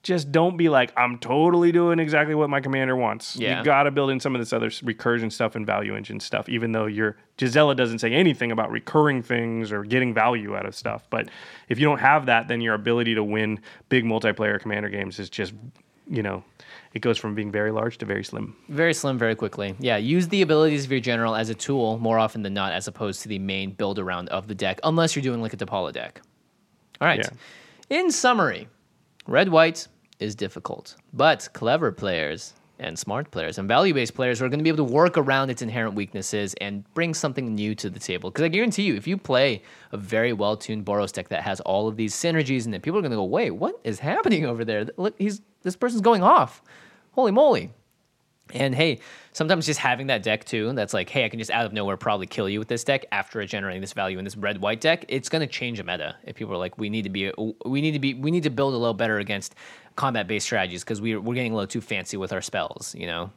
Just 0.02 0.32
don't 0.32 0.56
be 0.56 0.70
like, 0.70 0.92
I'm 0.96 1.18
totally 1.18 1.72
doing 1.72 1.98
exactly 1.98 2.34
what 2.34 2.48
my 2.48 2.60
commander 2.60 2.96
wants. 2.96 3.36
Yeah. 3.36 3.58
You 3.58 3.64
got 3.64 3.82
to 3.82 3.90
build 3.90 4.10
in 4.10 4.18
some 4.18 4.34
of 4.34 4.40
this 4.40 4.52
other 4.52 4.70
recursion 4.70 5.30
stuff 5.30 5.56
and 5.56 5.66
value 5.66 5.94
engine 5.94 6.20
stuff, 6.20 6.48
even 6.48 6.72
though 6.72 6.86
your 6.86 7.16
Gisela 7.36 7.74
doesn't 7.74 7.98
say 7.98 8.12
anything 8.12 8.50
about 8.50 8.70
recurring 8.70 9.22
things 9.22 9.70
or 9.70 9.84
getting 9.84 10.14
value 10.14 10.56
out 10.56 10.64
of 10.64 10.74
stuff. 10.74 11.06
But 11.10 11.28
if 11.68 11.78
you 11.78 11.86
don't 11.86 11.98
have 11.98 12.26
that, 12.26 12.48
then 12.48 12.62
your 12.62 12.74
ability 12.74 13.14
to 13.14 13.22
win 13.22 13.60
big 13.90 14.04
multiplayer 14.04 14.58
commander 14.58 14.88
games 14.88 15.18
is 15.18 15.28
just, 15.28 15.52
you 16.08 16.22
know, 16.22 16.44
it 16.94 17.00
goes 17.00 17.18
from 17.18 17.34
being 17.34 17.52
very 17.52 17.70
large 17.70 17.98
to 17.98 18.06
very 18.06 18.24
slim. 18.24 18.56
Very 18.70 18.94
slim, 18.94 19.18
very 19.18 19.34
quickly. 19.34 19.76
Yeah, 19.78 19.98
use 19.98 20.28
the 20.28 20.40
abilities 20.40 20.86
of 20.86 20.90
your 20.90 21.00
general 21.00 21.36
as 21.36 21.50
a 21.50 21.54
tool 21.54 21.98
more 21.98 22.18
often 22.18 22.42
than 22.42 22.54
not, 22.54 22.72
as 22.72 22.88
opposed 22.88 23.20
to 23.22 23.28
the 23.28 23.38
main 23.38 23.72
build 23.72 23.98
around 23.98 24.30
of 24.30 24.48
the 24.48 24.54
deck, 24.54 24.80
unless 24.82 25.14
you're 25.14 25.22
doing 25.22 25.42
like 25.42 25.52
a 25.52 25.58
Depala 25.58 25.92
deck. 25.92 26.22
All 27.02 27.06
right. 27.06 27.28
In 27.90 28.10
summary, 28.10 28.66
red 29.30 29.48
white 29.48 29.86
is 30.18 30.34
difficult, 30.34 30.96
but 31.12 31.48
clever 31.52 31.92
players 31.92 32.54
and 32.80 32.98
smart 32.98 33.30
players 33.30 33.58
and 33.58 33.68
value 33.68 33.94
based 33.94 34.14
players 34.14 34.42
are 34.42 34.48
going 34.48 34.58
to 34.58 34.64
be 34.64 34.70
able 34.70 34.84
to 34.84 34.92
work 34.92 35.16
around 35.16 35.50
its 35.50 35.62
inherent 35.62 35.94
weaknesses 35.94 36.54
and 36.60 36.82
bring 36.94 37.14
something 37.14 37.54
new 37.54 37.74
to 37.76 37.88
the 37.88 38.00
table. 38.00 38.30
Because 38.30 38.44
I 38.44 38.48
guarantee 38.48 38.82
you, 38.82 38.96
if 38.96 39.06
you 39.06 39.16
play 39.16 39.62
a 39.92 39.96
very 39.96 40.32
well 40.32 40.56
tuned 40.56 40.84
Boros 40.84 41.12
deck 41.12 41.28
that 41.28 41.42
has 41.42 41.60
all 41.60 41.86
of 41.86 41.96
these 41.96 42.12
synergies 42.12 42.66
in 42.66 42.74
it, 42.74 42.82
people 42.82 42.98
are 42.98 43.02
going 43.02 43.12
to 43.12 43.16
go, 43.16 43.24
wait, 43.24 43.52
what 43.52 43.78
is 43.84 44.00
happening 44.00 44.46
over 44.46 44.64
there? 44.64 44.86
Look, 44.96 45.14
he's 45.16 45.42
this 45.62 45.76
person's 45.76 46.00
going 46.02 46.24
off. 46.24 46.62
Holy 47.12 47.30
moly. 47.30 47.70
And 48.54 48.74
hey, 48.74 48.98
sometimes 49.32 49.66
just 49.66 49.80
having 49.80 50.08
that 50.08 50.22
deck 50.22 50.44
too, 50.44 50.72
that's 50.72 50.92
like, 50.94 51.08
hey, 51.08 51.24
I 51.24 51.28
can 51.28 51.38
just 51.38 51.50
out 51.50 51.66
of 51.66 51.72
nowhere 51.72 51.96
probably 51.96 52.26
kill 52.26 52.48
you 52.48 52.58
with 52.58 52.68
this 52.68 52.84
deck 52.84 53.06
after 53.12 53.44
generating 53.46 53.80
this 53.80 53.92
value 53.92 54.18
in 54.18 54.24
this 54.24 54.36
red 54.36 54.60
white 54.60 54.80
deck. 54.80 55.04
It's 55.08 55.28
gonna 55.28 55.46
change 55.46 55.78
a 55.80 55.84
meta. 55.84 56.16
If 56.24 56.36
people 56.36 56.54
are 56.54 56.58
like, 56.58 56.78
we 56.78 56.88
need 56.90 57.02
to 57.02 57.10
be, 57.10 57.32
we 57.64 57.80
need 57.80 57.92
to 57.92 57.98
be, 57.98 58.14
we 58.14 58.30
need 58.30 58.42
to 58.44 58.50
build 58.50 58.74
a 58.74 58.76
little 58.76 58.94
better 58.94 59.18
against 59.18 59.54
combat 59.96 60.26
based 60.26 60.46
strategies 60.46 60.82
because 60.84 61.00
we're 61.00 61.20
we're 61.20 61.34
getting 61.34 61.52
a 61.52 61.54
little 61.54 61.66
too 61.68 61.80
fancy 61.80 62.16
with 62.16 62.32
our 62.32 62.40
spells, 62.42 62.94
you 62.98 63.06
know? 63.06 63.30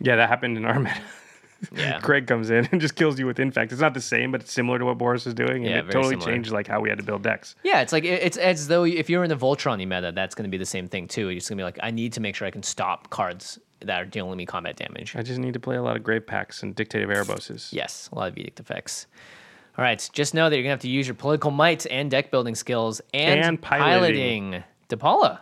Yeah, 0.00 0.16
that 0.16 0.28
happened 0.28 0.56
in 0.56 0.64
our 0.64 0.78
meta. 0.80 1.00
Yeah. 1.70 2.00
Craig 2.00 2.26
comes 2.26 2.50
in 2.50 2.68
and 2.72 2.80
just 2.80 2.96
kills 2.96 3.20
you 3.20 3.26
with 3.26 3.38
infect. 3.38 3.70
It's 3.70 3.80
not 3.80 3.94
the 3.94 4.00
same, 4.00 4.32
but 4.32 4.40
it's 4.40 4.52
similar 4.52 4.80
to 4.80 4.84
what 4.84 4.98
Boros 4.98 5.28
is 5.28 5.34
doing, 5.34 5.64
and 5.64 5.66
Yeah, 5.66 5.78
it 5.78 5.90
totally 5.92 6.14
similar. 6.14 6.32
changed 6.32 6.50
like 6.50 6.66
how 6.66 6.80
we 6.80 6.88
had 6.88 6.98
to 6.98 7.04
build 7.04 7.22
decks. 7.22 7.54
Yeah, 7.62 7.82
it's 7.82 7.92
like 7.92 8.04
it's 8.04 8.36
as 8.36 8.66
though 8.66 8.82
if 8.82 9.08
you're 9.08 9.22
in 9.22 9.28
the 9.28 9.36
Voltron 9.36 9.78
meta, 9.78 10.10
that's 10.12 10.34
gonna 10.34 10.48
be 10.48 10.56
the 10.58 10.66
same 10.66 10.88
thing 10.88 11.06
too. 11.06 11.28
You're 11.28 11.34
just 11.34 11.48
gonna 11.48 11.60
be 11.60 11.64
like, 11.64 11.78
I 11.80 11.92
need 11.92 12.14
to 12.14 12.20
make 12.20 12.34
sure 12.34 12.48
I 12.48 12.50
can 12.50 12.64
stop 12.64 13.10
cards 13.10 13.60
that 13.86 14.00
are 14.02 14.04
dealing 14.04 14.36
me 14.36 14.46
combat 14.46 14.76
damage. 14.76 15.14
I 15.16 15.22
just 15.22 15.38
need 15.38 15.54
to 15.54 15.60
play 15.60 15.76
a 15.76 15.82
lot 15.82 15.96
of 15.96 16.02
Grave 16.02 16.26
Pacts 16.26 16.62
and 16.62 16.74
Dictative 16.74 17.08
Ereboses. 17.08 17.72
Yes, 17.72 18.08
a 18.12 18.14
lot 18.16 18.28
of 18.28 18.36
edict 18.38 18.60
effects. 18.60 19.06
All 19.78 19.84
right, 19.84 20.08
just 20.12 20.34
know 20.34 20.50
that 20.50 20.56
you're 20.56 20.62
gonna 20.64 20.70
have 20.72 20.80
to 20.80 20.88
use 20.90 21.06
your 21.06 21.14
political 21.14 21.50
might 21.50 21.86
and 21.90 22.10
deck 22.10 22.30
building 22.30 22.54
skills 22.54 23.00
and, 23.14 23.40
And 23.40 23.60
piloting. 23.62 24.50
piloting. 24.52 24.64
Depala, 24.88 25.40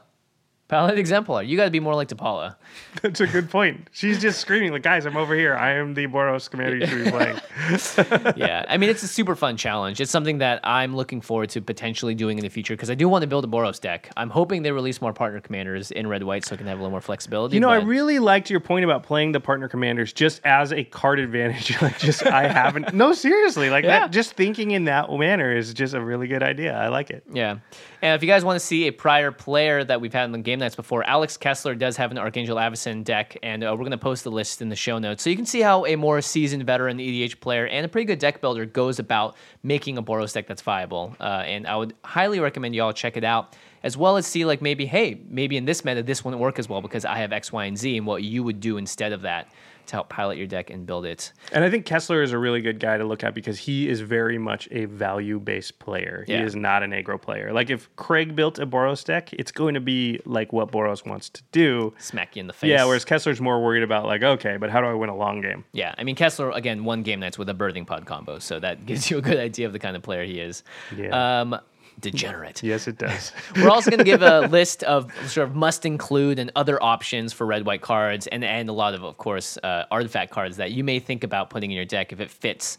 pilot 0.71 0.99
exemplar. 0.99 1.43
You 1.43 1.57
got 1.57 1.65
to 1.67 1.71
be 1.71 1.81
more 1.81 1.95
like 1.95 2.09
Depala. 2.09 2.55
That's 3.03 3.21
a 3.21 3.27
good 3.27 3.51
point. 3.51 3.89
She's 3.93 4.21
just 4.21 4.41
screaming 4.41 4.73
like, 4.73 4.83
"Guys, 4.83 5.05
I'm 5.05 5.17
over 5.17 5.35
here. 5.35 5.55
I 5.57 5.73
am 5.73 5.95
the 5.95 6.07
Boros 6.07 6.49
commander 6.49 6.77
you 6.79 6.87
should 6.87 7.05
be 7.05 7.11
playing." 7.11 7.37
yeah, 8.37 8.65
I 8.69 8.77
mean 8.79 8.89
it's 8.89 9.03
a 9.03 9.09
super 9.09 9.35
fun 9.37 9.57
challenge. 9.57 10.01
It's 10.01 10.11
something 10.11 10.39
that 10.39 10.61
I'm 10.65 10.97
looking 10.97 11.21
forward 11.21 11.51
to 11.51 11.61
potentially 11.61 12.15
doing 12.15 12.39
in 12.39 12.45
the 12.45 12.49
future 12.49 12.75
because 12.75 12.89
I 12.91 12.95
do 12.95 13.09
want 13.09 13.23
to 13.23 13.27
build 13.29 13.45
a 13.45 13.49
Boros 13.49 13.81
deck. 13.81 14.11
I'm 14.17 14.31
hoping 14.31 14.63
they 14.63 14.73
release 14.73 15.01
more 15.03 15.13
partner 15.13 15.41
commanders 15.41 15.91
in 15.91 16.07
red 16.07 16.23
white 16.23 16.45
so 16.45 16.55
I 16.55 16.59
can 16.59 16.67
have 16.69 16.79
a 16.79 16.83
little 16.83 16.91
more 16.93 17.01
flexibility. 17.01 17.55
You 17.57 17.61
know, 17.61 17.69
I 17.71 17.77
really 17.81 18.19
liked 18.19 18.49
your 18.49 18.61
point 18.61 18.85
about 18.85 19.03
playing 19.03 19.33
the 19.33 19.41
partner 19.41 19.69
commanders 19.69 20.13
just 20.13 20.41
as 20.45 20.73
a 20.73 20.85
card 20.85 21.19
advantage. 21.19 21.81
like, 21.83 21.99
just 21.99 22.25
I 22.27 22.47
haven't. 22.49 22.95
No, 22.95 23.13
seriously, 23.13 23.71
like 23.71 23.85
Yeah. 23.85 24.01
that. 24.01 24.13
Just 24.13 24.35
thinking 24.35 24.71
in 24.71 24.85
that 24.85 25.11
manner 25.11 25.55
is 25.57 25.75
just 25.75 25.95
a 25.95 26.01
really 26.01 26.29
good 26.29 26.43
idea. 26.43 26.77
I 26.77 26.89
like 26.89 27.11
it. 27.11 27.25
Yeah. 27.33 27.57
And 28.03 28.15
if 28.15 28.23
you 28.23 28.29
guys 28.29 28.45
want 28.45 28.59
to 28.59 28.65
see 28.65 28.87
a 28.87 28.93
prior 28.93 29.31
player 29.31 29.85
that 29.85 30.01
we've 30.01 30.13
had 30.13 30.25
in 30.25 30.33
the 30.33 30.39
Game 30.39 30.59
Knights 30.59 30.75
before, 30.75 31.05
Alex 31.05 31.37
Kessler 31.37 31.75
does 31.75 31.99
have 31.99 32.11
an 32.11 32.17
Archangel 32.17 32.57
Avacyn 32.57 33.05
deck, 33.05 33.37
and 33.43 33.63
uh, 33.63 33.69
we're 33.73 33.81
going 33.81 33.91
to 33.91 33.99
post 33.99 34.25
the 34.25 34.31
list 34.31 34.63
in 34.63 34.71
the 34.71 34.77
show 34.77 34.99
notes. 34.99 35.23
So 35.23 35.29
you 35.29 35.37
can 35.37 35.45
see 35.45 35.61
how 35.61 35.85
a 35.85 35.97
more 35.97 36.23
seasoned 36.23 36.65
veteran 36.65 36.97
EDH 36.97 37.41
player 37.41 37.67
and 37.67 37.85
a 37.85 37.89
pretty 37.89 38.07
good 38.07 38.19
deck 38.19 38.41
builder 38.41 38.65
goes 38.65 38.99
about 38.99 39.37
making 39.63 39.99
a 39.99 40.03
Boros 40.03 40.33
deck 40.33 40.47
that's 40.47 40.63
viable. 40.63 41.15
Uh, 41.21 41.43
and 41.45 41.67
I 41.67 41.77
would 41.77 41.95
highly 42.03 42.41
recommend 42.41 42.75
you 42.75 42.83
all 42.83 42.95
check 42.95 43.19
it 43.19 43.25
out, 43.25 43.55
as 43.83 43.99
well 43.99 44.17
as 44.17 44.27
see, 44.27 44.47
like, 44.47 44.63
maybe, 44.63 44.87
hey, 44.87 45.21
maybe 45.29 45.59
in 45.59 45.67
this 45.67 45.85
meta, 45.85 46.03
this 46.03 46.25
wouldn't 46.25 46.41
work 46.41 46.59
as 46.59 46.71
well 46.71 46.81
because 46.81 47.05
I 47.05 47.19
have 47.19 47.33
X, 47.33 47.53
Y, 47.53 47.67
and 47.67 47.77
Z, 47.77 47.99
and 47.99 48.07
what 48.07 48.23
you 48.23 48.43
would 48.43 48.61
do 48.61 48.79
instead 48.79 49.13
of 49.13 49.23
that 49.23 49.49
to 49.91 49.97
help 49.97 50.09
pilot 50.09 50.39
your 50.39 50.47
deck 50.47 50.71
and 50.71 50.87
build 50.87 51.05
it. 51.05 51.33
And 51.53 51.65
I 51.65 51.71
think 51.71 51.85
Kessler 51.85 52.23
is 52.23 52.33
a 52.33 52.39
really 52.39 52.61
good 52.61 52.79
guy 52.81 52.97
to 52.97 53.05
look 53.05 53.23
at 53.23 53.35
because 53.35 53.59
he 53.59 53.89
is 53.89 54.01
very 54.01 54.39
much 54.39 54.69
a 54.71 54.87
value 54.87 55.39
based 55.39 55.79
player. 55.79 56.25
He 56.27 56.35
is 56.35 56.55
not 56.55 56.83
an 56.83 56.93
aggro 56.93 57.21
player. 57.21 57.53
Like 57.53 57.71
if 57.71 57.95
Craig 57.97 58.35
built 58.35 58.59
a 58.59 58.67
Boros 58.67 59.05
deck, 59.05 59.33
it's 59.33 59.53
going 59.53 59.75
to 59.75 59.81
be 59.81 60.21
like 60.25 60.53
what 60.53 60.71
Boros 60.71 61.05
wants 61.05 61.29
to 61.31 61.43
do. 61.53 61.93
Smack 61.99 62.37
you 62.37 62.41
in 62.41 62.47
the 62.47 62.53
face. 62.53 62.69
Yeah, 62.69 62.85
whereas 62.85 63.05
Kessler's 63.05 63.41
more 63.41 63.63
worried 63.63 63.83
about 63.83 64.07
like, 64.07 64.23
okay, 64.23 64.57
but 64.57 64.71
how 64.71 64.81
do 64.81 64.87
I 64.87 64.95
win 64.95 65.11
a 65.11 65.17
long 65.17 65.41
game? 65.41 65.65
Yeah, 65.73 65.95
I 65.99 66.05
mean 66.05 66.15
Kessler 66.15 66.51
again 66.51 66.85
won 66.85 67.03
Game 67.03 67.21
Knights 67.21 67.39
with 67.39 67.49
a 67.49 67.55
birthing 67.55 67.87
pod 67.87 68.07
combo, 68.07 68.39
so 68.39 68.61
that 68.61 68.87
gives 68.87 69.11
you 69.11 69.19
a 69.19 69.23
good 69.23 69.39
idea 69.39 69.67
of 69.67 69.73
the 69.73 69.79
kind 69.79 69.97
of 69.97 70.03
player 70.03 70.25
he 70.25 70.41
is. 70.41 70.63
Yeah. 70.97 71.41
Um, 71.41 71.61
degenerate. 72.01 72.63
Yes, 72.63 72.89
it 72.89 72.99
does. 72.99 73.33
We're 73.57 73.71
also 73.71 73.91
going 73.91 73.99
to 73.99 74.05
give 74.05 74.23
a 74.23 74.41
list 74.51 74.83
of 74.85 75.13
sort 75.29 75.49
of 75.49 75.55
must 75.55 75.85
include 75.85 76.39
and 76.39 76.51
other 76.57 76.83
options 76.83 77.33
for 77.33 77.47
red 77.47 77.67
white 77.67 77.83
cards, 77.83 78.27
and 78.27 78.45
and 78.45 78.69
a 78.69 78.73
lot 78.73 78.95
of 78.95 79.05
of 79.05 79.17
course 79.19 79.59
uh, 79.63 79.85
artifact 79.91 80.31
cards 80.31 80.57
that 80.57 80.73
you 80.73 80.85
may 80.85 80.99
think 80.99 81.25
about 81.25 81.51
putting 81.51 81.71
in 81.71 81.77
your 81.77 81.85
deck 81.87 82.13
if 82.13 82.21
it 82.21 82.31
fits 82.31 82.79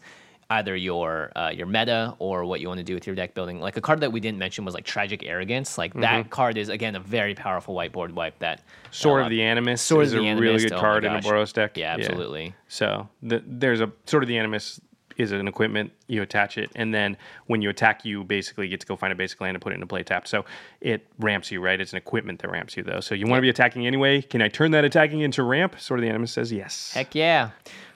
either 0.50 0.76
your 0.76 1.32
uh, 1.36 1.50
your 1.50 1.66
meta 1.66 2.14
or 2.18 2.44
what 2.44 2.60
you 2.60 2.68
want 2.68 2.78
to 2.78 2.84
do 2.84 2.94
with 2.94 3.06
your 3.06 3.16
deck 3.16 3.34
building. 3.34 3.60
Like 3.60 3.76
a 3.76 3.80
card 3.80 4.00
that 4.00 4.12
we 4.12 4.20
didn't 4.20 4.38
mention 4.38 4.64
was 4.64 4.74
like 4.74 4.84
tragic 4.84 5.24
arrogance. 5.24 5.78
Like 5.78 5.94
that 5.94 6.30
card 6.30 6.58
is 6.58 6.68
again 6.68 6.94
a 6.96 7.00
very 7.00 7.34
powerful 7.34 7.74
whiteboard 7.74 8.12
wipe 8.12 8.38
that 8.40 8.62
Mm-hmm. 8.92 8.92
Sword 8.92 9.22
uh, 9.22 9.24
of 9.24 9.30
the 9.30 9.42
Animus 9.42 9.80
Sword 9.80 10.04
is 10.06 10.12
of 10.12 10.20
a 10.20 10.22
the 10.22 10.40
really 10.40 10.58
good 10.58 10.72
oh 10.74 10.80
card 10.80 11.04
in 11.04 11.14
a. 11.14 11.20
Boros 11.20 11.52
deck. 11.52 11.76
Yeah, 11.76 11.94
absolutely. 11.94 12.54
So 12.68 13.08
the, 13.22 13.42
there's 13.46 13.80
a 13.80 13.90
Sword 14.06 14.22
of 14.22 14.28
the 14.28 14.36
Animus 14.38 14.80
is 15.16 15.32
an 15.32 15.46
equipment. 15.48 15.92
You 16.06 16.22
attach 16.22 16.58
it, 16.58 16.70
and 16.74 16.92
then 16.94 17.16
when 17.46 17.62
you 17.62 17.70
attack, 17.70 18.04
you 18.04 18.24
basically 18.24 18.68
get 18.68 18.80
to 18.80 18.86
go 18.86 18.96
find 18.96 19.12
a 19.12 19.16
basic 19.16 19.40
land 19.40 19.54
and 19.56 19.62
put 19.62 19.72
it 19.72 19.76
into 19.76 19.86
play 19.86 20.02
tap. 20.02 20.26
So 20.28 20.44
it 20.80 21.06
ramps 21.18 21.50
you, 21.50 21.60
right? 21.60 21.80
It's 21.80 21.92
an 21.92 21.98
equipment 21.98 22.40
that 22.40 22.50
ramps 22.50 22.76
you, 22.76 22.82
though. 22.82 23.00
So 23.00 23.14
you 23.14 23.26
want 23.26 23.38
to 23.38 23.42
be 23.42 23.48
attacking 23.50 23.86
anyway. 23.86 24.22
Can 24.22 24.42
I 24.42 24.48
turn 24.48 24.70
that 24.72 24.84
attacking 24.84 25.20
into 25.20 25.42
ramp? 25.42 25.78
Sword 25.78 26.00
of 26.00 26.02
the 26.04 26.08
Animus 26.10 26.32
says 26.32 26.52
yes. 26.52 26.92
Heck 26.94 27.14
yeah! 27.14 27.50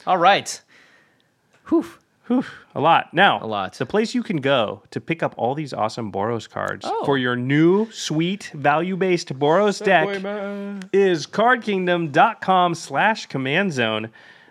All 0.07 0.19
right. 0.19 0.61
Whew. 1.69 1.87
Whew, 2.29 2.45
a 2.75 2.81
lot. 2.81 3.15
Now, 3.15 3.41
A 3.41 3.47
lot. 3.47 3.75
The 3.75 3.87
place 3.87 4.13
you 4.13 4.25
can 4.25 4.39
go 4.39 4.83
to 4.91 5.01
pick 5.01 5.23
up 5.23 5.33
all 5.37 5.55
these 5.55 5.73
awesome 5.73 6.11
Boros 6.11 6.51
cards 6.51 6.85
Oh. 6.85 7.05
for 7.05 7.17
your 7.17 7.37
new 7.37 7.89
sweet 7.93 8.51
value-based 8.53 9.39
Boros 9.39 9.81
deck 9.85 10.09
is 10.93 11.25
cardkingdom.com 11.29 12.75
slash 12.75 13.27
command 13.27 13.73
zone. 13.73 14.11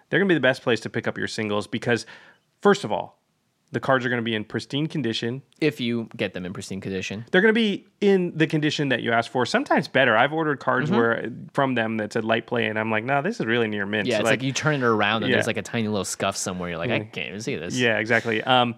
They're 0.09 0.19
going 0.19 0.27
to 0.29 0.33
be 0.33 0.37
the 0.37 0.39
best 0.41 0.61
place 0.61 0.79
to 0.81 0.89
pick 0.89 1.05
up 1.05 1.17
your 1.17 1.27
singles 1.27 1.67
because, 1.67 2.05
first 2.65 2.83
of 2.83 2.91
all, 2.91 3.21
the 3.73 3.79
cards 3.79 4.03
are 4.07 4.09
going 4.09 4.17
to 4.21 4.23
be 4.23 4.33
in 4.33 4.43
pristine 4.43 4.87
condition. 4.87 5.43
If 5.61 5.79
you 5.79 6.09
get 6.17 6.33
them 6.33 6.47
in 6.47 6.51
pristine 6.51 6.81
condition. 6.81 7.23
They're 7.29 7.41
going 7.41 7.53
to 7.53 7.59
be 7.59 7.85
in 8.01 8.35
the 8.35 8.47
condition 8.47 8.89
that 8.89 9.03
you 9.03 9.11
asked 9.11 9.29
for. 9.29 9.45
Sometimes 9.45 9.87
better. 9.87 10.17
I've 10.17 10.33
ordered 10.33 10.59
cards 10.59 10.89
where 10.89 11.31
from 11.53 11.75
them 11.75 11.97
that 11.97 12.13
said 12.13 12.25
light 12.25 12.47
play, 12.47 12.65
and 12.65 12.79
I'm 12.79 12.89
like, 12.89 13.03
no, 13.03 13.21
this 13.21 13.39
is 13.39 13.45
really 13.45 13.67
near 13.67 13.85
mint. 13.85 14.07
Yeah, 14.07 14.17
it's 14.17 14.25
like, 14.25 14.41
you 14.41 14.51
turn 14.51 14.73
it 14.73 14.83
around 14.83 15.21
and 15.21 15.29
Yeah. 15.29 15.35
there's 15.35 15.45
like 15.45 15.57
a 15.57 15.61
tiny 15.61 15.87
little 15.87 16.05
scuff 16.05 16.35
somewhere. 16.35 16.69
You're 16.69 16.79
like, 16.79 16.89
I 16.89 17.01
can't 17.01 17.27
even 17.27 17.41
see 17.41 17.55
this. 17.55 17.77
Yeah, 17.77 17.99
exactly. 17.99 18.41
Um, 18.41 18.73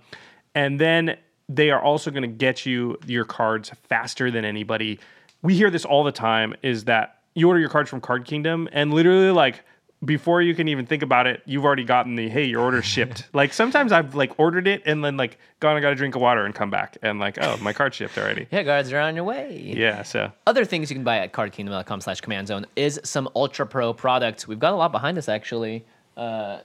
and 0.53 0.81
then 0.81 1.15
they 1.47 1.69
are 1.69 1.81
also 1.81 2.11
going 2.11 2.23
to 2.23 2.27
get 2.27 2.65
you 2.65 2.97
your 3.05 3.23
cards 3.23 3.71
faster 3.87 4.29
than 4.31 4.43
anybody. 4.43 4.99
We 5.41 5.55
hear 5.55 5.69
this 5.69 5.85
all 5.85 6.03
the 6.03 6.11
time: 6.11 6.55
is 6.61 6.83
that 6.85 7.21
you 7.35 7.47
order 7.47 7.61
your 7.61 7.69
cards 7.69 7.89
from 7.89 8.01
Card 8.01 8.25
Kingdom, 8.25 8.67
and 8.73 8.93
literally 8.93 9.31
like 9.31 9.63
before 10.05 10.41
you 10.41 10.53
can 10.53 10.67
even 10.67 10.85
think 10.85 11.01
about 11.01 11.25
it, 11.25 11.41
you've 11.45 11.65
already 11.65 11.83
gotten 11.83 12.15
the 12.15 12.29
hey, 12.29 12.45
your 12.45 12.61
order 12.61 12.81
shipped. 12.81 13.27
like 13.33 13.51
sometimes 13.51 13.91
I've 13.91 14.13
like 14.13 14.39
ordered 14.39 14.67
it 14.67 14.83
and 14.85 15.03
then 15.03 15.17
like 15.17 15.39
gone 15.59 15.75
and 15.75 15.81
got 15.81 15.91
a 15.91 15.95
drink 15.95 16.15
of 16.15 16.21
water 16.21 16.45
and 16.45 16.53
come 16.53 16.69
back 16.69 16.97
and 17.01 17.19
like 17.19 17.37
oh 17.41 17.57
my 17.57 17.73
card 17.73 17.93
shipped 17.93 18.17
already. 18.17 18.47
Yeah, 18.51 18.63
guards 18.63 18.91
are 18.93 18.99
on 18.99 19.15
your 19.15 19.23
way. 19.23 19.73
Yeah, 19.75 20.03
so 20.03 20.31
Other 20.45 20.65
things 20.65 20.91
you 20.91 20.95
can 20.95 21.03
buy 21.03 21.17
at 21.19 21.33
cardkingdom.com 21.33 22.01
slash 22.01 22.21
command 22.21 22.47
zone 22.47 22.65
is 22.75 22.99
some 23.03 23.27
Ultra 23.35 23.65
Pro 23.65 23.93
product. 23.93 24.47
We've 24.47 24.59
got 24.59 24.73
a 24.73 24.77
lot 24.77 24.91
behind 24.91 25.17
us 25.17 25.27
actually. 25.27 25.83
Uh, 26.15 26.59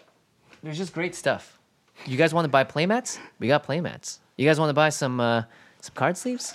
there's 0.63 0.79
just 0.79 0.93
great 0.93 1.15
stuff. 1.15 1.59
You 2.07 2.17
guys 2.17 2.35
want 2.35 2.45
to 2.45 2.51
buy 2.51 2.65
playmats? 2.65 3.19
We 3.39 3.49
got 3.49 3.67
playmats. 3.67 4.19
You 4.37 4.47
guys 4.47 4.59
want 4.61 4.71
to 4.71 4.75
buy 4.75 4.91
some 4.91 5.21
uh, 5.21 5.45
some 5.81 5.95
card 5.95 6.17
sleeves? 6.19 6.55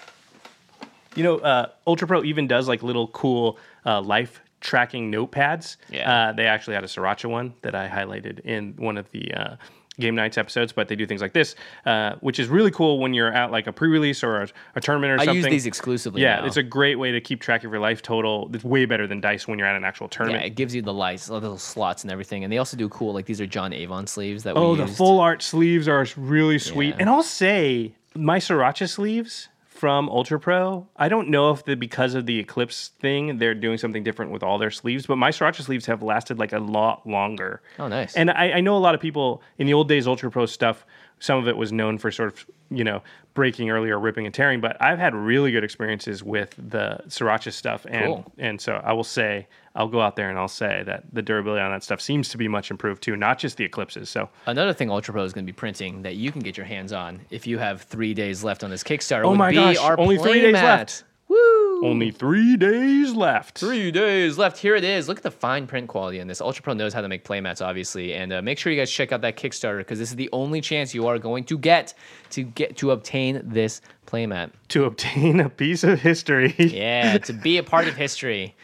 You 1.16 1.24
know, 1.24 1.38
uh, 1.40 1.70
Ultra 1.88 2.08
Pro 2.08 2.24
even 2.24 2.48
does 2.48 2.68
like 2.68 2.84
little 2.84 3.08
cool 3.08 3.58
uh, 3.86 4.02
life 4.02 4.42
tracking 4.62 5.12
notepads. 5.12 5.78
Yeah. 5.90 6.30
Uh, 6.30 6.32
they 6.34 6.46
actually 6.46 6.76
had 6.76 6.84
a 6.84 6.88
Sriracha 6.88 7.30
one 7.30 7.54
that 7.62 7.76
I 7.76 7.88
highlighted 7.88 8.40
in 8.42 8.74
one 8.78 8.98
of 8.98 9.10
the 9.12 9.34
uh, 9.34 9.56
Game 10.00 10.14
Knights 10.14 10.38
episodes, 10.38 10.72
but 10.72 10.88
they 10.88 10.96
do 10.96 11.08
things 11.08 11.22
like 11.22 11.34
this, 11.34 11.56
uh, 11.88 12.16
which 12.22 12.38
is 12.38 12.50
really 12.50 12.70
cool 12.70 13.00
when 13.00 13.16
you're 13.16 13.34
at 13.34 13.50
like 13.52 13.66
a 13.66 13.74
pre-release 13.74 14.24
or 14.24 14.44
a, 14.44 14.48
a 14.76 14.82
tournament 14.82 15.12
or 15.12 15.16
I 15.16 15.26
something. 15.26 15.44
I 15.44 15.48
use 15.48 15.52
these 15.52 15.66
exclusively. 15.66 16.22
yeah, 16.22 16.40
now. 16.40 16.46
it's 16.46 16.58
a 16.58 16.62
great 16.62 16.96
way 17.00 17.12
to 17.12 17.20
keep 17.20 17.42
track 17.42 17.64
of 17.64 17.72
your 17.72 17.80
life 17.80 18.04
total. 18.04 18.50
It's 18.54 18.64
way 18.64 18.86
better 18.86 19.08
than 19.08 19.22
dice 19.22 19.48
when 19.48 19.58
you're 19.58 19.68
at 19.68 19.76
an 19.76 19.84
actual 19.84 20.08
tournament. 20.08 20.44
yeah, 20.44 20.48
it 20.48 20.56
gives 20.56 20.76
you 20.76 20.84
the 20.84 20.94
lights, 20.94 21.26
the 21.28 21.34
little 21.34 21.58
slots 21.58 22.04
and 22.04 22.12
everything, 22.12 22.44
and 22.44 22.54
they 22.54 22.60
also 22.60 22.78
do 22.78 22.88
cool 22.90 23.12
like 23.14 23.26
these 23.26 23.42
are 23.42 23.48
John 23.48 23.74
Avon 23.74 24.06
sleeves 24.06 24.44
that 24.44 24.54
we 24.56 24.62
Oh, 24.62 24.76
the 24.76 24.84
used. 24.84 24.98
full 24.98 25.20
art 25.20 25.42
sleeves 25.42 25.88
are 25.88 26.06
really 26.16 26.60
sweet. 26.60 26.90
Yeah. 26.90 26.98
And 27.00 27.10
I'll 27.10 27.24
say 27.24 27.94
my 28.14 28.38
Sriracha 28.38 28.88
sleeves 28.88 29.50
from 29.78 30.10
Ultra 30.10 30.40
Pro, 30.40 30.88
I 30.96 31.08
don't 31.08 31.30
know 31.30 31.52
if 31.52 31.64
the 31.64 31.76
because 31.76 32.16
of 32.16 32.26
the 32.26 32.40
Eclipse 32.40 32.90
thing, 33.00 33.38
they're 33.38 33.54
doing 33.54 33.78
something 33.78 34.04
different 34.04 34.32
with 34.32 34.42
all 34.42 34.58
their 34.58 34.72
sleeves, 34.72 35.06
but 35.06 35.18
my 35.18 35.30
Sriracha 35.30 35.62
sleeves 35.62 35.86
have 35.86 36.02
lasted 36.02 36.40
like 36.40 36.52
a 36.52 36.60
lot 36.60 37.08
longer. 37.08 37.62
Oh, 37.78 37.88
nice. 37.88 38.16
And 38.16 38.32
I, 38.32 38.54
I 38.54 38.62
know 38.62 38.76
a 38.76 38.80
lot 38.80 38.96
of 38.96 39.02
people 39.02 39.44
in 39.60 39.68
the 39.68 39.74
old 39.74 39.88
days, 39.88 40.08
Ultra 40.08 40.32
Pro 40.32 40.48
stuff, 40.48 40.86
some 41.20 41.40
of 41.40 41.48
it 41.48 41.58
was 41.58 41.72
known 41.72 41.98
for 41.98 42.12
sort 42.12 42.34
of, 42.34 42.46
you 42.70 42.84
know, 42.84 43.02
breaking 43.34 43.70
earlier, 43.70 44.00
ripping 44.00 44.26
and 44.26 44.34
tearing, 44.34 44.60
but 44.62 44.76
I've 44.82 44.98
had 45.00 45.14
really 45.16 45.52
good 45.52 45.64
experiences 45.64 46.24
with 46.24 46.56
the 46.58 47.00
Sriracha 47.08 47.52
stuff. 47.54 47.86
And, 47.90 48.06
Cool. 48.06 48.34
and 48.40 48.60
so 48.60 48.82
I 48.84 48.94
will 48.94 49.04
say, 49.04 49.48
I'll 49.76 49.88
go 49.88 50.02
out 50.02 50.16
there 50.16 50.30
and 50.30 50.40
I'll 50.40 50.48
say 50.48 50.82
that 50.88 51.04
the 51.14 51.22
durability 51.22 51.62
on 51.62 51.72
that 51.72 51.84
stuff 51.84 52.02
seems 52.02 52.30
to 52.30 52.38
be 52.38 52.48
much 52.48 52.72
improved 52.72 53.04
too, 53.04 53.16
not 53.16 53.38
just 53.38 53.58
the 53.58 53.64
Eclipses. 53.64 54.10
So 54.10 54.30
Another 54.48 54.74
thing 54.74 54.90
Ultra 54.90 55.14
Pro 55.14 55.24
is 55.24 55.34
going 55.34 55.46
to 55.46 55.52
be 55.52 55.56
printing 55.56 56.02
that 56.02 56.16
you 56.16 56.32
can 56.32 56.42
get 56.42 56.58
your 56.58 56.66
hands 56.66 56.92
on 56.94 57.20
if 57.30 57.46
you 57.46 57.60
have 57.60 57.84
three 57.84 58.14
days 58.16 58.44
left 58.44 58.64
on 58.64 58.72
this 58.72 58.84
Kickstarter. 58.84 59.26
Oh 59.26 59.36
my 59.36 59.54
gosh, 59.54 59.78
only 59.80 60.18
three 60.18 60.42
days 60.42 60.56
playmat. 60.56 60.64
left. 60.64 61.04
Woo! 61.28 61.86
Only 61.86 62.12
three 62.12 62.56
days 62.58 63.14
left. 63.14 63.60
Three 63.60 63.92
days 63.92 64.38
left. 64.38 64.58
Here 64.58 64.76
it 64.76 64.84
is. 64.84 65.08
Look 65.08 65.18
at 65.18 65.24
the 65.24 65.32
fine 65.32 65.68
print 65.68 65.88
quality 65.88 66.20
in 66.20 66.28
this. 66.28 66.42
Ultra 66.42 66.64
Pro 66.64 66.74
knows 66.74 66.94
how 66.94 67.02
to 67.02 67.08
make 67.10 67.26
playmats, 67.26 67.64
obviously, 67.66 68.14
and 68.14 68.32
uh, 68.32 68.42
make 68.42 68.58
sure 68.58 68.72
you 68.72 68.80
guys 68.80 68.90
check 68.90 69.12
out 69.12 69.22
that 69.22 69.36
Kickstarter 69.38 69.80
because 69.80 70.00
this 70.00 70.10
is 70.10 70.16
the 70.16 70.30
only 70.32 70.62
chance 70.62 70.94
you 70.94 71.06
are 71.08 71.20
going 71.20 71.44
to 71.46 71.58
get 71.58 71.94
to 72.32 72.44
get 72.44 72.78
to 72.78 72.92
obtain 72.92 73.42
this 73.44 73.82
playmat. 74.06 74.52
To 74.70 74.86
obtain 74.86 75.40
a 75.40 75.50
piece 75.50 75.84
of 75.84 76.02
history. 76.02 76.56
Yeah, 76.78 77.18
to 77.18 77.34
be 77.34 77.58
a 77.58 77.64
part 77.64 77.88
of 77.88 77.96
history. 77.96 78.56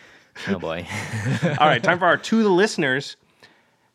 Oh 0.48 0.60
boy. 0.60 0.88
All 1.60 1.68
right, 1.68 1.84
time 1.84 2.00
for 2.00 2.06
our 2.06 2.18
to 2.18 2.44
the 2.44 2.50
listeners. 2.50 3.18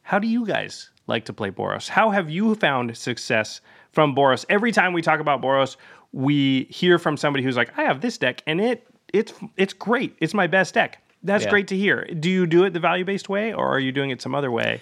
How 0.03 0.19
do 0.19 0.27
you 0.27 0.47
guys 0.47 0.91
like 1.07 1.25
to 1.27 1.33
play 1.33 1.51
Boros? 1.51 1.89
How 1.89 2.11
have 2.11 2.31
you 2.31 2.55
found 2.55 2.97
success 2.97 3.61
from 3.93 4.15
Boros? 4.15 4.45
Every 4.49 4.73
time 4.73 4.93
we 4.93 5.03
talk 5.03 5.21
about 5.21 5.43
Boros, 5.43 5.77
we 6.13 6.65
hear 6.71 6.99
from 6.99 7.17
somebody 7.17 7.45
who's 7.45 7.57
like, 7.57 7.77
"I 7.79 7.83
have 7.85 8.01
this 8.01 8.19
deck, 8.19 8.43
and 8.47 8.61
it 8.61 8.87
it's 9.13 9.33
it's 9.57 9.73
great. 9.73 10.17
It's 10.21 10.35
my 10.35 10.47
best 10.47 10.75
deck." 10.75 11.03
That's 11.23 11.45
Yeah. 11.45 11.51
great 11.51 11.69
to 11.69 11.77
hear. 11.77 12.05
Do 12.19 12.31
you 12.31 12.47
do 12.47 12.65
it 12.65 12.73
the 12.73 12.81
value 12.81 13.05
based 13.05 13.29
way, 13.29 13.53
or 13.53 13.67
are 13.69 13.81
you 13.81 13.91
doing 13.93 14.11
it 14.11 14.23
some 14.23 14.35
other 14.35 14.51
way? 14.51 14.81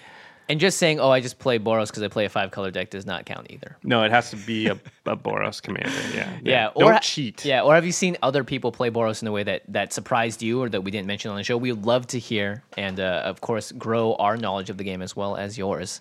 and 0.49 0.61
just 0.61 0.77
saying, 0.77 0.97
oh, 0.97 1.09
I 1.09 1.19
just 1.19 1.39
play 1.39 1.59
Boros 1.59 1.87
because 1.87 2.01
I 2.03 2.07
play 2.07 2.23
a 2.23 2.29
five 2.29 2.51
color 2.51 2.71
deck 2.71 2.89
does 2.89 3.05
not 3.05 3.25
count 3.25 3.47
either. 3.49 3.75
No, 3.83 4.03
it 4.03 4.11
has 4.11 4.29
to 4.29 4.37
be 4.37 4.67
a, 4.67 4.79
a 5.05 5.17
Boros 5.17 5.61
commander. 5.61 5.91
Yeah, 6.15 6.29
Yeah, 6.41 6.69
Don't 6.73 6.93
ha- 6.93 6.99
cheat. 6.99 7.43
Yeah, 7.43 7.63
or 7.63 7.75
have 7.75 7.85
you 7.85 7.91
seen 7.91 8.15
other 8.23 8.45
people 8.45 8.71
play 8.71 8.89
Boros 8.89 9.21
in 9.21 9.27
a 9.27 9.31
way 9.33 9.43
that 9.43 9.63
that 9.67 9.91
surprised 9.91 10.41
you 10.41 10.61
or 10.63 10.69
that 10.69 10.85
we 10.85 10.89
didn't 10.91 11.07
mention 11.07 11.31
on 11.31 11.35
the 11.35 11.43
show? 11.43 11.57
We 11.57 11.73
would 11.73 11.85
love 11.85 12.07
to 12.07 12.17
hear, 12.19 12.63
and 12.77 12.97
uh, 12.97 13.23
of 13.25 13.41
course, 13.41 13.73
grow 13.73 14.15
our 14.15 14.37
knowledge 14.37 14.69
of 14.69 14.77
the 14.77 14.85
game 14.85 15.01
as 15.01 15.17
well 15.17 15.35
as 15.35 15.57
yours. 15.57 15.99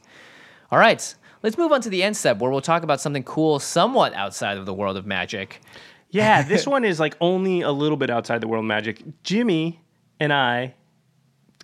All 0.70 0.78
right, 0.78 1.12
let's 1.42 1.58
move 1.58 1.72
on 1.72 1.80
to 1.82 1.88
the 1.90 2.02
end 2.02 2.16
step 2.16 2.38
where 2.38 2.50
we'll 2.50 2.60
talk 2.60 2.82
about 2.82 3.00
something 3.00 3.22
cool, 3.22 3.58
somewhat 3.58 4.14
outside 4.14 4.58
of 4.58 4.66
the 4.66 4.74
world 4.74 4.96
of 4.96 5.06
Magic. 5.06 5.60
Yeah, 6.10 6.42
this 6.48 6.66
one 6.66 6.84
is 6.84 7.00
like 7.00 7.16
only 7.20 7.62
a 7.62 7.72
little 7.72 7.96
bit 7.96 8.10
outside 8.10 8.40
the 8.40 8.48
world 8.48 8.64
of 8.64 8.68
magic. 8.68 9.02
Jimmy 9.22 9.80
and 10.20 10.32
I 10.32 10.74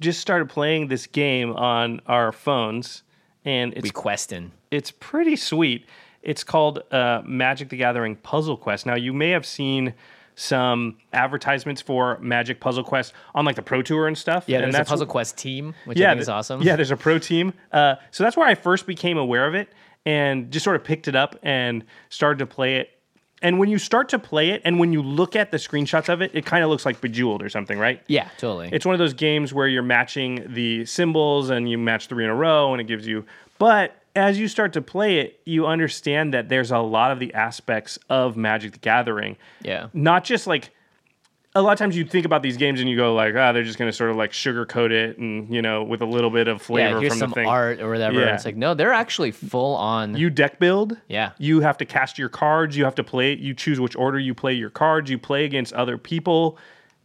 just 0.01 0.21
started 0.21 0.49
playing 0.49 0.89
this 0.89 1.07
game 1.07 1.53
on 1.53 2.01
our 2.07 2.33
phones, 2.33 3.03
and 3.45 3.73
it's 3.75 3.85
We 3.85 3.91
question. 3.91 4.53
it's 4.71 4.91
pretty 4.91 5.37
sweet. 5.37 5.87
It's 6.23 6.45
called 6.45 6.83
uh, 6.93 7.23
Magic 7.25 7.69
the 7.69 7.77
Gathering 7.77 8.17
Puzzle 8.17 8.57
Quest. 8.57 8.87
Now, 8.87 8.95
you 8.95 9.13
may 9.13 9.31
have 9.31 9.45
seen 9.47 9.95
some 10.35 10.97
advertisements 11.13 11.83
for 11.83 12.19
Magic 12.21 12.61
Puzzle 12.61 12.85
Quest 12.85 13.13
on 13.35 13.45
like 13.45 13.57
the 13.57 13.63
Pro 13.63 13.83
Tour 13.83 14.07
and 14.07 14.17
stuff. 14.17 14.45
Yeah, 14.47 14.57
and 14.57 14.65
there's 14.65 14.75
a 14.75 14.79
that's 14.79 14.91
Puzzle 14.91 15.07
Quest 15.07 15.37
team, 15.37 15.75
which 15.85 15.99
yeah, 15.99 16.09
I 16.09 16.11
think 16.13 16.23
is 16.23 16.29
awesome. 16.29 16.63
Yeah, 16.63 16.77
there's 16.77 16.91
a 16.91 16.97
pro 16.97 17.19
team. 17.19 17.53
Uh, 17.71 17.97
so 18.11 18.25
that's 18.25 18.37
where 18.37 18.47
I 18.47 18.55
first 18.55 18.87
became 18.87 19.19
aware 19.19 19.47
of 19.47 19.55
it 19.55 19.69
and 20.05 20.51
just 20.51 20.65
sort 20.65 20.77
of 20.77 20.85
picked 20.85 21.09
it 21.09 21.15
up 21.15 21.39
and 21.43 21.85
started 22.09 22.39
to 22.39 22.47
play 22.47 22.77
it. 22.77 22.91
And 23.41 23.59
when 23.59 23.69
you 23.69 23.79
start 23.79 24.09
to 24.11 24.21
play 24.21 24.51
it 24.51 24.63
and 24.65 24.79
when 24.79 24.93
you 24.93 25.03
look 25.03 25.35
at 25.35 25.51
the 25.51 25.57
screenshots 25.57 26.09
of 26.09 26.23
it, 26.23 26.31
it 26.33 26.47
kind 26.47 26.63
of 26.63 26.71
looks 26.71 26.87
like 26.87 27.01
Bejeweled 27.01 27.43
or 27.43 27.49
something, 27.49 27.77
right? 27.79 28.01
yeah, 28.07 28.29
totally. 28.39 28.69
It's 28.73 28.87
one 28.87 28.95
of 28.95 29.01
those 29.01 29.15
games 29.15 29.53
where 29.53 29.67
you're 29.67 29.83
matching 29.83 30.45
the 30.55 30.87
symbols 30.87 31.51
and 31.51 31.69
you 31.69 31.77
match 31.77 32.07
three 32.07 32.25
in 32.25 32.31
a 32.31 32.35
row 32.35 32.73
and 32.73 32.81
it 32.81 32.85
gives 32.85 33.07
you. 33.07 33.25
But 33.59 33.97
as 34.15 34.39
you 34.39 34.49
start 34.49 34.75
to 34.75 34.83
play 34.83 35.19
it, 35.19 35.41
you 35.45 35.67
understand 35.67 36.35
that 36.35 36.49
there's 36.49 36.71
a 36.71 36.79
lot 36.79 37.13
of 37.13 37.19
the 37.19 37.33
aspects 37.35 37.99
of 38.09 38.37
Magic 38.37 38.73
the 38.73 38.79
Gathering. 38.79 39.37
Yeah. 39.63 39.89
Not 39.93 40.25
just 40.25 40.47
like 40.47 40.71
a 41.55 41.61
lot 41.61 41.73
of 41.73 41.79
times 41.79 41.97
you 41.97 42.05
think 42.05 42.25
about 42.25 42.43
these 42.43 42.57
games 42.57 42.81
and 42.81 42.89
you 42.89 42.97
go 42.97 43.15
like, 43.15 43.35
ah, 43.37 43.53
they're 43.53 43.63
just 43.63 43.79
going 43.79 43.91
to 43.91 43.97
sort 43.97 44.11
of 44.11 44.17
like 44.17 44.33
sugarcoat 44.33 44.91
it 44.91 45.19
and 45.19 45.53
you 45.55 45.61
know 45.61 45.83
with 45.83 46.01
a 46.01 46.07
little 46.07 46.31
bit 46.31 46.49
of 46.49 46.63
flavor 46.63 46.95
yeah, 46.95 47.01
here's 47.01 47.13
from 47.13 47.19
some 47.19 47.31
the 47.31 47.35
thing. 47.35 47.47
art 47.47 47.81
or 47.81 47.91
whatever. 47.91 48.21
Yeah. 48.21 48.35
It's 48.35 48.45
like 48.45 48.57
no, 48.57 48.75
they're 48.75 48.93
actually 48.93 49.33
full 49.33 49.77
on. 49.77 50.17
You 50.17 50.31
deck 50.31 50.59
build. 50.59 50.97
Yeah. 51.09 51.33
You 51.39 51.61
have 51.61 51.79
to 51.79 51.85
cast 51.85 52.19
your 52.19 52.29
cards. 52.29 52.77
You 52.77 52.85
have 52.85 52.95
to 52.97 53.05
play. 53.05 53.33
It, 53.33 53.39
you 53.39 53.55
choose 53.55 53.81
which 53.81 53.97
order 53.97 54.19
you 54.19 54.35
play 54.35 54.55
your 54.55 54.71
cards. 54.71 55.11
You 55.11 55.19
play 55.19 55.45
against 55.45 55.73
other 55.73 55.99
people. 55.99 56.59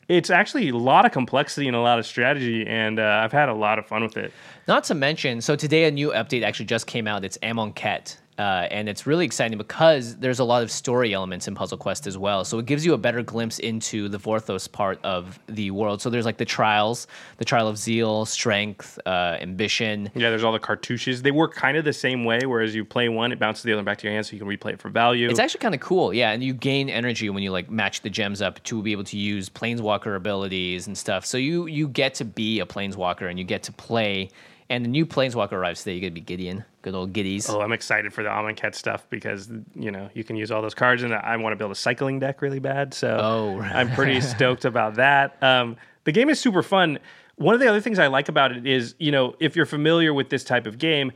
It's 0.07 0.29
actually 0.29 0.69
a 0.69 0.77
lot 0.77 1.05
of 1.05 1.11
complexity 1.11 1.67
and 1.67 1.75
a 1.75 1.81
lot 1.81 1.99
of 1.99 2.05
strategy, 2.05 2.65
and 2.65 2.97
uh, 2.97 3.21
I've 3.23 3.33
had 3.33 3.49
a 3.49 3.53
lot 3.53 3.77
of 3.77 3.85
fun 3.85 4.03
with 4.03 4.15
it. 4.15 4.31
Not 4.67 4.85
to 4.85 4.95
mention, 4.95 5.41
so 5.41 5.55
today 5.57 5.83
a 5.83 5.91
new 5.91 6.11
update 6.11 6.43
actually 6.43 6.67
just 6.67 6.87
came 6.87 7.07
out. 7.07 7.25
It's 7.25 7.37
Amonkhet. 7.39 8.15
Uh, 8.37 8.67
and 8.69 8.87
it's 8.87 9.07
really 9.07 9.25
exciting 9.25 9.57
because 9.57 10.15
there's 10.17 10.39
a 10.39 10.43
lot 10.43 10.61
of 10.61 10.69
story 10.69 11.13
elements 11.13 11.47
in 11.47 11.55
Puzzle 11.55 11.77
Quest 11.77 12.05
as 12.05 12.17
well. 12.17 12.45
So 12.45 12.59
it 12.59 12.65
gives 12.67 12.85
you 12.85 12.93
a 12.93 12.97
better 12.97 13.23
glimpse 13.23 13.57
into 13.59 14.09
the 14.09 14.19
Vorthos 14.19 14.71
part 14.71 14.99
of 15.03 15.39
the 15.47 15.71
world. 15.71 16.01
So 16.01 16.09
there's 16.09 16.25
like 16.25 16.37
the 16.37 16.45
trials, 16.45 17.07
the 17.37 17.45
trial 17.45 17.67
of 17.67 17.77
zeal, 17.77 18.25
strength, 18.25 18.99
uh, 19.05 19.37
ambition. 19.41 20.11
Yeah, 20.13 20.29
there's 20.29 20.43
all 20.43 20.51
the 20.51 20.59
cartouches. 20.59 21.23
They 21.23 21.31
work 21.31 21.55
kind 21.55 21.77
of 21.77 21.85
the 21.85 21.93
same 21.93 22.25
way, 22.25 22.41
whereas 22.45 22.75
you 22.75 22.85
play 22.85 23.09
one, 23.09 23.31
it 23.31 23.39
bounces 23.39 23.63
the 23.63 23.73
other 23.73 23.83
back 23.83 23.97
to 23.99 24.07
your 24.07 24.13
hand, 24.13 24.25
so 24.25 24.33
you 24.33 24.39
can 24.39 24.47
replay 24.47 24.73
it 24.73 24.79
for 24.79 24.89
value. 24.89 25.29
It's 25.29 25.39
actually 25.39 25.61
kind 25.61 25.73
of 25.73 25.81
cool, 25.81 26.13
yeah. 26.13 26.31
And 26.31 26.43
you 26.43 26.53
gain 26.53 26.89
energy 26.89 27.29
when 27.29 27.41
you 27.41 27.51
like 27.51 27.71
match 27.71 28.01
the 28.01 28.09
gems 28.09 28.41
up 28.41 28.61
to 28.63 28.81
be 28.81 28.91
able 28.91 29.05
to 29.05 29.17
use 29.17 29.49
planeswalker 29.49 30.15
abilities 30.15 30.85
and 30.85 30.97
stuff. 30.97 31.25
So 31.25 31.37
you 31.37 31.65
you 31.65 31.87
get 31.87 32.13
to 32.15 32.25
be 32.25 32.59
a 32.59 32.65
planeswalker 32.65 33.29
and 33.29 33.39
you 33.39 33.45
get 33.45 33.63
to 33.63 33.71
play. 33.71 34.29
And 34.69 34.83
the 34.83 34.89
new 34.89 35.05
planeswalker 35.05 35.53
arrives 35.53 35.79
today. 35.83 35.93
You're 35.93 36.01
going 36.01 36.11
to 36.13 36.15
be 36.15 36.25
Gideon, 36.25 36.65
good 36.81 36.93
old 36.93 37.13
Giddies. 37.13 37.49
Oh, 37.49 37.61
I'm 37.61 37.71
excited 37.71 38.13
for 38.13 38.21
the 38.21 38.29
Amonkhet 38.29 38.75
stuff 38.75 39.07
because 39.09 39.49
you 39.75 39.91
know 39.91 40.09
you 40.13 40.23
can 40.25 40.35
use 40.35 40.51
all 40.51 40.61
those 40.61 40.73
cards, 40.73 41.03
and 41.03 41.13
I 41.13 41.37
want 41.37 41.53
to 41.53 41.57
build 41.57 41.71
a 41.71 41.75
cycling 41.75 42.19
deck 42.19 42.41
really 42.41 42.59
bad. 42.59 42.93
So 42.93 43.17
Oh. 43.21 43.61
I'm 43.61 43.89
pretty 43.93 44.19
stoked 44.35 44.65
about 44.65 44.95
that. 44.95 45.41
Um, 45.41 45.77
the 46.03 46.11
game 46.11 46.29
is 46.29 46.39
super 46.39 46.61
fun. 46.63 46.99
One 47.37 47.53
of 47.53 47.61
the 47.61 47.67
other 47.67 47.79
things 47.79 47.97
I 47.99 48.07
like 48.07 48.29
about 48.29 48.51
it 48.51 48.65
is, 48.67 48.95
you 48.99 49.11
know, 49.11 49.35
if 49.39 49.55
you're 49.55 49.65
familiar 49.67 50.13
with 50.13 50.29
this 50.29 50.43
type 50.43 50.65
of 50.67 50.79
game, 50.79 51.11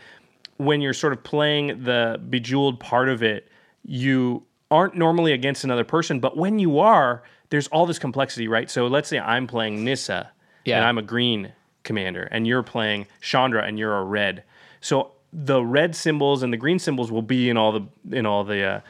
when 0.57 0.79
you're 0.79 0.93
sort 0.93 1.11
of 1.13 1.23
playing 1.23 1.83
the 1.83 2.21
bejeweled 2.29 2.79
part 2.79 3.09
of 3.09 3.21
it, 3.23 3.49
you 3.83 4.43
aren't 4.69 4.95
normally 4.95 5.33
against 5.33 5.63
another 5.63 5.83
person, 5.83 6.19
but 6.19 6.37
when 6.37 6.59
you 6.59 6.79
are, 6.79 7.23
there's 7.49 7.67
all 7.69 7.85
this 7.85 7.99
complexity, 7.99 8.47
right? 8.47 8.69
So 8.69 8.87
let's 8.87 9.09
say 9.09 9.19
I'm 9.19 9.45
playing 9.47 9.83
Nissa 9.83 10.31
Yeah. 10.63 10.77
and 10.77 10.85
I'm 10.85 10.97
a 10.97 11.01
green 11.01 11.51
commander, 11.83 12.23
and 12.31 12.45
you're 12.47 12.63
playing 12.63 13.07
Chandra 13.21 13.63
and 13.63 13.77
you're 13.79 13.97
a 13.97 14.03
red. 14.03 14.43
So 14.81 15.11
the 15.33 15.63
red 15.63 15.95
symbols 15.95 16.43
and 16.43 16.51
the 16.51 16.57
green 16.57 16.79
symbols 16.79 17.11
will 17.11 17.21
be 17.21 17.49
in 17.49 17.57
all 17.57 17.71
the 17.71 18.17
in 18.17 18.25
all 18.25 18.43
the, 18.43 18.63
uh, 18.63 18.81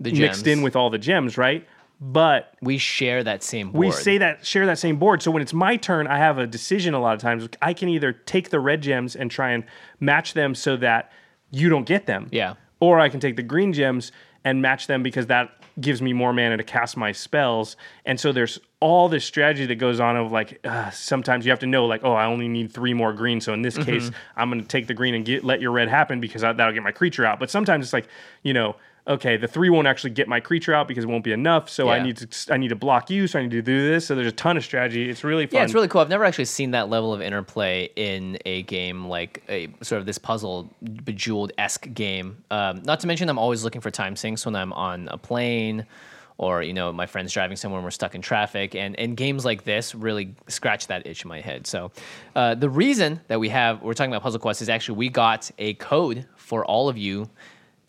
The 0.00 0.12
mixed 0.12 0.46
in 0.46 0.62
with 0.62 0.76
all 0.76 0.90
the 0.90 0.98
gems, 0.98 1.38
right? 1.38 1.66
But 2.00 2.52
we 2.60 2.76
share 2.76 3.24
that 3.24 3.42
same 3.42 3.70
board. 3.70 3.86
we 3.86 3.90
say 3.90 4.18
that 4.18 4.44
share 4.44 4.66
that 4.66 4.78
same 4.78 4.98
board. 4.98 5.22
So 5.22 5.30
when 5.30 5.40
it's 5.42 5.54
my 5.54 5.76
turn, 5.76 6.06
I 6.06 6.18
have 6.18 6.38
a 6.38 6.46
decision 6.46 6.92
a 6.92 7.00
lot 7.00 7.14
of 7.14 7.20
times. 7.20 7.48
I 7.62 7.72
can 7.72 7.88
either 7.88 8.12
take 8.12 8.50
the 8.50 8.60
red 8.60 8.82
gems 8.82 9.16
and 9.16 9.30
try 9.30 9.52
and 9.52 9.64
match 9.98 10.34
them 10.34 10.54
so 10.54 10.76
that 10.76 11.10
you 11.50 11.68
don't 11.70 11.86
get 11.86 12.06
them. 12.06 12.28
Yeah. 12.30 12.54
Or 12.80 13.00
I 13.00 13.08
can 13.08 13.20
take 13.20 13.36
the 13.36 13.42
green 13.42 13.72
gems 13.72 14.12
and 14.44 14.60
match 14.60 14.88
them 14.88 15.02
because 15.02 15.28
that 15.28 15.55
gives 15.80 16.00
me 16.00 16.12
more 16.12 16.32
mana 16.32 16.56
to 16.56 16.62
cast 16.62 16.96
my 16.96 17.12
spells. 17.12 17.76
And 18.04 18.18
so 18.18 18.32
there's 18.32 18.58
all 18.80 19.08
this 19.08 19.24
strategy 19.24 19.66
that 19.66 19.74
goes 19.76 20.00
on 20.00 20.16
of 20.16 20.32
like 20.32 20.60
uh, 20.64 20.90
sometimes 20.90 21.44
you 21.44 21.50
have 21.50 21.58
to 21.60 21.66
know 21.66 21.86
like 21.86 22.02
oh 22.04 22.12
I 22.12 22.26
only 22.26 22.48
need 22.48 22.72
three 22.72 22.94
more 22.94 23.12
green. 23.12 23.40
So 23.40 23.52
in 23.52 23.62
this 23.62 23.76
case 23.78 24.10
I'm 24.36 24.50
going 24.50 24.62
to 24.62 24.68
take 24.68 24.86
the 24.86 24.94
green 24.94 25.14
and 25.14 25.24
get 25.24 25.44
let 25.44 25.60
your 25.60 25.72
red 25.72 25.88
happen 25.88 26.20
because 26.20 26.44
I, 26.44 26.52
that'll 26.52 26.72
get 26.72 26.82
my 26.82 26.92
creature 26.92 27.24
out. 27.24 27.38
But 27.38 27.50
sometimes 27.50 27.84
it's 27.84 27.92
like 27.92 28.08
you 28.42 28.54
know 28.54 28.76
okay 29.08 29.36
the 29.36 29.46
three 29.46 29.70
won't 29.70 29.86
actually 29.86 30.10
get 30.10 30.28
my 30.28 30.40
creature 30.40 30.74
out 30.74 30.88
because 30.88 31.04
it 31.04 31.06
won't 31.06 31.24
be 31.24 31.32
enough. 31.32 31.68
So 31.68 31.88
I 31.88 32.02
need 32.02 32.16
to 32.18 32.52
I 32.52 32.56
need 32.56 32.68
to 32.68 32.76
block 32.76 33.10
you. 33.10 33.26
So 33.26 33.38
I 33.38 33.42
need 33.42 33.52
to 33.52 33.62
do 33.62 33.88
this. 33.88 34.06
So 34.06 34.14
there's 34.14 34.26
a 34.26 34.32
ton 34.32 34.56
of 34.56 34.64
strategy. 34.64 35.08
It's 35.08 35.24
really 35.24 35.46
fun. 35.46 35.58
Yeah, 35.58 35.64
it's 35.64 35.74
really 35.74 35.88
cool. 35.88 36.00
I've 36.00 36.08
never 36.08 36.24
actually 36.24 36.46
seen 36.46 36.72
that 36.72 36.88
level 36.88 37.12
of 37.12 37.20
interplay 37.20 37.90
in 37.96 38.38
a 38.44 38.62
game 38.62 39.06
like 39.06 39.42
a 39.48 39.68
sort 39.82 40.00
of 40.00 40.06
this 40.06 40.18
puzzle 40.18 40.70
bejeweled 41.04 41.52
esque 41.58 41.92
game. 41.94 42.42
Um, 42.50 42.82
not 42.82 43.00
to 43.00 43.06
mention, 43.06 43.28
I'm 43.28 43.38
always 43.38 43.64
looking 43.64 43.80
for 43.80 43.90
time 43.90 44.16
sinks 44.16 44.44
when 44.44 44.56
I'm 44.56 44.72
on 44.72 45.08
a 45.08 45.18
plane 45.18 45.86
or 46.38 46.62
you 46.62 46.74
know 46.74 46.92
my 46.92 47.06
friends 47.06 47.32
driving 47.32 47.56
somewhere 47.56 47.78
and 47.78 47.84
we're 47.84 47.90
stuck 47.90 48.14
in 48.14 48.22
traffic. 48.22 48.74
And 48.74 48.98
and 48.98 49.16
games 49.16 49.44
like 49.44 49.64
this 49.64 49.94
really 49.94 50.34
scratch 50.48 50.88
that 50.88 51.06
itch 51.06 51.24
in 51.24 51.28
my 51.28 51.40
head. 51.40 51.66
So 51.66 51.92
uh, 52.34 52.54
the 52.54 52.68
reason 52.68 53.20
that 53.28 53.40
we 53.40 53.48
have 53.50 53.82
we're 53.82 53.94
talking 53.94 54.12
about 54.12 54.22
Puzzle 54.22 54.40
Quest 54.40 54.62
is 54.62 54.68
actually 54.68 54.98
we 54.98 55.08
got 55.08 55.50
a 55.58 55.74
code 55.74 56.26
for 56.36 56.64
all 56.64 56.88
of 56.88 56.98
you 56.98 57.28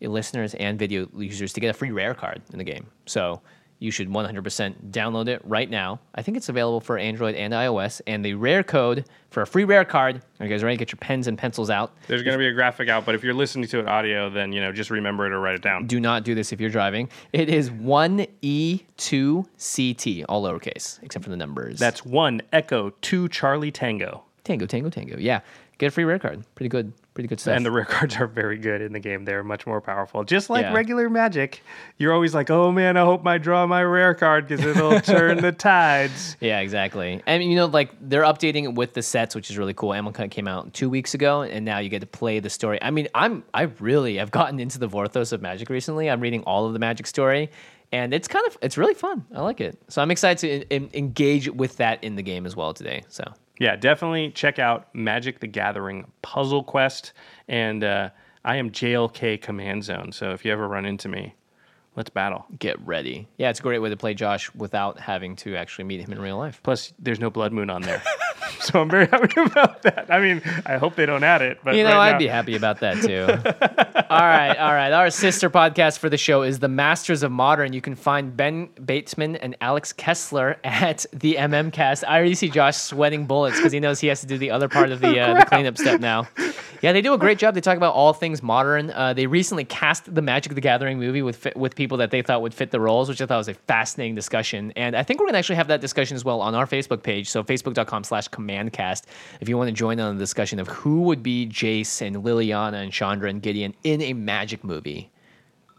listeners 0.01 0.53
and 0.55 0.77
video 0.77 1.07
users 1.15 1.53
to 1.53 1.59
get 1.59 1.69
a 1.69 1.73
free 1.73 1.91
rare 1.91 2.13
card 2.13 2.41
in 2.51 2.57
the 2.57 2.63
game. 2.63 2.87
So 3.05 3.41
you 3.79 3.91
should 3.91 4.09
100% 4.09 4.91
download 4.91 5.27
it 5.27 5.39
right 5.43 5.69
now. 5.69 5.99
I 6.15 6.23
think 6.23 6.35
it's 6.35 6.49
available 6.49 6.79
for 6.79 6.97
Android 6.97 7.35
and 7.35 7.53
iOS. 7.53 8.01
And 8.07 8.25
the 8.25 8.33
rare 8.33 8.63
code 8.63 9.05
for 9.29 9.43
a 9.43 9.47
free 9.47 9.65
rare 9.65 9.85
card. 9.85 10.23
Are 10.39 10.45
you 10.45 10.51
guys 10.51 10.63
ready? 10.63 10.77
Get 10.77 10.91
your 10.91 10.97
pens 10.97 11.27
and 11.27 11.37
pencils 11.37 11.69
out. 11.69 11.93
There's 12.07 12.23
going 12.23 12.33
to 12.33 12.39
be 12.39 12.47
a 12.47 12.53
graphic 12.53 12.89
out, 12.89 13.05
but 13.05 13.13
if 13.13 13.23
you're 13.23 13.35
listening 13.35 13.67
to 13.67 13.79
it 13.79 13.87
audio, 13.87 14.31
then 14.31 14.51
you 14.51 14.61
know 14.61 14.71
just 14.71 14.89
remember 14.89 15.27
it 15.27 15.31
or 15.31 15.39
write 15.39 15.55
it 15.55 15.61
down. 15.61 15.85
Do 15.85 15.99
not 15.99 16.23
do 16.23 16.33
this 16.33 16.51
if 16.51 16.59
you're 16.59 16.71
driving. 16.71 17.07
It 17.33 17.49
is 17.49 17.69
1E2CT, 17.69 20.25
all 20.27 20.43
lowercase, 20.43 21.03
except 21.03 21.23
for 21.23 21.29
the 21.29 21.37
numbers. 21.37 21.77
That's 21.77 22.03
one 22.03 22.41
Echo, 22.51 22.89
two 23.01 23.29
Charlie 23.29 23.71
Tango, 23.71 24.23
Tango, 24.43 24.65
Tango, 24.65 24.89
Tango. 24.89 25.19
Yeah. 25.19 25.41
Get 25.79 25.87
a 25.87 25.91
free 25.91 26.05
rare 26.05 26.17
card. 26.17 26.43
Pretty 26.55 26.69
good. 26.69 26.91
Pretty 27.13 27.27
good 27.27 27.39
stuff. 27.39 27.55
and 27.55 27.65
the 27.65 27.71
rare 27.71 27.85
cards 27.97 28.15
are 28.17 28.27
very 28.27 28.57
good 28.57 28.81
in 28.81 28.93
the 28.93 28.99
game. 28.99 29.25
They're 29.25 29.43
much 29.43 29.65
more 29.67 29.79
powerful. 29.81 30.23
Just 30.23 30.49
like 30.49 30.63
Yeah. 30.63 30.73
regular 30.73 31.09
Magic, 31.09 31.61
you're 31.97 32.13
always 32.13 32.33
like, 32.35 32.49
"Oh 32.51 32.71
man, 32.71 32.95
I 32.97 33.01
hope 33.05 33.25
I 33.25 33.37
draw 33.37 33.65
my 33.67 33.83
rare 33.83 34.13
card 34.15 34.47
because 34.47 34.65
it'll 34.65 34.99
turn 35.01 35.37
the 35.41 35.51
tides." 35.51 36.35
Yeah, 36.39 36.59
exactly. 36.59 37.21
And 37.27 37.43
you 37.43 37.55
know, 37.55 37.65
like 37.65 37.91
they're 38.01 38.23
updating 38.23 38.63
it 38.63 38.73
with 38.75 38.93
the 38.93 39.01
sets, 39.01 39.35
which 39.35 39.49
is 39.49 39.57
really 39.57 39.73
cool. 39.73 39.89
Amonkhet 39.89 40.31
came 40.31 40.47
out 40.47 40.73
two 40.73 40.89
weeks 40.89 41.13
ago, 41.13 41.41
and 41.43 41.63
now 41.65 41.79
you 41.79 41.89
get 41.89 42.01
to 42.01 42.07
play 42.07 42.39
the 42.39 42.49
story. 42.49 42.79
I 42.81 42.91
mean, 42.91 43.07
I'm 43.15 43.43
I 43.53 43.63
really 43.79 44.17
have 44.17 44.31
gotten 44.31 44.59
into 44.59 44.77
the 44.79 44.87
Vorthos 44.87 45.31
of 45.33 45.41
Magic 45.41 45.69
recently. 45.69 46.09
I'm 46.09 46.21
reading 46.21 46.43
all 46.43 46.65
of 46.67 46.73
the 46.73 46.79
Magic 46.79 47.07
story, 47.07 47.49
and 47.91 48.13
it's 48.13 48.27
kind 48.27 48.45
of 48.47 48.57
it's 48.61 48.77
really 48.77 48.93
fun. 48.95 49.25
I 49.33 49.41
like 49.41 49.59
it. 49.61 49.77
So 49.89 50.01
I'm 50.01 50.11
excited 50.11 50.39
to 50.69 50.75
en- 50.75 50.83
en- 50.83 50.89
engage 50.93 51.49
with 51.49 51.77
that 51.77 52.03
in 52.03 52.15
the 52.15 52.23
game 52.23 52.45
as 52.45 52.55
well 52.55 52.73
today. 52.75 53.03
So 53.09 53.23
Yeah, 53.59 53.75
definitely 53.75 54.31
check 54.31 54.59
out 54.59 54.93
Magic 54.93 55.39
the 55.39 55.47
Gathering 55.47 56.11
Puzzle 56.21 56.63
Quest. 56.63 57.13
And 57.47 57.83
uh, 57.83 58.09
I 58.45 58.57
am 58.57 58.71
JLK 58.71 59.41
Command 59.41 59.83
Zone. 59.83 60.11
So 60.11 60.31
if 60.31 60.45
you 60.45 60.51
ever 60.51 60.67
run 60.67 60.85
into 60.85 61.09
me, 61.09 61.35
let's 61.97 62.09
battle. 62.09 62.45
get 62.57 62.79
ready. 62.87 63.27
Yeah, 63.37 63.49
it's 63.49 63.59
a 63.59 63.63
great 63.63 63.79
way 63.79 63.89
to 63.89 63.97
play 63.97 64.13
Josh 64.13 64.53
without 64.55 64.97
having 64.99 65.35
to 65.37 65.57
actually 65.57 65.83
meet 65.83 65.99
him 65.99 66.13
in 66.13 66.21
real 66.21 66.37
life. 66.37 66.61
Plus, 66.63 66.93
there's 66.99 67.19
no 67.19 67.29
Blood 67.29 67.51
Moon 67.51 67.69
on 67.69 67.81
there. 67.81 68.01
so 68.61 68.79
I'm 68.81 68.89
very 68.89 69.07
happy 69.07 69.41
about 69.41 69.81
that. 69.81 70.05
I 70.09 70.19
mean, 70.21 70.41
I 70.65 70.77
hope 70.77 70.95
they 70.95 71.05
don't 71.05 71.23
add 71.23 71.41
it. 71.41 71.57
But 71.63 71.75
You 71.75 71.83
know, 71.83 71.89
right 71.89 72.09
I'd 72.09 72.11
now- 72.13 72.17
be 72.19 72.27
happy 72.27 72.55
about 72.55 72.79
that 72.79 73.01
too. 73.03 73.25
all 74.09 74.19
right, 74.19 74.55
all 74.57 74.71
right. 74.73 74.91
Our 74.93 75.09
sister 75.09 75.49
podcast 75.49 75.97
for 75.99 76.07
the 76.09 76.17
show 76.17 76.43
is 76.43 76.59
The 76.59 76.69
Masters 76.69 77.23
of 77.23 77.31
Modern. 77.31 77.73
You 77.73 77.81
can 77.81 77.95
find 77.95 78.37
Ben 78.37 78.67
Batesman 78.79 79.35
and 79.37 79.57
Alex 79.59 79.91
Kessler 79.91 80.57
at 80.63 81.05
the 81.11 81.35
MM 81.35 81.73
Cast. 81.73 82.03
I 82.05 82.17
already 82.17 82.35
see 82.35 82.49
Josh 82.49 82.77
sweating 82.77 83.25
bullets 83.25 83.57
because 83.57 83.71
he 83.73 83.79
knows 83.79 83.99
he 83.99 84.07
has 84.07 84.21
to 84.21 84.27
do 84.27 84.37
the 84.37 84.51
other 84.51 84.69
part 84.69 84.91
of 84.91 85.01
the, 85.01 85.19
uh, 85.19 85.39
the 85.39 85.45
cleanup 85.45 85.77
step 85.77 85.99
now. 85.99 86.27
Yeah, 86.81 86.91
they 86.91 87.01
do 87.01 87.13
a 87.13 87.17
great 87.17 87.37
job. 87.37 87.55
They 87.55 87.61
talk 87.61 87.77
about 87.77 87.93
all 87.93 88.13
things 88.13 88.43
modern. 88.43 88.91
Uh, 88.91 89.13
they 89.13 89.27
recently 89.27 89.65
cast 89.65 90.13
the 90.13 90.21
Magic 90.21 90.53
the 90.53 90.61
Gathering 90.61 90.99
movie 90.99 91.21
with 91.21 91.47
with 91.55 91.75
people 91.75 91.97
that 91.97 92.11
they 92.11 92.21
thought 92.21 92.41
would 92.41 92.53
fit 92.53 92.71
the 92.71 92.79
roles, 92.79 93.09
which 93.09 93.21
I 93.21 93.25
thought 93.25 93.37
was 93.37 93.47
a 93.47 93.53
fascinating 93.53 94.15
discussion. 94.15 94.71
And 94.75 94.95
I 94.95 95.03
think 95.03 95.19
we're 95.19 95.27
gonna 95.27 95.39
actually 95.39 95.55
have 95.55 95.67
that 95.67 95.81
discussion 95.81 96.15
as 96.15 96.23
well 96.23 96.41
on 96.41 96.55
our 96.55 96.65
Facebook 96.67 97.03
page. 97.03 97.29
So 97.29 97.43
facebook.com/slash 97.43 98.29
commandcast. 98.29 99.03
If 99.41 99.49
you 99.49 99.57
want 99.57 99.69
to 99.69 99.73
join 99.73 99.99
on 99.99 100.15
the 100.15 100.19
discussion 100.19 100.59
of 100.59 100.67
who 100.67 101.01
would 101.01 101.23
be 101.23 101.47
Jace 101.47 102.05
and 102.05 102.17
Liliana 102.17 102.83
and 102.83 102.91
Chandra 102.91 103.29
and 103.29 103.41
Gideon 103.41 103.73
in 103.83 104.01
a 104.01 104.13
Magic 104.13 104.63
movie. 104.63 105.11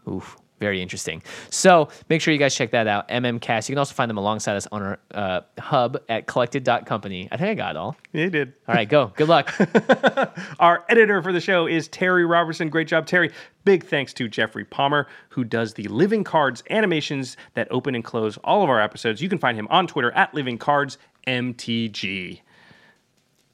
Oof. 0.07 0.37
Very 0.59 0.81
interesting. 0.81 1.23
So 1.49 1.89
make 2.09 2.21
sure 2.21 2.33
you 2.33 2.39
guys 2.39 2.53
check 2.53 2.71
that 2.71 2.85
out. 2.87 3.07
MMCast. 3.09 3.69
You 3.69 3.73
can 3.73 3.79
also 3.79 3.93
find 3.93 4.09
them 4.09 4.17
alongside 4.17 4.55
us 4.57 4.67
on 4.71 4.81
our 4.81 4.99
uh, 5.13 5.41
hub 5.57 5.97
at 6.09 6.27
collected.company. 6.27 7.29
I 7.31 7.37
think 7.37 7.49
I 7.49 7.53
got 7.53 7.71
it 7.71 7.77
all. 7.77 7.95
Yeah, 8.13 8.25
you 8.25 8.29
did. 8.29 8.53
All 8.67 8.75
right, 8.75 8.87
go. 8.87 9.13
Good 9.15 9.29
luck. 9.29 9.53
Our 10.59 10.83
editor 10.89 11.21
for 11.21 11.31
the 11.31 11.39
show 11.41 11.65
is 11.67 11.87
Terry 11.87 12.25
Robertson. 12.25 12.69
Great 12.69 12.87
job, 12.87 13.05
Terry. 13.05 13.31
Big 13.65 13.85
thanks 13.85 14.13
to 14.13 14.27
Jeffrey 14.27 14.65
Palmer, 14.65 15.07
who 15.29 15.43
does 15.43 15.73
the 15.75 15.87
Living 15.87 16.23
Cards 16.23 16.63
animations 16.69 17.37
that 17.53 17.67
open 17.71 17.95
and 17.95 18.03
close 18.03 18.37
all 18.43 18.63
of 18.63 18.69
our 18.69 18.81
episodes. 18.81 19.21
You 19.21 19.29
can 19.29 19.37
find 19.39 19.57
him 19.57 19.67
on 19.69 19.87
Twitter 19.87 20.11
at 20.11 20.33
Living 20.33 20.57
Cards 20.57 20.97
MTG. 21.27 22.41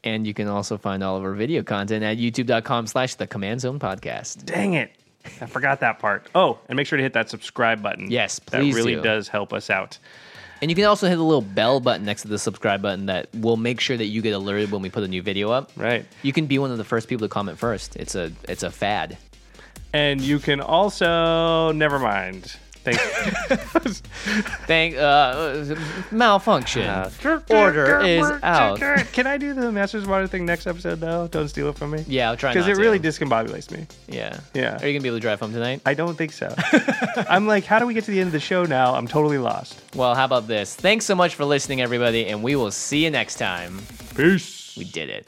and 0.04 0.26
you 0.28 0.34
can 0.34 0.48
also 0.48 0.78
find 0.78 1.04
all 1.04 1.18
of 1.18 1.24
our 1.24 1.34
video 1.34 1.64
content 1.64 2.04
at 2.04 2.18
youtube.com 2.18 2.88
slash 2.88 3.16
the 3.16 3.28
command 3.28 3.62
zone 3.62 3.80
podcast. 3.80 4.46
Dang 4.46 4.74
it. 4.74 4.92
I 5.42 5.46
forgot 5.46 5.80
that 5.82 6.00
part. 6.00 6.28
Oh, 6.36 6.60
and 6.68 6.78
make 6.78 6.88
sure 6.88 6.98
to 6.98 7.04
hit 7.04 7.14
that 7.14 7.30
subscribe 7.30 7.82
button. 7.82 8.10
Yes, 8.12 8.40
please. 8.40 8.74
That 8.74 8.78
really 8.78 8.96
do. 8.96 9.02
does 9.02 9.28
help 9.28 9.54
us 9.54 9.70
out. 9.70 9.98
And 10.62 10.72
you 10.72 10.76
can 10.76 10.86
also 10.86 11.08
hit 11.08 11.18
the 11.18 11.24
little 11.24 11.42
bell 11.42 11.80
button 11.80 12.06
next 12.06 12.22
to 12.24 12.28
the 12.28 12.40
subscribe 12.40 12.82
button 12.82 13.08
that 13.08 13.28
will 13.36 13.58
make 13.58 13.80
sure 13.82 13.98
that 13.98 14.06
you 14.06 14.22
get 14.22 14.32
alerted 14.32 14.72
when 14.72 14.82
we 14.82 14.90
put 14.90 15.04
a 15.04 15.08
new 15.08 15.22
video 15.22 15.52
up. 15.52 15.72
Right. 15.76 16.06
You 16.24 16.32
can 16.32 16.46
be 16.46 16.60
one 16.60 16.72
of 16.72 16.78
the 16.78 16.84
first 16.84 17.08
people 17.10 17.28
to 17.28 17.32
comment 17.32 17.60
first. 17.60 17.96
It's 17.96 18.16
a 18.16 18.32
it's 18.48 18.64
a 18.64 18.72
fad. 18.72 19.18
And 19.94 20.22
you 20.22 20.40
can 20.40 20.62
also, 20.62 21.72
never 21.72 22.00
mind. 22.00 22.58
Thanks. 22.86 24.02
Thank 24.68 24.96
uh, 24.96 25.76
malfunction. 26.12 26.88
Order 27.50 28.02
is 28.02 28.24
out. 28.44 28.80
Can 29.12 29.26
I 29.26 29.38
do 29.38 29.54
the 29.54 29.72
Masters 29.72 30.04
of 30.04 30.10
Modern 30.10 30.28
thing 30.28 30.46
next 30.46 30.68
episode, 30.68 31.00
though? 31.00 31.28
Don't 31.28 31.48
steal 31.48 31.70
it 31.70 31.78
from 31.78 31.92
me. 31.92 32.06
Yeah, 32.08 32.30
I'll 32.30 32.38
try 32.38 32.52
Because 32.52 32.68
not 32.68 32.78
it 32.78 32.80
really 32.80 33.00
discombobulates 33.00 33.72
me. 33.72 33.88
Yeah. 34.08 34.40
Yeah. 34.54 34.78
Are 34.82 34.88
you 34.88 34.94
gonna 34.94 35.02
be 35.02 35.10
able 35.10 35.18
to 35.18 35.22
drive 35.22 35.40
home 35.40 35.52
tonight? 35.52 35.82
I 35.86 35.96
don't 35.96 36.16
think 36.16 36.32
so. 36.32 36.54
I'm 37.30 37.48
like, 37.48 37.66
how 37.66 37.80
do 37.80 37.88
we 37.88 37.96
get 37.96 38.04
to 38.06 38.12
the 38.12 38.20
end 38.20 38.28
of 38.28 38.34
the 38.34 38.40
show 38.40 38.66
now? 38.66 38.94
I'm 38.94 39.08
totally 39.08 39.40
lost. 39.40 39.82
Well, 39.96 40.14
how 40.14 40.26
about 40.26 40.48
this? 40.48 40.76
Thanks 40.76 41.06
so 41.06 41.16
much 41.16 41.36
for 41.36 41.46
listening, 41.46 41.82
everybody, 41.82 42.28
and 42.28 42.44
we 42.44 42.56
will 42.56 42.72
see 42.72 43.04
you 43.04 43.10
next 43.10 43.36
time. 43.36 43.82
Peace. 44.16 44.76
We 44.78 44.84
did 44.84 45.10
it. 45.10 45.28